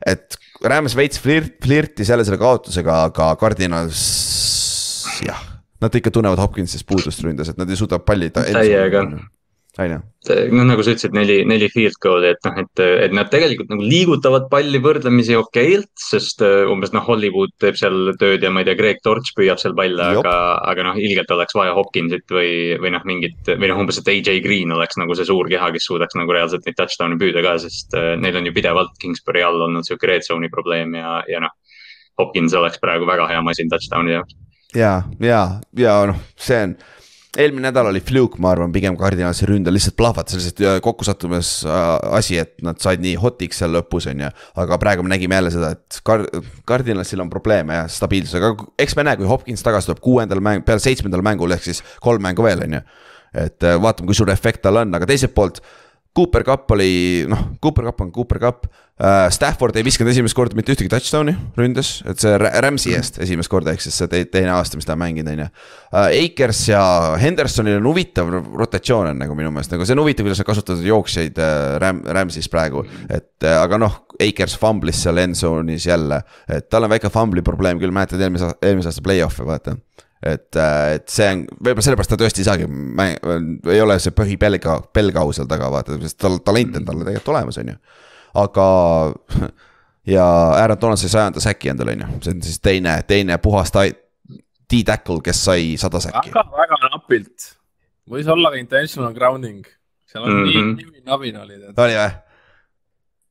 et 0.08 0.40
Rams 0.64 0.94
veits 0.96 1.20
flirt, 1.20 1.58
flirtis 1.60 2.08
jälle 2.08 2.24
selle 2.24 2.40
kaotusega, 2.40 3.02
aga 3.10 3.34
Cardinals 3.36 4.00
jah, 5.26 5.42
nad 5.84 5.96
ikka 6.00 6.14
tunnevad 6.14 6.40
Hopkinsist 6.40 6.88
puudust 6.88 7.24
ründas, 7.26 7.52
et 7.52 7.60
nad 7.60 7.70
ei 7.70 7.80
suuda 7.80 8.00
palli. 8.00 8.30
Täiega. 8.32 9.04
On 9.82 9.90
ju, 9.90 10.00
no 10.54 10.64
nagu 10.68 10.84
sa 10.86 10.94
ütlesid, 10.94 11.16
neli, 11.18 11.40
neli 11.50 11.66
field 11.74 11.98
goal'i, 12.02 12.30
et 12.36 12.46
noh, 12.46 12.58
et, 12.62 12.82
et 13.08 13.14
nad 13.16 13.30
tegelikult 13.32 13.72
nagu 13.74 13.86
liigutavad 13.90 14.46
palli 14.52 14.78
võrdlemisi 14.84 15.34
okeilt, 15.40 15.90
sest 15.98 16.44
äh, 16.46 16.70
umbes 16.70 16.94
noh, 16.94 17.02
Hollywood 17.08 17.56
teeb 17.62 17.80
seal 17.80 18.14
tööd 18.22 18.46
ja 18.46 18.52
ma 18.54 18.62
ei 18.62 18.70
tea, 18.70 18.78
Greg 18.78 19.02
Torch 19.06 19.34
püüab 19.38 19.62
seal 19.62 19.74
palle, 19.78 20.12
aga, 20.20 20.36
aga 20.70 20.86
noh, 20.92 21.00
ilgelt 21.02 21.34
oleks 21.34 21.58
vaja 21.58 21.74
Hopkinsit 21.74 22.30
või, 22.38 22.54
või 22.84 22.94
noh, 22.94 23.08
mingit 23.10 23.50
või 23.50 23.72
noh, 23.72 23.82
umbes, 23.82 23.98
et 23.98 24.14
AJ 24.14 24.44
Green 24.46 24.78
oleks 24.78 25.02
nagu 25.02 25.18
see 25.18 25.28
suur 25.30 25.50
keha, 25.50 25.72
kes 25.74 25.90
suudaks 25.90 26.22
nagu 26.22 26.38
reaalselt 26.38 26.70
neid 26.70 26.78
touchdown'e 26.78 27.18
püüda 27.22 27.42
ka, 27.46 27.58
sest 27.66 27.98
äh, 27.98 28.14
neil 28.22 28.38
on 28.38 28.50
ju 28.50 28.54
pidevalt 28.54 28.94
Kingsbury 29.02 29.42
all 29.42 29.66
olnud 29.70 29.90
sihuke 29.90 30.12
red 30.12 30.26
zone'i 30.28 30.54
probleem 30.54 30.94
ja, 31.02 31.18
ja 31.30 31.42
noh. 31.44 31.58
Hopkins 32.22 32.54
oleks 32.54 32.78
praegu 32.78 33.08
väga 33.10 33.26
hea 33.26 33.40
masin 33.42 33.72
touchdown'i 33.74 34.20
jaoks. 34.20 34.36
ja, 34.78 35.00
ja, 35.18 35.46
ja 35.74 36.02
noh, 36.12 36.20
see 36.38 36.60
on 36.68 36.76
eelmine 37.40 37.70
nädal 37.70 37.90
oli 37.90 38.02
fluke, 38.06 38.40
ma 38.42 38.52
arvan, 38.54 38.72
pigem 38.74 38.98
Cardinalsi 39.00 39.48
ründel 39.50 39.74
lihtsalt 39.76 39.96
plahvatas 39.98 40.38
lihtsalt 40.38 40.84
kokkusattumas 40.86 41.54
äh, 41.66 41.86
asi, 42.20 42.38
et 42.42 42.54
nad 42.66 42.80
said 42.84 43.02
nii 43.04 43.16
hotiks 43.22 43.62
seal 43.62 43.74
lõpus, 43.74 44.08
on 44.12 44.26
ju. 44.26 44.32
aga 44.64 44.80
praegu 44.82 45.06
me 45.06 45.14
nägime 45.14 45.40
jälle 45.40 45.54
seda, 45.54 45.74
et 45.78 46.02
Card-, 46.08 46.30
Cardinalsil 46.70 47.24
on 47.24 47.32
probleeme 47.34 47.80
jah, 47.80 47.90
stabiilsusega, 47.92 48.54
eks 48.86 48.98
me 49.00 49.08
näe, 49.08 49.20
kui 49.20 49.30
Hopkins 49.30 49.66
tagasi 49.66 49.90
tuleb 49.90 50.04
kuuendal 50.04 50.44
mäng, 50.46 50.66
peale 50.68 50.84
seitsmendal 50.84 51.26
mängul 51.26 51.56
ehk 51.56 51.66
siis 51.66 51.82
kolm 52.04 52.22
mängu 52.26 52.46
veel, 52.46 52.66
on 52.68 52.78
ju. 52.78 52.84
et 53.46 53.66
äh, 53.66 53.80
vaatame, 53.82 54.12
kui 54.12 54.20
suur 54.20 54.30
efekt 54.34 54.62
tal 54.66 54.84
on, 54.84 54.94
aga 54.94 55.10
teiselt 55.10 55.34
poolt 55.34 55.64
Cooper 56.14 56.44
Cup 56.46 56.70
oli, 56.76 57.26
noh, 57.26 57.40
Cooper 57.58 57.88
Cup 57.88 58.02
on 58.06 58.12
Cooper 58.14 58.40
Cup 58.40 58.68
uh,. 58.68 59.26
Stafford 59.34 59.76
ei 59.80 59.86
viskanud 59.88 60.12
esimest 60.12 60.36
korda 60.38 60.54
mitte 60.54 60.76
ühtegi 60.76 60.92
touchdown'i 60.92 61.34
ründes, 61.58 61.90
et 62.06 62.22
see 62.22 62.36
Ra- 62.38 62.52
Rams'i 62.62 62.94
eest 62.94 63.18
esimest 63.26 63.50
korda, 63.50 63.74
ehk 63.74 63.82
siis 63.82 63.98
see 63.98 64.12
te- 64.12 64.22
teine 64.30 64.52
aasta, 64.54 64.78
mis 64.78 64.86
ta 64.86 64.94
on 64.94 65.02
mänginud, 65.02 65.32
on 65.34 65.42
ju. 65.42 65.48
Akers 66.04 66.62
ja 66.70 66.84
Hendersonil 67.22 67.80
on 67.80 67.90
huvitav 67.90 68.30
rotatsioon 68.30 69.10
on 69.10 69.24
nagu 69.26 69.38
minu 69.40 69.50
meelest, 69.56 69.74
nagu 69.74 69.88
see 69.90 69.98
on 69.98 70.04
huvitav, 70.06 70.28
kuidas 70.28 70.44
nad 70.44 70.50
kasutavad 70.52 70.86
jooksjaid 70.86 71.42
uh, 71.42 71.58
Ram-, 71.82 72.06
Rams'is 72.20 72.50
praegu. 72.54 72.86
et 73.10 73.50
uh, 73.50 73.58
aga 73.64 73.82
noh, 73.82 73.98
Akers 74.22 74.54
fumblis 74.62 75.02
seal 75.08 75.18
end 75.24 75.40
zone'is 75.40 75.90
jälle, 75.90 76.22
et 76.46 76.70
tal 76.70 76.86
on 76.86 76.94
väike 76.94 77.10
fumbli 77.14 77.42
probleem 77.42 77.82
küll, 77.82 77.96
mäletad 77.96 78.22
eelmise, 78.22 78.54
eelmise 78.62 78.94
aasta 78.94 79.02
play-off'e 79.10 79.50
vaata 79.50 79.80
et, 80.26 80.56
et 80.56 81.12
see 81.12 81.28
on, 81.34 81.44
võib-olla 81.58 81.86
sellepärast 81.86 82.14
ta 82.14 82.20
tõesti 82.20 82.44
ei 82.44 82.48
saagi, 82.48 82.68
ei 83.74 83.82
ole 83.84 83.98
see 84.02 84.16
põhi 84.16 84.38
pelga, 84.40 84.78
pelgau 84.96 85.34
seal 85.36 85.50
taga 85.52 85.70
vaata, 85.74 85.98
sest 86.04 86.20
tal 86.24 86.40
talent 86.46 86.80
on 86.80 86.88
talle 86.88 87.08
tegelikult 87.08 87.34
olemas, 87.36 87.60
on 87.62 87.74
ju. 87.74 87.78
aga 88.44 88.68
ja 90.16 90.26
Aaron 90.62 90.80
Donald 90.82 91.02
sai 91.02 91.12
sajanda 91.14 91.44
säki 91.44 91.74
endale, 91.74 91.98
on 91.98 92.06
ju, 92.06 92.22
see 92.26 92.36
on 92.36 92.44
siis 92.48 92.64
teine, 92.64 92.98
teine 93.10 93.38
puhas 93.44 93.74
D-tackle, 94.74 95.20
kes 95.26 95.46
sai 95.50 95.74
sada 95.82 96.02
säki. 96.04 96.32
väga, 96.32 96.46
väga 96.58 96.82
napilt, 96.88 97.50
võis 98.10 98.30
olla 98.32 98.54
ka 98.54 98.62
intentional 98.62 99.16
grounding, 99.16 99.66
seal 100.10 100.28
on 100.28 100.38
mm 100.38 100.46
-hmm. 100.46 100.76
nii, 100.78 100.92
nii 100.92 101.10
nabin 101.10 101.42
olid 101.44 101.62
et.... 101.62 101.78
oli 101.78 102.00
või? 102.00 102.14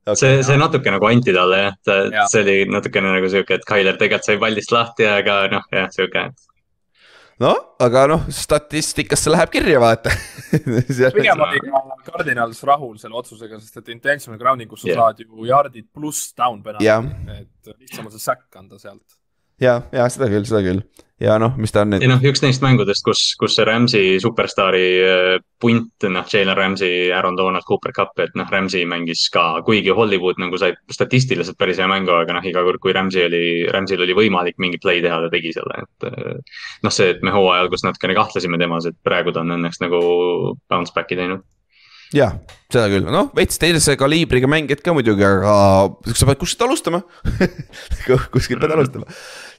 Okay, 0.03 0.18
see, 0.18 0.38
see 0.43 0.59
natuke 0.59 0.90
nagu 0.90 1.07
anti 1.07 1.30
talle 1.30 1.59
jah, 1.61 1.74
ta, 1.86 2.24
see 2.30 2.40
oli 2.43 2.55
natukene 2.66 3.12
nagu 3.14 3.28
sihuke, 3.30 3.55
et 3.55 3.68
Tyler 3.68 3.95
tegelikult 3.97 4.26
sai 4.26 4.38
pallist 4.43 4.72
lahti, 4.74 5.07
aga 5.07 5.45
noh, 5.53 5.68
jah, 5.70 5.86
sihuke 5.95 6.24
noh, 7.43 7.59
aga 7.82 8.05
noh, 8.12 8.26
statistikasse 8.32 9.32
läheb 9.32 9.53
kirja, 9.53 9.80
vaata 9.82 10.12
pigem 11.16 11.43
oli 11.47 11.62
ka 11.64 11.82
Cardinals 12.07 12.62
rahul 12.68 12.99
selle 13.01 13.18
otsusega, 13.20 13.61
sest 13.62 13.80
et 13.82 13.90
intentional 13.95 14.40
grounding, 14.40 14.70
kus 14.70 14.84
sa 14.84 14.93
yeah. 14.93 15.03
saad 15.03 15.24
ju 15.24 15.49
yard'id 15.49 15.88
pluss 15.95 16.30
down 16.38 16.62
penalty 16.64 16.86
yeah., 16.86 17.05
et 17.38 17.74
lihtsam 17.74 18.09
on 18.09 18.14
see 18.14 18.22
säkk 18.22 18.62
anda 18.62 18.80
sealt. 18.82 19.21
Ja, 19.62 19.80
ja 19.94 20.10
seda 20.12 20.30
küll, 20.32 20.46
seda 20.48 20.64
küll 20.66 20.82
ja 21.22 21.36
noh, 21.38 21.54
mis 21.60 21.72
ta 21.72 21.84
on 21.84 21.92
nüüd. 21.92 22.02
ei 22.02 22.10
noh, 22.10 22.22
üks 22.26 22.42
neist 22.42 22.62
mängudest, 22.64 23.04
kus, 23.06 23.22
kus 23.38 23.54
see 23.56 23.66
Rams'i 23.66 24.02
superstaari 24.22 24.86
äh, 25.06 25.36
punt, 25.62 26.06
noh, 26.10 26.26
Jalen 26.28 26.56
Rams'i, 26.58 26.90
Aaron 27.14 27.38
Donald, 27.38 27.66
Cooper 27.68 27.94
Cup, 27.96 28.18
et 28.22 28.34
noh, 28.38 28.48
Rams'i 28.50 28.82
mängis 28.88 29.24
ka, 29.32 29.44
kuigi 29.66 29.94
Hollywood 29.94 30.40
nagu 30.42 30.58
sai 30.60 30.74
statistiliselt 30.90 31.58
päris 31.60 31.80
hea 31.82 31.88
mängu, 31.90 32.14
aga 32.16 32.36
noh, 32.38 32.48
iga 32.48 32.64
kord, 32.66 32.82
kui 32.82 32.94
Rams'i 32.96 33.26
oli, 33.28 33.44
Rams'il 33.72 34.02
oli 34.02 34.18
võimalik 34.18 34.58
mingi 34.62 34.82
play 34.82 35.02
teha, 35.04 35.20
ta 35.22 35.30
tegi 35.32 35.54
selle, 35.54 35.84
et. 35.86 36.10
Äh, 36.10 36.60
noh, 36.82 36.94
see, 36.94 37.14
et 37.14 37.22
me 37.22 37.34
hooajal, 37.34 37.70
kus 37.72 37.86
natukene 37.86 38.18
kahtlesime 38.18 38.60
temas, 38.60 38.90
et 38.90 38.98
praegu 39.06 39.34
ta 39.34 39.46
on 39.46 39.58
õnneks 39.58 39.82
nagu 39.84 40.02
bounce 40.70 40.94
back'i 40.96 41.18
teinud 41.18 41.46
jah, 42.16 42.36
seda 42.72 42.88
küll, 42.92 43.06
noh 43.08 43.30
veits 43.36 43.58
teise 43.60 43.96
kaliibriga 44.00 44.48
mängijad 44.50 44.82
ka 44.84 44.94
muidugi, 44.96 45.24
aga 45.26 46.12
sa 46.16 46.28
pead 46.28 46.40
kuskilt 46.42 46.66
alustama 46.66 47.02
kuskilt 48.34 48.62
pead 48.62 48.76
alustama, 48.76 49.08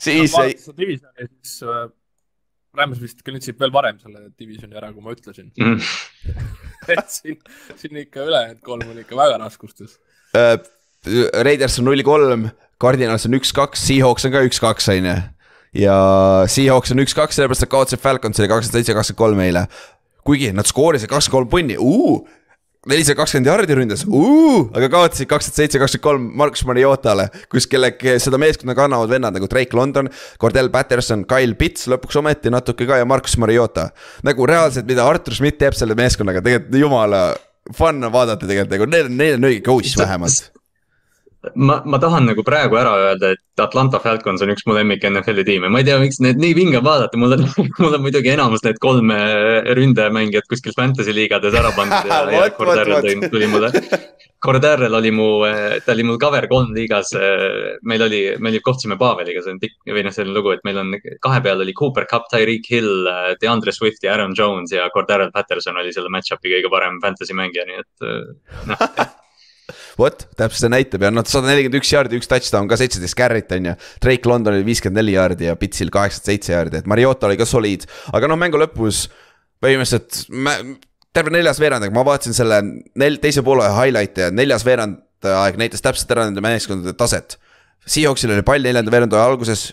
siis. 0.02 0.36
divisioni, 0.78 1.30
siis 1.42 1.56
äh, 1.66 1.88
Rams 2.78 3.02
vist 3.02 3.22
kõndis 3.26 3.52
veel 3.54 3.74
varem 3.74 4.00
selle 4.02 4.28
divisioni 4.40 4.78
ära, 4.78 4.92
kui 4.94 5.06
ma 5.06 5.16
ütlesin 5.16 5.50
mm. 5.58 5.82
et 6.94 7.14
siin, 7.14 7.42
siin 7.80 8.04
ikka 8.06 8.26
ülejäänud 8.28 8.64
kolm 8.66 8.94
on 8.94 9.04
ikka 9.04 9.20
väga 9.20 9.42
raskustes 9.44 10.00
uh,. 10.38 10.58
Raiders 11.44 11.74
on 11.82 11.90
null 11.90 12.00
kolm, 12.08 12.46
Cardinals 12.80 13.26
on 13.28 13.36
üks-kaks, 13.36 13.82
Seahawks 13.90 14.24
on 14.24 14.32
ka 14.32 14.40
üks-kaks, 14.48 14.86
on 14.94 15.10
ju. 15.10 15.16
ja 15.82 15.96
Seahawks 16.48 16.94
on 16.96 17.04
üks-kaks, 17.04 17.36
sellepärast 17.36 17.66
nad 17.66 17.72
kaotasid 17.74 18.00
Falconsile 18.00 18.48
kakskümmend 18.48 18.78
seitse, 18.78 18.96
kakskümmend 18.96 19.20
kolm 19.20 19.42
eile 19.44 19.66
kuigi 20.28 20.52
nad 20.56 20.68
skoorisid 20.68 21.12
kakskümmend 21.12 21.36
kolm 21.36 21.52
punni, 21.52 21.78
nelisada 22.90 23.18
kakskümmend 23.22 23.50
jardi 23.50 23.78
ründas, 23.78 24.04
aga 24.76 24.90
kaotasid 24.92 25.30
kakskümmend 25.32 25.60
seitse, 25.62 25.82
kakskümmend 25.82 26.06
kolm 26.08 26.26
Markus 26.40 26.66
Mariotale, 26.68 27.30
kus 27.52 27.68
kelle, 27.70 27.94
seda 28.22 28.40
meeskonda 28.42 28.76
kannavad 28.78 29.12
vennad 29.12 29.38
nagu 29.38 29.50
Drake 29.52 29.78
London, 29.78 30.10
Cordell 30.42 30.72
Patterson, 30.74 31.26
Kyle 31.30 31.58
Pitts 31.60 31.88
lõpuks 31.92 32.20
ometi 32.20 32.54
natuke 32.54 32.88
ka 32.90 33.00
ja 33.02 33.08
Markus 33.10 33.38
Mariota. 33.42 33.90
nagu 34.24 34.48
reaalselt, 34.50 34.88
mida 34.90 35.06
Artur 35.08 35.36
Schmidt 35.36 35.60
teeb 35.62 35.78
selle 35.78 35.96
meeskonnaga, 36.00 36.44
tegelikult 36.44 36.82
jumala 36.82 37.24
fun 37.72 38.04
on 38.04 38.12
vaadata 38.12 38.48
tegelikult 38.48 38.76
nagu 38.76 38.90
neil, 38.92 39.10
neil 39.12 39.40
on 39.40 39.50
õige 39.52 39.64
coach 39.66 39.96
vähemalt 40.00 40.52
ma, 41.56 41.82
ma 41.86 42.00
tahan 42.00 42.28
nagu 42.32 42.44
praegu 42.46 42.78
ära 42.80 42.94
öelda, 43.00 43.34
et 43.36 43.62
Atlanta 43.64 44.00
Falcons 44.04 44.42
on 44.44 44.52
üks 44.54 44.66
mu 44.68 44.76
lemmik 44.78 45.04
NFL-i 45.08 45.46
tiime, 45.48 45.70
ma 45.72 45.82
ei 45.82 45.88
tea, 45.88 46.00
miks 46.02 46.22
need 46.24 46.40
nii 46.42 46.56
vinge 46.58 46.82
vaadata, 46.84 47.20
mul 47.20 47.36
on, 47.38 47.46
mul 47.84 47.98
on 47.98 48.04
muidugi 48.06 48.34
enamus 48.34 48.64
need 48.66 48.80
kolm 48.84 49.12
ründemängijad 49.80 50.48
kuskil 50.50 50.76
fantasy 50.78 51.16
liigades 51.16 51.56
ära 51.60 51.74
pandud 51.76 52.12
ja, 52.12 52.20
ja 52.38 52.50
Cordarrel 52.58 53.26
tuli 53.30 53.50
mulle. 53.52 53.72
Cordarrel 54.44 54.92
oli 54.98 55.12
mu, 55.16 55.28
ta 55.86 55.94
oli 55.94 56.04
mul 56.04 56.20
cover 56.20 56.50
kolm 56.52 56.74
liigas. 56.76 57.14
meil 57.88 58.04
oli, 58.04 58.22
me 58.44 58.52
kohtusime 58.60 58.98
Paveliga, 59.00 59.44
see 59.44 59.56
on 59.56 59.62
pikk 59.62 59.94
või 59.96 60.04
noh, 60.04 60.16
selline 60.16 60.36
lugu, 60.36 60.52
et 60.56 60.64
meil 60.68 60.80
on 60.82 60.92
kahe 61.24 61.40
peal 61.44 61.64
oli 61.64 61.76
Cooper 61.80 62.08
Cup, 62.12 62.28
Tyreek 62.32 62.68
Hill, 62.72 63.08
DeAndre 63.42 63.76
Swift 63.76 64.04
ja 64.04 64.16
Aaron 64.16 64.36
Jones 64.38 64.76
ja 64.76 64.88
Cordarrel 64.96 65.32
Patterson 65.32 65.80
oli 65.80 65.96
selle 65.96 66.12
match-up'i 66.12 66.56
kõige 66.58 66.72
parem 66.72 67.00
fantasy 67.04 67.36
mängija, 67.36 67.68
nii 67.68 67.84
et 67.84 68.72
noh 68.72 68.88
vot, 70.00 70.26
täpselt 70.38 70.66
see 70.66 70.72
näitab 70.74 71.06
ja 71.06 71.12
noh, 71.14 71.26
sada 71.30 71.50
nelikümmend 71.52 71.80
üks 71.82 71.92
jaardi, 71.94 72.20
üks 72.20 72.30
touchdown 72.32 72.70
ka 72.72 72.80
seitseteist 72.80 73.18
carry't 73.20 73.54
on 73.56 73.70
ju. 73.72 73.76
Drake 74.04 74.30
Londonil 74.30 74.66
viiskümmend 74.68 75.02
neli 75.02 75.16
jaardi 75.18 75.50
ja 75.50 75.58
Pitsil 75.60 75.94
kaheksakümmend 75.94 76.32
seitse 76.32 76.56
jaardi, 76.56 76.82
et 76.82 76.90
Mariota 76.90 77.30
oli 77.30 77.38
ka 77.40 77.48
soliid, 77.50 77.86
aga 78.14 78.30
noh, 78.32 78.40
mängu 78.40 78.62
lõpus 78.62 79.06
põhimõtteliselt 79.64 80.24
terve 81.14 81.34
neljas 81.34 81.62
veerand, 81.62 81.88
ma 81.94 82.06
vaatasin 82.08 82.36
selle 82.36 82.60
nel-, 83.00 83.20
teise 83.22 83.44
poole 83.46 83.70
highlight'e 83.70 84.28
ja 84.28 84.34
neljas 84.34 84.66
veerand 84.68 85.02
aeg 85.30 85.60
näitas 85.62 85.84
täpselt 85.84 86.12
ära 86.12 86.28
nende 86.28 86.44
meeskondade 86.44 86.96
taset. 87.00 87.38
Seahawksil 87.88 88.32
oli 88.34 88.46
pall 88.48 88.64
neljanda 88.64 88.92
veerandi 88.92 89.20
alguses 89.20 89.70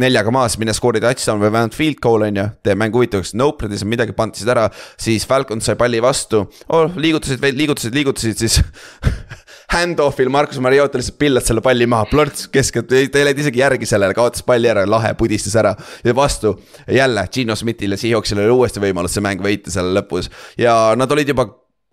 neljaga 0.00 0.32
maas, 0.34 0.56
mine 0.60 0.74
skoori 0.76 1.00
touchdown 1.02 1.40
või 1.40 1.52
vähemalt 1.54 1.76
field 1.76 2.00
goal 2.02 2.26
on 2.26 2.40
ju, 2.40 2.46
teeb 2.66 2.80
mängu 2.80 3.00
huvitavaks, 3.00 3.32
nope, 3.38 3.64
nad 3.64 3.74
ei 3.74 3.80
saanud 3.80 3.94
midagi, 3.94 4.16
pantisid 4.16 4.50
ära. 4.52 4.68
siis 5.00 5.26
Falcon 5.28 5.62
sai 5.64 5.78
palli 5.80 6.02
vastu. 6.04 6.44
Oh,, 6.68 6.90
liigutasid 6.96 7.44
liigutasid, 7.56 7.96
liigutasid, 7.96 8.40
siis 8.40 8.60
Hand-off'il 9.74 10.28
Markus 10.28 10.58
Mariota 10.58 10.98
lihtsalt 10.98 11.18
pillas 11.18 11.46
selle 11.46 11.62
palli 11.62 11.86
maha, 11.86 12.08
plorts 12.10 12.48
keskelt, 12.52 12.90
ta 12.90 12.98
ei 12.98 13.28
läinud 13.28 13.42
isegi 13.44 13.62
järgi 13.62 13.86
sellele, 13.86 14.16
kaotas 14.18 14.42
palli 14.46 14.70
ära, 14.70 14.82
lahe, 14.88 15.14
pudistas 15.18 15.54
ära. 15.60 15.76
ja 16.04 16.14
vastu. 16.16 16.56
Jälle 16.90 17.26
Gino 17.32 17.56
Smithil 17.56 17.94
ja 17.94 18.00
Seahawksil 18.00 18.42
oli 18.42 18.50
uuesti 18.50 18.82
võimalus 18.82 19.14
see 19.14 19.24
mäng 19.24 19.42
võita 19.44 19.70
seal 19.70 19.94
lõpus. 19.94 20.30
Ja 20.58 20.96
nad 20.98 21.12
olid 21.12 21.30
juba 21.30 21.46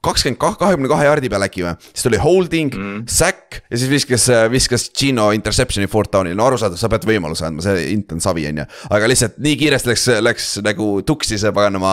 kakskümmend 0.05 0.39
kah-, 0.41 0.57
kahekümne 0.59 0.89
kahe 0.91 1.07
jardi 1.07 1.29
peal 1.31 1.45
äkki 1.47 1.63
või, 1.65 1.73
siis 1.89 2.05
tuli 2.05 2.19
holding 2.21 2.75
mm., 2.75 2.99
sack 3.11 3.59
ja 3.65 3.79
siis 3.79 3.89
viskas, 3.91 4.27
viskas 4.53 4.87
Gino 4.97 5.29
interception'i 5.35 5.89
fourth 5.91 6.13
down'il, 6.13 6.37
no 6.37 6.45
arusaadav, 6.47 6.79
sa 6.79 6.89
pead 6.91 7.07
võimaluse 7.09 7.47
andma, 7.47 7.65
see 7.65 7.87
int 7.95 8.13
on 8.15 8.21
savi, 8.23 8.45
on 8.51 8.61
ju. 8.61 8.67
aga 8.97 9.09
lihtsalt 9.09 9.41
nii 9.43 9.57
kiiresti 9.63 9.91
läks, 9.91 10.05
läks 10.23 10.47
nagu 10.65 10.89
tuksi 11.07 11.41
see 11.41 11.53
paganama 11.55 11.91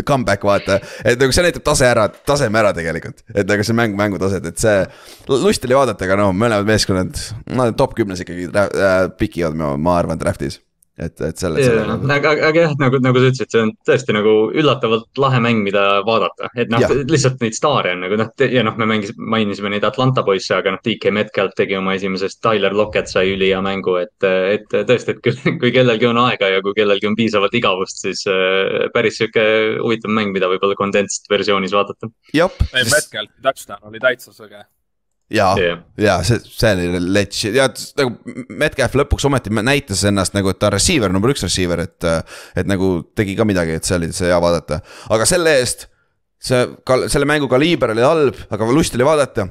comeback, 0.00 0.48
vaata. 0.48 0.80
et 1.04 1.20
nagu 1.20 1.36
see 1.36 1.46
näitab 1.46 1.66
tase 1.68 1.88
ära, 1.88 2.08
taseme 2.32 2.62
ära 2.62 2.72
tegelikult, 2.76 3.24
et 3.34 3.48
nagu 3.48 3.68
see 3.68 3.76
mäng, 3.78 3.96
mängutaset, 4.00 4.48
et 4.48 4.62
see. 4.62 4.82
lust 5.30 5.68
oli 5.68 5.78
vaadata, 5.78 6.08
aga 6.08 6.20
noh, 6.24 6.34
mõlemad 6.36 6.68
meeskonnad, 6.68 7.24
nad 7.52 7.78
top 7.78 7.96
kümnes 7.98 8.24
ikkagi 8.24 8.48
äh, 8.48 9.00
pikivad, 9.20 9.56
ma 9.60 9.98
arvan, 10.00 10.20
draft'is 10.20 10.62
et, 10.98 11.20
et 11.24 11.40
selle 11.40 11.60
yeah,. 11.62 11.86
Nagu... 11.88 12.08
aga, 12.12 12.32
aga 12.48 12.64
jah, 12.66 12.74
nagu, 12.80 12.98
nagu 13.02 13.20
sa 13.22 13.30
ütlesid, 13.30 13.50
see 13.52 13.62
on 13.64 13.72
tõesti 13.88 14.16
nagu 14.16 14.34
üllatavalt 14.60 15.20
lahe 15.22 15.40
mäng, 15.44 15.62
mida 15.64 15.84
vaadata, 16.06 16.50
et 16.58 16.72
noh, 16.72 16.84
lihtsalt 17.08 17.40
neid 17.44 17.56
staare 17.56 17.94
on 17.96 18.04
nagu 18.04 18.18
noh, 18.20 18.32
ja 18.44 18.64
noh, 18.66 18.76
me 18.80 18.88
mängisime, 18.90 19.28
mainisime 19.36 19.72
neid 19.72 19.86
Atlanta 19.88 20.24
poisse, 20.26 20.52
aga 20.58 20.74
noh, 20.74 20.82
DK 20.84 21.14
Metcalf 21.16 21.56
tegi 21.58 21.78
oma 21.78 21.96
esimesest, 21.96 22.42
Tyler 22.44 22.76
Lockett 22.76 23.12
sai 23.12 23.32
ülihea 23.32 23.62
mängu, 23.64 23.96
et, 24.02 24.28
et 24.28 24.68
tõesti, 24.72 25.16
et 25.16 25.24
kui, 25.24 25.56
kui 25.62 25.72
kellelgi 25.74 26.10
on 26.10 26.20
aega 26.26 26.52
ja 26.52 26.60
kui 26.64 26.76
kellelgi 26.76 27.08
on 27.08 27.16
piisavalt 27.18 27.56
igavust, 27.56 28.04
siis 28.04 28.26
äh, 28.30 28.90
päris 28.92 29.20
sihuke 29.20 29.46
huvitav 29.80 30.12
mäng, 30.12 30.34
mida 30.36 30.50
võib-olla 30.52 30.76
condensed 30.78 31.30
versioonis 31.32 31.74
vaadata. 31.76 32.12
Metcalfi 32.36 33.34
touchdown 33.42 33.90
oli 33.92 34.02
täitsa 34.02 34.34
sõge 34.36 34.64
ja 35.32 35.48
yeah., 35.58 35.80
ja 36.00 36.18
see, 36.26 36.40
see 36.44 36.72
oli 36.76 37.00
letš 37.14 37.46
ja 37.52 37.68
nagu 37.98 38.36
Metcalf 38.48 38.96
lõpuks 39.02 39.26
ometi 39.28 39.52
näitas 39.62 40.04
ennast 40.08 40.36
nagu, 40.36 40.52
et 40.52 40.60
ta 40.60 40.70
on 40.70 40.76
receiver, 40.76 41.12
number 41.12 41.32
üks 41.32 41.44
receiver, 41.46 41.86
et. 41.86 42.10
et 42.58 42.68
nagu 42.68 42.94
tegi 43.16 43.36
ka 43.38 43.46
midagi, 43.48 43.78
et 43.78 43.88
see 43.88 43.98
oli 43.98 44.12
see 44.14 44.30
hea 44.30 44.38
vaadata, 44.42 44.82
aga 45.14 45.26
selle 45.28 45.56
eest. 45.60 45.88
see, 46.42 46.62
selle 47.12 47.28
mängu 47.28 47.48
kaliiber 47.50 47.92
oli 47.94 48.02
halb, 48.06 48.40
aga 48.50 48.72
lust 48.74 48.96
oli 48.98 49.06
vaadata 49.06 49.48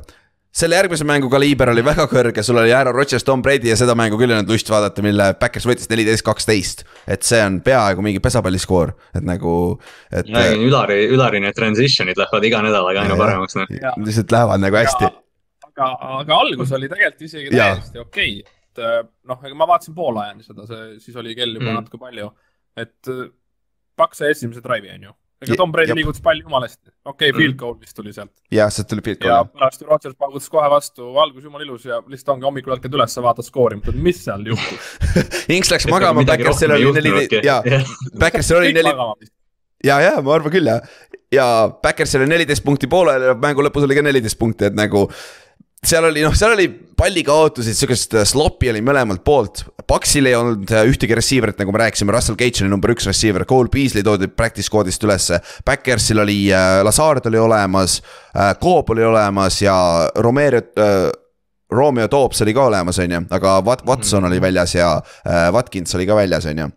selle 0.52 0.76
järgmise 0.76 1.06
mängu 1.08 1.30
kaliiber 1.32 1.72
oli 1.72 1.84
väga 1.86 2.06
kõrge, 2.12 2.44
sul 2.44 2.60
oli 2.60 2.74
Aaron 2.76 2.96
Rodgers, 2.96 3.24
Tom 3.24 3.42
Brady 3.44 3.72
ja 3.72 3.78
seda 3.80 3.96
mängu 3.96 4.20
küll 4.20 4.34
ei 4.34 4.36
olnud 4.36 4.52
lust 4.52 4.68
vaadata, 4.72 5.04
mille 5.06 5.30
Backers 5.40 5.68
võttis 5.68 5.88
neliteist, 5.92 6.26
kaksteist. 6.28 6.84
et 7.08 7.24
see 7.24 7.40
on 7.46 7.62
peaaegu 7.64 8.04
mingi 8.04 8.20
pesapalliskoor, 8.24 8.92
et 9.16 9.24
nagu, 9.28 9.54
et. 10.12 10.28
Ülari, 10.28 11.06
Ülari 11.16 11.40
need 11.44 11.56
transition'id 11.56 12.20
lähevad 12.20 12.48
iga 12.52 12.64
nädalaga 12.68 13.06
aina 13.06 13.20
paremaks 13.20 13.56
noh. 13.60 13.72
lihtsalt 14.04 14.36
lähevad 14.36 14.66
nagu 14.66 14.82
hästi 14.82 15.12
aga, 15.76 15.92
aga 16.22 16.40
algus 16.46 16.74
oli 16.78 16.90
tegelikult 16.92 17.28
isegi 17.30 17.54
täiesti 17.54 18.02
okei 18.02 18.42
okay., 18.42 18.60
et 18.72 18.84
äh, 18.84 19.02
noh, 19.28 19.40
ega 19.44 19.58
ma 19.58 19.68
vaatasin 19.68 19.96
poolajani 19.96 20.46
seda, 20.46 20.66
see, 20.70 20.94
siis 21.04 21.18
oli 21.20 21.36
kell 21.36 21.58
juba 21.58 21.68
mm. 21.68 21.82
natuke 21.82 22.00
palju, 22.02 22.30
et 22.80 23.12
äh, 23.12 23.26
Paks 24.00 24.22
sai 24.22 24.32
esimese 24.32 24.64
drive'i, 24.64 24.94
on 24.96 25.10
ju. 25.10 25.12
ega 25.44 25.58
Tom 25.60 25.74
Brady 25.74 25.98
liigutas 25.98 26.24
palli 26.24 26.46
jumala 26.46 26.70
hästi, 26.70 26.94
okei 27.04 27.34
okay,, 27.34 27.36
field 27.36 27.58
goal 27.60 27.76
vist 27.82 27.98
tuli 27.98 28.14
sealt. 28.16 28.32
jah, 28.54 28.72
sealt 28.72 28.88
tuli 28.94 29.04
field 29.04 29.20
goal. 29.24 29.34
ja 29.34 29.42
pärast 29.50 29.84
Rodgers 29.90 30.16
paugutas 30.16 30.48
kohe 30.54 30.70
vastu, 30.72 31.10
algus 31.20 31.44
jumala 31.50 31.68
ilus 31.68 31.90
ja 31.90 32.00
lihtsalt 32.06 32.38
ongi 32.38 32.48
hommikul 32.48 32.78
ärkad 32.78 32.96
üles, 32.96 33.18
vaatad 33.28 33.48
skoori, 33.50 33.82
mõtled, 33.82 34.00
mis 34.08 34.24
seal 34.24 34.48
juhtus 34.54 34.96
Inks 35.58 35.74
läks 35.74 35.90
magama, 35.92 36.24
Backersil 36.32 36.78
oli 36.78 36.96
neli, 36.96 37.28
jaa, 37.44 37.60
Backersil 38.24 38.62
oli 38.62 38.72
neli 38.78 38.96
ja, 39.84 40.00
ja 40.00 40.16
ma 40.24 40.38
arvan 40.38 40.54
küll 40.54 40.72
jah, 40.72 40.96
ja 41.34 41.46
Backersil 41.84 42.24
oli 42.24 42.32
neliteist 42.38 42.64
punkti 42.64 42.90
pooleli 42.92 43.34
ja 43.34 43.38
mängu 43.40 43.66
lõpus 43.66 43.88
oli 43.88 43.98
ka 43.98 44.06
neliteist 44.06 44.40
punkti, 44.40 44.70
et 44.72 44.78
nagu 44.78 45.10
seal 45.86 46.06
oli 46.06 46.22
noh, 46.22 46.34
seal 46.38 46.54
oli 46.54 46.68
pallikaotusi, 46.98 47.74
sihukest 47.74 48.14
äh, 48.20 48.26
sloppy 48.30 48.70
oli 48.70 48.84
mõlemalt 48.86 49.24
poolt. 49.26 49.64
Paksil 49.90 50.30
ei 50.30 50.36
olnud 50.38 50.70
äh, 50.76 50.86
ühtegi 50.90 51.16
receiver'it, 51.18 51.58
nagu 51.58 51.74
me 51.74 51.82
rääkisime, 51.82 52.14
Russell 52.14 52.38
Gage 52.38 52.62
oli 52.62 52.70
number 52.72 52.94
üks 52.94 53.08
receiver, 53.10 53.46
Cole 53.50 53.72
Beasley 53.74 54.06
toodi 54.06 54.30
practice 54.30 54.70
squad'ist 54.70 55.02
ülesse. 55.08 55.42
Backersil 55.66 56.22
oli 56.22 56.44
äh,, 56.54 56.82
Lazard 56.86 57.26
oli 57.32 57.42
olemas 57.42 57.98
äh,, 58.36 58.54
Coop 58.62 58.94
oli 58.94 59.06
olemas 59.08 59.58
ja 59.64 59.76
Romero 60.22 60.62
äh,, 60.78 61.10
Romeo 61.72 62.08
Toobs 62.12 62.42
oli 62.44 62.54
ka 62.54 62.68
olemas, 62.68 63.00
on 63.00 63.16
ju, 63.16 63.22
aga 63.32 63.56
Wat-, 63.66 63.86
Watson 63.88 64.28
oli 64.28 64.42
väljas 64.44 64.76
ja 64.76 64.92
äh, 65.26 65.48
Watkins 65.56 65.96
oli 65.96 66.06
ka 66.06 66.20
väljas, 66.20 66.46
on 66.52 66.60
ju. 66.60 66.68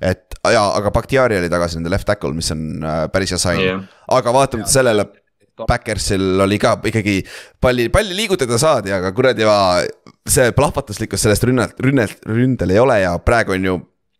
et 0.00 0.36
ja, 0.52 0.64
aga 0.74 0.90
Bakhtiari 0.90 1.38
oli 1.38 1.48
tagasi 1.50 1.78
nende 1.78 1.94
left 1.94 2.06
tackle, 2.06 2.34
mis 2.34 2.50
on 2.52 2.84
äh, 2.84 3.06
päris 3.14 3.32
hea 3.32 3.40
sign 3.40 3.62
Jah. 3.62 3.80
aga 4.18 4.34
vaatamata 4.34 4.70
sellele 4.74 5.06
Backersil 5.66 6.40
oli 6.44 6.58
ka 6.62 6.76
ikkagi 6.90 7.20
palli, 7.60 7.88
palli 7.90 8.16
liigutada 8.16 8.58
saadi, 8.60 8.92
aga 8.94 9.12
kuradi 9.16 9.46
see 10.28 10.52
plahvatuslikkus 10.56 11.24
sellest 11.24 11.46
rünnalt, 11.48 11.78
rünnalt, 11.82 12.20
ründel 12.28 12.74
ei 12.74 12.82
ole 12.82 13.00
ja 13.02 13.16
praegu 13.18 13.56
on 13.56 13.70
ju. 13.70 13.78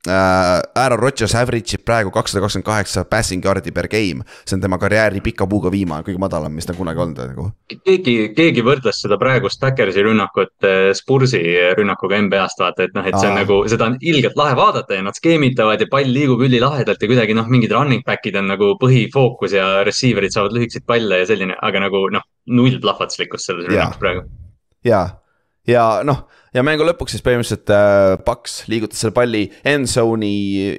Aaron 0.09 1.01
Rodgers 1.01 1.35
average 1.39 1.77
ib 1.77 1.85
praegu 1.87 2.13
kakssada 2.15 2.43
kakskümmend 2.45 2.67
kaheksa 2.67 3.05
passing 3.09 3.45
yard'i 3.45 3.73
per 3.75 3.89
game. 3.89 4.25
see 4.45 4.57
on 4.57 4.63
tema 4.63 4.79
karjääri 4.79 5.21
pika 5.25 5.47
puuga 5.47 5.71
viimane, 5.71 6.05
kõige 6.07 6.21
madalam, 6.21 6.53
mis 6.55 6.67
ta 6.67 6.75
kunagi 6.75 7.03
olnud 7.05 7.21
nagu. 7.33 7.49
keegi, 7.85 8.17
keegi 8.37 8.65
võrdles 8.65 9.03
seda 9.03 9.19
praegust 9.21 9.61
Backersi 9.61 10.03
rünnakut 10.05 10.69
eh, 10.69 10.91
Spursi 10.97 11.43
rünnakuga 11.79 12.21
NBA-st 12.25 12.65
vaata, 12.65 12.89
et 12.89 12.97
noh, 12.97 13.07
et 13.07 13.19
see 13.19 13.29
on 13.29 13.37
Aa. 13.37 13.43
nagu, 13.43 13.61
seda 13.71 13.91
on 13.91 13.99
ilgelt 14.01 14.39
lahe 14.41 14.57
vaadata 14.59 14.99
ja 14.99 15.05
nad 15.05 15.19
skeemitavad 15.19 15.85
ja 15.85 15.91
pall 15.91 16.09
liigub 16.13 16.43
ülilahedalt 16.47 17.03
ja 17.03 17.11
kuidagi 17.11 17.37
noh, 17.37 17.49
mingid 17.51 17.75
running 17.77 18.05
back'id 18.07 18.39
on 18.41 18.51
nagu 18.55 18.75
põhifookus 18.81 19.57
ja 19.57 19.69
receiver'id 19.87 20.35
saavad 20.35 20.57
lühikeseid 20.57 20.87
palle 20.89 21.23
ja 21.23 21.29
selline, 21.29 21.57
aga 21.63 21.85
nagu 21.87 22.07
noh, 22.15 22.25
null 22.49 22.81
plahvatuslikkust 22.83 23.51
selles 23.51 23.69
rünnakus 23.69 24.01
praegu. 24.01 24.27
ja, 24.87 25.05
ja 25.69 25.89
noh, 26.07 26.27
ja 26.55 26.65
mängu 26.67 26.87
lõpuks 26.89 27.17
siis 27.17 27.25
põhimõtteliselt 27.27 27.75
äh, 27.75 28.15
Paks 28.25 28.63
liigutas 28.71 29.03
selle 29.03 29.17
palli 29.17 29.47
end 29.69 29.91
zone'i 29.91 30.79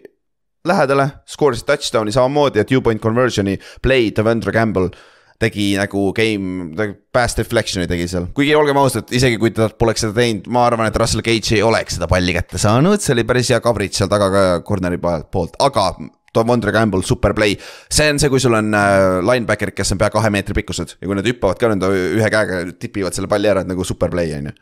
lähedale, 0.68 1.08
skoorisid 1.30 1.68
touchdown'i 1.70 2.14
samamoodi 2.14 2.62
ja 2.62 2.68
two 2.68 2.84
point 2.86 3.02
conversion'i 3.02 3.58
play 3.84 4.12
Devendra 4.16 4.54
Campbell 4.56 4.92
tegi 5.40 5.72
nagu 5.80 6.10
game, 6.16 6.76
pass 7.16 7.38
deflection'i 7.38 7.88
tegi 7.88 8.10
seal, 8.12 8.28
kuigi 8.36 8.52
olgem 8.60 8.78
ausad, 8.82 9.08
isegi 9.16 9.40
kui 9.40 9.54
ta 9.56 9.70
poleks 9.72 10.04
seda 10.04 10.18
teinud, 10.18 10.50
ma 10.52 10.66
arvan, 10.68 10.90
et 10.90 10.98
Russell 11.00 11.24
Cage 11.24 11.56
ei 11.56 11.64
oleks 11.64 11.96
seda 11.96 12.10
palli 12.12 12.36
kätte 12.36 12.60
saanud, 12.60 13.00
see 13.00 13.16
oli 13.16 13.24
päris 13.28 13.54
hea 13.54 13.62
coverage 13.64 13.96
seal 13.96 14.12
taga 14.12 14.28
ka 14.34 14.42
corner'i 14.68 15.00
poolt, 15.00 15.56
aga 15.64 15.94
Devondre 16.36 16.74
Campbell, 16.76 17.02
super 17.08 17.34
play. 17.34 17.56
see 17.90 18.10
on 18.12 18.20
see, 18.22 18.30
kui 18.30 18.42
sul 18.44 18.54
on 18.54 18.76
äh, 18.76 19.22
linebacker'id, 19.26 19.74
kes 19.78 19.96
on 19.96 20.02
pea 20.02 20.12
kahe 20.14 20.30
meetri 20.34 20.54
pikkused 20.60 20.98
ja 21.00 21.08
kui 21.08 21.18
nad 21.18 21.26
hüppavad 21.26 21.62
ka 21.62 21.72
nende 21.72 21.90
ühe 21.90 22.30
käega, 22.30 22.62
tipivad 22.78 23.16
selle 23.16 23.32
palli 23.32 23.50
ära, 23.50 23.64
et 23.64 23.72
nagu 23.72 23.88
super 23.88 24.12
play 24.14 24.36
on 24.38 24.52
ju. 24.52 24.58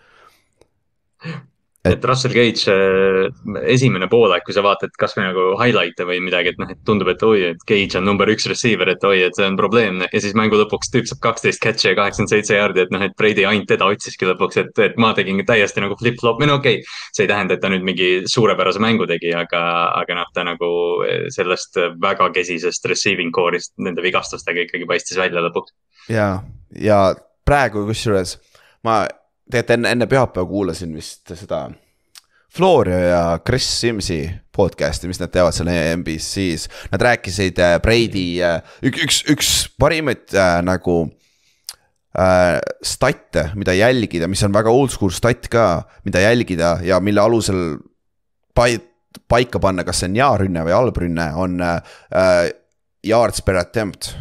Et 1.87 2.03
Russell 2.05 2.33
Cage 2.33 2.73
esimene 3.69 4.07
poolaeg, 4.11 4.43
kui 4.45 4.55
sa 4.55 4.63
vaatad 4.65 4.93
kasvõi 4.99 5.25
nagu 5.27 5.45
highlight'e 5.59 6.05
või 6.07 6.19
midagi, 6.23 6.51
et 6.51 6.59
noh, 6.61 6.69
et 6.71 6.79
tundub, 6.87 7.09
et 7.11 7.23
oi, 7.23 7.51
et 7.53 7.63
Cage 7.69 7.99
on 7.99 8.05
number 8.07 8.29
üks 8.31 8.47
receiver, 8.49 8.89
et 8.91 9.03
oi, 9.07 9.21
et 9.27 9.37
see 9.37 9.47
on 9.47 9.57
probleemne. 9.59 10.09
ja 10.11 10.21
siis 10.23 10.35
mängu 10.37 10.59
lõpuks 10.59 10.91
tüüp 10.93 11.07
saab 11.09 11.21
kaksteist 11.23 11.61
catch'i 11.63 11.91
ja 11.91 11.97
kaheksakümmend 11.99 12.33
seitse 12.33 12.57
jaardi, 12.57 12.83
et 12.83 12.93
noh, 12.93 13.03
et 13.05 13.15
Brady 13.19 13.45
ainult 13.47 13.69
teda 13.71 13.87
otsiski 13.93 14.27
lõpuks, 14.29 14.59
et, 14.63 14.81
et 14.83 14.97
ma 15.01 15.13
tegin 15.17 15.43
täiesti 15.47 15.83
nagu 15.83 15.97
flip-flop, 15.99 16.41
või 16.41 16.51
no 16.51 16.57
okei 16.61 16.81
okay,. 16.81 16.97
see 17.15 17.25
ei 17.25 17.31
tähenda, 17.31 17.55
et 17.55 17.63
ta 17.63 17.71
nüüd 17.71 17.85
mingi 17.87 18.09
suurepärase 18.29 18.81
mängu 18.83 19.07
tegi, 19.09 19.31
aga, 19.37 19.61
aga 20.01 20.19
noh, 20.21 20.31
ta 20.35 20.45
nagu 20.47 20.71
sellest 21.33 21.79
väga 22.01 22.31
kesisest 22.35 22.89
receiving 22.91 23.31
core'ist 23.35 23.75
nende 23.83 24.03
vigastustega 24.05 24.65
ikkagi 24.67 24.89
paistis 24.89 25.19
välja 25.19 25.45
lõpuks. 25.45 25.75
ja, 26.11 26.33
ja 26.75 26.99
praegu 27.47 27.85
kusjuures 27.87 28.35
ma 28.83 29.05
tegelikult 29.47 29.75
enne, 29.77 29.91
enne 29.95 30.07
pühapäeva 30.11 30.47
kuulasin 30.47 30.95
vist 30.95 31.35
seda 31.35 31.67
Florio 32.57 32.97
ja 32.97 33.39
Chris 33.45 33.67
Simsi 33.81 34.21
podcast'i, 34.55 35.09
mis 35.09 35.19
nad 35.21 35.31
teevad 35.31 35.53
seal 35.55 35.69
NBC-s. 35.69 36.69
Nad 36.93 37.03
rääkisid 37.03 37.59
äh, 37.61 37.75
Brady 37.83 38.39
äh, 38.41 38.61
üks, 38.87 39.03
üks, 39.03 39.19
üks 39.33 39.49
parimaid 39.79 40.31
äh, 40.33 40.61
nagu 40.65 40.95
äh, 42.17 42.57
statte, 42.81 43.49
mida 43.59 43.75
jälgida, 43.77 44.29
mis 44.31 44.43
on 44.47 44.55
väga 44.55 44.73
oldschool 44.73 45.13
stat 45.13 45.49
ka, 45.53 45.67
mida 46.07 46.23
jälgida 46.23 46.77
ja 46.87 47.01
mille 47.03 47.21
alusel 47.21 47.77
pai-, 48.57 48.81
paika 49.29 49.61
panna, 49.61 49.85
kas 49.85 50.01
see 50.01 50.11
on 50.11 50.17
hea 50.17 50.31
rünne 50.43 50.63
või 50.65 50.77
halb 50.77 51.01
rünne, 51.03 51.27
on 51.37 51.59
äh, 51.61 52.47
yards 53.05 53.43
per 53.45 53.61
attempt. 53.61 54.15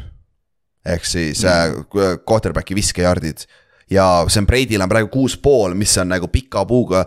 ehk 0.87 1.07
siis 1.09 1.41
äh, 1.47 1.73
quarterback'i 2.27 2.75
viskejardid 2.79 3.47
ja 3.91 4.27
on 4.39 4.47
Brady'l 4.47 4.83
on 4.83 4.89
praegu 4.89 5.09
kuus 5.13 5.37
pool, 5.39 5.75
mis 5.75 5.97
on 5.99 6.09
nagu 6.09 6.29
pika 6.33 6.65
puuga 6.67 7.05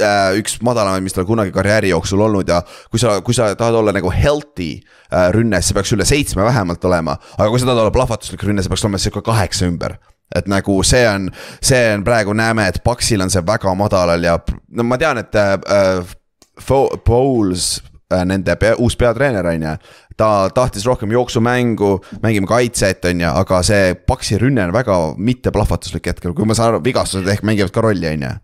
äh, 0.00 0.32
üks 0.38 0.58
madalamaid, 0.62 1.02
mis 1.02 1.16
tal 1.16 1.26
kunagi 1.28 1.52
karjääri 1.54 1.90
jooksul 1.92 2.20
olnud 2.20 2.48
ja 2.48 2.62
kui 2.90 3.00
sa, 3.02 3.20
kui 3.20 3.34
sa 3.34 3.52
tahad 3.58 3.74
olla 3.80 3.92
nagu 3.94 4.10
healthy 4.14 4.78
äh, 4.78 5.28
rünnes, 5.34 5.68
see 5.68 5.76
peaks 5.76 5.92
üle 5.96 6.06
seitsme 6.08 6.44
vähemalt 6.46 6.84
olema. 6.84 7.18
aga 7.38 7.50
kui 7.50 7.60
sa 7.60 7.68
tahad 7.68 7.84
olla 7.84 7.94
plahvatuslik 7.94 8.42
rünne, 8.46 8.62
see 8.62 8.72
peaks 8.72 8.84
olema 8.86 9.02
sihuke 9.02 9.24
kaheksa 9.26 9.66
ümber. 9.66 9.98
et 10.34 10.46
nagu 10.48 10.78
see 10.86 11.04
on, 11.08 11.30
see 11.60 11.82
on 11.94 12.04
praegu 12.04 12.32
näeme, 12.32 12.68
et 12.68 12.82
Paxil 12.84 13.20
on 13.20 13.30
see 13.30 13.42
väga 13.46 13.74
madalal 13.76 14.22
ja 14.24 14.38
no 14.70 14.86
ma 14.88 14.98
tean, 14.98 15.18
et 15.20 15.34
äh, 15.36 16.16
Fo- 16.60 16.96
Bowles 17.04 17.82
äh, 17.82 17.91
nende 18.28 18.56
pea, 18.60 18.76
uus 18.82 18.96
peatreener 18.98 19.46
on 19.52 19.66
ju. 19.66 19.74
ta 20.16 20.28
tahtis 20.54 20.84
rohkem 20.86 21.12
jooksumängu, 21.14 21.92
mängime 22.22 22.46
kaitset, 22.46 23.04
on 23.08 23.24
ju, 23.24 23.32
aga 23.42 23.62
see 23.66 23.94
Paxi 24.08 24.38
rünne 24.40 24.66
on 24.66 24.74
väga 24.74 24.98
mitteplahvatuslik 25.16 26.12
hetkel, 26.12 26.36
kui 26.36 26.48
ma 26.48 26.56
saan 26.58 26.74
aru, 26.74 26.84
vigastused 26.84 27.28
ehk 27.32 27.44
mängivad 27.48 27.74
ka 27.74 27.84
rolli, 27.84 28.08
on 28.12 28.28
ju. 28.28 28.36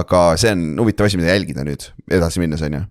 aga 0.00 0.24
see 0.40 0.54
on 0.56 0.66
huvitav 0.82 1.08
asi, 1.08 1.20
mida 1.20 1.34
jälgida 1.34 1.66
nüüd 1.66 1.88
edasi 2.10 2.42
minnes, 2.42 2.64
on 2.66 2.80
ju. 2.80 2.84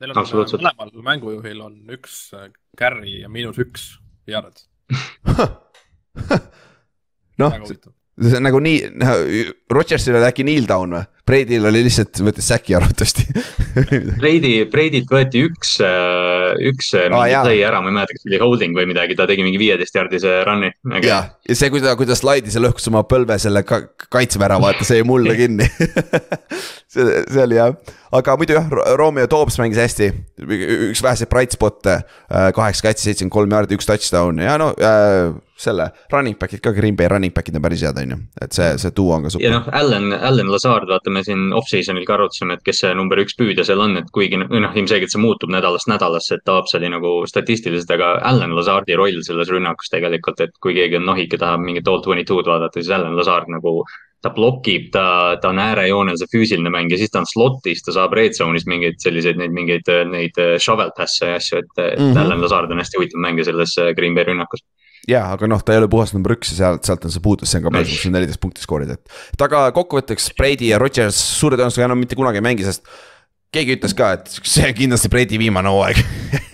Neil 0.00 0.16
on 0.16 0.24
mõlemal 0.24 0.94
mängujuhil 1.04 1.58
on 1.60 1.74
üks 1.92 2.30
äh, 2.32 2.48
carry 2.78 3.18
ja 3.20 3.28
miinus 3.28 3.58
üks 3.60 3.90
yard. 4.30 4.62
noh. 7.40 7.52
See 8.20 8.36
on 8.36 8.44
nagu 8.44 8.60
nii, 8.62 8.80
Rodgersil 9.72 10.18
oli 10.18 10.28
äkki 10.28 10.44
kneel 10.46 10.68
down 10.68 10.98
või? 10.98 11.06
Brady'l 11.30 11.66
oli 11.68 11.84
lihtsalt, 11.86 12.18
võttis 12.26 12.48
säki 12.50 12.74
arvatavasti. 12.74 13.22
Brady, 14.18 14.64
Brady't 14.70 15.10
võeti 15.12 15.44
üks, 15.46 15.76
üks 16.66 16.88
Aa, 16.98 17.26
jaa. 17.30 17.44
play 17.46 17.60
ära, 17.62 17.78
ma 17.84 17.92
ei 17.92 17.96
mäleta, 18.00 18.16
kas 18.16 18.26
oli 18.26 18.40
holding 18.42 18.74
või 18.74 18.88
midagi, 18.90 19.14
ta 19.18 19.28
tegi 19.30 19.44
mingi 19.46 19.60
viieteist 19.60 19.94
jaardise 19.94 20.40
run'i. 20.48 20.72
ja, 21.06 21.20
ja 21.46 21.58
see, 21.58 21.70
kui 21.70 21.82
ta, 21.84 21.94
kui 21.98 22.08
ta 22.08 22.16
slaidis 22.18 22.56
ja 22.58 22.64
lõhkus 22.64 22.90
oma 22.90 23.04
põlve 23.06 23.38
selle 23.42 23.62
ka, 23.68 23.82
kaitseväära, 24.10 24.58
vaata, 24.62 24.86
see 24.88 24.98
jäi 24.98 25.06
mulle 25.06 25.36
kinni. 25.38 25.70
See, 26.90 27.04
see 27.06 27.38
oli 27.38 27.54
jah, 27.54 27.70
aga 28.18 28.34
muidu 28.34 28.56
jah, 28.56 28.64
Romeo 28.98 29.28
Toobs 29.30 29.60
mängis 29.60 29.78
hästi, 29.78 30.08
üks 30.90 30.98
väheseid 31.06 31.30
bright 31.30 31.54
spot'e, 31.54 32.00
kaheksa 32.56 32.88
catch'i, 32.88 33.04
seitsekümmend 33.04 33.34
kolm 33.36 33.54
jaardi, 33.54 33.78
üks 33.78 33.86
touchdown. 33.86 34.40
Ja 34.42 34.56
no 34.58 34.72
äh, 34.74 35.30
selle 35.60 35.90
running 36.12 36.38
back'id 36.40 36.62
ka, 36.64 36.72
Green 36.76 36.96
Bay 36.96 37.08
running 37.10 37.34
back'id 37.36 37.56
on 37.58 37.64
päris 37.64 37.84
head, 37.86 38.00
on 38.00 38.14
ju, 38.14 38.18
et 38.42 38.56
see, 38.56 38.68
see 38.82 38.94
duo 38.96 39.14
on 39.16 39.26
ka 39.26 39.30
ja 39.30 39.36
super. 39.36 39.54
noh, 39.54 39.70
Allan, 39.80 40.10
Allan 40.16 40.52
Lazard, 40.52 40.88
vaata, 40.90 41.12
me 41.14 41.22
siin 41.26 41.50
off-season'il 41.56 42.06
ka 42.08 42.16
arutasime, 42.16 42.58
et 42.58 42.66
kes 42.66 42.82
see 42.84 42.92
number 42.98 43.20
üks 43.22 43.36
püüdja 43.38 43.66
seal 43.68 43.84
on, 43.84 43.96
et 44.00 44.10
kuigi 44.14 44.40
või 44.40 44.64
noh, 44.64 44.74
ilmselgelt 44.74 45.12
see 45.12 45.22
muutub 45.22 45.52
nädalast 45.52 45.90
nädalasse, 45.92 46.38
et 46.40 46.46
Taabs 46.48 46.76
oli 46.78 46.92
nagu 46.92 47.16
statistiliselt, 47.30 47.90
aga 47.96 48.12
Allan 48.32 48.56
Lazardi 48.56 48.98
roll 48.98 49.22
selles 49.26 49.50
rünnakus 49.52 49.92
tegelikult, 49.92 50.40
et 50.40 50.56
kui 50.60 50.76
keegi 50.76 51.00
on 51.00 51.08
nohik 51.12 51.36
ja 51.36 51.44
tahab 51.46 51.66
mingit 51.66 51.88
all 51.88 52.02
twenty 52.04 52.24
two'd 52.24 52.48
vaadata, 52.48 52.80
siis 52.80 52.94
Allan 52.96 53.18
Lazard 53.18 53.52
nagu 53.52 53.82
ta 54.20 54.30
blokib, 54.36 54.90
ta, 54.92 55.36
ta 55.40 55.48
on 55.48 55.60
äärejoonel, 55.62 56.18
see 56.20 56.28
füüsiline 56.28 56.68
mäng 56.72 56.92
ja 56.92 56.98
siis 57.00 57.12
ta 57.12 57.22
on 57.22 57.28
slot'is, 57.28 57.80
ta 57.86 57.94
saab 57.96 58.12
red 58.16 58.36
zone'is 58.36 58.66
mingeid 58.68 59.00
selliseid, 59.00 59.38
neid 59.40 59.54
mingeid, 59.56 59.88
neid 60.10 60.36
shovel 60.60 60.92
pass'e 60.96 61.30
ja 61.30 61.38
asju, 61.40 61.62
et 61.62 61.72
mm. 61.80 62.02
-hmm. 62.02 62.20
Allan 62.20 62.44
Lazard 62.44 62.72
on 62.72 62.82
hästi 62.82 63.00
huvitav 63.00 63.24
mängija 63.24 63.48
selles 63.48 63.78
äh, 63.80 63.94
Green 63.96 64.14
Bay 64.14 64.28
rünnakus. 64.28 64.60
Jaa, 65.08 65.26
aga 65.34 65.48
noh, 65.50 65.62
ta 65.64 65.74
ei 65.74 65.80
ole 65.80 65.88
puhas 65.92 66.12
number 66.16 66.34
üks 66.36 66.52
ja 66.52 66.58
sealt, 66.58 66.88
sealt 66.88 67.06
on 67.06 67.14
see 67.14 67.24
puudus, 67.24 67.50
see 67.50 67.60
on 67.60 67.68
ka 67.68 67.76
päris, 67.78 67.94
kus 67.94 68.08
on 68.10 68.16
neliteist 68.18 68.42
punkti 68.42 68.64
skoorida, 68.64 68.98
et. 68.98 69.22
et 69.34 69.46
aga 69.46 69.68
kokkuvõtteks 69.76 70.32
Brady 70.38 70.72
ja 70.72 70.80
Rodgers 70.82 71.20
suure 71.38 71.58
tõenäosusega 71.60 71.88
enam 71.88 72.02
mitte 72.02 72.18
kunagi 72.18 72.42
ei 72.42 72.46
mängi, 72.50 72.66
sest 72.68 72.84
keegi 73.54 73.74
ütles 73.74 73.94
ka, 73.98 74.12
et 74.14 74.28
see 74.46 74.68
on 74.68 74.76
kindlasti 74.78 75.10
Brady 75.10 75.38
viimane 75.40 75.70
hooaeg 75.72 75.98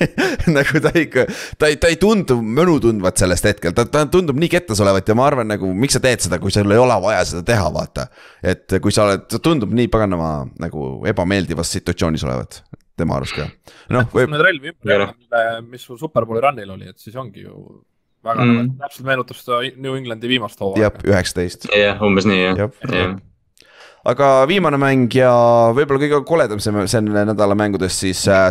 nagu 0.57 0.81
ta 0.81 0.93
ikka, 0.97 1.27
ta 1.61 1.69
ei, 1.69 1.77
ta 1.81 1.91
ei 1.93 1.99
tundu 2.01 2.39
mõnutundvat 2.41 3.21
sellest 3.21 3.49
hetkel, 3.51 3.75
ta, 3.77 3.85
ta 3.91 4.07
tundub 4.13 4.39
nii 4.41 4.49
kettas 4.53 4.81
olevat 4.85 5.09
ja 5.09 5.17
ma 5.19 5.27
arvan 5.29 5.51
nagu, 5.53 5.69
miks 5.77 5.99
sa 5.99 6.03
teed 6.05 6.25
seda, 6.25 6.41
kui 6.41 6.55
sul 6.55 6.73
ei 6.73 6.81
ole 6.81 6.97
vaja 7.05 7.27
seda 7.29 7.45
teha, 7.51 7.67
vaata. 7.75 8.07
et 8.41 8.79
kui 8.83 8.95
sa 8.95 9.09
oled, 9.09 9.27
ta 9.29 9.43
tundub 9.43 9.75
nii 9.77 9.91
paganama 9.93 10.31
nagu 10.63 10.89
ebameeldivas 11.11 11.75
situatsioonis 11.77 12.25
olevat, 12.29 12.63
tema 12.97 13.19
arust 13.19 13.37
ka. 13.37 13.51
noh, 13.93 14.09
kui 14.09 14.23
võib, 14.23 14.33
need 14.33 14.47
relvi 14.49 14.73
ümber 14.73 15.07
mis 15.69 15.85
sul 15.85 16.01
Superbowli 16.01 16.45
run'il 16.47 16.73
oli, 16.79 16.89
et 16.95 17.03
siis 17.03 17.17
ongi 17.21 17.45
ju 17.45 17.61
väga 18.27 18.45
Mm. 18.45 18.59
mm. 18.59 18.75
täpselt 18.83 19.07
meenutab 19.09 19.39
seda 19.41 19.63
New 19.77 19.97
Englandi 19.99 20.29
viimast 20.35 20.59
jah, 20.61 20.69
hooaega. 20.69 21.07
üheksateist. 21.09 21.69
jah, 21.75 22.03
umbes 22.03 22.27
nii 22.29 22.43
jah 22.43 22.61
jah, 22.65 22.71
jah. 22.93 23.17
aga 24.07 24.29
viimane 24.51 24.79
mäng 24.79 25.15
ja 25.19 25.31
võib-olla 25.75 26.03
kõige 26.05 26.21
koledam 26.29 26.61
see- 26.63 26.87
selle 26.93 27.25
nädala 27.27 27.57
mängudest 27.59 28.05
siis 28.05 28.21
äh, 28.31 28.51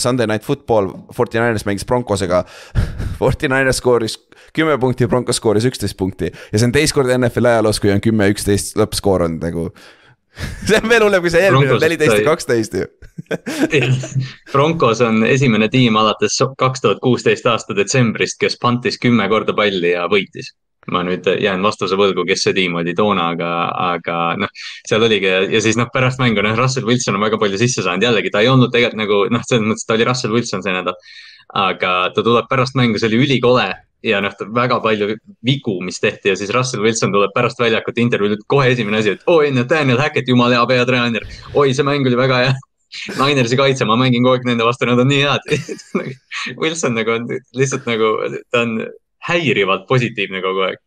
Sunday 0.00 0.26
Night 0.30 0.44
Football, 0.46 0.92
Forty 1.12 1.38
Niners 1.40 1.66
mängis 1.68 1.84
Broncosega. 1.88 2.44
Forty 3.20 3.48
Niners 3.52 3.82
skooris 3.82 4.16
kümme 4.56 4.78
punkti, 4.80 5.04
Broncos 5.10 5.36
skooris 5.36 5.66
üksteist 5.68 5.96
punkti 6.00 6.30
ja 6.32 6.58
see 6.58 6.64
on 6.68 6.72
teist 6.72 6.94
korda 6.96 7.18
NFL 7.18 7.44
ajaloos, 7.50 7.80
kui 7.82 7.92
on 7.92 8.00
kümme, 8.04 8.30
üksteist 8.32 8.76
lõppskoor 8.80 9.26
olnud 9.28 9.44
nagu. 9.44 9.70
see 10.68 10.78
on 10.82 10.90
veel 10.90 11.06
hullem 11.06 11.24
kui 11.24 11.32
see 11.32 11.42
eelmine 11.46 11.78
neliteist 11.80 12.18
ja 12.20 12.26
kaksteist 12.26 12.76
ju. 12.76 12.86
Broncos 14.52 15.00
on 15.04 15.24
esimene 15.26 15.68
tiim 15.72 15.96
alates 15.96 16.36
kaks 16.58 16.84
tuhat 16.84 17.02
kuusteist 17.04 17.48
aasta 17.48 17.76
detsembrist, 17.76 18.38
kes 18.40 18.58
pantis 18.62 19.00
kümme 19.02 19.28
korda 19.32 19.56
palli 19.56 19.94
ja 19.94 20.06
võitis. 20.12 20.52
ma 20.86 21.00
nüüd 21.02 21.26
jään 21.42 21.64
vastuse 21.66 21.96
võlgu, 21.98 22.22
kes 22.28 22.44
see 22.46 22.52
tiim 22.54 22.76
oli 22.78 22.92
toona, 22.94 23.24
aga, 23.34 23.48
aga 23.88 24.18
noh, 24.38 24.50
seal 24.86 25.02
oligi 25.02 25.26
ja 25.26 25.58
siis 25.64 25.74
noh, 25.80 25.88
pärast 25.90 26.20
mängu 26.22 26.44
noh, 26.46 26.54
Russell 26.54 26.86
Wilson 26.86 27.18
on 27.18 27.24
väga 27.26 27.40
palju 27.42 27.58
sisse 27.58 27.82
saanud, 27.82 28.06
jällegi 28.06 28.30
ta 28.30 28.44
ei 28.44 28.52
olnud 28.52 28.70
tegelikult 28.70 29.00
nagu 29.00 29.18
noh, 29.34 29.42
selles 29.48 29.66
mõttes 29.66 29.88
ta 29.88 29.96
oli 29.96 30.06
Russell 30.06 30.36
Wilson 30.36 30.62
see 30.62 30.76
nädal. 30.76 30.94
Aga 31.54 31.96
ta 32.14 32.22
tuleb 32.22 32.48
pärast 32.50 32.76
mängu, 32.78 32.98
see 32.98 33.10
oli 33.10 33.20
ülikole 33.24 33.66
ja 34.06 34.20
noh, 34.22 34.34
väga 34.54 34.78
palju 34.84 35.14
vigu, 35.46 35.76
mis 35.84 35.98
tehti 36.02 36.30
ja 36.30 36.36
siis 36.38 36.52
Russell 36.54 36.84
Wilson 36.84 37.14
tuleb 37.14 37.32
pärast 37.34 37.60
väljakut 37.60 37.98
intervjuud, 37.98 38.44
kohe 38.50 38.70
esimene 38.74 39.00
asi, 39.02 39.16
et 39.16 39.26
oi, 39.30 39.50
Nathaniel 39.54 40.00
Hackett, 40.02 40.28
jumala 40.28 40.58
hea 40.58 40.66
peatreener. 40.70 41.26
oi, 41.54 41.72
see 41.74 41.86
mäng 41.86 42.06
oli 42.06 42.18
väga 42.18 42.42
hea. 42.44 42.56
Ninersi 43.18 43.58
kaitse, 43.58 43.84
ma 43.84 43.96
mängin 43.98 44.24
kogu 44.24 44.36
aeg 44.36 44.46
nende 44.46 44.64
vastu, 44.64 44.86
nad 44.88 45.00
on 45.02 45.10
nii 45.10 45.24
head. 45.26 45.48
Wilson 46.62 46.94
nagu 46.96 47.16
on 47.16 47.26
lihtsalt 47.58 47.88
nagu, 47.88 48.12
ta 48.54 48.62
on 48.62 48.78
häirivalt 49.26 49.88
positiivne 49.90 50.40
kogu 50.44 50.68
aeg 50.68 50.80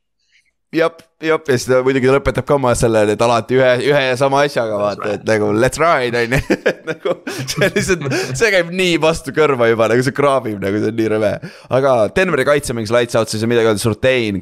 jah, 0.75 0.91
jah, 1.21 1.39
ja 1.39 1.55
siis 1.57 1.65
ta 1.69 1.79
muidugi 1.85 2.09
lõpetab 2.11 2.45
ka 2.47 2.55
oma 2.55 2.71
selle, 2.77 3.01
et 3.13 3.21
alati 3.25 3.57
ühe, 3.57 3.69
ühe 3.89 4.01
ja 4.05 4.15
sama 4.19 4.43
asjaga 4.45 4.77
vaata, 4.79 5.11
et 5.17 5.25
nagu 5.27 5.49
let's 5.57 5.81
ride 5.81 6.19
on 6.19 6.35
ju. 6.35 6.57
nagu 6.89 7.15
see 7.39 7.69
lihtsalt, 7.73 8.05
see 8.37 8.51
käib 8.53 8.69
nii 8.75 8.99
vastu 9.01 9.33
kõrva 9.35 9.69
juba 9.71 9.89
nagu 9.91 10.05
see 10.05 10.15
kraabib 10.15 10.61
nagu 10.61 10.81
see 10.81 10.93
on 10.93 10.99
nii 10.99 11.11
rõve. 11.15 11.33
aga 11.79 11.95
Denveri 12.15 12.47
kaitse 12.51 12.77
mängis 12.77 12.93
lights 12.93 13.17
out, 13.19 13.31
siis 13.31 13.45
on 13.45 13.51
midagi 13.51 13.71
öelda, 13.71 13.83
Surtain, 13.83 14.41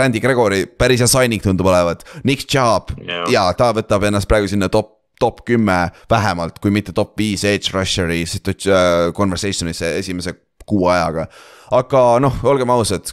Randy 0.00 0.24
Gregory, 0.24 0.64
päris 0.80 1.04
hea 1.04 1.10
signing 1.10 1.44
tundub 1.44 1.68
olevat. 1.68 2.06
Nick 2.24 2.48
Chubb 2.48 2.94
yeah. 3.02 3.26
ja 3.32 3.48
ta 3.58 3.72
võtab 3.76 4.08
ennast 4.08 4.30
praegu 4.30 4.50
sinna 4.50 4.72
top 4.72 4.94
top 5.18 5.40
kümme 5.42 5.88
vähemalt, 6.10 6.60
kui 6.62 6.70
mitte 6.70 6.92
top 6.94 7.16
viis 7.18 7.42
edge 7.42 7.72
rusher'i 7.74 8.20
äh, 8.22 9.08
conversation'isse 9.16 9.96
esimese 9.98 10.36
kuu 10.68 10.86
ajaga. 10.92 11.26
aga 11.74 12.02
noh, 12.22 12.38
olgem 12.46 12.70
ausad 12.70 13.10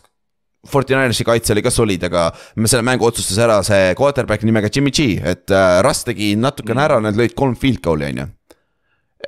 Fortinanersi 0.70 1.26
kaitse 1.28 1.54
oli 1.54 1.64
ka 1.66 1.74
solid, 1.74 2.04
aga 2.08 2.30
me 2.62 2.70
selle 2.72 2.86
mängu 2.88 3.08
otsustas 3.08 3.38
ära 3.46 3.60
see 3.66 3.94
quarterback 3.98 4.46
nimega 4.48 4.72
Jimmy 4.74 4.94
G, 4.96 5.16
et 5.22 5.54
äh, 5.54 5.78
Russ 5.86 6.08
tegi 6.08 6.34
natukene 6.40 6.86
ära, 6.88 7.00
nad 7.04 7.18
lõid 7.18 7.36
kolm 7.38 7.56
field 7.60 7.84
goal'i, 7.86 8.12
on 8.14 8.24
ju. 8.24 8.28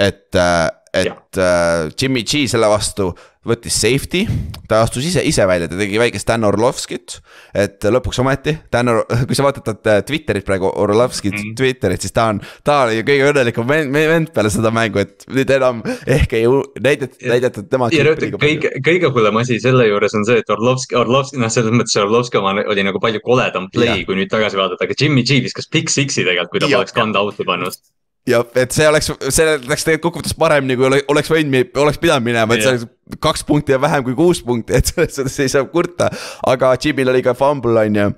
et 0.07 0.35
äh,, 0.37 0.67
et 1.05 1.41
äh, 1.41 1.89
Jimmy 1.99 2.23
G 2.27 2.47
selle 2.49 2.69
vastu 2.71 3.11
võttis 3.47 3.75
safety, 3.79 4.25
ta 4.67 4.81
astus 4.83 5.05
ise, 5.07 5.21
ise 5.25 5.45
välja, 5.47 5.69
ta 5.71 5.77
tegi 5.79 5.99
väikest 6.01 6.27
Dan 6.27 6.45
Orlovskit. 6.47 7.17
et 7.55 7.83
lõpuks 7.87 8.19
ometi, 8.21 8.53
Dan, 8.73 8.91
kui 9.27 9.37
sa 9.37 9.45
vaatad 9.45 9.87
Twitterit 10.07 10.45
praegu, 10.47 10.69
Orlovskit 10.83 11.33
mm 11.33 11.39
-hmm. 11.39 11.55
Twitterit, 11.57 12.01
siis 12.03 12.15
ta 12.15 12.27
on, 12.33 12.41
ta 12.63 12.81
oli 12.85 13.03
kõige 13.07 13.29
õnnelikum 13.31 13.67
vend, 13.67 13.93
vend 13.93 14.33
peale 14.35 14.51
seda 14.53 14.71
mängu, 14.71 14.99
et 14.99 15.25
nüüd 15.31 15.49
enam 15.55 15.81
ehk 16.05 16.33
ei 16.33 16.45
näidata, 16.79 17.15
näidata 17.23 17.63
tema. 17.63 17.89
kõige, 17.89 18.71
kõige 18.83 19.11
hullem 19.13 19.37
asi 19.37 19.59
selle 19.59 19.87
juures 19.87 20.13
on 20.13 20.25
see, 20.25 20.37
et 20.43 20.49
Orlovski, 20.49 20.95
Orlovski, 20.95 21.39
noh, 21.39 21.49
selles 21.49 21.71
mõttes 21.71 21.95
Orlovski 22.01 22.37
oma 22.37 22.55
oli 22.67 22.83
nagu 22.83 22.99
palju 22.99 23.23
koledam 23.23 23.69
play, 23.71 24.03
kui 24.05 24.15
nüüd 24.15 24.29
tagasi 24.29 24.57
vaadata, 24.57 24.83
aga 24.83 24.93
Jimmy 24.99 25.23
G 25.23 25.43
viskas 25.43 25.69
Big 25.71 25.89
Six'i 25.89 26.25
tegelikult, 26.25 26.51
kui 26.51 26.59
ta 26.59 26.75
poleks 26.75 26.95
kanda 26.95 27.23
out'i 27.23 27.47
pannud 27.47 27.79
jah, 28.27 28.45
et 28.59 28.75
see 28.75 28.87
oleks, 28.89 29.09
see 29.33 29.55
läks 29.67 29.85
tegelikult 29.87 30.07
kokkuvõttes 30.07 30.35
paremini, 30.39 30.77
kui 30.79 31.01
oleks 31.13 31.31
võinud, 31.31 31.71
oleks 31.83 32.01
pidanud 32.01 32.25
minema, 32.27 32.57
et 32.57 32.65
see 32.65 33.19
kaks 33.23 33.45
punkti 33.47 33.75
on 33.77 33.83
vähem 33.83 34.03
kui 34.07 34.17
kuus 34.17 34.41
punkti, 34.45 34.75
et 34.77 34.91
selles 34.91 35.15
suhtes 35.15 35.39
ei 35.43 35.51
saa 35.51 35.67
kurta. 35.71 36.09
aga 36.47 36.73
Jimil 36.83 37.11
oli 37.13 37.23
ka 37.25 37.35
fumble, 37.37 37.79
on 37.87 38.01
ju, 38.01 38.09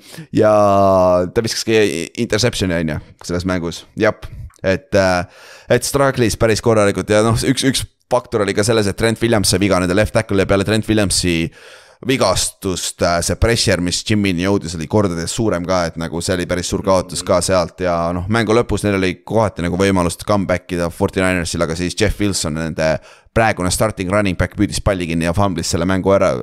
ja 0.41 0.53
ta 1.33 1.45
viskaski 1.45 2.09
interception'i, 2.25 2.81
on 2.83 2.95
ju, 2.95 2.99
selles 3.25 3.45
mängus, 3.49 3.83
jah. 3.99 4.17
et, 4.63 4.89
et 5.69 5.85
struggle'is 5.87 6.37
päris 6.39 6.63
korralikult 6.65 7.09
ja 7.13 7.21
noh, 7.25 7.37
üks, 7.37 7.67
üks 7.69 7.85
faktor 8.09 8.43
oli 8.43 8.55
ka 8.57 8.65
selles, 8.65 8.89
et 8.89 8.97
Trent 8.97 9.21
Williams 9.21 9.53
sai 9.53 9.61
viga 9.61 9.79
nende 9.79 9.95
left 9.97 10.15
tackle'i 10.17 10.49
peale 10.49 10.65
Trent 10.67 10.89
Williamsi 10.89 11.43
vigastust, 12.07 13.01
äh, 13.03 13.17
see 13.25 13.35
pressure, 13.35 13.83
mis 13.83 13.99
Jimini 14.07 14.45
jõudis, 14.45 14.75
oli 14.77 14.87
kordades 14.87 15.33
suurem 15.35 15.65
ka, 15.67 15.81
et 15.89 15.97
nagu 15.99 16.21
see 16.23 16.37
oli 16.37 16.45
päris 16.47 16.69
suur 16.71 16.83
kaotus 16.85 17.25
ka 17.27 17.41
sealt 17.43 17.83
ja 17.83 17.95
noh, 18.15 18.29
mängu 18.31 18.55
lõpus 18.55 18.85
neil 18.85 18.95
oli 18.95 19.17
kohati 19.27 19.65
nagu 19.65 19.79
võimalust 19.79 20.23
comeback 20.27 20.71
ida 20.77 20.87
Fortininersil, 20.93 21.65
aga 21.65 21.75
siis 21.75 21.97
Jeff 21.99 22.21
Wilson, 22.23 22.55
nende 22.55 22.93
praegune 23.35 23.71
starting 23.73 24.11
running 24.13 24.39
back 24.39 24.55
püüdis 24.55 24.79
palli 24.83 25.09
kinni 25.09 25.27
ja 25.27 25.35
fumblis 25.35 25.75
selle 25.75 25.87
mängu 25.89 26.15
ära 26.15 26.37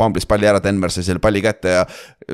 fumblis 0.00 0.24
palli 0.28 0.48
ära, 0.48 0.62
Denver 0.64 0.92
sai 0.92 1.04
selle 1.04 1.20
palli 1.20 1.42
kätte 1.44 1.74
ja 1.74 1.84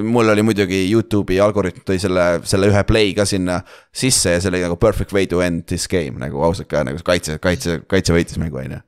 mul 0.06 0.30
oli 0.30 0.44
muidugi 0.46 0.84
Youtube'i 0.84 1.40
algoritm 1.42 1.82
tõi 1.88 1.98
selle, 1.98 2.26
selle 2.46 2.70
ühe 2.70 2.82
play 2.86 3.10
ka 3.16 3.26
sinna 3.26 3.58
sisse 3.90 4.36
ja 4.36 4.42
see 4.42 4.52
oli 4.52 4.62
nagu 4.62 4.78
perfect 4.78 5.14
way 5.16 5.26
to 5.26 5.42
end 5.42 5.66
this 5.66 5.88
game 5.90 6.20
nagu 6.22 6.46
ausalt 6.46 6.70
ka 6.70 6.84
nagu 6.86 7.02
kaitse, 7.02 7.40
kaitse, 7.42 7.80
kaitse 7.90 8.14
võitis 8.14 8.38
mängu, 8.38 8.62
on 8.62 8.78
ju. 8.78 8.82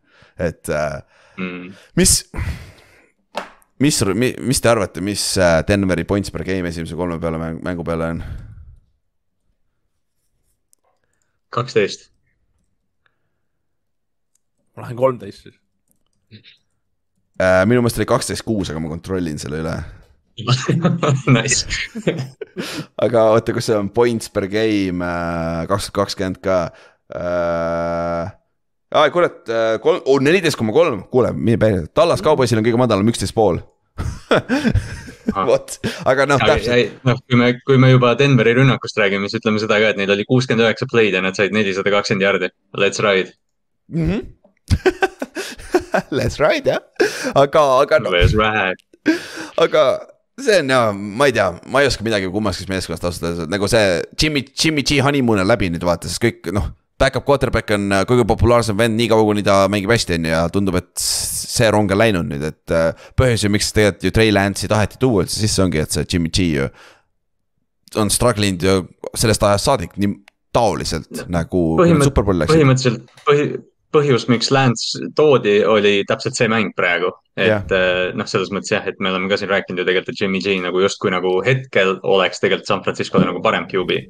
et 0.46 0.70
äh, 0.70 1.00
mm. 1.40 1.72
mis 1.98 2.20
mis, 3.78 4.02
mis 4.40 4.60
te 4.60 4.70
arvate, 4.70 5.02
mis 5.04 5.22
äh, 5.38 5.62
Denveri 5.68 6.04
points 6.08 6.32
per 6.34 6.44
game 6.46 6.70
esimese 6.70 6.98
kolme 6.98 7.18
peale 7.22 7.38
mängu 7.62 7.84
peale 7.86 8.12
on? 8.14 8.22
kaksteist. 11.50 12.10
ma 14.76 14.84
lähen 14.84 14.96
kolmteist 14.96 15.46
siis 15.46 15.56
äh,. 17.40 17.64
minu 17.66 17.82
meelest 17.82 18.02
oli 18.02 18.08
kaksteist 18.10 18.44
kuus, 18.46 18.70
aga 18.70 18.82
ma 18.82 18.92
kontrollin 18.92 19.40
selle 19.40 19.62
üle 19.62 19.76
Nice 21.34 21.66
aga 23.04 23.24
oota, 23.32 23.54
kus 23.56 23.70
see 23.70 23.78
on 23.78 23.90
points 23.94 24.30
per 24.30 24.46
game 24.50 25.04
äh, 25.04 25.64
kaks 25.70 25.88
tuhat 25.88 25.96
kakskümmend 26.02 26.42
ka 26.44 26.60
äh,. 27.14 28.37
Aa, 28.94 29.08
kurat, 29.14 29.42
äh, 29.48 29.74
kolm, 29.84 30.00
oh, 30.04 30.20
neliteist 30.22 30.58
koma 30.58 30.72
kolm, 30.76 31.02
kuule, 31.12 31.32
mine 31.36 31.58
päris, 31.60 31.90
Tallas 31.96 32.24
Cowboysil 32.24 32.60
on 32.60 32.66
kõige 32.66 32.80
madalam 32.80 33.10
üksteist 33.12 33.36
pool 33.36 33.60
vot, 35.48 35.76
aga 36.08 36.26
noh, 36.28 36.40
täpselt. 36.40 36.98
noh, 37.06 37.18
kui 37.26 37.38
me, 37.40 37.52
kui 37.66 37.78
me 37.80 37.92
juba 37.92 38.14
Denveri 38.18 38.54
rünnakust 38.58 38.98
räägime, 39.00 39.28
siis 39.28 39.42
ütleme 39.42 39.60
seda 39.62 39.80
ka, 39.82 39.92
et 39.92 40.00
neil 40.00 40.12
oli 40.14 40.26
kuuskümmend 40.28 40.64
üheksa 40.66 40.88
play'd 40.90 41.16
ja 41.16 41.22
nad 41.24 41.36
said 41.38 41.54
nelisada 41.54 41.92
kakskümmend 41.92 42.24
jardi. 42.24 42.50
Let's 42.78 43.02
ride 43.04 43.34
mm. 43.92 44.06
-hmm. 44.08 44.20
Let's 46.18 46.38
ride 46.40 46.70
jah, 46.70 46.82
aga, 47.34 47.64
aga 47.82 47.98
no.. 47.98 48.14
Let's 48.14 48.36
ride. 48.36 49.18
aga 49.56 49.84
see 50.40 50.60
on 50.62 50.70
ja, 50.70 50.82
ma 50.92 51.26
ei 51.26 51.32
tea, 51.32 51.52
ma 51.66 51.82
ei 51.82 51.90
oska 51.90 52.04
midagi 52.06 52.30
kummastki 52.32 52.68
meeskonnast 52.70 53.04
ausalt 53.04 53.30
öeldes, 53.30 53.48
nagu 53.50 53.68
see 53.68 54.02
Jimmy, 54.22 54.44
Jimmy 54.64 54.82
G 54.82 55.02
honeymoon 55.04 55.42
on 55.42 55.48
läbi 55.48 55.70
nüüd 55.72 55.84
vaata, 55.84 56.08
sest 56.08 56.22
kõik 56.22 56.52
noh 56.54 56.70
back-up 56.98 57.24
quarterback 57.26 57.70
on 57.76 57.88
äh, 57.94 58.04
kõige 58.08 58.26
populaarsem 58.28 58.78
vend 58.78 58.98
nii 58.98 59.08
kaua, 59.12 59.26
kuni 59.28 59.44
ta 59.46 59.60
mängib 59.70 59.92
hästi, 59.94 60.18
on 60.18 60.28
ju, 60.28 60.34
ja 60.34 60.44
tundub, 60.52 60.78
et 60.80 60.90
see 60.98 61.70
rong 61.74 61.94
on 61.94 62.00
läinud 62.00 62.28
nüüd, 62.30 62.44
et 62.50 62.74
äh, 62.74 63.08
põhjus 63.18 63.46
ju, 63.46 63.52
miks 63.54 63.72
tegelikult 63.76 64.08
ju 64.08 64.14
Trey 64.14 64.34
Lance'i 64.34 64.70
taheti 64.70 65.00
tuua 65.02 65.24
üldse 65.24 65.40
sisse, 65.40 65.62
ongi, 65.64 65.82
et 65.82 65.94
see 65.94 66.06
Jimmy 66.08 66.32
G 66.34 66.50
ju 66.56 66.68
on 67.96 68.10
struggle 68.12 68.44
inud 68.44 68.64
ju 68.66 68.76
sellest 69.16 69.44
ajast 69.46 69.70
saadik 69.70 69.94
nii 69.96 70.12
taoliselt 70.52 71.08
no, 71.22 71.26
nagu 71.38 71.62
Superbowl 72.04 72.42
läks. 72.42 72.52
põhimõtteliselt 72.52 73.24
põhi, 73.24 73.46
põhjus, 73.94 74.26
miks 74.28 74.50
Lance 74.52 75.08
toodi, 75.16 75.58
oli 75.64 76.02
täpselt 76.08 76.36
see 76.36 76.50
mäng 76.52 76.74
praegu. 76.76 77.14
et 77.38 77.46
yeah. 77.46 77.62
Äh, 77.70 78.16
noh, 78.18 78.26
selles 78.26 78.50
mõttes 78.50 78.72
jah, 78.74 78.82
et 78.90 78.98
me 78.98 79.12
oleme 79.12 79.30
ka 79.30 79.38
siin 79.38 79.52
rääkinud 79.52 79.80
ju 79.80 79.86
tegelikult, 79.86 80.16
et 80.16 80.24
Jimmy 80.24 80.42
G 80.42 80.58
nagu 80.64 80.82
justkui 80.82 81.12
nagu 81.14 81.38
hetkel 81.46 81.96
oleks 82.02 82.42
tegelikult 82.42 82.68
San 82.68 82.82
Francisco'le 82.82 83.28
nagu 83.28 83.42
parem 83.44 83.68
QB 83.70 84.02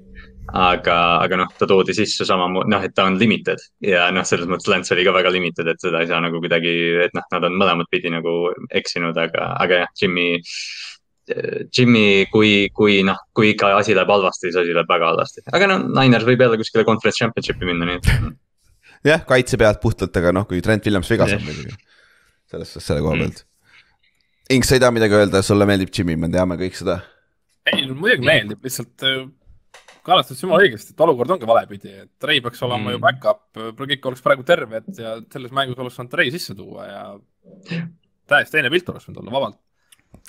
aga, 0.48 0.96
aga 1.24 1.38
noh, 1.42 1.48
ta 1.58 1.66
toodi 1.68 1.94
sisse 1.96 2.24
samamoodi, 2.28 2.70
noh, 2.72 2.84
et 2.84 2.94
ta 2.96 3.04
on 3.08 3.18
limited 3.20 3.60
ja 3.84 4.08
noh, 4.14 4.24
selles 4.28 4.48
mõttes 4.48 4.70
Lance 4.70 4.94
oli 4.94 5.04
ka 5.06 5.12
väga 5.16 5.32
limited, 5.34 5.68
et 5.68 5.82
seda 5.82 6.02
ei 6.02 6.10
saa 6.10 6.20
nagu 6.24 6.40
kuidagi, 6.42 6.74
et 7.04 7.16
noh, 7.16 7.26
nad 7.34 7.48
on 7.48 7.58
mõlemat 7.60 7.90
pidi 7.92 8.12
nagu 8.12 8.52
eksinud, 8.80 9.16
aga, 9.18 9.52
aga 9.64 9.84
jah, 9.84 9.96
Jimmy. 10.00 10.30
Jimmy, 11.76 12.24
kui, 12.32 12.70
kui 12.72 13.02
noh, 13.04 13.18
kui 13.36 13.50
ikka 13.52 13.74
asi 13.76 13.92
läheb 13.92 14.08
halvasti, 14.08 14.46
siis 14.46 14.56
asi 14.62 14.72
läheb 14.72 14.88
väga 14.88 15.10
halvasti, 15.10 15.44
aga 15.52 15.68
noh, 15.68 15.82
Niners 15.98 16.24
võib 16.24 16.40
jälle 16.40 16.56
kuskile 16.56 16.86
conference 16.88 17.20
championship'i 17.20 17.68
minna, 17.68 17.84
nii 17.84 17.98
et. 17.98 18.08
jah, 19.10 19.26
kaitse 19.28 19.60
pealt 19.60 19.82
puhtalt, 19.82 20.16
aga 20.16 20.32
noh, 20.32 20.48
kui 20.48 20.62
Trent 20.64 20.88
Williams 20.88 21.12
viga 21.12 21.28
saab 21.28 21.44
muidugi. 21.44 21.76
selles 22.48 22.72
suhtes 22.72 22.88
selle 22.88 23.04
koha 23.04 23.18
mm. 23.18 23.26
pealt 23.26 23.44
mm.. 23.44 23.48
Inks, 24.56 24.70
sa 24.70 24.78
ei 24.78 24.80
taha 24.80 24.94
midagi 24.96 25.12
öelda, 25.18 25.42
sulle 25.44 25.68
meeldib 25.68 25.92
Jimmy, 25.92 26.16
me 26.16 26.32
teame 26.32 26.56
kõik 26.56 26.80
seda. 26.80 27.02
ei, 27.68 27.84
muidugi 27.92 28.24
meeldib, 28.24 28.64
lihtsalt 28.64 29.04
kalastas 30.06 30.40
jumala 30.42 30.64
õigesti, 30.64 30.94
et 30.94 31.00
olukord 31.04 31.32
ongi 31.34 31.48
valepidi, 31.48 31.94
et 32.04 32.10
Trey 32.22 32.42
peaks 32.44 32.60
olema 32.66 32.88
mm. 32.88 32.96
ju 32.96 33.00
back-up, 33.04 33.62
kõik 33.78 34.10
oleks 34.10 34.24
praegu 34.24 34.44
terved 34.46 34.90
ja 34.98 35.16
selles 35.32 35.54
mängus 35.54 35.80
oleks 35.80 35.98
saanud 35.98 36.12
Trey 36.12 36.32
sisse 36.34 36.56
tuua 36.58 36.86
ja 36.88 37.02
täiesti 38.28 38.58
teine 38.58 38.72
pilt 38.72 38.92
oleks 38.92 39.08
võinud 39.08 39.22
olla 39.22 39.34
vabalt. 39.36 39.58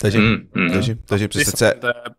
tõsi 0.02 0.20
mm, 0.20 0.40
mm., 0.54 0.74
tõsi, 0.76 0.96
tõsi, 1.08 1.30
sest 1.36 1.64
et 1.66 1.86
see. 1.86 2.14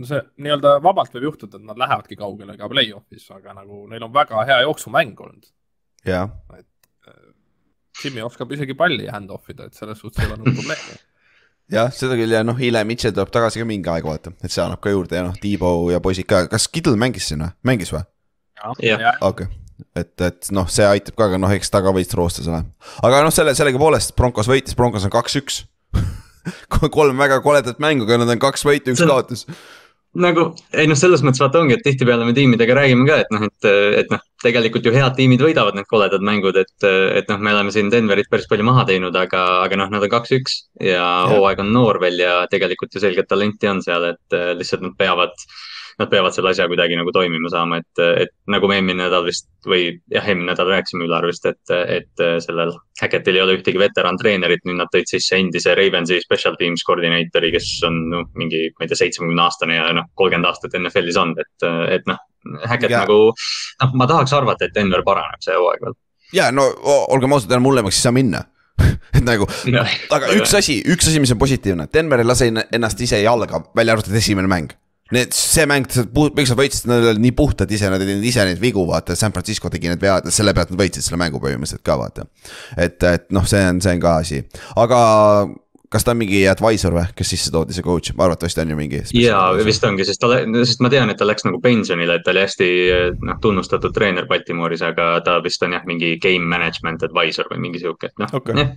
no 0.00 0.10
see 0.10 0.22
nii-öelda 0.44 0.76
vabalt 0.84 1.16
võib 1.16 1.30
juhtuda, 1.30 1.60
et 1.60 1.68
nad 1.72 1.80
lähevadki 1.80 2.18
kaugele 2.20 2.56
ka 2.60 2.70
play-off'is, 2.72 3.26
aga 3.36 3.56
nagu 3.56 3.84
neil 3.90 4.06
on 4.06 4.14
väga 4.14 4.46
hea 4.48 4.62
jooksumäng 4.66 5.26
olnud. 5.26 5.50
jah. 6.08 6.32
et 6.58 7.10
äh, 7.10 7.20
Jimmy 8.02 8.24
oskab 8.26 8.52
isegi 8.56 8.76
palli 8.78 9.10
hand-off 9.12 9.52
ida, 9.52 9.70
et 9.70 9.78
selles 9.78 10.00
suhtes 10.02 10.24
ei 10.24 10.32
ole 10.32 10.42
nagu 10.42 10.56
probleemi 10.60 11.04
jah, 11.72 11.92
seda 11.94 12.16
küll 12.18 12.34
ja 12.34 12.42
noh, 12.46 12.58
Ile 12.62 12.82
Mitchell 12.88 13.14
tuleb 13.16 13.30
tagasi 13.34 13.62
ka 13.62 13.68
mingi 13.68 13.90
aeg 13.92 14.06
vaata, 14.06 14.32
et 14.42 14.52
see 14.52 14.62
annab 14.64 14.82
ka 14.84 14.92
juurde 14.92 15.18
ja 15.18 15.24
noh, 15.26 15.36
Tiibo 15.40 15.72
ja 15.92 16.00
poisid 16.04 16.28
ka, 16.30 16.44
kas 16.50 16.68
Kittel 16.72 16.98
mängis 17.00 17.30
siin 17.30 17.44
või, 17.44 17.52
mängis 17.72 17.92
või? 17.94 18.04
jah. 19.02 19.22
okei, 19.26 19.48
et, 19.98 20.12
et 20.28 20.52
noh, 20.56 20.68
see 20.72 20.86
aitab 20.88 21.18
ka, 21.18 21.30
aga 21.30 21.40
noh, 21.42 21.54
eks 21.56 21.72
ta 21.72 21.82
ka 21.84 21.94
veits 21.96 22.16
roostes 22.18 22.50
ole. 22.50 22.62
aga 23.06 23.24
noh, 23.26 23.34
selle, 23.34 23.56
sellegipoolest 23.58 24.14
Broncos 24.18 24.50
võitis, 24.50 24.78
Broncos 24.78 25.06
on 25.08 25.14
kaks-üks. 25.14 25.64
Kolm 26.94 27.18
väga 27.18 27.40
koledat 27.42 27.80
mängu, 27.82 28.06
aga 28.06 28.20
nad 28.22 28.30
on 28.36 28.40
kaks 28.42 28.62
võitu, 28.66 28.94
üks 28.94 29.02
kaotus 29.02 29.46
nagu 30.22 30.46
ei 30.76 30.88
noh, 30.88 30.98
selles 30.98 31.22
mõttes 31.24 31.42
vaata 31.42 31.60
ongi, 31.62 31.76
et 31.76 31.84
tihtipeale 31.84 32.26
me 32.26 32.34
tiimidega 32.36 32.76
räägime 32.78 33.06
ka, 33.08 33.18
et 33.24 33.30
noh, 33.34 33.44
et, 33.46 33.68
et 34.02 34.10
noh, 34.12 34.22
tegelikult 34.42 34.86
ju 34.86 34.94
head 34.94 35.16
tiimid 35.18 35.42
võidavad 35.44 35.76
need 35.78 35.88
koledad 35.90 36.24
mängud, 36.24 36.58
et, 36.60 36.74
et 36.86 37.30
noh, 37.32 37.40
me 37.42 37.54
oleme 37.54 37.74
siin 37.74 37.90
Denverit 37.92 38.30
päris 38.32 38.48
palju 38.50 38.66
maha 38.66 38.86
teinud, 38.88 39.16
aga, 39.16 39.44
aga 39.66 39.80
noh, 39.82 39.92
nad 39.92 40.04
on 40.06 40.12
kaks-üks 40.12 40.58
ja 40.88 41.06
hooaeg 41.30 41.62
on 41.64 41.72
noor 41.74 42.00
veel 42.02 42.20
ja 42.24 42.36
tegelikult 42.52 42.96
ju 42.96 43.02
selget 43.02 43.28
talenti 43.30 43.70
on 43.70 43.82
seal, 43.84 44.12
et 44.14 44.38
lihtsalt 44.58 44.84
nad 44.86 44.96
peavad 44.98 45.34
nad 45.98 46.10
peavad 46.12 46.34
selle 46.34 46.50
asja 46.52 46.66
kuidagi 46.68 46.96
nagu 46.98 47.12
toimima 47.14 47.48
saama, 47.52 47.78
et, 47.80 48.00
et 48.24 48.32
nagu 48.52 48.68
me 48.68 48.76
eelmine 48.76 49.00
nädal 49.00 49.24
vist 49.24 49.48
või 49.68 49.88
jah, 50.12 50.26
eelmine 50.28 50.50
nädal 50.50 50.68
rääkisime 50.68 51.06
Ülarvist, 51.08 51.48
et, 51.48 51.72
et 51.72 52.24
sellel 52.44 52.74
Hackettil 53.00 53.38
ei 53.38 53.44
ole 53.44 53.56
ühtegi 53.58 53.80
veterantreenerit, 53.80 54.64
nüüd 54.68 54.80
nad 54.80 54.92
tõid 54.92 55.08
sisse 55.08 55.38
endise 55.40 55.74
Ravensi 55.76 56.20
special 56.24 56.58
teams 56.60 56.84
koordineetori, 56.86 57.52
kes 57.54 57.70
on 57.88 58.00
no, 58.12 58.22
mingi, 58.36 58.66
ma 58.76 58.84
ei 58.84 58.92
tea, 58.92 59.00
seitsmekümne 59.04 59.44
aastane 59.46 59.80
ja 59.80 59.88
noh, 59.96 60.08
kolmkümmend 60.20 60.50
aastat 60.50 60.76
NFL-is 60.80 61.20
olnud, 61.22 61.40
et, 61.40 61.68
et 61.96 62.10
noh, 62.10 62.20
Hackett 62.66 62.92
ja. 62.92 63.04
nagu, 63.06 63.32
noh, 63.32 63.96
ma 63.96 64.10
tahaks 64.10 64.36
arvata, 64.36 64.68
et 64.68 64.76
Denver 64.76 65.04
paraneb 65.06 65.40
see 65.44 65.56
hooaeg 65.56 65.86
veel. 65.86 65.96
ja 66.36 66.50
no 66.52 66.68
olgem 67.08 67.32
ausad, 67.32 67.56
enam 67.56 67.70
hullemaks 67.70 67.96
ei 67.96 68.04
saa 68.04 68.16
minna 68.16 68.44
et 69.16 69.24
nagu, 69.24 69.48
aga 70.12 70.34
üks 70.36 70.52
asi, 70.58 70.82
üks 70.84 71.08
asi, 71.08 71.22
mis 71.24 71.32
on 71.32 71.40
positiivne, 71.40 71.88
Denver 71.88 72.20
ei 72.20 72.28
lase 72.28 72.52
ennast 72.52 73.00
ise 73.00 73.24
jalga, 73.24 73.64
välja 73.76 73.96
arvatud 73.96 74.20
esimene 74.20 74.52
mäng 74.52 74.76
Need, 75.14 75.34
see 75.38 75.66
mäng, 75.70 75.86
miks 76.34 76.50
nad 76.50 76.58
võitsid, 76.58 76.88
nad 76.90 77.04
olid 77.12 77.22
nii 77.22 77.34
puhtad 77.38 77.70
ise, 77.70 77.86
nad 77.92 78.02
tegid 78.02 78.24
ise 78.26 78.42
neid 78.48 78.58
vigu, 78.58 78.82
vaata, 78.88 79.14
San 79.18 79.34
Francisco 79.34 79.70
tegi 79.70 79.92
need 79.92 80.02
vead, 80.02 80.26
selle 80.34 80.54
pealt 80.56 80.72
nad 80.72 80.80
võitsid 80.80 81.06
selle 81.06 81.20
mängu 81.22 81.38
põhimõtteliselt 81.42 81.84
ka 81.86 81.94
vaata. 82.00 82.26
et, 82.74 82.98
et 83.06 83.30
noh, 83.34 83.46
see 83.46 83.62
on, 83.68 83.78
see 83.84 83.94
on 83.94 84.02
ka 84.02 84.16
asi, 84.24 84.40
aga 84.82 84.98
kas 85.94 86.02
ta 86.02 86.10
on 86.10 86.18
mingi 86.18 86.40
advisor 86.50 86.96
või, 86.96 87.04
kes 87.14 87.30
sisse 87.36 87.52
toodi, 87.54 87.76
see 87.76 87.86
coach, 87.86 88.10
arvatavasti 88.18 88.64
on 88.64 88.72
ju 88.74 88.78
mingi. 88.80 89.02
jaa, 89.20 89.44
vist 89.68 89.86
ongi, 89.86 90.08
sest 90.08 90.22
ta, 90.22 90.40
sest 90.58 90.82
ma 90.82 90.90
tean, 90.90 91.12
et 91.12 91.20
ta 91.20 91.28
läks 91.28 91.46
nagu 91.46 91.60
pensionile, 91.62 92.18
et 92.18 92.26
ta 92.26 92.34
oli 92.34 92.42
hästi 92.42 92.68
noh, 93.22 93.38
tunnustatud 93.44 93.94
treener 93.94 94.26
Baltimooris, 94.26 94.82
aga 94.90 95.12
ta 95.26 95.38
vist 95.44 95.62
on 95.62 95.78
jah, 95.78 95.86
mingi 95.86 96.16
game 96.22 96.50
management 96.50 97.06
advisor 97.06 97.46
või 97.52 97.62
mingi 97.68 97.84
sihuke, 97.84 98.10
et 98.10 98.22
noh 98.22 98.34
okay., 98.34 98.58
jah 98.58 98.74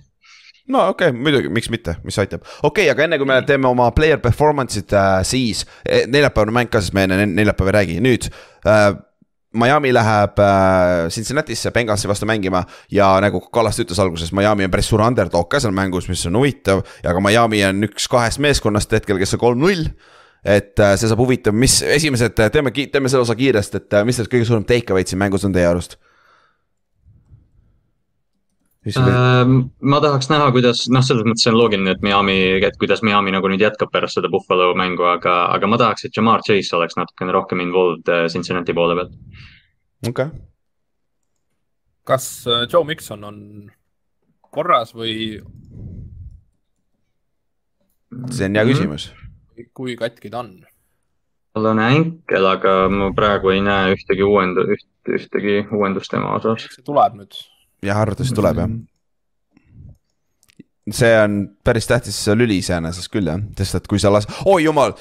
no 0.70 0.86
okei 0.92 1.10
okay,, 1.10 1.20
muidugi, 1.26 1.50
miks 1.52 1.70
mitte, 1.72 1.96
mis 2.06 2.18
aitab. 2.22 2.46
okei 2.62 2.86
okay,, 2.86 2.90
aga 2.92 3.06
enne 3.06 3.18
kui 3.20 3.28
me 3.28 3.40
teeme 3.46 3.68
oma 3.70 3.90
player 3.96 4.20
performance'id 4.22 4.96
äh,, 4.96 5.20
siis 5.26 5.64
eh, 5.84 6.06
neljapäevane 6.10 6.54
mäng 6.54 6.72
ka, 6.72 6.82
sest 6.82 6.96
me 6.96 7.06
enne 7.08 7.24
neljapäeva 7.26 7.72
ei 7.72 7.78
räägi, 7.80 8.02
nüüd 8.04 8.32
äh,. 8.66 8.90
Miami 9.50 9.90
läheb 9.90 10.38
äh, 10.38 11.08
Cincinnati'sse 11.10 11.72
Bengalsi 11.74 12.06
vastu 12.06 12.22
mängima 12.26 12.60
ja 12.94 13.08
nagu 13.18 13.40
Kallaste 13.50 13.82
ütles 13.82 13.98
alguses, 13.98 14.30
Miami 14.30 14.62
on 14.62 14.70
päris 14.70 14.86
suur 14.86 15.02
underdog 15.02 15.48
ka 15.50 15.58
seal 15.58 15.74
mängus, 15.74 16.06
mis 16.06 16.22
on 16.30 16.38
huvitav. 16.38 16.84
ja 17.02 17.10
ka 17.10 17.22
Miami 17.24 17.64
on 17.66 17.82
üks 17.88 18.06
kahest 18.06 18.38
meeskonnast 18.38 18.94
hetkel, 18.94 19.18
kes 19.18 19.34
on 19.34 19.42
kolm-null 19.42 19.88
et 20.44 20.78
äh, 20.78 20.94
see 20.96 21.10
saab 21.10 21.20
huvitav, 21.24 21.56
mis 21.56 21.80
esimesed, 21.82 22.38
teeme, 22.38 22.70
teeme 22.70 23.10
selle 23.10 23.26
osa 23.26 23.34
kiiresti, 23.36 23.82
et 23.82 23.98
äh, 23.98 24.06
mis 24.06 24.22
need 24.22 24.30
kõige 24.30 24.46
suurem 24.48 24.68
take 24.68 24.94
away'd 24.94 25.10
siin 25.10 25.20
mängus 25.20 25.44
on 25.48 25.56
teie 25.56 25.66
arust? 25.68 25.98
Ähm, 28.88 29.56
ma 29.84 29.98
tahaks 30.00 30.30
näha, 30.30 30.46
kuidas, 30.54 30.86
noh, 30.88 31.02
selles 31.04 31.26
mõttes 31.28 31.42
see 31.44 31.50
on 31.52 31.58
loogiline, 31.58 31.92
et 31.92 32.04
Miami, 32.04 32.36
et 32.64 32.78
kuidas 32.80 33.02
Miami 33.04 33.34
nagu 33.34 33.50
nüüd 33.52 33.60
jätkab 33.60 33.90
pärast 33.92 34.16
seda 34.16 34.30
Buffalo 34.32 34.70
mängu, 34.78 35.04
aga, 35.04 35.34
aga 35.52 35.68
ma 35.68 35.78
tahaks, 35.82 36.06
et 36.08 36.16
Jamar 36.16 36.40
Chase 36.46 36.78
oleks 36.78 36.96
natukene 36.96 37.34
rohkem 37.36 37.60
involved 37.60 38.08
äh, 38.08 38.24
Cincinnati 38.32 38.72
poole 38.72 38.96
peal. 38.96 39.12
okei 40.08 40.30
okay.. 40.30 40.40
kas 42.08 42.30
äh, 42.48 42.64
Joe 42.72 42.88
Mikson 42.88 43.28
on 43.28 43.44
korras 44.48 44.96
või? 44.96 45.42
see 48.32 48.48
on 48.48 48.58
hea 48.62 48.66
küsimus. 48.72 49.10
kui 49.76 50.00
katki 50.00 50.32
ta 50.32 50.40
on? 50.40 50.56
tal 51.52 51.72
on 51.74 51.84
änkel, 51.84 52.48
aga 52.56 52.80
ma 52.88 53.12
praegu 53.12 53.52
ei 53.52 53.60
näe 53.60 53.92
ühtegi 53.92 54.24
uuendu-, 54.24 54.70
üht, 54.72 54.88
ühtegi 55.20 55.66
uuendust 55.68 56.16
tema 56.16 56.32
osas. 56.40 56.70
see 56.72 56.88
tuleb 56.88 57.20
nüüd 57.20 57.42
jah, 57.84 58.00
arvatavasti 58.00 58.36
tuleb 58.36 58.62
jah. 58.62 58.72
see 60.90 61.12
on 61.20 61.42
päris 61.64 61.86
tähtis 61.86 62.18
lüli 62.34 62.60
iseenesest 62.60 63.10
küll 63.12 63.30
jah, 63.30 63.42
sest 63.58 63.80
et 63.80 63.90
kui 63.90 64.00
sa 64.02 64.12
las-, 64.12 64.28
oi 64.48 64.64
jumal, 64.64 64.96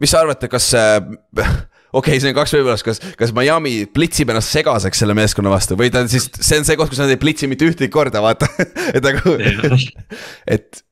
mis 0.00 0.12
sa 0.12 0.22
arvate, 0.22 0.50
kas 0.52 0.70
see 0.74 1.00
okei 1.96 2.16
okay,, 2.16 2.20
see 2.22 2.32
on 2.32 2.38
kaks 2.38 2.54
võimalust, 2.58 2.86
kas, 2.86 3.02
kas 3.18 3.34
Miami 3.36 3.74
plitsib 3.92 4.30
ennast 4.32 4.54
segaseks 4.54 5.02
selle 5.02 5.16
meeskonna 5.18 5.52
vastu 5.52 5.78
või 5.78 5.90
ta 5.92 6.04
siis, 6.10 6.28
see 6.36 6.60
on 6.60 6.68
see 6.68 6.78
koht, 6.78 6.92
kus 6.92 7.02
nad 7.02 7.12
ei 7.12 7.20
plitsi 7.20 7.50
mitte 7.50 7.68
ühtegi 7.68 7.92
korda, 7.92 8.22
vaata 8.24 8.48
et 8.96 9.04
nagu, 9.04 9.36
et. 10.56 10.82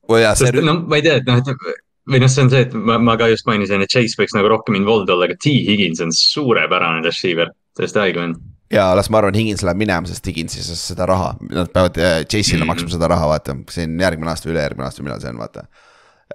no 0.65 0.79
ma 0.85 0.99
ei 0.99 1.05
tea, 1.05 1.19
et 1.21 1.29
noh, 1.29 1.41
et 1.41 1.83
või 2.11 2.21
noh, 2.21 2.31
see 2.31 2.45
on 2.45 2.51
see, 2.53 2.65
et 2.67 2.75
ma, 2.77 2.99
ma 3.01 3.15
ka 3.19 3.29
just 3.31 3.47
mainisin, 3.49 3.81
et 3.81 3.91
Chase 3.91 4.19
võiks 4.19 4.35
nagu 4.37 4.51
rohkem 4.51 4.77
involved 4.77 5.09
olla, 5.13 5.29
aga 5.29 5.37
T 5.41 5.55
Higgins 5.69 6.03
on 6.05 6.13
suurepärane 6.13 7.05
receiver, 7.05 7.53
täiesti 7.77 8.03
haige 8.03 8.21
vend 8.21 8.43
ja 8.71 8.87
las 8.97 9.09
ma 9.13 9.19
arvan, 9.21 9.35
Higins 9.37 9.63
läheb 9.65 9.79
minema, 9.79 10.07
sest 10.09 10.25
Higins 10.29 10.57
ei 10.57 10.63
saa 10.65 10.77
seda 10.79 11.07
raha, 11.09 11.33
nad 11.51 11.71
peavad 11.73 11.97
Chase'ile 11.97 12.63
mm 12.63 12.63
-hmm. 12.63 12.71
maksma 12.73 12.93
seda 12.95 13.09
raha, 13.11 13.27
vaata, 13.33 13.57
siin 13.71 13.99
järgmine 13.99 14.31
aasta 14.31 14.49
ülejärgmine 14.49 14.87
aasta, 14.87 15.03
millal 15.03 15.21
see 15.21 15.29
on, 15.29 15.37
vaata. 15.39 15.67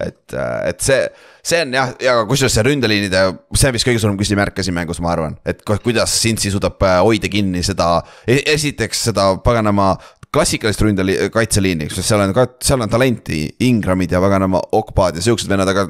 et, 0.01 0.33
äh, 0.35 0.69
et 0.69 0.81
see, 0.81 1.09
see 1.43 1.63
on 1.63 1.75
jah, 1.75 1.91
ja 2.01 2.13
kusjuures 2.25 2.55
see 2.55 2.63
ründeliinide, 2.63 3.25
see 3.55 3.69
on 3.69 3.75
vist 3.75 3.89
kõige 3.89 3.99
suurem 3.99 4.19
küsimärk 4.21 4.55
ka 4.55 4.63
siin 4.63 4.75
mängus, 4.75 5.01
ma 5.03 5.11
arvan, 5.13 5.35
et 5.45 5.65
kuidas 5.67 6.15
Cincy 6.23 6.51
suudab 6.51 6.83
äh, 6.83 7.01
hoida 7.03 7.29
kinni 7.29 7.63
seda, 7.67 8.03
e-, 8.27 8.45
esiteks 8.55 9.03
seda 9.11 9.37
paganama 9.45 9.97
klassikalist 10.33 10.81
ründeli-, 10.87 11.19
kaitseliini, 11.35 11.91
sest 11.91 12.07
seal 12.13 12.23
on 12.23 12.33
ka, 12.37 12.47
seal 12.63 12.81
on 12.81 12.93
talenti, 12.93 13.49
Ingramid 13.67 14.15
ja 14.15 14.23
paganama 14.23 14.63
Okpad 14.79 15.19
ja 15.19 15.27
siuksed 15.27 15.51
vennad, 15.51 15.69
aga 15.69 15.89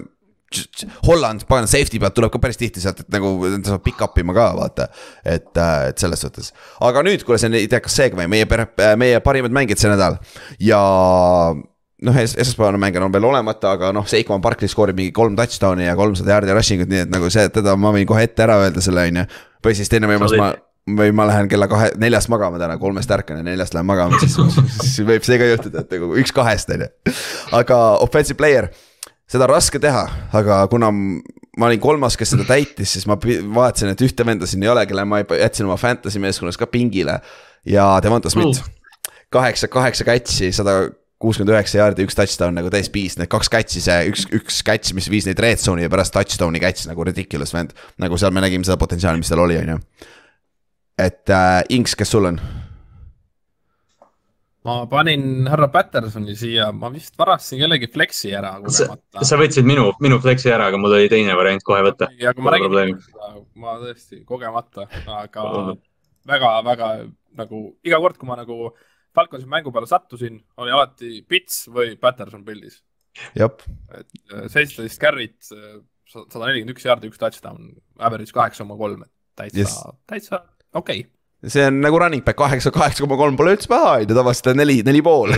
Holland, 1.06 1.44
pagan 1.46 1.68
safety 1.70 2.00
pealt 2.02 2.16
tuleb 2.16 2.32
ka 2.34 2.40
päris 2.42 2.58
tihti 2.58 2.82
sealt, 2.82 3.04
et 3.04 3.10
nagu 3.14 3.36
ta 3.46 3.76
saab 3.76 3.84
pick 3.86 4.02
up 4.02 4.18
ima 4.18 4.34
ka 4.34 4.48
vaata. 4.58 4.88
et, 5.24 5.50
äh, 5.56 5.88
et 5.92 5.98
selles 5.98 6.20
suhtes, 6.20 6.52
aga 6.82 7.04
nüüd, 7.06 7.22
kuule, 7.26 7.38
see 7.38 7.50
on 7.52 7.58
idekas 7.60 7.94
segway, 7.94 8.26
meie, 8.30 8.48
meie 8.98 9.20
parimad 9.22 9.54
mängijad 9.54 9.82
see 9.84 9.92
nädal 9.92 10.18
ja 10.58 10.80
noh 12.06 12.16
es, 12.20 12.34
esmaspäevane 12.34 12.80
mäng 12.80 12.96
on 13.00 13.12
veel 13.12 13.28
olemata, 13.28 13.74
aga 13.76 13.92
noh, 13.94 14.06
Seikman 14.08 14.42
Barkley 14.42 14.70
skoorib 14.72 14.98
mingi 14.98 15.12
kolm 15.16 15.36
touchdown'i 15.38 15.86
ja 15.86 15.94
kolmsada 15.98 16.34
jaardi 16.34 16.56
rushing 16.56 16.84
ut, 16.84 16.90
nii 16.90 17.04
et 17.04 17.12
nagu 17.12 17.30
see, 17.32 17.46
teda 17.54 17.76
ma 17.78 17.92
võin 17.94 18.08
kohe 18.08 18.24
ette 18.26 18.44
ära 18.46 18.58
öelda 18.64 18.82
selle, 18.84 19.06
on 19.10 19.22
ju. 19.22 19.24
või 19.66 19.78
siis 19.78 19.92
teine 19.92 20.08
võimalus, 20.10 20.36
ma, 20.40 20.50
või 20.98 21.12
ma 21.16 21.28
lähen 21.28 21.50
kella 21.52 21.68
kahe, 21.70 21.92
neljast 22.00 22.32
magama 22.32 22.60
täna, 22.62 22.78
kolmest 22.80 23.12
ärkan 23.14 23.42
ja 23.42 23.46
neljast 23.46 23.76
lähen 23.76 23.88
magama, 23.88 24.20
siis, 24.22 24.38
siis 24.80 25.00
võib 25.06 25.26
see 25.26 25.40
ka 25.40 25.50
juhtuda, 25.52 25.84
et 25.84 25.96
nagu 25.96 26.14
üks 26.22 26.32
kahest, 26.36 26.72
on 26.72 26.86
ju. 26.86 27.16
aga 27.60 27.82
offensive 28.00 28.40
player 28.40 28.70
seda 29.30 29.46
on 29.46 29.54
raske 29.54 29.80
teha, 29.82 30.02
aga 30.36 30.62
kuna 30.70 30.90
ma 30.90 31.68
olin 31.68 31.82
kolmas, 31.82 32.16
kes 32.18 32.34
seda 32.34 32.46
täitis, 32.48 32.94
siis 32.96 33.06
ma 33.10 33.16
vaatasin, 33.18 33.92
et 33.92 34.04
ühte 34.04 34.26
venda 34.26 34.48
siin 34.48 34.64
ei 34.64 34.72
ole, 34.72 34.84
kelle 34.88 35.04
ma 35.08 35.22
jätsin 35.22 35.68
oma 35.68 35.78
fantasy 35.80 36.22
meeskonnas 36.22 36.58
ka 36.60 36.68
pingile. 36.70 37.20
ja 37.66 37.86
Devonta 38.02 38.30
Smith, 38.30 38.62
kaheksa, 39.30 39.68
kaheksa 39.68 40.04
catch'i, 40.04 40.52
sada 40.52 40.88
kuuskümmend 41.20 41.52
üheksa 41.52 41.82
jaardi, 41.82 42.06
üks 42.08 42.16
touchdown 42.16 42.56
nagu 42.56 42.70
täis 42.72 42.88
piis, 42.92 43.18
need 43.20 43.28
kaks 43.30 43.50
catch'i, 43.52 43.82
see 43.84 44.08
üks, 44.08 44.24
üks 44.38 44.62
catch, 44.64 44.94
mis 44.96 45.10
viis 45.12 45.28
neid 45.28 45.42
red 45.42 45.60
zone'i 45.60 45.84
ja 45.84 45.92
pärast 45.92 46.14
touchdown'i 46.16 46.62
catch 46.62 46.88
nagu 46.88 47.04
ridiculous 47.04 47.52
vend. 47.52 47.74
nagu 48.00 48.16
seal 48.18 48.32
me 48.32 48.40
nägime 48.40 48.64
seda 48.64 48.78
potentsiaali, 48.80 49.20
mis 49.20 49.28
tal 49.28 49.44
oli, 49.44 49.58
on 49.60 49.74
ju. 49.74 49.78
et 50.98 51.36
äh, 51.36 51.60
Inks, 51.76 51.94
kes 51.98 52.16
sul 52.16 52.30
on? 52.32 52.40
Ma 54.66 54.74
panin 54.90 55.46
härra 55.48 55.68
Pattersoni 55.72 56.34
siia, 56.36 56.68
ma 56.76 56.90
vist 56.92 57.16
varastasin 57.18 57.62
kellegi 57.62 57.88
flexi 57.92 58.32
ära 58.36 58.52
kogemata. 58.60 59.24
sa 59.24 59.38
võtsid 59.40 59.66
minu, 59.68 59.86
minu 60.04 60.20
flexi 60.20 60.50
ära, 60.52 60.68
aga 60.68 60.80
mul 60.80 60.96
oli 60.98 61.08
teine 61.12 61.36
variant 61.38 61.64
kohe 61.64 61.80
võtta. 61.86 62.10
aga 62.12 62.44
ma 62.44 62.54
nägin 62.56 62.98
seda, 63.06 63.30
ma 63.62 63.78
tõesti 63.80 64.20
kogemata, 64.28 64.86
aga 65.16 65.46
väga-väga 66.28 66.90
nagu 67.40 67.62
iga 67.86 68.00
kord, 68.02 68.20
kui 68.20 68.28
ma 68.28 68.40
nagu 68.40 68.72
Falconsi 69.16 69.48
mängu 69.50 69.72
peale 69.74 69.88
sattusin, 69.90 70.36
oli 70.62 70.70
alati 70.70 71.16
Pits 71.26 71.64
või 71.72 71.96
Patterson 71.98 72.44
pildis. 72.46 72.76
et 73.34 73.64
äh, 73.64 74.44
seitseteist 74.52 75.00
carry't, 75.02 75.48
äh, 75.56 75.80
sada 76.06 76.44
nelikümmend 76.44 76.76
üks 76.76 76.86
jaardi, 76.86 77.10
üks 77.10 77.18
touchdown, 77.18 77.72
average 77.98 78.36
kaheksa 78.36 78.62
koma 78.62 78.76
kolm, 78.78 79.02
et 79.08 79.40
täitsa 79.40 79.64
yes., 79.64 79.80
täitsa 80.06 80.44
okei 80.74 81.00
okay 81.00 81.08
see 81.46 81.64
on 81.66 81.80
nagu 81.80 81.98
running 81.98 82.24
back 82.24 82.36
kaheksa, 82.36 82.72
kaheksa 82.74 83.04
koma 83.04 83.16
kolm 83.16 83.36
pole 83.38 83.54
üldse 83.56 83.68
paha, 83.70 83.94
on 84.00 84.04
ju, 84.04 84.16
tavaliselt 84.16 84.50
on 84.52 84.58
neli, 84.60 84.80
neli 84.84 85.00
pool 85.04 85.32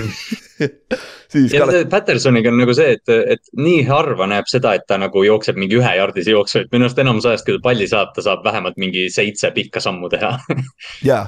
siis 1.33 1.53
ja 1.55 1.62
kallast... 1.62 1.91
Pattersoniga 1.93 2.51
on 2.51 2.59
nagu 2.59 2.74
see, 2.74 2.97
et, 2.97 3.12
et 3.37 3.53
nii 3.59 3.85
harva 3.87 4.27
näeb 4.31 4.51
seda, 4.51 4.74
et 4.79 4.87
ta 4.89 4.99
nagu 5.01 5.23
jookseb 5.27 5.61
mingi 5.61 5.79
ühejardise 5.79 6.35
jooksu, 6.35 6.65
et 6.65 6.74
minu 6.74 6.89
arust 6.89 6.99
enamus 7.03 7.29
ajast, 7.31 7.47
kui 7.47 7.59
ta 7.59 7.62
palli 7.69 7.87
saab, 7.91 8.11
ta 8.16 8.24
saab 8.24 8.43
vähemalt 8.47 8.81
mingi 8.83 9.07
seitse 9.15 9.53
pikka 9.55 9.83
sammu 9.85 10.11
teha 10.12 10.33
ja, 11.11 11.20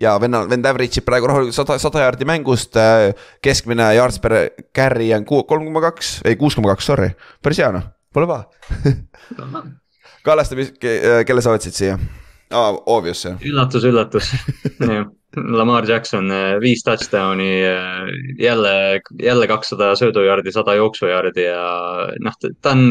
ja 0.00 0.16
venna, 0.22 0.46
vend 0.48 0.70
average 0.70 1.02
ib 1.02 1.08
praegu 1.08 1.28
rahulikult 1.28 1.58
sada, 1.58 1.76
sada 1.82 2.06
jaardi 2.06 2.28
mängust. 2.28 2.80
Äh, 2.80 3.12
keskmine 3.44 3.92
yards 3.98 4.16
per 4.22 4.38
carry 4.74 5.12
on 5.16 5.28
kolm 5.28 5.68
koma 5.68 5.84
kaks, 5.90 6.18
ei 6.24 6.40
kuus 6.40 6.56
koma 6.56 6.72
kaks, 6.72 6.88
sorry, 6.88 7.12
päris 7.44 7.60
hea 7.60 7.68
noh, 7.74 7.92
pole 8.16 8.30
paha 8.32 8.48
Kallaste, 10.22 10.54
kelle 11.26 11.42
sa 11.42 11.50
võtsid 11.50 11.74
siia? 11.74 11.96
aa, 12.52 12.70
obvious 12.86 13.26
jah. 13.26 13.42
üllatus, 13.48 13.88
üllatus. 13.88 14.32
Lamar 15.32 15.86
Jackson 15.88 16.28
eh, 16.28 16.58
viis 16.60 16.82
touchdown'i, 16.84 17.46
jälle, 18.36 19.00
jälle 19.22 19.46
kakssada 19.48 19.94
söödujaardi, 19.96 20.52
sada 20.52 20.74
jooksujaardi 20.76 21.46
ja 21.46 21.62
noh, 22.20 22.36
ta 22.60 22.74
on, 22.74 22.82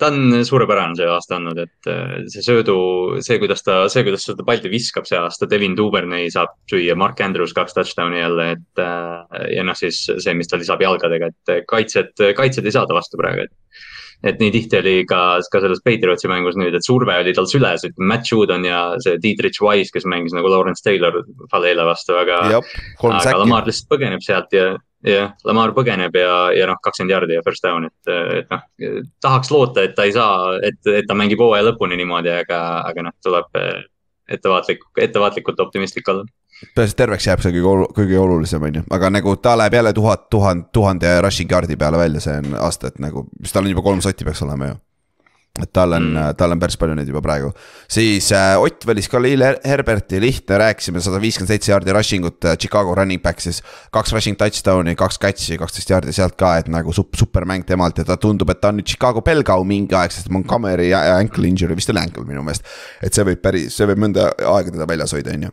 ta 0.00 0.08
on 0.08 0.38
suurepärane 0.48 0.96
see 0.96 1.10
aasta 1.12 1.36
olnud, 1.36 1.60
et 1.60 1.90
eh, 1.92 2.14
see 2.32 2.46
söödu, 2.46 2.78
see, 3.20 3.36
kuidas 3.42 3.60
ta, 3.66 3.82
see, 3.92 4.06
kuidas 4.06 4.24
ta 4.24 4.32
seda 4.32 4.48
palli 4.48 4.72
viskab 4.72 5.08
see 5.10 5.20
aasta, 5.20 5.48
Devin 5.50 5.76
Duvernay 5.76 6.32
saab 6.32 6.56
süüa, 6.72 6.96
Mark 6.96 7.20
Andrews 7.20 7.52
kaks 7.56 7.76
touchdown'i 7.76 8.22
jälle, 8.22 8.50
et 8.56 8.84
eh, 8.86 9.46
ja 9.58 9.68
noh, 9.68 9.76
siis 9.76 10.06
see, 10.08 10.36
mis 10.38 10.48
ta 10.48 10.60
lisab 10.60 10.80
jalgadega, 10.80 11.28
et 11.28 11.68
kaitsjad, 11.68 12.16
kaitsjad 12.38 12.64
ei 12.64 12.78
saa 12.78 12.88
ta 12.88 12.96
vastu 12.96 13.20
praegu, 13.20 13.44
et 13.44 13.88
et 14.26 14.40
nii 14.40 14.52
tihti 14.52 14.78
oli 14.80 14.94
ka, 15.08 15.20
ka 15.52 15.62
selles 15.62 15.80
Patriotsi 15.84 16.28
mängus 16.30 16.58
nüüd, 16.60 16.74
et 16.76 16.84
surve 16.84 17.16
oli 17.22 17.32
tal 17.36 17.48
süles, 17.48 17.84
ütleme 17.88 18.10
Matt 18.12 18.28
Judon 18.28 18.66
ja 18.68 18.82
see 19.00 19.16
Dietrich 19.22 19.62
Wise, 19.64 19.92
kes 19.94 20.06
mängis 20.08 20.34
nagu 20.36 20.50
Lawrence 20.52 20.84
Taylor 20.84 21.22
Falele 21.52 21.86
vastu, 21.88 22.16
aga. 22.20 22.40
jah, 22.56 22.74
aga 23.00 23.22
säkki. 23.24 23.42
Lamar 23.44 23.68
lihtsalt 23.68 23.92
põgeneb 23.94 24.24
sealt 24.24 24.56
ja, 24.56 24.66
ja 25.08 25.30
Lamar 25.48 25.72
põgeneb 25.76 26.16
ja, 26.20 26.34
ja 26.56 26.68
noh, 26.68 26.80
kakskümmend 26.84 27.16
jardi 27.16 27.38
ja 27.38 27.44
first 27.46 27.64
down, 27.64 27.88
et, 27.88 28.12
et 28.42 28.52
noh. 28.52 28.66
tahaks 29.24 29.52
loota, 29.54 29.86
et 29.88 29.96
ta 29.96 30.08
ei 30.08 30.12
saa, 30.16 30.58
et, 30.68 30.80
et 30.92 31.08
ta 31.08 31.16
mängib 31.16 31.40
hooaja 31.40 31.70
lõpuni 31.70 31.96
niimoodi, 32.02 32.34
aga, 32.42 32.60
aga 32.90 33.08
noh, 33.08 33.16
tuleb 33.24 33.56
ettevaatlik, 34.30 34.84
ettevaatlikult 35.08 35.64
optimistlik 35.64 36.08
olla. 36.12 36.28
peaasi, 36.74 36.92
et 36.92 36.98
terveks 37.00 37.26
jääb 37.30 37.40
see 37.44 37.54
kõige, 37.56 37.88
kõige 37.96 38.18
olulisem 38.20 38.62
on 38.68 38.74
ju, 38.80 38.84
aga 38.90 39.10
nagu 39.10 39.36
ta 39.40 39.56
läheb 39.58 39.78
jälle 39.80 39.92
tuhat, 39.96 40.28
tuhand, 40.30 40.68
tuhande 40.76 41.16
rushing 41.24 41.50
yard'i 41.52 41.76
peale 41.80 41.98
välja, 42.00 42.20
see 42.20 42.36
on 42.42 42.54
aasta, 42.60 42.92
et 42.92 42.98
nagu, 43.02 43.26
mis 43.40 43.52
tal 43.52 43.64
on 43.66 43.74
juba 43.74 43.82
kolm 43.86 44.00
sotti 44.04 44.24
peaks 44.28 44.42
olema 44.46 44.72
ju. 44.74 44.78
et 45.60 45.72
tal 45.74 45.92
on 45.92 46.04
mm., 46.14 46.36
tal 46.38 46.52
on 46.54 46.60
päris 46.62 46.76
palju 46.78 46.94
neid 46.94 47.08
juba 47.10 47.20
praegu. 47.20 47.48
siis 47.90 48.28
äh, 48.32 48.54
Ott 48.62 48.84
valis 48.86 49.08
Khalil 49.10 49.42
Her- 49.42 49.58
Herberti, 49.66 50.20
lihtne, 50.22 50.58
rääkisime 50.62 51.00
sada 51.02 51.18
viiskümmend 51.20 51.50
seitse 51.50 51.72
jaardi 51.72 51.92
rushing 51.92 52.24
ut 52.24 52.44
äh, 52.44 52.54
Chicago 52.56 52.94
running 52.94 53.20
back 53.22 53.40
siis. 53.42 53.58
kaks 53.92 54.12
rushing 54.14 54.38
touchdown'i, 54.38 54.94
kaks 54.96 55.18
catch'i, 55.18 55.58
kaksteist 55.58 55.90
jaardi 55.90 56.12
sealt 56.14 56.36
ka, 56.38 56.52
et 56.62 56.68
nagu 56.70 56.94
sup-, 56.94 57.18
supermäng 57.18 57.66
temalt 57.66 57.98
ja 57.98 58.04
ta 58.06 58.16
tundub, 58.16 58.48
et 58.54 58.60
ta 58.60 58.70
on 58.70 58.78
nüüd 58.78 58.86
Chicago 58.94 59.24
Belgau 59.26 59.64
mingi 59.66 59.96
aeg, 59.98 60.14
sest 60.14 60.30
Montgomery 60.30 60.88
ja- 60.92 61.02
ja 61.10 61.16
ankle 61.18 61.48
injury, 61.50 61.74
vist 61.76 61.90
oli 61.90 61.98
ankle 62.04 62.24
minu 62.24 62.44
meelest. 62.46 62.64
et 63.02 63.12
see 63.12 63.24
võib 63.26 63.42
päris, 63.42 63.74
see 63.74 63.90
võib 63.90 64.06
mõnda 64.06 64.30
aega 64.38 64.70
teda 64.70 64.86
väljas 64.86 65.12
hoida, 65.18 65.34
on 65.34 65.48
ju 65.48 65.52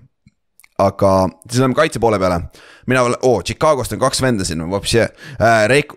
aga 0.78 1.12
siis 1.50 1.58
läheme 1.58 1.74
kaitse 1.74 2.00
poole 2.00 2.20
peale. 2.22 2.42
mina 2.88 3.02
olen, 3.02 3.18
oo, 3.26 3.42
Chicagost 3.42 3.92
on 3.94 4.00
kaks 4.00 4.22
venda 4.22 4.46
siin, 4.46 4.62
vapsi 4.72 5.00
äh,. 5.02 5.10
Reik-, 5.68 5.96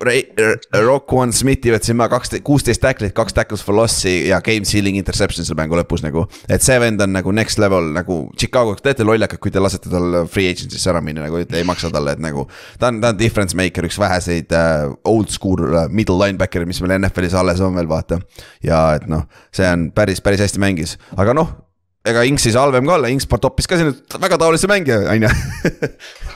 Rock 0.86 1.12
One 1.12 1.32
Smithi 1.32 1.70
võtsin 1.70 1.98
ma 2.00 2.08
kaks, 2.10 2.32
kuusteist 2.44 2.80
tacklit, 2.82 3.12
kaks 3.14 3.36
tackles 3.36 3.62
for 3.62 3.76
loss'i 3.76 4.30
ja 4.30 4.40
game 4.40 4.64
sealing 4.64 4.96
interception 4.98 5.44
selle 5.44 5.60
mängu 5.60 5.76
lõpus 5.78 6.02
nagu. 6.02 6.24
et 6.48 6.64
see 6.64 6.80
vend 6.80 7.00
on 7.04 7.12
nagu 7.12 7.32
next 7.32 7.60
level 7.60 7.92
nagu 7.94 8.18
Chicago, 8.40 8.74
te 8.74 8.90
olete 8.90 9.06
lollakad, 9.06 9.38
kui 9.38 9.52
te 9.52 9.60
lasete 9.60 9.92
tal 9.92 10.24
free 10.32 10.48
agency'sse 10.50 10.90
ära 10.90 11.04
minna 11.04 11.28
nagu, 11.28 11.44
ei 11.44 11.64
maksa 11.68 11.92
talle, 11.92 12.16
et 12.16 12.24
nagu. 12.24 12.48
ta 12.80 12.88
on, 12.88 13.04
ta 13.04 13.12
on 13.12 13.20
difference 13.20 13.56
maker, 13.56 13.86
üks 13.86 14.00
väheseid 14.00 14.56
äh, 14.56 14.88
old 15.04 15.28
school 15.30 15.68
äh, 15.74 15.88
middle 15.92 16.16
linebacker'id, 16.24 16.68
mis 16.70 16.80
meil 16.80 16.96
NFL-is 16.98 17.36
alles 17.36 17.60
on 17.60 17.76
veel 17.76 17.90
vaata. 17.90 18.22
ja 18.64 18.86
et 18.96 19.06
noh, 19.10 19.28
see 19.52 19.68
on 19.68 19.90
päris, 19.92 20.24
päris 20.24 20.48
hästi 20.48 20.62
mängis, 20.62 20.96
aga 21.20 21.36
noh 21.36 21.69
ega 22.06 22.22
Inks 22.28 22.46
ei 22.48 22.54
saa 22.54 22.64
halvem 22.66 22.86
ka 22.88 22.96
olla, 22.96 23.10
Inks 23.12 23.28
toppis 23.30 23.68
ka 23.68 23.78
siin 23.80 23.92
väga 24.20 24.38
taolise 24.40 24.70
mängija, 24.70 25.02
on 25.12 25.26
ju. 25.26 25.32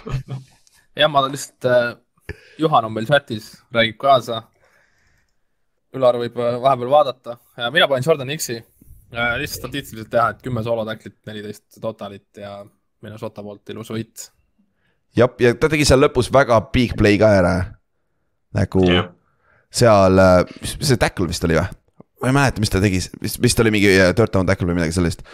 jah, 1.01 1.11
ma 1.11 1.25
lihtsalt 1.29 1.71
äh,, 1.71 1.95
Juhan 2.59 2.89
on 2.89 2.95
meil 2.95 3.09
chatis, 3.09 3.55
räägib 3.75 3.99
kaasa. 4.03 4.43
Ülar 5.95 6.19
võib 6.19 6.39
äh, 6.43 6.57
vahepeal 6.63 6.91
vaadata, 6.91 7.37
mina 7.75 7.89
panin 7.91 8.07
Jordan 8.07 8.33
X-i 8.35 8.59
äh, 8.59 9.37
lihtsalt 9.41 9.65
statistiliselt 9.65 10.11
teha, 10.13 10.31
et 10.35 10.43
kümme 10.45 10.63
soolotacklit, 10.67 11.21
neliteist 11.29 11.79
totalit 11.83 12.43
ja 12.43 12.59
Minnesota 13.05 13.45
poolt 13.45 13.71
ilus 13.75 13.93
võit. 13.95 14.29
jah, 15.17 15.31
ja 15.41 15.55
ta 15.55 15.71
tegi 15.71 15.87
seal 15.87 16.03
lõpus 16.03 16.33
väga 16.35 16.61
big 16.75 16.97
play 16.99 17.19
ka 17.21 17.31
ära. 17.39 17.55
nagu 18.55 18.85
Jah. 18.91 19.09
seal, 19.71 20.21
mis 20.61 20.77
see 20.81 21.01
tackle 21.01 21.31
vist 21.31 21.47
oli 21.47 21.59
või? 21.59 21.67
ma 22.25 22.31
ei 22.31 22.37
mäleta, 22.39 22.63
mis 22.63 22.73
ta 22.73 22.81
tegi, 22.81 23.01
vist, 23.23 23.41
vist 23.43 23.61
oli 23.61 23.73
mingi 23.75 23.91
third 24.17 24.33
down 24.33 24.49
tackle 24.49 24.69
või 24.71 24.79
midagi 24.79 24.97
sellist. 24.97 25.25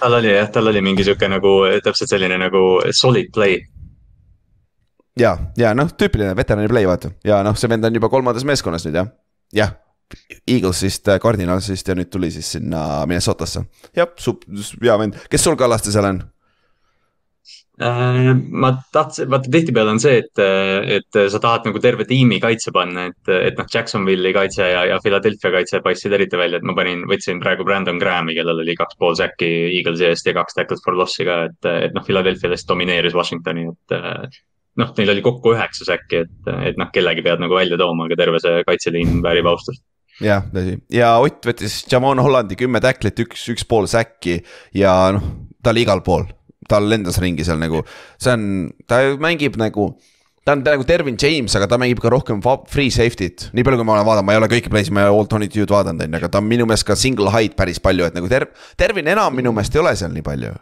Tal 0.00 0.18
oli 0.18 0.32
jah, 0.32 0.50
tal 0.52 0.70
oli 0.72 0.82
mingi 0.84 1.04
sihuke 1.06 1.28
nagu 1.30 1.56
täpselt 1.84 2.12
selline 2.12 2.38
nagu 2.40 2.62
solid 2.92 3.32
play. 3.34 3.58
ja, 5.20 5.36
ja 5.56 5.72
noh, 5.74 5.90
tüüpiline 5.96 6.36
veterani 6.36 6.68
play 6.72 6.88
vaata 6.88 7.12
ja 7.24 7.42
noh, 7.46 7.56
see 7.56 7.70
vend 7.72 7.88
on 7.88 7.98
juba 7.98 8.12
kolmandas 8.12 8.46
meeskonnas 8.48 8.86
nüüd 8.88 9.02
jah, 9.02 9.12
jah. 9.54 9.76
Eaglesist, 10.46 11.08
Cardinalsist 11.18 11.88
ja 11.90 11.96
nüüd 11.98 12.06
tuli 12.12 12.28
siis 12.30 12.52
sinna 12.54 13.02
Minnesotasse. 13.10 13.64
jah, 13.96 14.12
sup-, 14.22 14.44
hea 14.82 14.94
vend, 15.00 15.18
kes 15.30 15.42
sul 15.42 15.56
Kallaste 15.58 15.90
seal 15.90 16.06
on? 16.06 16.20
Äh, 17.76 18.30
ma 18.48 18.70
tahtsin, 18.92 19.28
vaata 19.28 19.50
tihtipeale 19.52 19.92
on 19.92 19.98
see, 20.00 20.22
et, 20.22 20.40
et 20.96 21.18
sa 21.28 21.40
tahad 21.42 21.66
nagu 21.68 21.80
terve 21.84 22.06
tiimi 22.08 22.38
kaitse 22.40 22.72
panna, 22.72 23.10
et, 23.10 23.32
et 23.50 23.58
noh, 23.60 23.68
Jacksonville'i 23.68 24.32
kaitse 24.32 24.64
ja, 24.64 24.86
ja 24.88 24.96
Philadelphia 25.04 25.52
kaitse 25.58 25.82
paistsid 25.84 26.14
eriti 26.16 26.40
välja, 26.40 26.56
et 26.56 26.64
ma 26.64 26.72
panin, 26.78 27.02
võtsin 27.10 27.42
praegu 27.42 27.66
Brandon 27.68 28.00
Graham'i, 28.00 28.32
kellel 28.38 28.62
oli 28.64 28.78
kaks 28.78 28.96
pool 28.96 29.18
säkki 29.20 29.50
Eaglesi 29.76 30.08
eest 30.08 30.30
ja 30.30 30.32
kaks 30.38 30.56
tacklet 30.56 30.80
for 30.84 30.96
loss'i 30.96 31.26
ka, 31.28 31.42
et, 31.50 31.68
et 31.88 31.96
noh, 31.96 32.04
Philadelphia 32.06 32.54
lihtsalt 32.54 32.72
domineeris 32.72 33.18
Washingtoni, 33.18 33.66
et 33.68 33.96
noh, 34.80 34.94
neil 34.96 35.12
oli 35.12 35.26
kokku 35.26 35.52
üheksa 35.52 35.84
säkki, 35.90 36.22
et, 36.24 36.50
et 36.70 36.80
noh, 36.80 36.88
kellegi 36.94 37.24
pead 37.26 37.44
nagu 37.44 37.60
välja 37.60 37.76
tooma, 37.80 38.08
aga 38.08 38.16
terve 38.22 38.40
see 38.40 38.64
kaitseliin 38.68 39.20
väärib 39.24 39.50
austust. 39.52 39.84
jah, 40.24 40.48
tõsi 40.48 40.78
ja 40.96 41.12
Ott 41.20 41.44
võttis 41.44 41.82
Jamon 41.92 42.24
Hollandi 42.24 42.56
kümme 42.56 42.80
tacklit, 42.80 43.20
üks, 43.26 43.44
üks 43.52 43.68
pool 43.68 43.84
säkki 43.84 44.38
ja 44.80 44.96
noh, 45.16 45.28
ta 45.60 45.76
oli 45.76 45.84
igal 45.84 46.00
pool, 46.06 46.24
tal 46.70 46.88
lendas 46.90 47.20
ringi 47.22 47.46
seal 47.46 47.60
nagu, 47.62 47.84
see 48.18 48.34
on, 48.34 48.44
ta 48.90 49.02
mängib 49.22 49.58
nagu 49.60 49.94
ta 50.46 50.54
on 50.54 50.62
nagu 50.62 50.86
Dervin 50.86 51.16
James, 51.18 51.56
aga 51.58 51.66
ta 51.66 51.78
mängib 51.82 51.98
ka 52.02 52.10
rohkem 52.12 52.38
free 52.70 52.92
safety't, 52.94 53.48
nii 53.56 53.66
palju, 53.66 53.80
kui 53.80 53.88
ma 53.88 53.96
olen 53.96 54.06
vaadanud, 54.06 54.28
ma 54.28 54.36
ei 54.36 54.40
ole 54.40 54.50
kõiki 54.52 54.70
play'sid, 54.70 54.94
ma 54.94 55.02
ei 55.02 55.10
ole 55.10 55.18
All 55.18 55.30
Tony 55.30 55.48
Two'd 55.50 55.72
vaadanud, 55.74 56.04
on 56.04 56.14
ju, 56.14 56.20
aga 56.20 56.30
ta 56.30 56.42
on 56.42 56.46
minu 56.46 56.68
meelest 56.70 56.86
ka 56.86 56.94
single 56.98 57.32
hide 57.34 57.58
päris 57.58 57.82
palju, 57.82 58.06
et 58.06 58.14
nagu 58.14 58.30
Ter-, 58.30 58.46
Dervin 58.78 59.10
enam 59.10 59.34
minu 59.34 59.50
meelest 59.56 59.74
ei 59.74 59.82
ole 59.82 59.96
seal 59.98 60.14
nii 60.14 60.22
palju. 60.26 60.54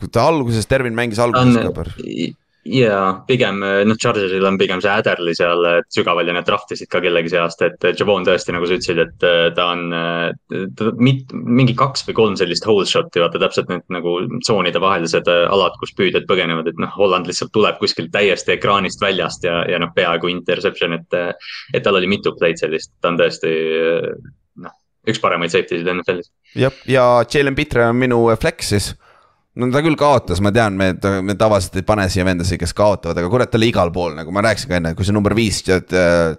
kui 0.00 0.08
ta 0.12 0.26
alguses, 0.28 0.68
Dervin 0.68 0.96
mängis 0.96 1.18
alguses 1.20 1.56
ka 1.60 1.72
päris. 1.76 2.36
Ja 2.68 2.96
pigem 3.26 3.60
noh, 3.62 3.96
Chargersil 3.96 4.44
on 4.44 4.58
pigem 4.60 4.82
see 4.84 4.92
Adderley 4.92 5.36
seal 5.36 5.64
sügaval 5.92 6.28
ja 6.28 6.34
nad 6.36 6.46
draftisid 6.48 6.90
ka 6.92 7.00
kellegi 7.00 7.32
see 7.32 7.40
aasta, 7.40 7.70
et 7.70 8.00
Javon 8.00 8.26
tõesti, 8.26 8.52
nagu 8.52 8.68
sa 8.68 8.76
ütlesid, 8.76 9.00
et 9.00 9.26
eh, 9.26 9.46
ta 9.56 9.68
on 9.72 9.86
eh, 9.96 10.66
ta, 10.76 10.90
mit, 11.00 11.32
mingi 11.32 11.74
kaks 11.78 12.04
või 12.08 12.18
kolm 12.18 12.36
sellist 12.40 12.68
whole 12.68 12.88
shot'i, 12.88 13.22
vaata 13.22 13.40
täpselt 13.40 13.72
need 13.72 13.86
nagu 13.92 14.16
tsoonide 14.44 14.82
vahelised 14.82 15.30
alad, 15.30 15.78
kus 15.80 15.94
püüdjad 15.96 16.28
põgenevad, 16.30 16.68
et 16.68 16.80
noh, 16.82 16.92
Holland 16.96 17.30
lihtsalt 17.30 17.52
tuleb 17.56 17.80
kuskilt 17.80 18.12
täiesti 18.14 18.56
ekraanist 18.58 19.00
väljast 19.02 19.48
ja, 19.48 19.62
ja 19.70 19.80
noh, 19.80 19.94
peaaegu 19.96 20.30
interception, 20.32 20.98
et. 20.98 21.20
et 21.74 21.82
tal 21.84 21.96
oli 21.96 22.08
mitu 22.10 22.34
play'd 22.36 22.60
sellist, 22.60 22.92
ta 23.00 23.12
on 23.12 23.18
tõesti 23.20 23.50
noh, 24.60 24.74
üks 25.08 25.20
paremaid 25.22 25.52
safety 25.52 25.80
sid 25.80 25.88
NFL-is. 25.94 26.28
jah, 26.58 26.82
ja 26.88 27.06
Jalen 27.24 27.56
Pitre 27.56 27.88
on 27.88 27.96
minu 28.00 28.26
flex 28.40 28.74
siis. 28.74 28.92
No 29.58 29.66
ta 29.74 29.80
küll 29.82 29.96
kaotas, 29.98 30.38
ma 30.44 30.52
tean, 30.54 30.76
me, 30.78 30.92
me 31.26 31.34
tavaliselt 31.38 31.80
ei 31.80 31.84
pane 31.86 32.04
siia 32.12 32.22
vendasid, 32.26 32.60
kes 32.60 32.72
kaotavad, 32.76 33.18
aga 33.18 33.30
kurat, 33.32 33.50
ta 33.50 33.58
oli 33.58 33.70
igal 33.72 33.90
pool, 33.94 34.12
nagu 34.14 34.30
ma 34.34 34.44
rääkisin 34.46 34.70
ka 34.70 34.76
enne, 34.78 34.92
kui 34.98 35.06
see 35.06 35.14
number 35.16 35.34
viis 35.34 35.58
äh, 35.66 35.80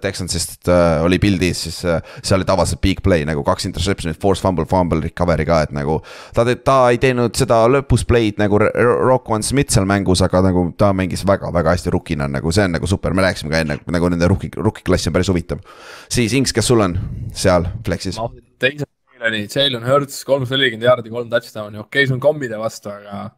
Texansist 0.00 0.70
äh, 0.72 1.02
oli 1.04 1.18
pildis, 1.22 1.64
siis 1.66 1.82
äh, 1.84 2.00
see 2.22 2.36
oli 2.38 2.46
tavaliselt 2.48 2.80
big 2.84 3.02
play 3.04 3.26
nagu 3.28 3.44
kaks 3.44 3.68
interception'it, 3.68 4.20
force 4.22 4.40
fumble, 4.44 4.64
fumble 4.70 5.02
recovery 5.04 5.44
ka, 5.48 5.60
et 5.66 5.74
nagu. 5.76 5.98
ta, 6.32 6.46
ta 6.64 6.78
ei 6.92 7.00
teinud 7.02 7.36
seda 7.36 7.60
lõpus 7.70 8.06
play'd 8.08 8.40
nagu 8.40 8.60
R- 8.60 8.72
R- 8.72 9.04
Rock 9.10 9.28
One 9.34 9.44
Smith 9.44 9.76
seal 9.76 9.88
mängus, 9.88 10.24
aga 10.24 10.44
nagu 10.48 10.64
ta 10.80 10.94
mängis 10.96 11.26
väga-väga 11.28 11.76
hästi 11.76 11.92
rookina, 11.92 12.30
nagu 12.32 12.54
see 12.54 12.64
on 12.64 12.78
nagu 12.78 12.88
super, 12.88 13.12
me 13.12 13.26
rääkisime 13.28 13.52
ka 13.52 13.60
enne, 13.66 13.78
nagu 13.92 14.12
nende 14.12 14.30
rookie, 14.32 14.54
rookie 14.56 14.88
klass 14.88 15.10
on 15.10 15.18
päris 15.18 15.28
huvitav. 15.32 15.60
siis 16.08 16.32
Inks, 16.32 16.56
kes 16.56 16.72
sul 16.72 16.80
on 16.80 16.96
seal 17.36 17.68
flex'is? 17.84 18.16
teise 18.62 18.88
oli 19.28 19.44
Jalen 19.46 19.86
Hurts, 19.86 20.22
kolmsada 20.28 20.58
nelikümmend 20.58 20.86
jaardi, 20.86 21.12
kolm 21.12 21.30
touchdown'i, 21.30 21.80
okei 21.80 22.02
okay,, 22.02 22.08
see 22.08 22.16
on 22.16 22.22
kombide 22.22 22.58
vastu, 22.60 22.92
aga 22.92 23.30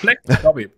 flex 0.00 0.34
sobib. 0.44 0.74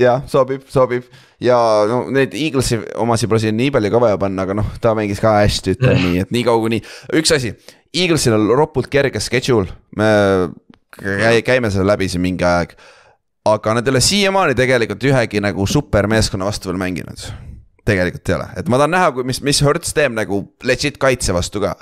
jah, 0.00 0.22
sobib, 0.30 0.64
sobib 0.72 1.08
ja 1.44 1.58
no 1.88 2.02
neid 2.14 2.34
Eaglesi 2.38 2.80
omasid 3.00 3.30
pole 3.30 3.42
siin 3.42 3.58
nii 3.58 3.72
palju 3.74 3.92
ka 3.92 4.02
vaja 4.06 4.20
panna, 4.20 4.46
aga 4.46 4.56
noh, 4.60 4.72
ta 4.82 4.94
mängis 4.98 5.20
ka 5.22 5.36
hästi, 5.40 5.76
ütleme 5.76 6.00
nii, 6.06 6.24
et 6.24 6.32
niikaua 6.34 6.62
kuni, 6.62 6.80
üks 7.20 7.34
asi. 7.36 7.52
Eaglesil 7.90 8.36
on 8.36 8.46
ropult 8.54 8.86
kerge 8.90 9.20
schedule, 9.22 9.66
me 9.98 10.08
käi-, 10.94 11.42
käime 11.46 11.72
selle 11.74 11.90
läbi 11.90 12.08
siin 12.10 12.22
mingi 12.22 12.46
aeg. 12.46 12.76
aga 13.50 13.72
nad 13.74 13.86
ei 13.86 13.90
ole 13.90 14.00
siiamaani 14.04 14.54
tegelikult 14.54 15.04
ühegi 15.08 15.40
nagu 15.42 15.64
supermeeskonna 15.66 16.46
vastu 16.46 16.70
veel 16.70 16.78
mänginud. 16.78 17.24
tegelikult 17.84 18.28
ei 18.28 18.36
ole, 18.36 18.48
et 18.56 18.68
ma 18.68 18.78
tahan 18.78 18.94
näha, 18.94 19.12
kui, 19.16 19.24
mis, 19.26 19.42
mis 19.42 19.62
Hertz 19.64 19.94
teeb 19.96 20.14
nagu 20.14 20.44
legit 20.64 21.00
kaitse 21.02 21.34
vastu 21.34 21.64
ka 21.64 21.74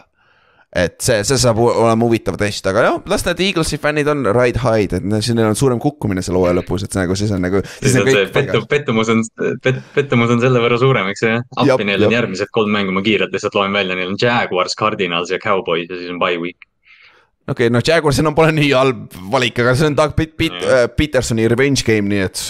et 0.76 0.98
see, 1.00 1.22
see 1.24 1.38
saab 1.40 1.60
olema 1.62 2.04
huvitav 2.04 2.36
test, 2.40 2.66
aga 2.68 2.82
jah, 2.84 2.96
las 3.08 3.24
need 3.24 3.40
Eaglesi 3.46 3.78
fännid 3.80 4.08
on 4.12 4.26
ride 4.36 4.60
high, 4.60 4.84
et 4.98 5.24
siin 5.24 5.40
on 5.40 5.56
suurem 5.56 5.80
kukkumine 5.80 6.20
selle 6.24 6.42
hooaja 6.42 6.58
lõpus, 6.58 6.84
et 6.84 6.92
see 6.92 7.00
nagu 7.00 7.16
siis 7.16 7.32
on 7.32 7.40
nagu. 7.44 7.62
siis 7.78 7.96
on 7.96 8.10
see 8.10 8.26
pettu, 8.34 8.60
pettumus 8.68 9.12
on 9.14 9.22
pet,, 9.64 9.80
pettumus 9.94 10.34
on 10.34 10.42
selle 10.44 10.60
võrra 10.60 10.80
suurem, 10.80 11.08
eks 11.14 11.24
ju 11.24 11.30
jah. 11.32 11.46
Appi 11.64 11.88
neil 11.88 12.04
on 12.04 12.12
järgmised 12.12 12.52
kolm 12.52 12.74
mängu, 12.76 12.92
ma 12.92 13.04
kiirelt 13.06 13.32
lihtsalt 13.32 13.56
loen 13.56 13.72
välja, 13.80 13.96
neil 13.96 14.12
on 14.12 14.20
Jaguars, 14.20 14.76
Cardinals 14.78 15.32
ja 15.32 15.40
Cowboys 15.40 15.88
ja 15.88 15.96
siis 15.96 16.12
on 16.12 16.20
bye 16.20 16.36
week. 16.36 16.68
okei 17.48 17.70
okay,, 17.70 17.72
noh, 17.72 17.84
Jaguars 17.88 18.20
enam 18.20 18.36
pole 18.36 18.52
nii 18.60 18.70
halb 18.76 19.18
valik, 19.32 19.64
aga 19.64 19.72
see 19.72 19.88
on 19.88 19.96
Doug 19.96 20.12
Pit-, 20.20 20.36
Pit- 20.36 20.60
äh, 20.68 20.84
Petersoni 20.92 21.48
revenge 21.48 21.86
game, 21.88 22.12
nii 22.12 22.26
et 22.28 22.46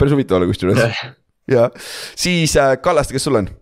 päris 0.00 0.16
huvitav 0.16 0.40
olla 0.40 0.48
kusjuures. 0.48 1.04
ja 1.52 1.68
siis 2.16 2.56
äh, 2.56 2.78
Kallaste, 2.80 3.12
kes 3.12 3.28
sul 3.28 3.42
on? 3.44 3.52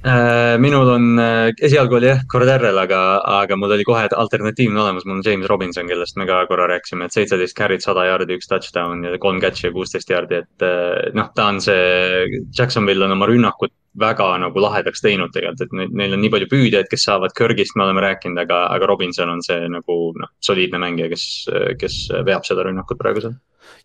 Äh, 0.00 0.56
minul 0.56 0.88
on 0.88 1.18
äh, 1.20 1.50
esialgu 1.60 1.98
oli 1.98 2.06
jah 2.08 2.22
Corderel, 2.32 2.78
aga, 2.80 3.00
aga 3.20 3.56
mul 3.60 3.74
oli 3.76 3.84
kohe 3.84 4.06
alternatiivne 4.08 4.80
olemas, 4.80 5.04
mul 5.04 5.18
on 5.18 5.26
James 5.26 5.44
Robinson, 5.50 5.90
kellest 5.92 6.16
me 6.16 6.24
ka 6.24 6.38
korra 6.48 6.70
rääkisime, 6.70 7.04
et 7.04 7.12
seitseteist 7.12 7.56
carry't, 7.58 7.84
sada 7.84 8.06
jaardi, 8.08 8.38
üks 8.40 8.48
touchdown 8.48 9.04
ja 9.04 9.18
kolm 9.20 9.42
catch'i 9.44 9.66
ja 9.68 9.74
kuusteist 9.74 10.08
jaardi, 10.08 10.40
et 10.40 10.64
äh, 10.64 11.12
noh, 11.12 11.28
ta 11.36 11.50
on 11.52 11.60
see, 11.60 12.40
Jacksonville 12.56 13.04
on 13.04 13.12
oma 13.12 13.28
rünnakut 13.28 13.76
väga 14.00 14.30
nagu 14.40 14.64
lahedaks 14.64 15.04
teinud 15.04 15.36
tegelikult, 15.36 15.66
et 15.66 15.76
neil, 15.76 15.92
neil 15.92 16.16
on 16.16 16.24
nii 16.24 16.32
palju 16.32 16.48
püüdjaid, 16.48 16.88
kes 16.88 17.04
saavad 17.04 17.36
Kirgist, 17.36 17.76
me 17.76 17.84
oleme 17.84 18.06
rääkinud, 18.06 18.40
aga, 18.40 18.62
aga 18.72 18.88
Robinson 18.88 19.36
on 19.36 19.44
see 19.44 19.68
nagu 19.68 20.00
noh, 20.16 20.32
soliidne 20.40 20.80
mängija, 20.80 21.12
kes, 21.12 21.28
kes 21.76 22.06
veab 22.24 22.48
seda 22.48 22.64
rünnakut 22.64 22.96
praegu 22.96 23.26
seal. 23.26 23.36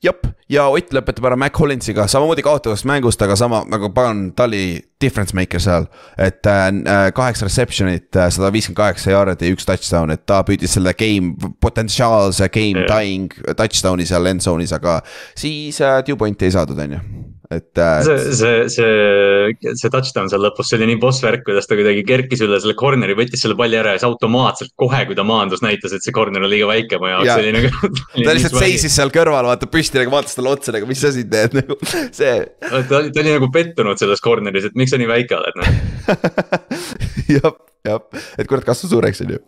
Jep, 0.05 0.27
ja 0.51 0.67
Ott 0.69 0.93
lõpetab 0.93 1.27
ära 1.29 1.37
Mac 1.39 1.57
Hollinsiga 1.59 2.05
samamoodi 2.11 2.43
kaotavast 2.45 2.85
mängust, 2.87 3.21
aga 3.25 3.37
sama 3.39 3.63
nagu 3.69 3.89
pagan, 3.95 4.27
ta 4.37 4.45
oli 4.49 4.79
difference 5.01 5.35
maker 5.35 5.61
seal. 5.61 5.87
et 6.17 6.45
äh, 6.45 7.11
kaheksa 7.15 7.47
reception'it, 7.49 8.09
sada 8.13 8.51
viiskümmend 8.53 8.79
kaheksa 8.79 9.11
jaardi, 9.11 9.51
üks 9.55 9.67
touchdown, 9.67 10.13
et 10.13 10.25
ta 10.25 10.41
püüdis 10.47 10.77
selle 10.77 10.93
game, 10.97 11.35
potentsiaalse 11.61 12.49
game 12.53 12.85
Jah. 12.85 12.91
tying 12.95 13.33
touchdown'i 13.57 14.05
seal 14.05 14.31
end 14.31 14.45
zone'is, 14.45 14.73
aga 14.75 14.99
siis 15.35 15.81
äh, 15.81 16.01
two 16.05 16.17
point'i 16.19 16.49
ei 16.49 16.55
saadud, 16.55 16.79
on 16.79 16.97
ju, 16.97 17.01
et 17.53 17.77
äh, 17.77 18.01
see, 18.05 18.33
see, 18.33 18.53
see, 18.73 19.73
see 19.77 19.91
touchdown 19.93 20.29
seal 20.31 20.41
lõpus, 20.41 20.69
see 20.69 20.79
oli 20.79 20.87
nii 20.89 20.99
boss 21.01 21.21
värk, 21.23 21.43
kuidas 21.45 21.69
ta 21.69 21.77
kuidagi 21.77 22.01
kerkis 22.07 22.41
üle 22.45 22.57
selle 22.61 22.73
corner'i, 22.79 23.15
võttis 23.17 23.43
selle 23.45 23.57
palli 23.59 23.77
ära 23.77 23.93
ja 23.93 23.99
siis 24.01 24.07
automaatselt 24.07 24.73
kohe, 24.81 25.03
kui 25.05 25.17
ta 25.17 25.25
maandus, 25.27 25.61
näitas, 25.65 25.93
et 25.93 26.05
see 26.05 26.15
corner 26.15 26.45
on 26.45 26.49
liiga 26.51 26.69
väike 26.69 26.99
mu 27.01 27.11
jaoks, 27.11 27.29
Jaa. 27.29 27.37
see 27.37 27.45
oli 27.45 27.53
nagu. 27.59 27.91
ta 28.25 28.35
lihtsalt 28.37 28.57
seisis 28.63 28.97
seal 28.97 29.13
kõrval, 29.13 29.49
vaata 29.51 29.69
püsti 29.69 30.01
nagu 30.01 30.15
vaatas 30.15 30.37
talle 30.37 30.53
otsa 30.55 30.73
nagu, 30.75 30.89
mis 30.89 31.03
sa 31.05 31.11
siin 31.15 31.29
teed 31.31 31.55
nagu, 31.61 31.77
see 31.85 32.33
ta 32.65 32.99
oli, 33.01 33.11
ta 33.13 33.21
oli 33.21 33.35
nagu 33.35 33.51
pettunud 33.53 34.01
selles 34.01 34.23
corner'is, 34.25 34.69
et 34.71 34.79
miks 34.79 34.95
sa 34.95 35.01
nii 35.01 35.11
väike 35.11 35.37
oled, 35.37 35.61
noh. 35.61 35.69
jah, 37.35 37.51
jah, 37.85 38.23
et 38.39 38.49
kurat 38.49 38.65
kasvas 38.65 38.89
suureks, 38.95 39.21
on 39.25 39.35
ju. 39.37 39.43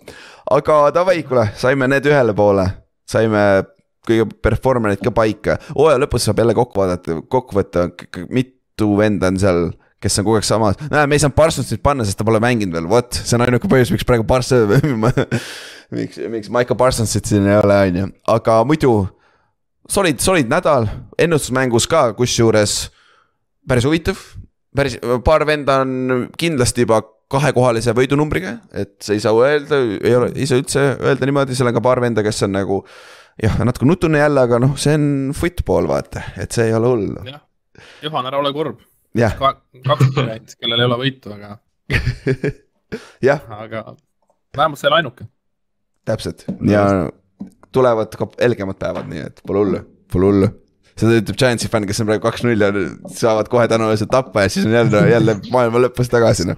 aga 0.60 0.84
davai, 0.96 1.18
kuule, 1.26 1.50
saime 1.58 1.90
need 1.90 2.12
ühele 2.12 2.38
poole, 2.38 2.70
saime 3.10 3.48
kõige 4.08 4.28
performer'id 4.44 5.04
ka 5.04 5.14
paika. 5.16 5.58
hooaja 5.76 6.02
lõpus 6.04 6.28
saab 6.28 6.40
jälle 6.44 6.56
kokku 6.58 6.80
vaadata, 6.82 7.20
kokku 7.28 7.60
võtta, 7.60 7.90
mitu 8.30 8.94
venda 9.00 9.32
on 9.32 9.42
seal 9.42 9.68
kes 10.04 10.20
on 10.20 10.28
kogu 10.28 10.38
aeg 10.38 10.46
samas, 10.46 10.78
näe, 10.92 11.08
me 11.10 11.18
ei 11.18 11.22
saanud 11.24 11.36
Parsonsit 11.38 11.82
panna, 11.84 12.06
sest 12.06 12.20
ta 12.20 12.26
pole 12.28 12.42
mänginud 12.44 12.76
veel, 12.78 12.90
vot, 12.90 13.18
see 13.18 13.34
on 13.38 13.44
ainuke 13.48 13.70
põhjus, 13.72 13.90
miks 13.94 14.06
praegu 14.06 14.28
Parson 14.30 14.70
miks, 15.98 16.20
miks 16.30 16.52
Michael 16.54 16.78
Parsonsit 16.78 17.30
siin 17.30 17.48
ei 17.50 17.58
ole, 17.58 17.78
on 17.90 18.02
ju, 18.02 18.10
aga 18.38 18.60
muidu. 18.68 18.94
Solid, 19.88 20.20
solid 20.20 20.50
nädal, 20.52 20.90
ennustusmängus 21.18 21.86
ka, 21.88 22.10
kusjuures 22.18 22.90
päris 23.68 23.86
huvitav, 23.88 24.20
päris, 24.76 24.98
paar 25.26 25.46
venda 25.48 25.82
on 25.84 26.28
kindlasti 26.40 26.84
juba 26.84 27.02
kahekohalise 27.32 27.96
võidunumbriga, 27.96 28.58
et 28.76 28.96
sa 29.04 29.16
ei 29.16 29.24
saa 29.24 29.36
öelda, 29.36 29.80
ei 30.00 30.16
ole, 30.16 30.32
ei 30.36 30.48
saa 30.48 30.60
üldse 30.62 30.84
öelda 30.96 31.28
niimoodi, 31.28 31.56
seal 31.58 31.72
on 31.72 31.80
ka 31.80 31.84
paar 31.84 32.04
venda, 32.04 32.24
kes 32.24 32.46
on 32.48 32.54
nagu. 32.56 32.82
Jah, 33.44 33.58
natuke 33.68 33.88
nutune 33.88 34.22
jälle, 34.22 34.44
aga 34.48 34.60
noh, 34.64 34.76
see 34.80 34.96
on 34.98 35.08
football, 35.38 35.90
vaata, 35.90 36.24
et 36.42 36.56
see 36.56 36.68
ei 36.70 36.76
ole 36.78 36.94
hullu. 36.94 37.26
jah, 37.30 37.42
Juhan, 38.06 38.30
ära 38.30 38.42
ole 38.42 38.54
kurb. 38.56 38.84
jah, 39.18 39.38
kaks 39.38 40.14
varianti, 40.16 40.58
kellel 40.62 40.84
ei 40.84 40.90
ole 40.90 41.00
võitu, 41.04 41.34
aga, 41.38 41.58
jah, 43.30 43.44
aga 43.62 43.84
vähemalt 44.58 44.82
see 44.82 44.88
ei 44.88 44.94
ole 44.94 45.02
ainuke. 45.02 45.28
täpselt 46.08 46.48
ja 46.72 46.86
tulevad 47.76 48.16
ka 48.18 48.30
helgemad 48.40 48.80
päevad, 48.80 49.10
nii 49.12 49.28
et 49.28 49.44
pole 49.46 49.66
hullu, 49.66 49.84
pole 50.12 50.32
hullu 50.32 50.54
seda 50.98 51.20
ütleb 51.22 51.38
Giantsi 51.38 51.70
fänn, 51.70 51.86
kes 51.86 52.02
on 52.02 52.08
praegu 52.10 52.24
kaks-null 52.26 52.64
ja 52.64 52.72
saavad 53.14 53.50
kohe 53.52 53.68
tänuväärselt 53.70 54.10
tappa 54.10 54.46
ja 54.46 54.50
siis 54.50 54.66
on 54.66 54.74
jälle, 54.74 55.04
jälle 55.12 55.36
maailma 55.54 55.84
lõpus 55.84 56.10
tagasi 56.10 56.48
noh. 56.50 56.58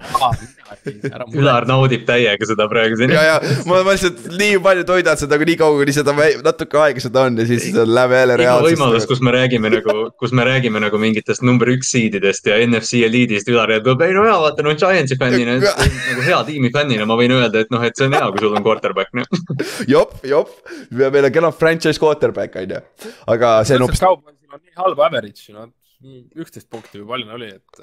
Ülar 1.36 1.66
naudib 1.68 2.06
täiega 2.08 2.46
seda 2.48 2.66
praegu 2.70 2.96
siin. 2.98 3.12
Ja, 3.14 3.22
ja 3.26 3.54
ma, 3.68 3.80
ma 3.86 3.94
lihtsalt 3.94 4.22
nii 4.40 4.58
palju 4.64 4.84
toidan 4.88 5.18
seda, 5.20 5.38
kui 5.40 5.48
nii 5.50 5.58
kaua, 5.60 5.78
kuni 5.80 5.94
seda 5.94 6.14
natuke 6.44 6.80
aega 6.80 7.02
seda 7.04 7.24
on 7.28 7.40
ja 7.40 7.46
siis 7.48 7.66
läheb 7.74 8.14
jälle 8.16 8.36
iga 8.38 8.54
võimalus, 8.58 8.74
reaalsusesse. 8.74 9.10
kus 9.10 9.22
me 9.26 9.34
räägime 9.36 9.72
nagu, 9.74 9.96
kus 10.20 10.34
me 10.36 10.46
räägime 10.48 10.82
nagu 10.84 11.00
mingitest 11.02 11.44
number 11.46 11.72
üks 11.74 11.92
seedidest 11.94 12.48
ja 12.50 12.58
NFC 12.64 13.02
eliidist, 13.08 13.50
Ülar 13.52 13.74
ütleb, 13.78 14.04
ei 14.06 14.16
no 14.16 14.24
jaa, 14.28 14.38
vaata 14.44 14.66
no 14.66 14.74
Giantsi 14.74 15.18
fännina, 15.20 15.58
nagu 15.60 16.26
hea 16.26 16.40
tiimi 16.48 16.72
fännina 16.74 17.08
ma 17.08 17.18
võin 17.20 17.34
öelda, 17.36 17.64
et 17.64 17.74
noh, 17.74 17.84
et 17.86 17.98
see 17.98 18.08
on 18.08 18.16
hea, 18.16 18.30
kui 18.34 18.44
sul 18.44 18.56
on 18.56 18.66
quarterback, 18.66 19.12
noh. 19.16 19.28
jop, 19.94 20.16
jop, 20.26 20.54
meil 20.90 21.28
on 21.28 21.34
kena 21.34 21.52
franchise 21.54 22.00
quarterback 22.00 22.56
on 22.60 22.76
ju, 22.76 22.84
aga 23.34 23.58
see 23.68 23.80
on 23.80 23.86
hoopis, 23.88 24.02
Cowboysil 24.04 24.56
on 24.56 24.62
nii 24.64 24.78
halb 24.80 25.04
average, 25.08 25.50
no 25.54 25.68
üksteist 26.40 26.70
punkti 26.72 27.02
või 27.02 27.10
palju 27.12 27.28
neil 27.28 27.36
oli, 27.36 27.50
et 27.58 27.82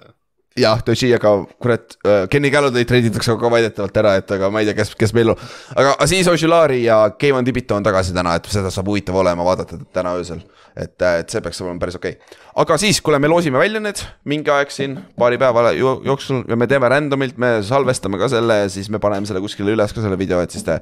jah, 0.57 0.81
tõsi, 0.85 1.09
aga 1.15 1.31
kurat, 1.61 1.95
Kenny 2.31 2.49
Galladay 2.53 2.85
treiditakse 2.87 3.35
ka 3.39 3.51
väidetavalt 3.51 3.99
ära, 4.01 4.13
et 4.19 4.31
aga 4.37 4.49
ma 4.53 4.61
ei 4.61 4.69
tea, 4.69 4.77
kes, 4.77 4.93
kes 4.97 5.13
meil 5.17 5.33
on. 5.33 5.43
aga 5.77 5.95
Aziz 6.03 6.29
Ožilari 6.31 6.83
ja 6.85 6.99
Kevin 7.19 7.45
Dibito 7.45 7.77
on 7.77 7.85
tagasi 7.85 8.15
täna, 8.15 8.35
et 8.37 8.49
seda 8.51 8.71
saab 8.73 8.89
huvitav 8.91 9.17
olema 9.21 9.45
vaadata 9.47 9.79
täna 9.93 10.15
öösel. 10.17 10.41
et, 10.77 11.01
et 11.01 11.29
see 11.33 11.41
peaks 11.41 11.61
olema 11.63 11.81
päris 11.81 11.95
okei 11.97 12.17
okay.. 12.19 12.41
aga 12.61 12.77
siis, 12.77 12.99
kuule, 13.01 13.17
me 13.19 13.29
loosime 13.31 13.57
välja 13.57 13.79
need 13.81 14.01
mingi 14.29 14.51
aeg 14.53 14.69
siin 14.73 14.99
paari 15.17 15.39
päeva 15.41 15.71
jo- 15.73 16.01
jooksul 16.05 16.43
ja 16.47 16.55
me 16.55 16.67
teeme 16.69 16.89
random'ilt, 16.93 17.39
me 17.41 17.63
salvestame 17.65 18.19
ka 18.21 18.29
selle, 18.29 18.59
siis 18.69 18.91
me 18.93 19.01
paneme 19.01 19.25
selle 19.25 19.41
kuskile 19.41 19.73
üles 19.73 19.93
ka 19.93 20.05
selle 20.05 20.19
video, 20.19 20.41
et 20.41 20.53
siis 20.53 20.65
te. 20.67 20.77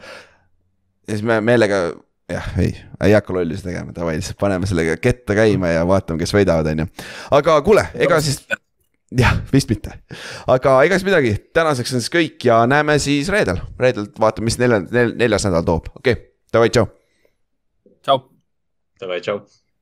ja 1.08 1.16
siis 1.16 1.24
me 1.24 1.40
meelega 1.42 1.88
jah, 2.32 2.52
ei, 2.60 2.76
ei 3.06 3.16
hakka 3.16 3.34
lollusi 3.34 3.64
tegema, 3.64 3.96
davai, 3.96 4.18
lihtsalt 4.20 4.40
paneme 4.42 4.68
sellega 4.68 4.98
ketta 5.00 5.36
käima 5.38 5.72
ja 5.76 5.88
vaatame, 5.88 6.20
kes 6.20 6.34
võidavad, 6.36 6.72
on 6.74 6.84
ju. 6.84 6.92
aga 7.40 7.60
kuule, 7.64 7.88
ega 7.96 8.20
siis 8.24 8.42
jah, 9.14 9.42
vist 9.54 9.70
mitte, 9.70 9.98
aga 10.52 10.78
ega 10.88 10.98
siis 10.98 11.08
midagi, 11.08 11.36
tänaseks 11.54 11.94
on 11.94 12.04
siis 12.04 12.14
kõik 12.14 12.48
ja 12.48 12.64
näeme 12.70 12.98
siis 13.02 13.30
reedel, 13.34 13.62
reedel 13.80 14.10
vaatame, 14.20 14.50
mis 14.50 14.58
nelja- 14.62 14.86
nel,, 14.90 15.14
neljas 15.20 15.46
nädal 15.50 15.68
toob, 15.68 15.92
okei 15.96 16.18
okay., 16.18 16.32
davai, 16.54 16.72
tšau. 16.74 16.90
tšau. 18.02 18.24
Davai, 19.02 19.20
tšau. 19.22 19.44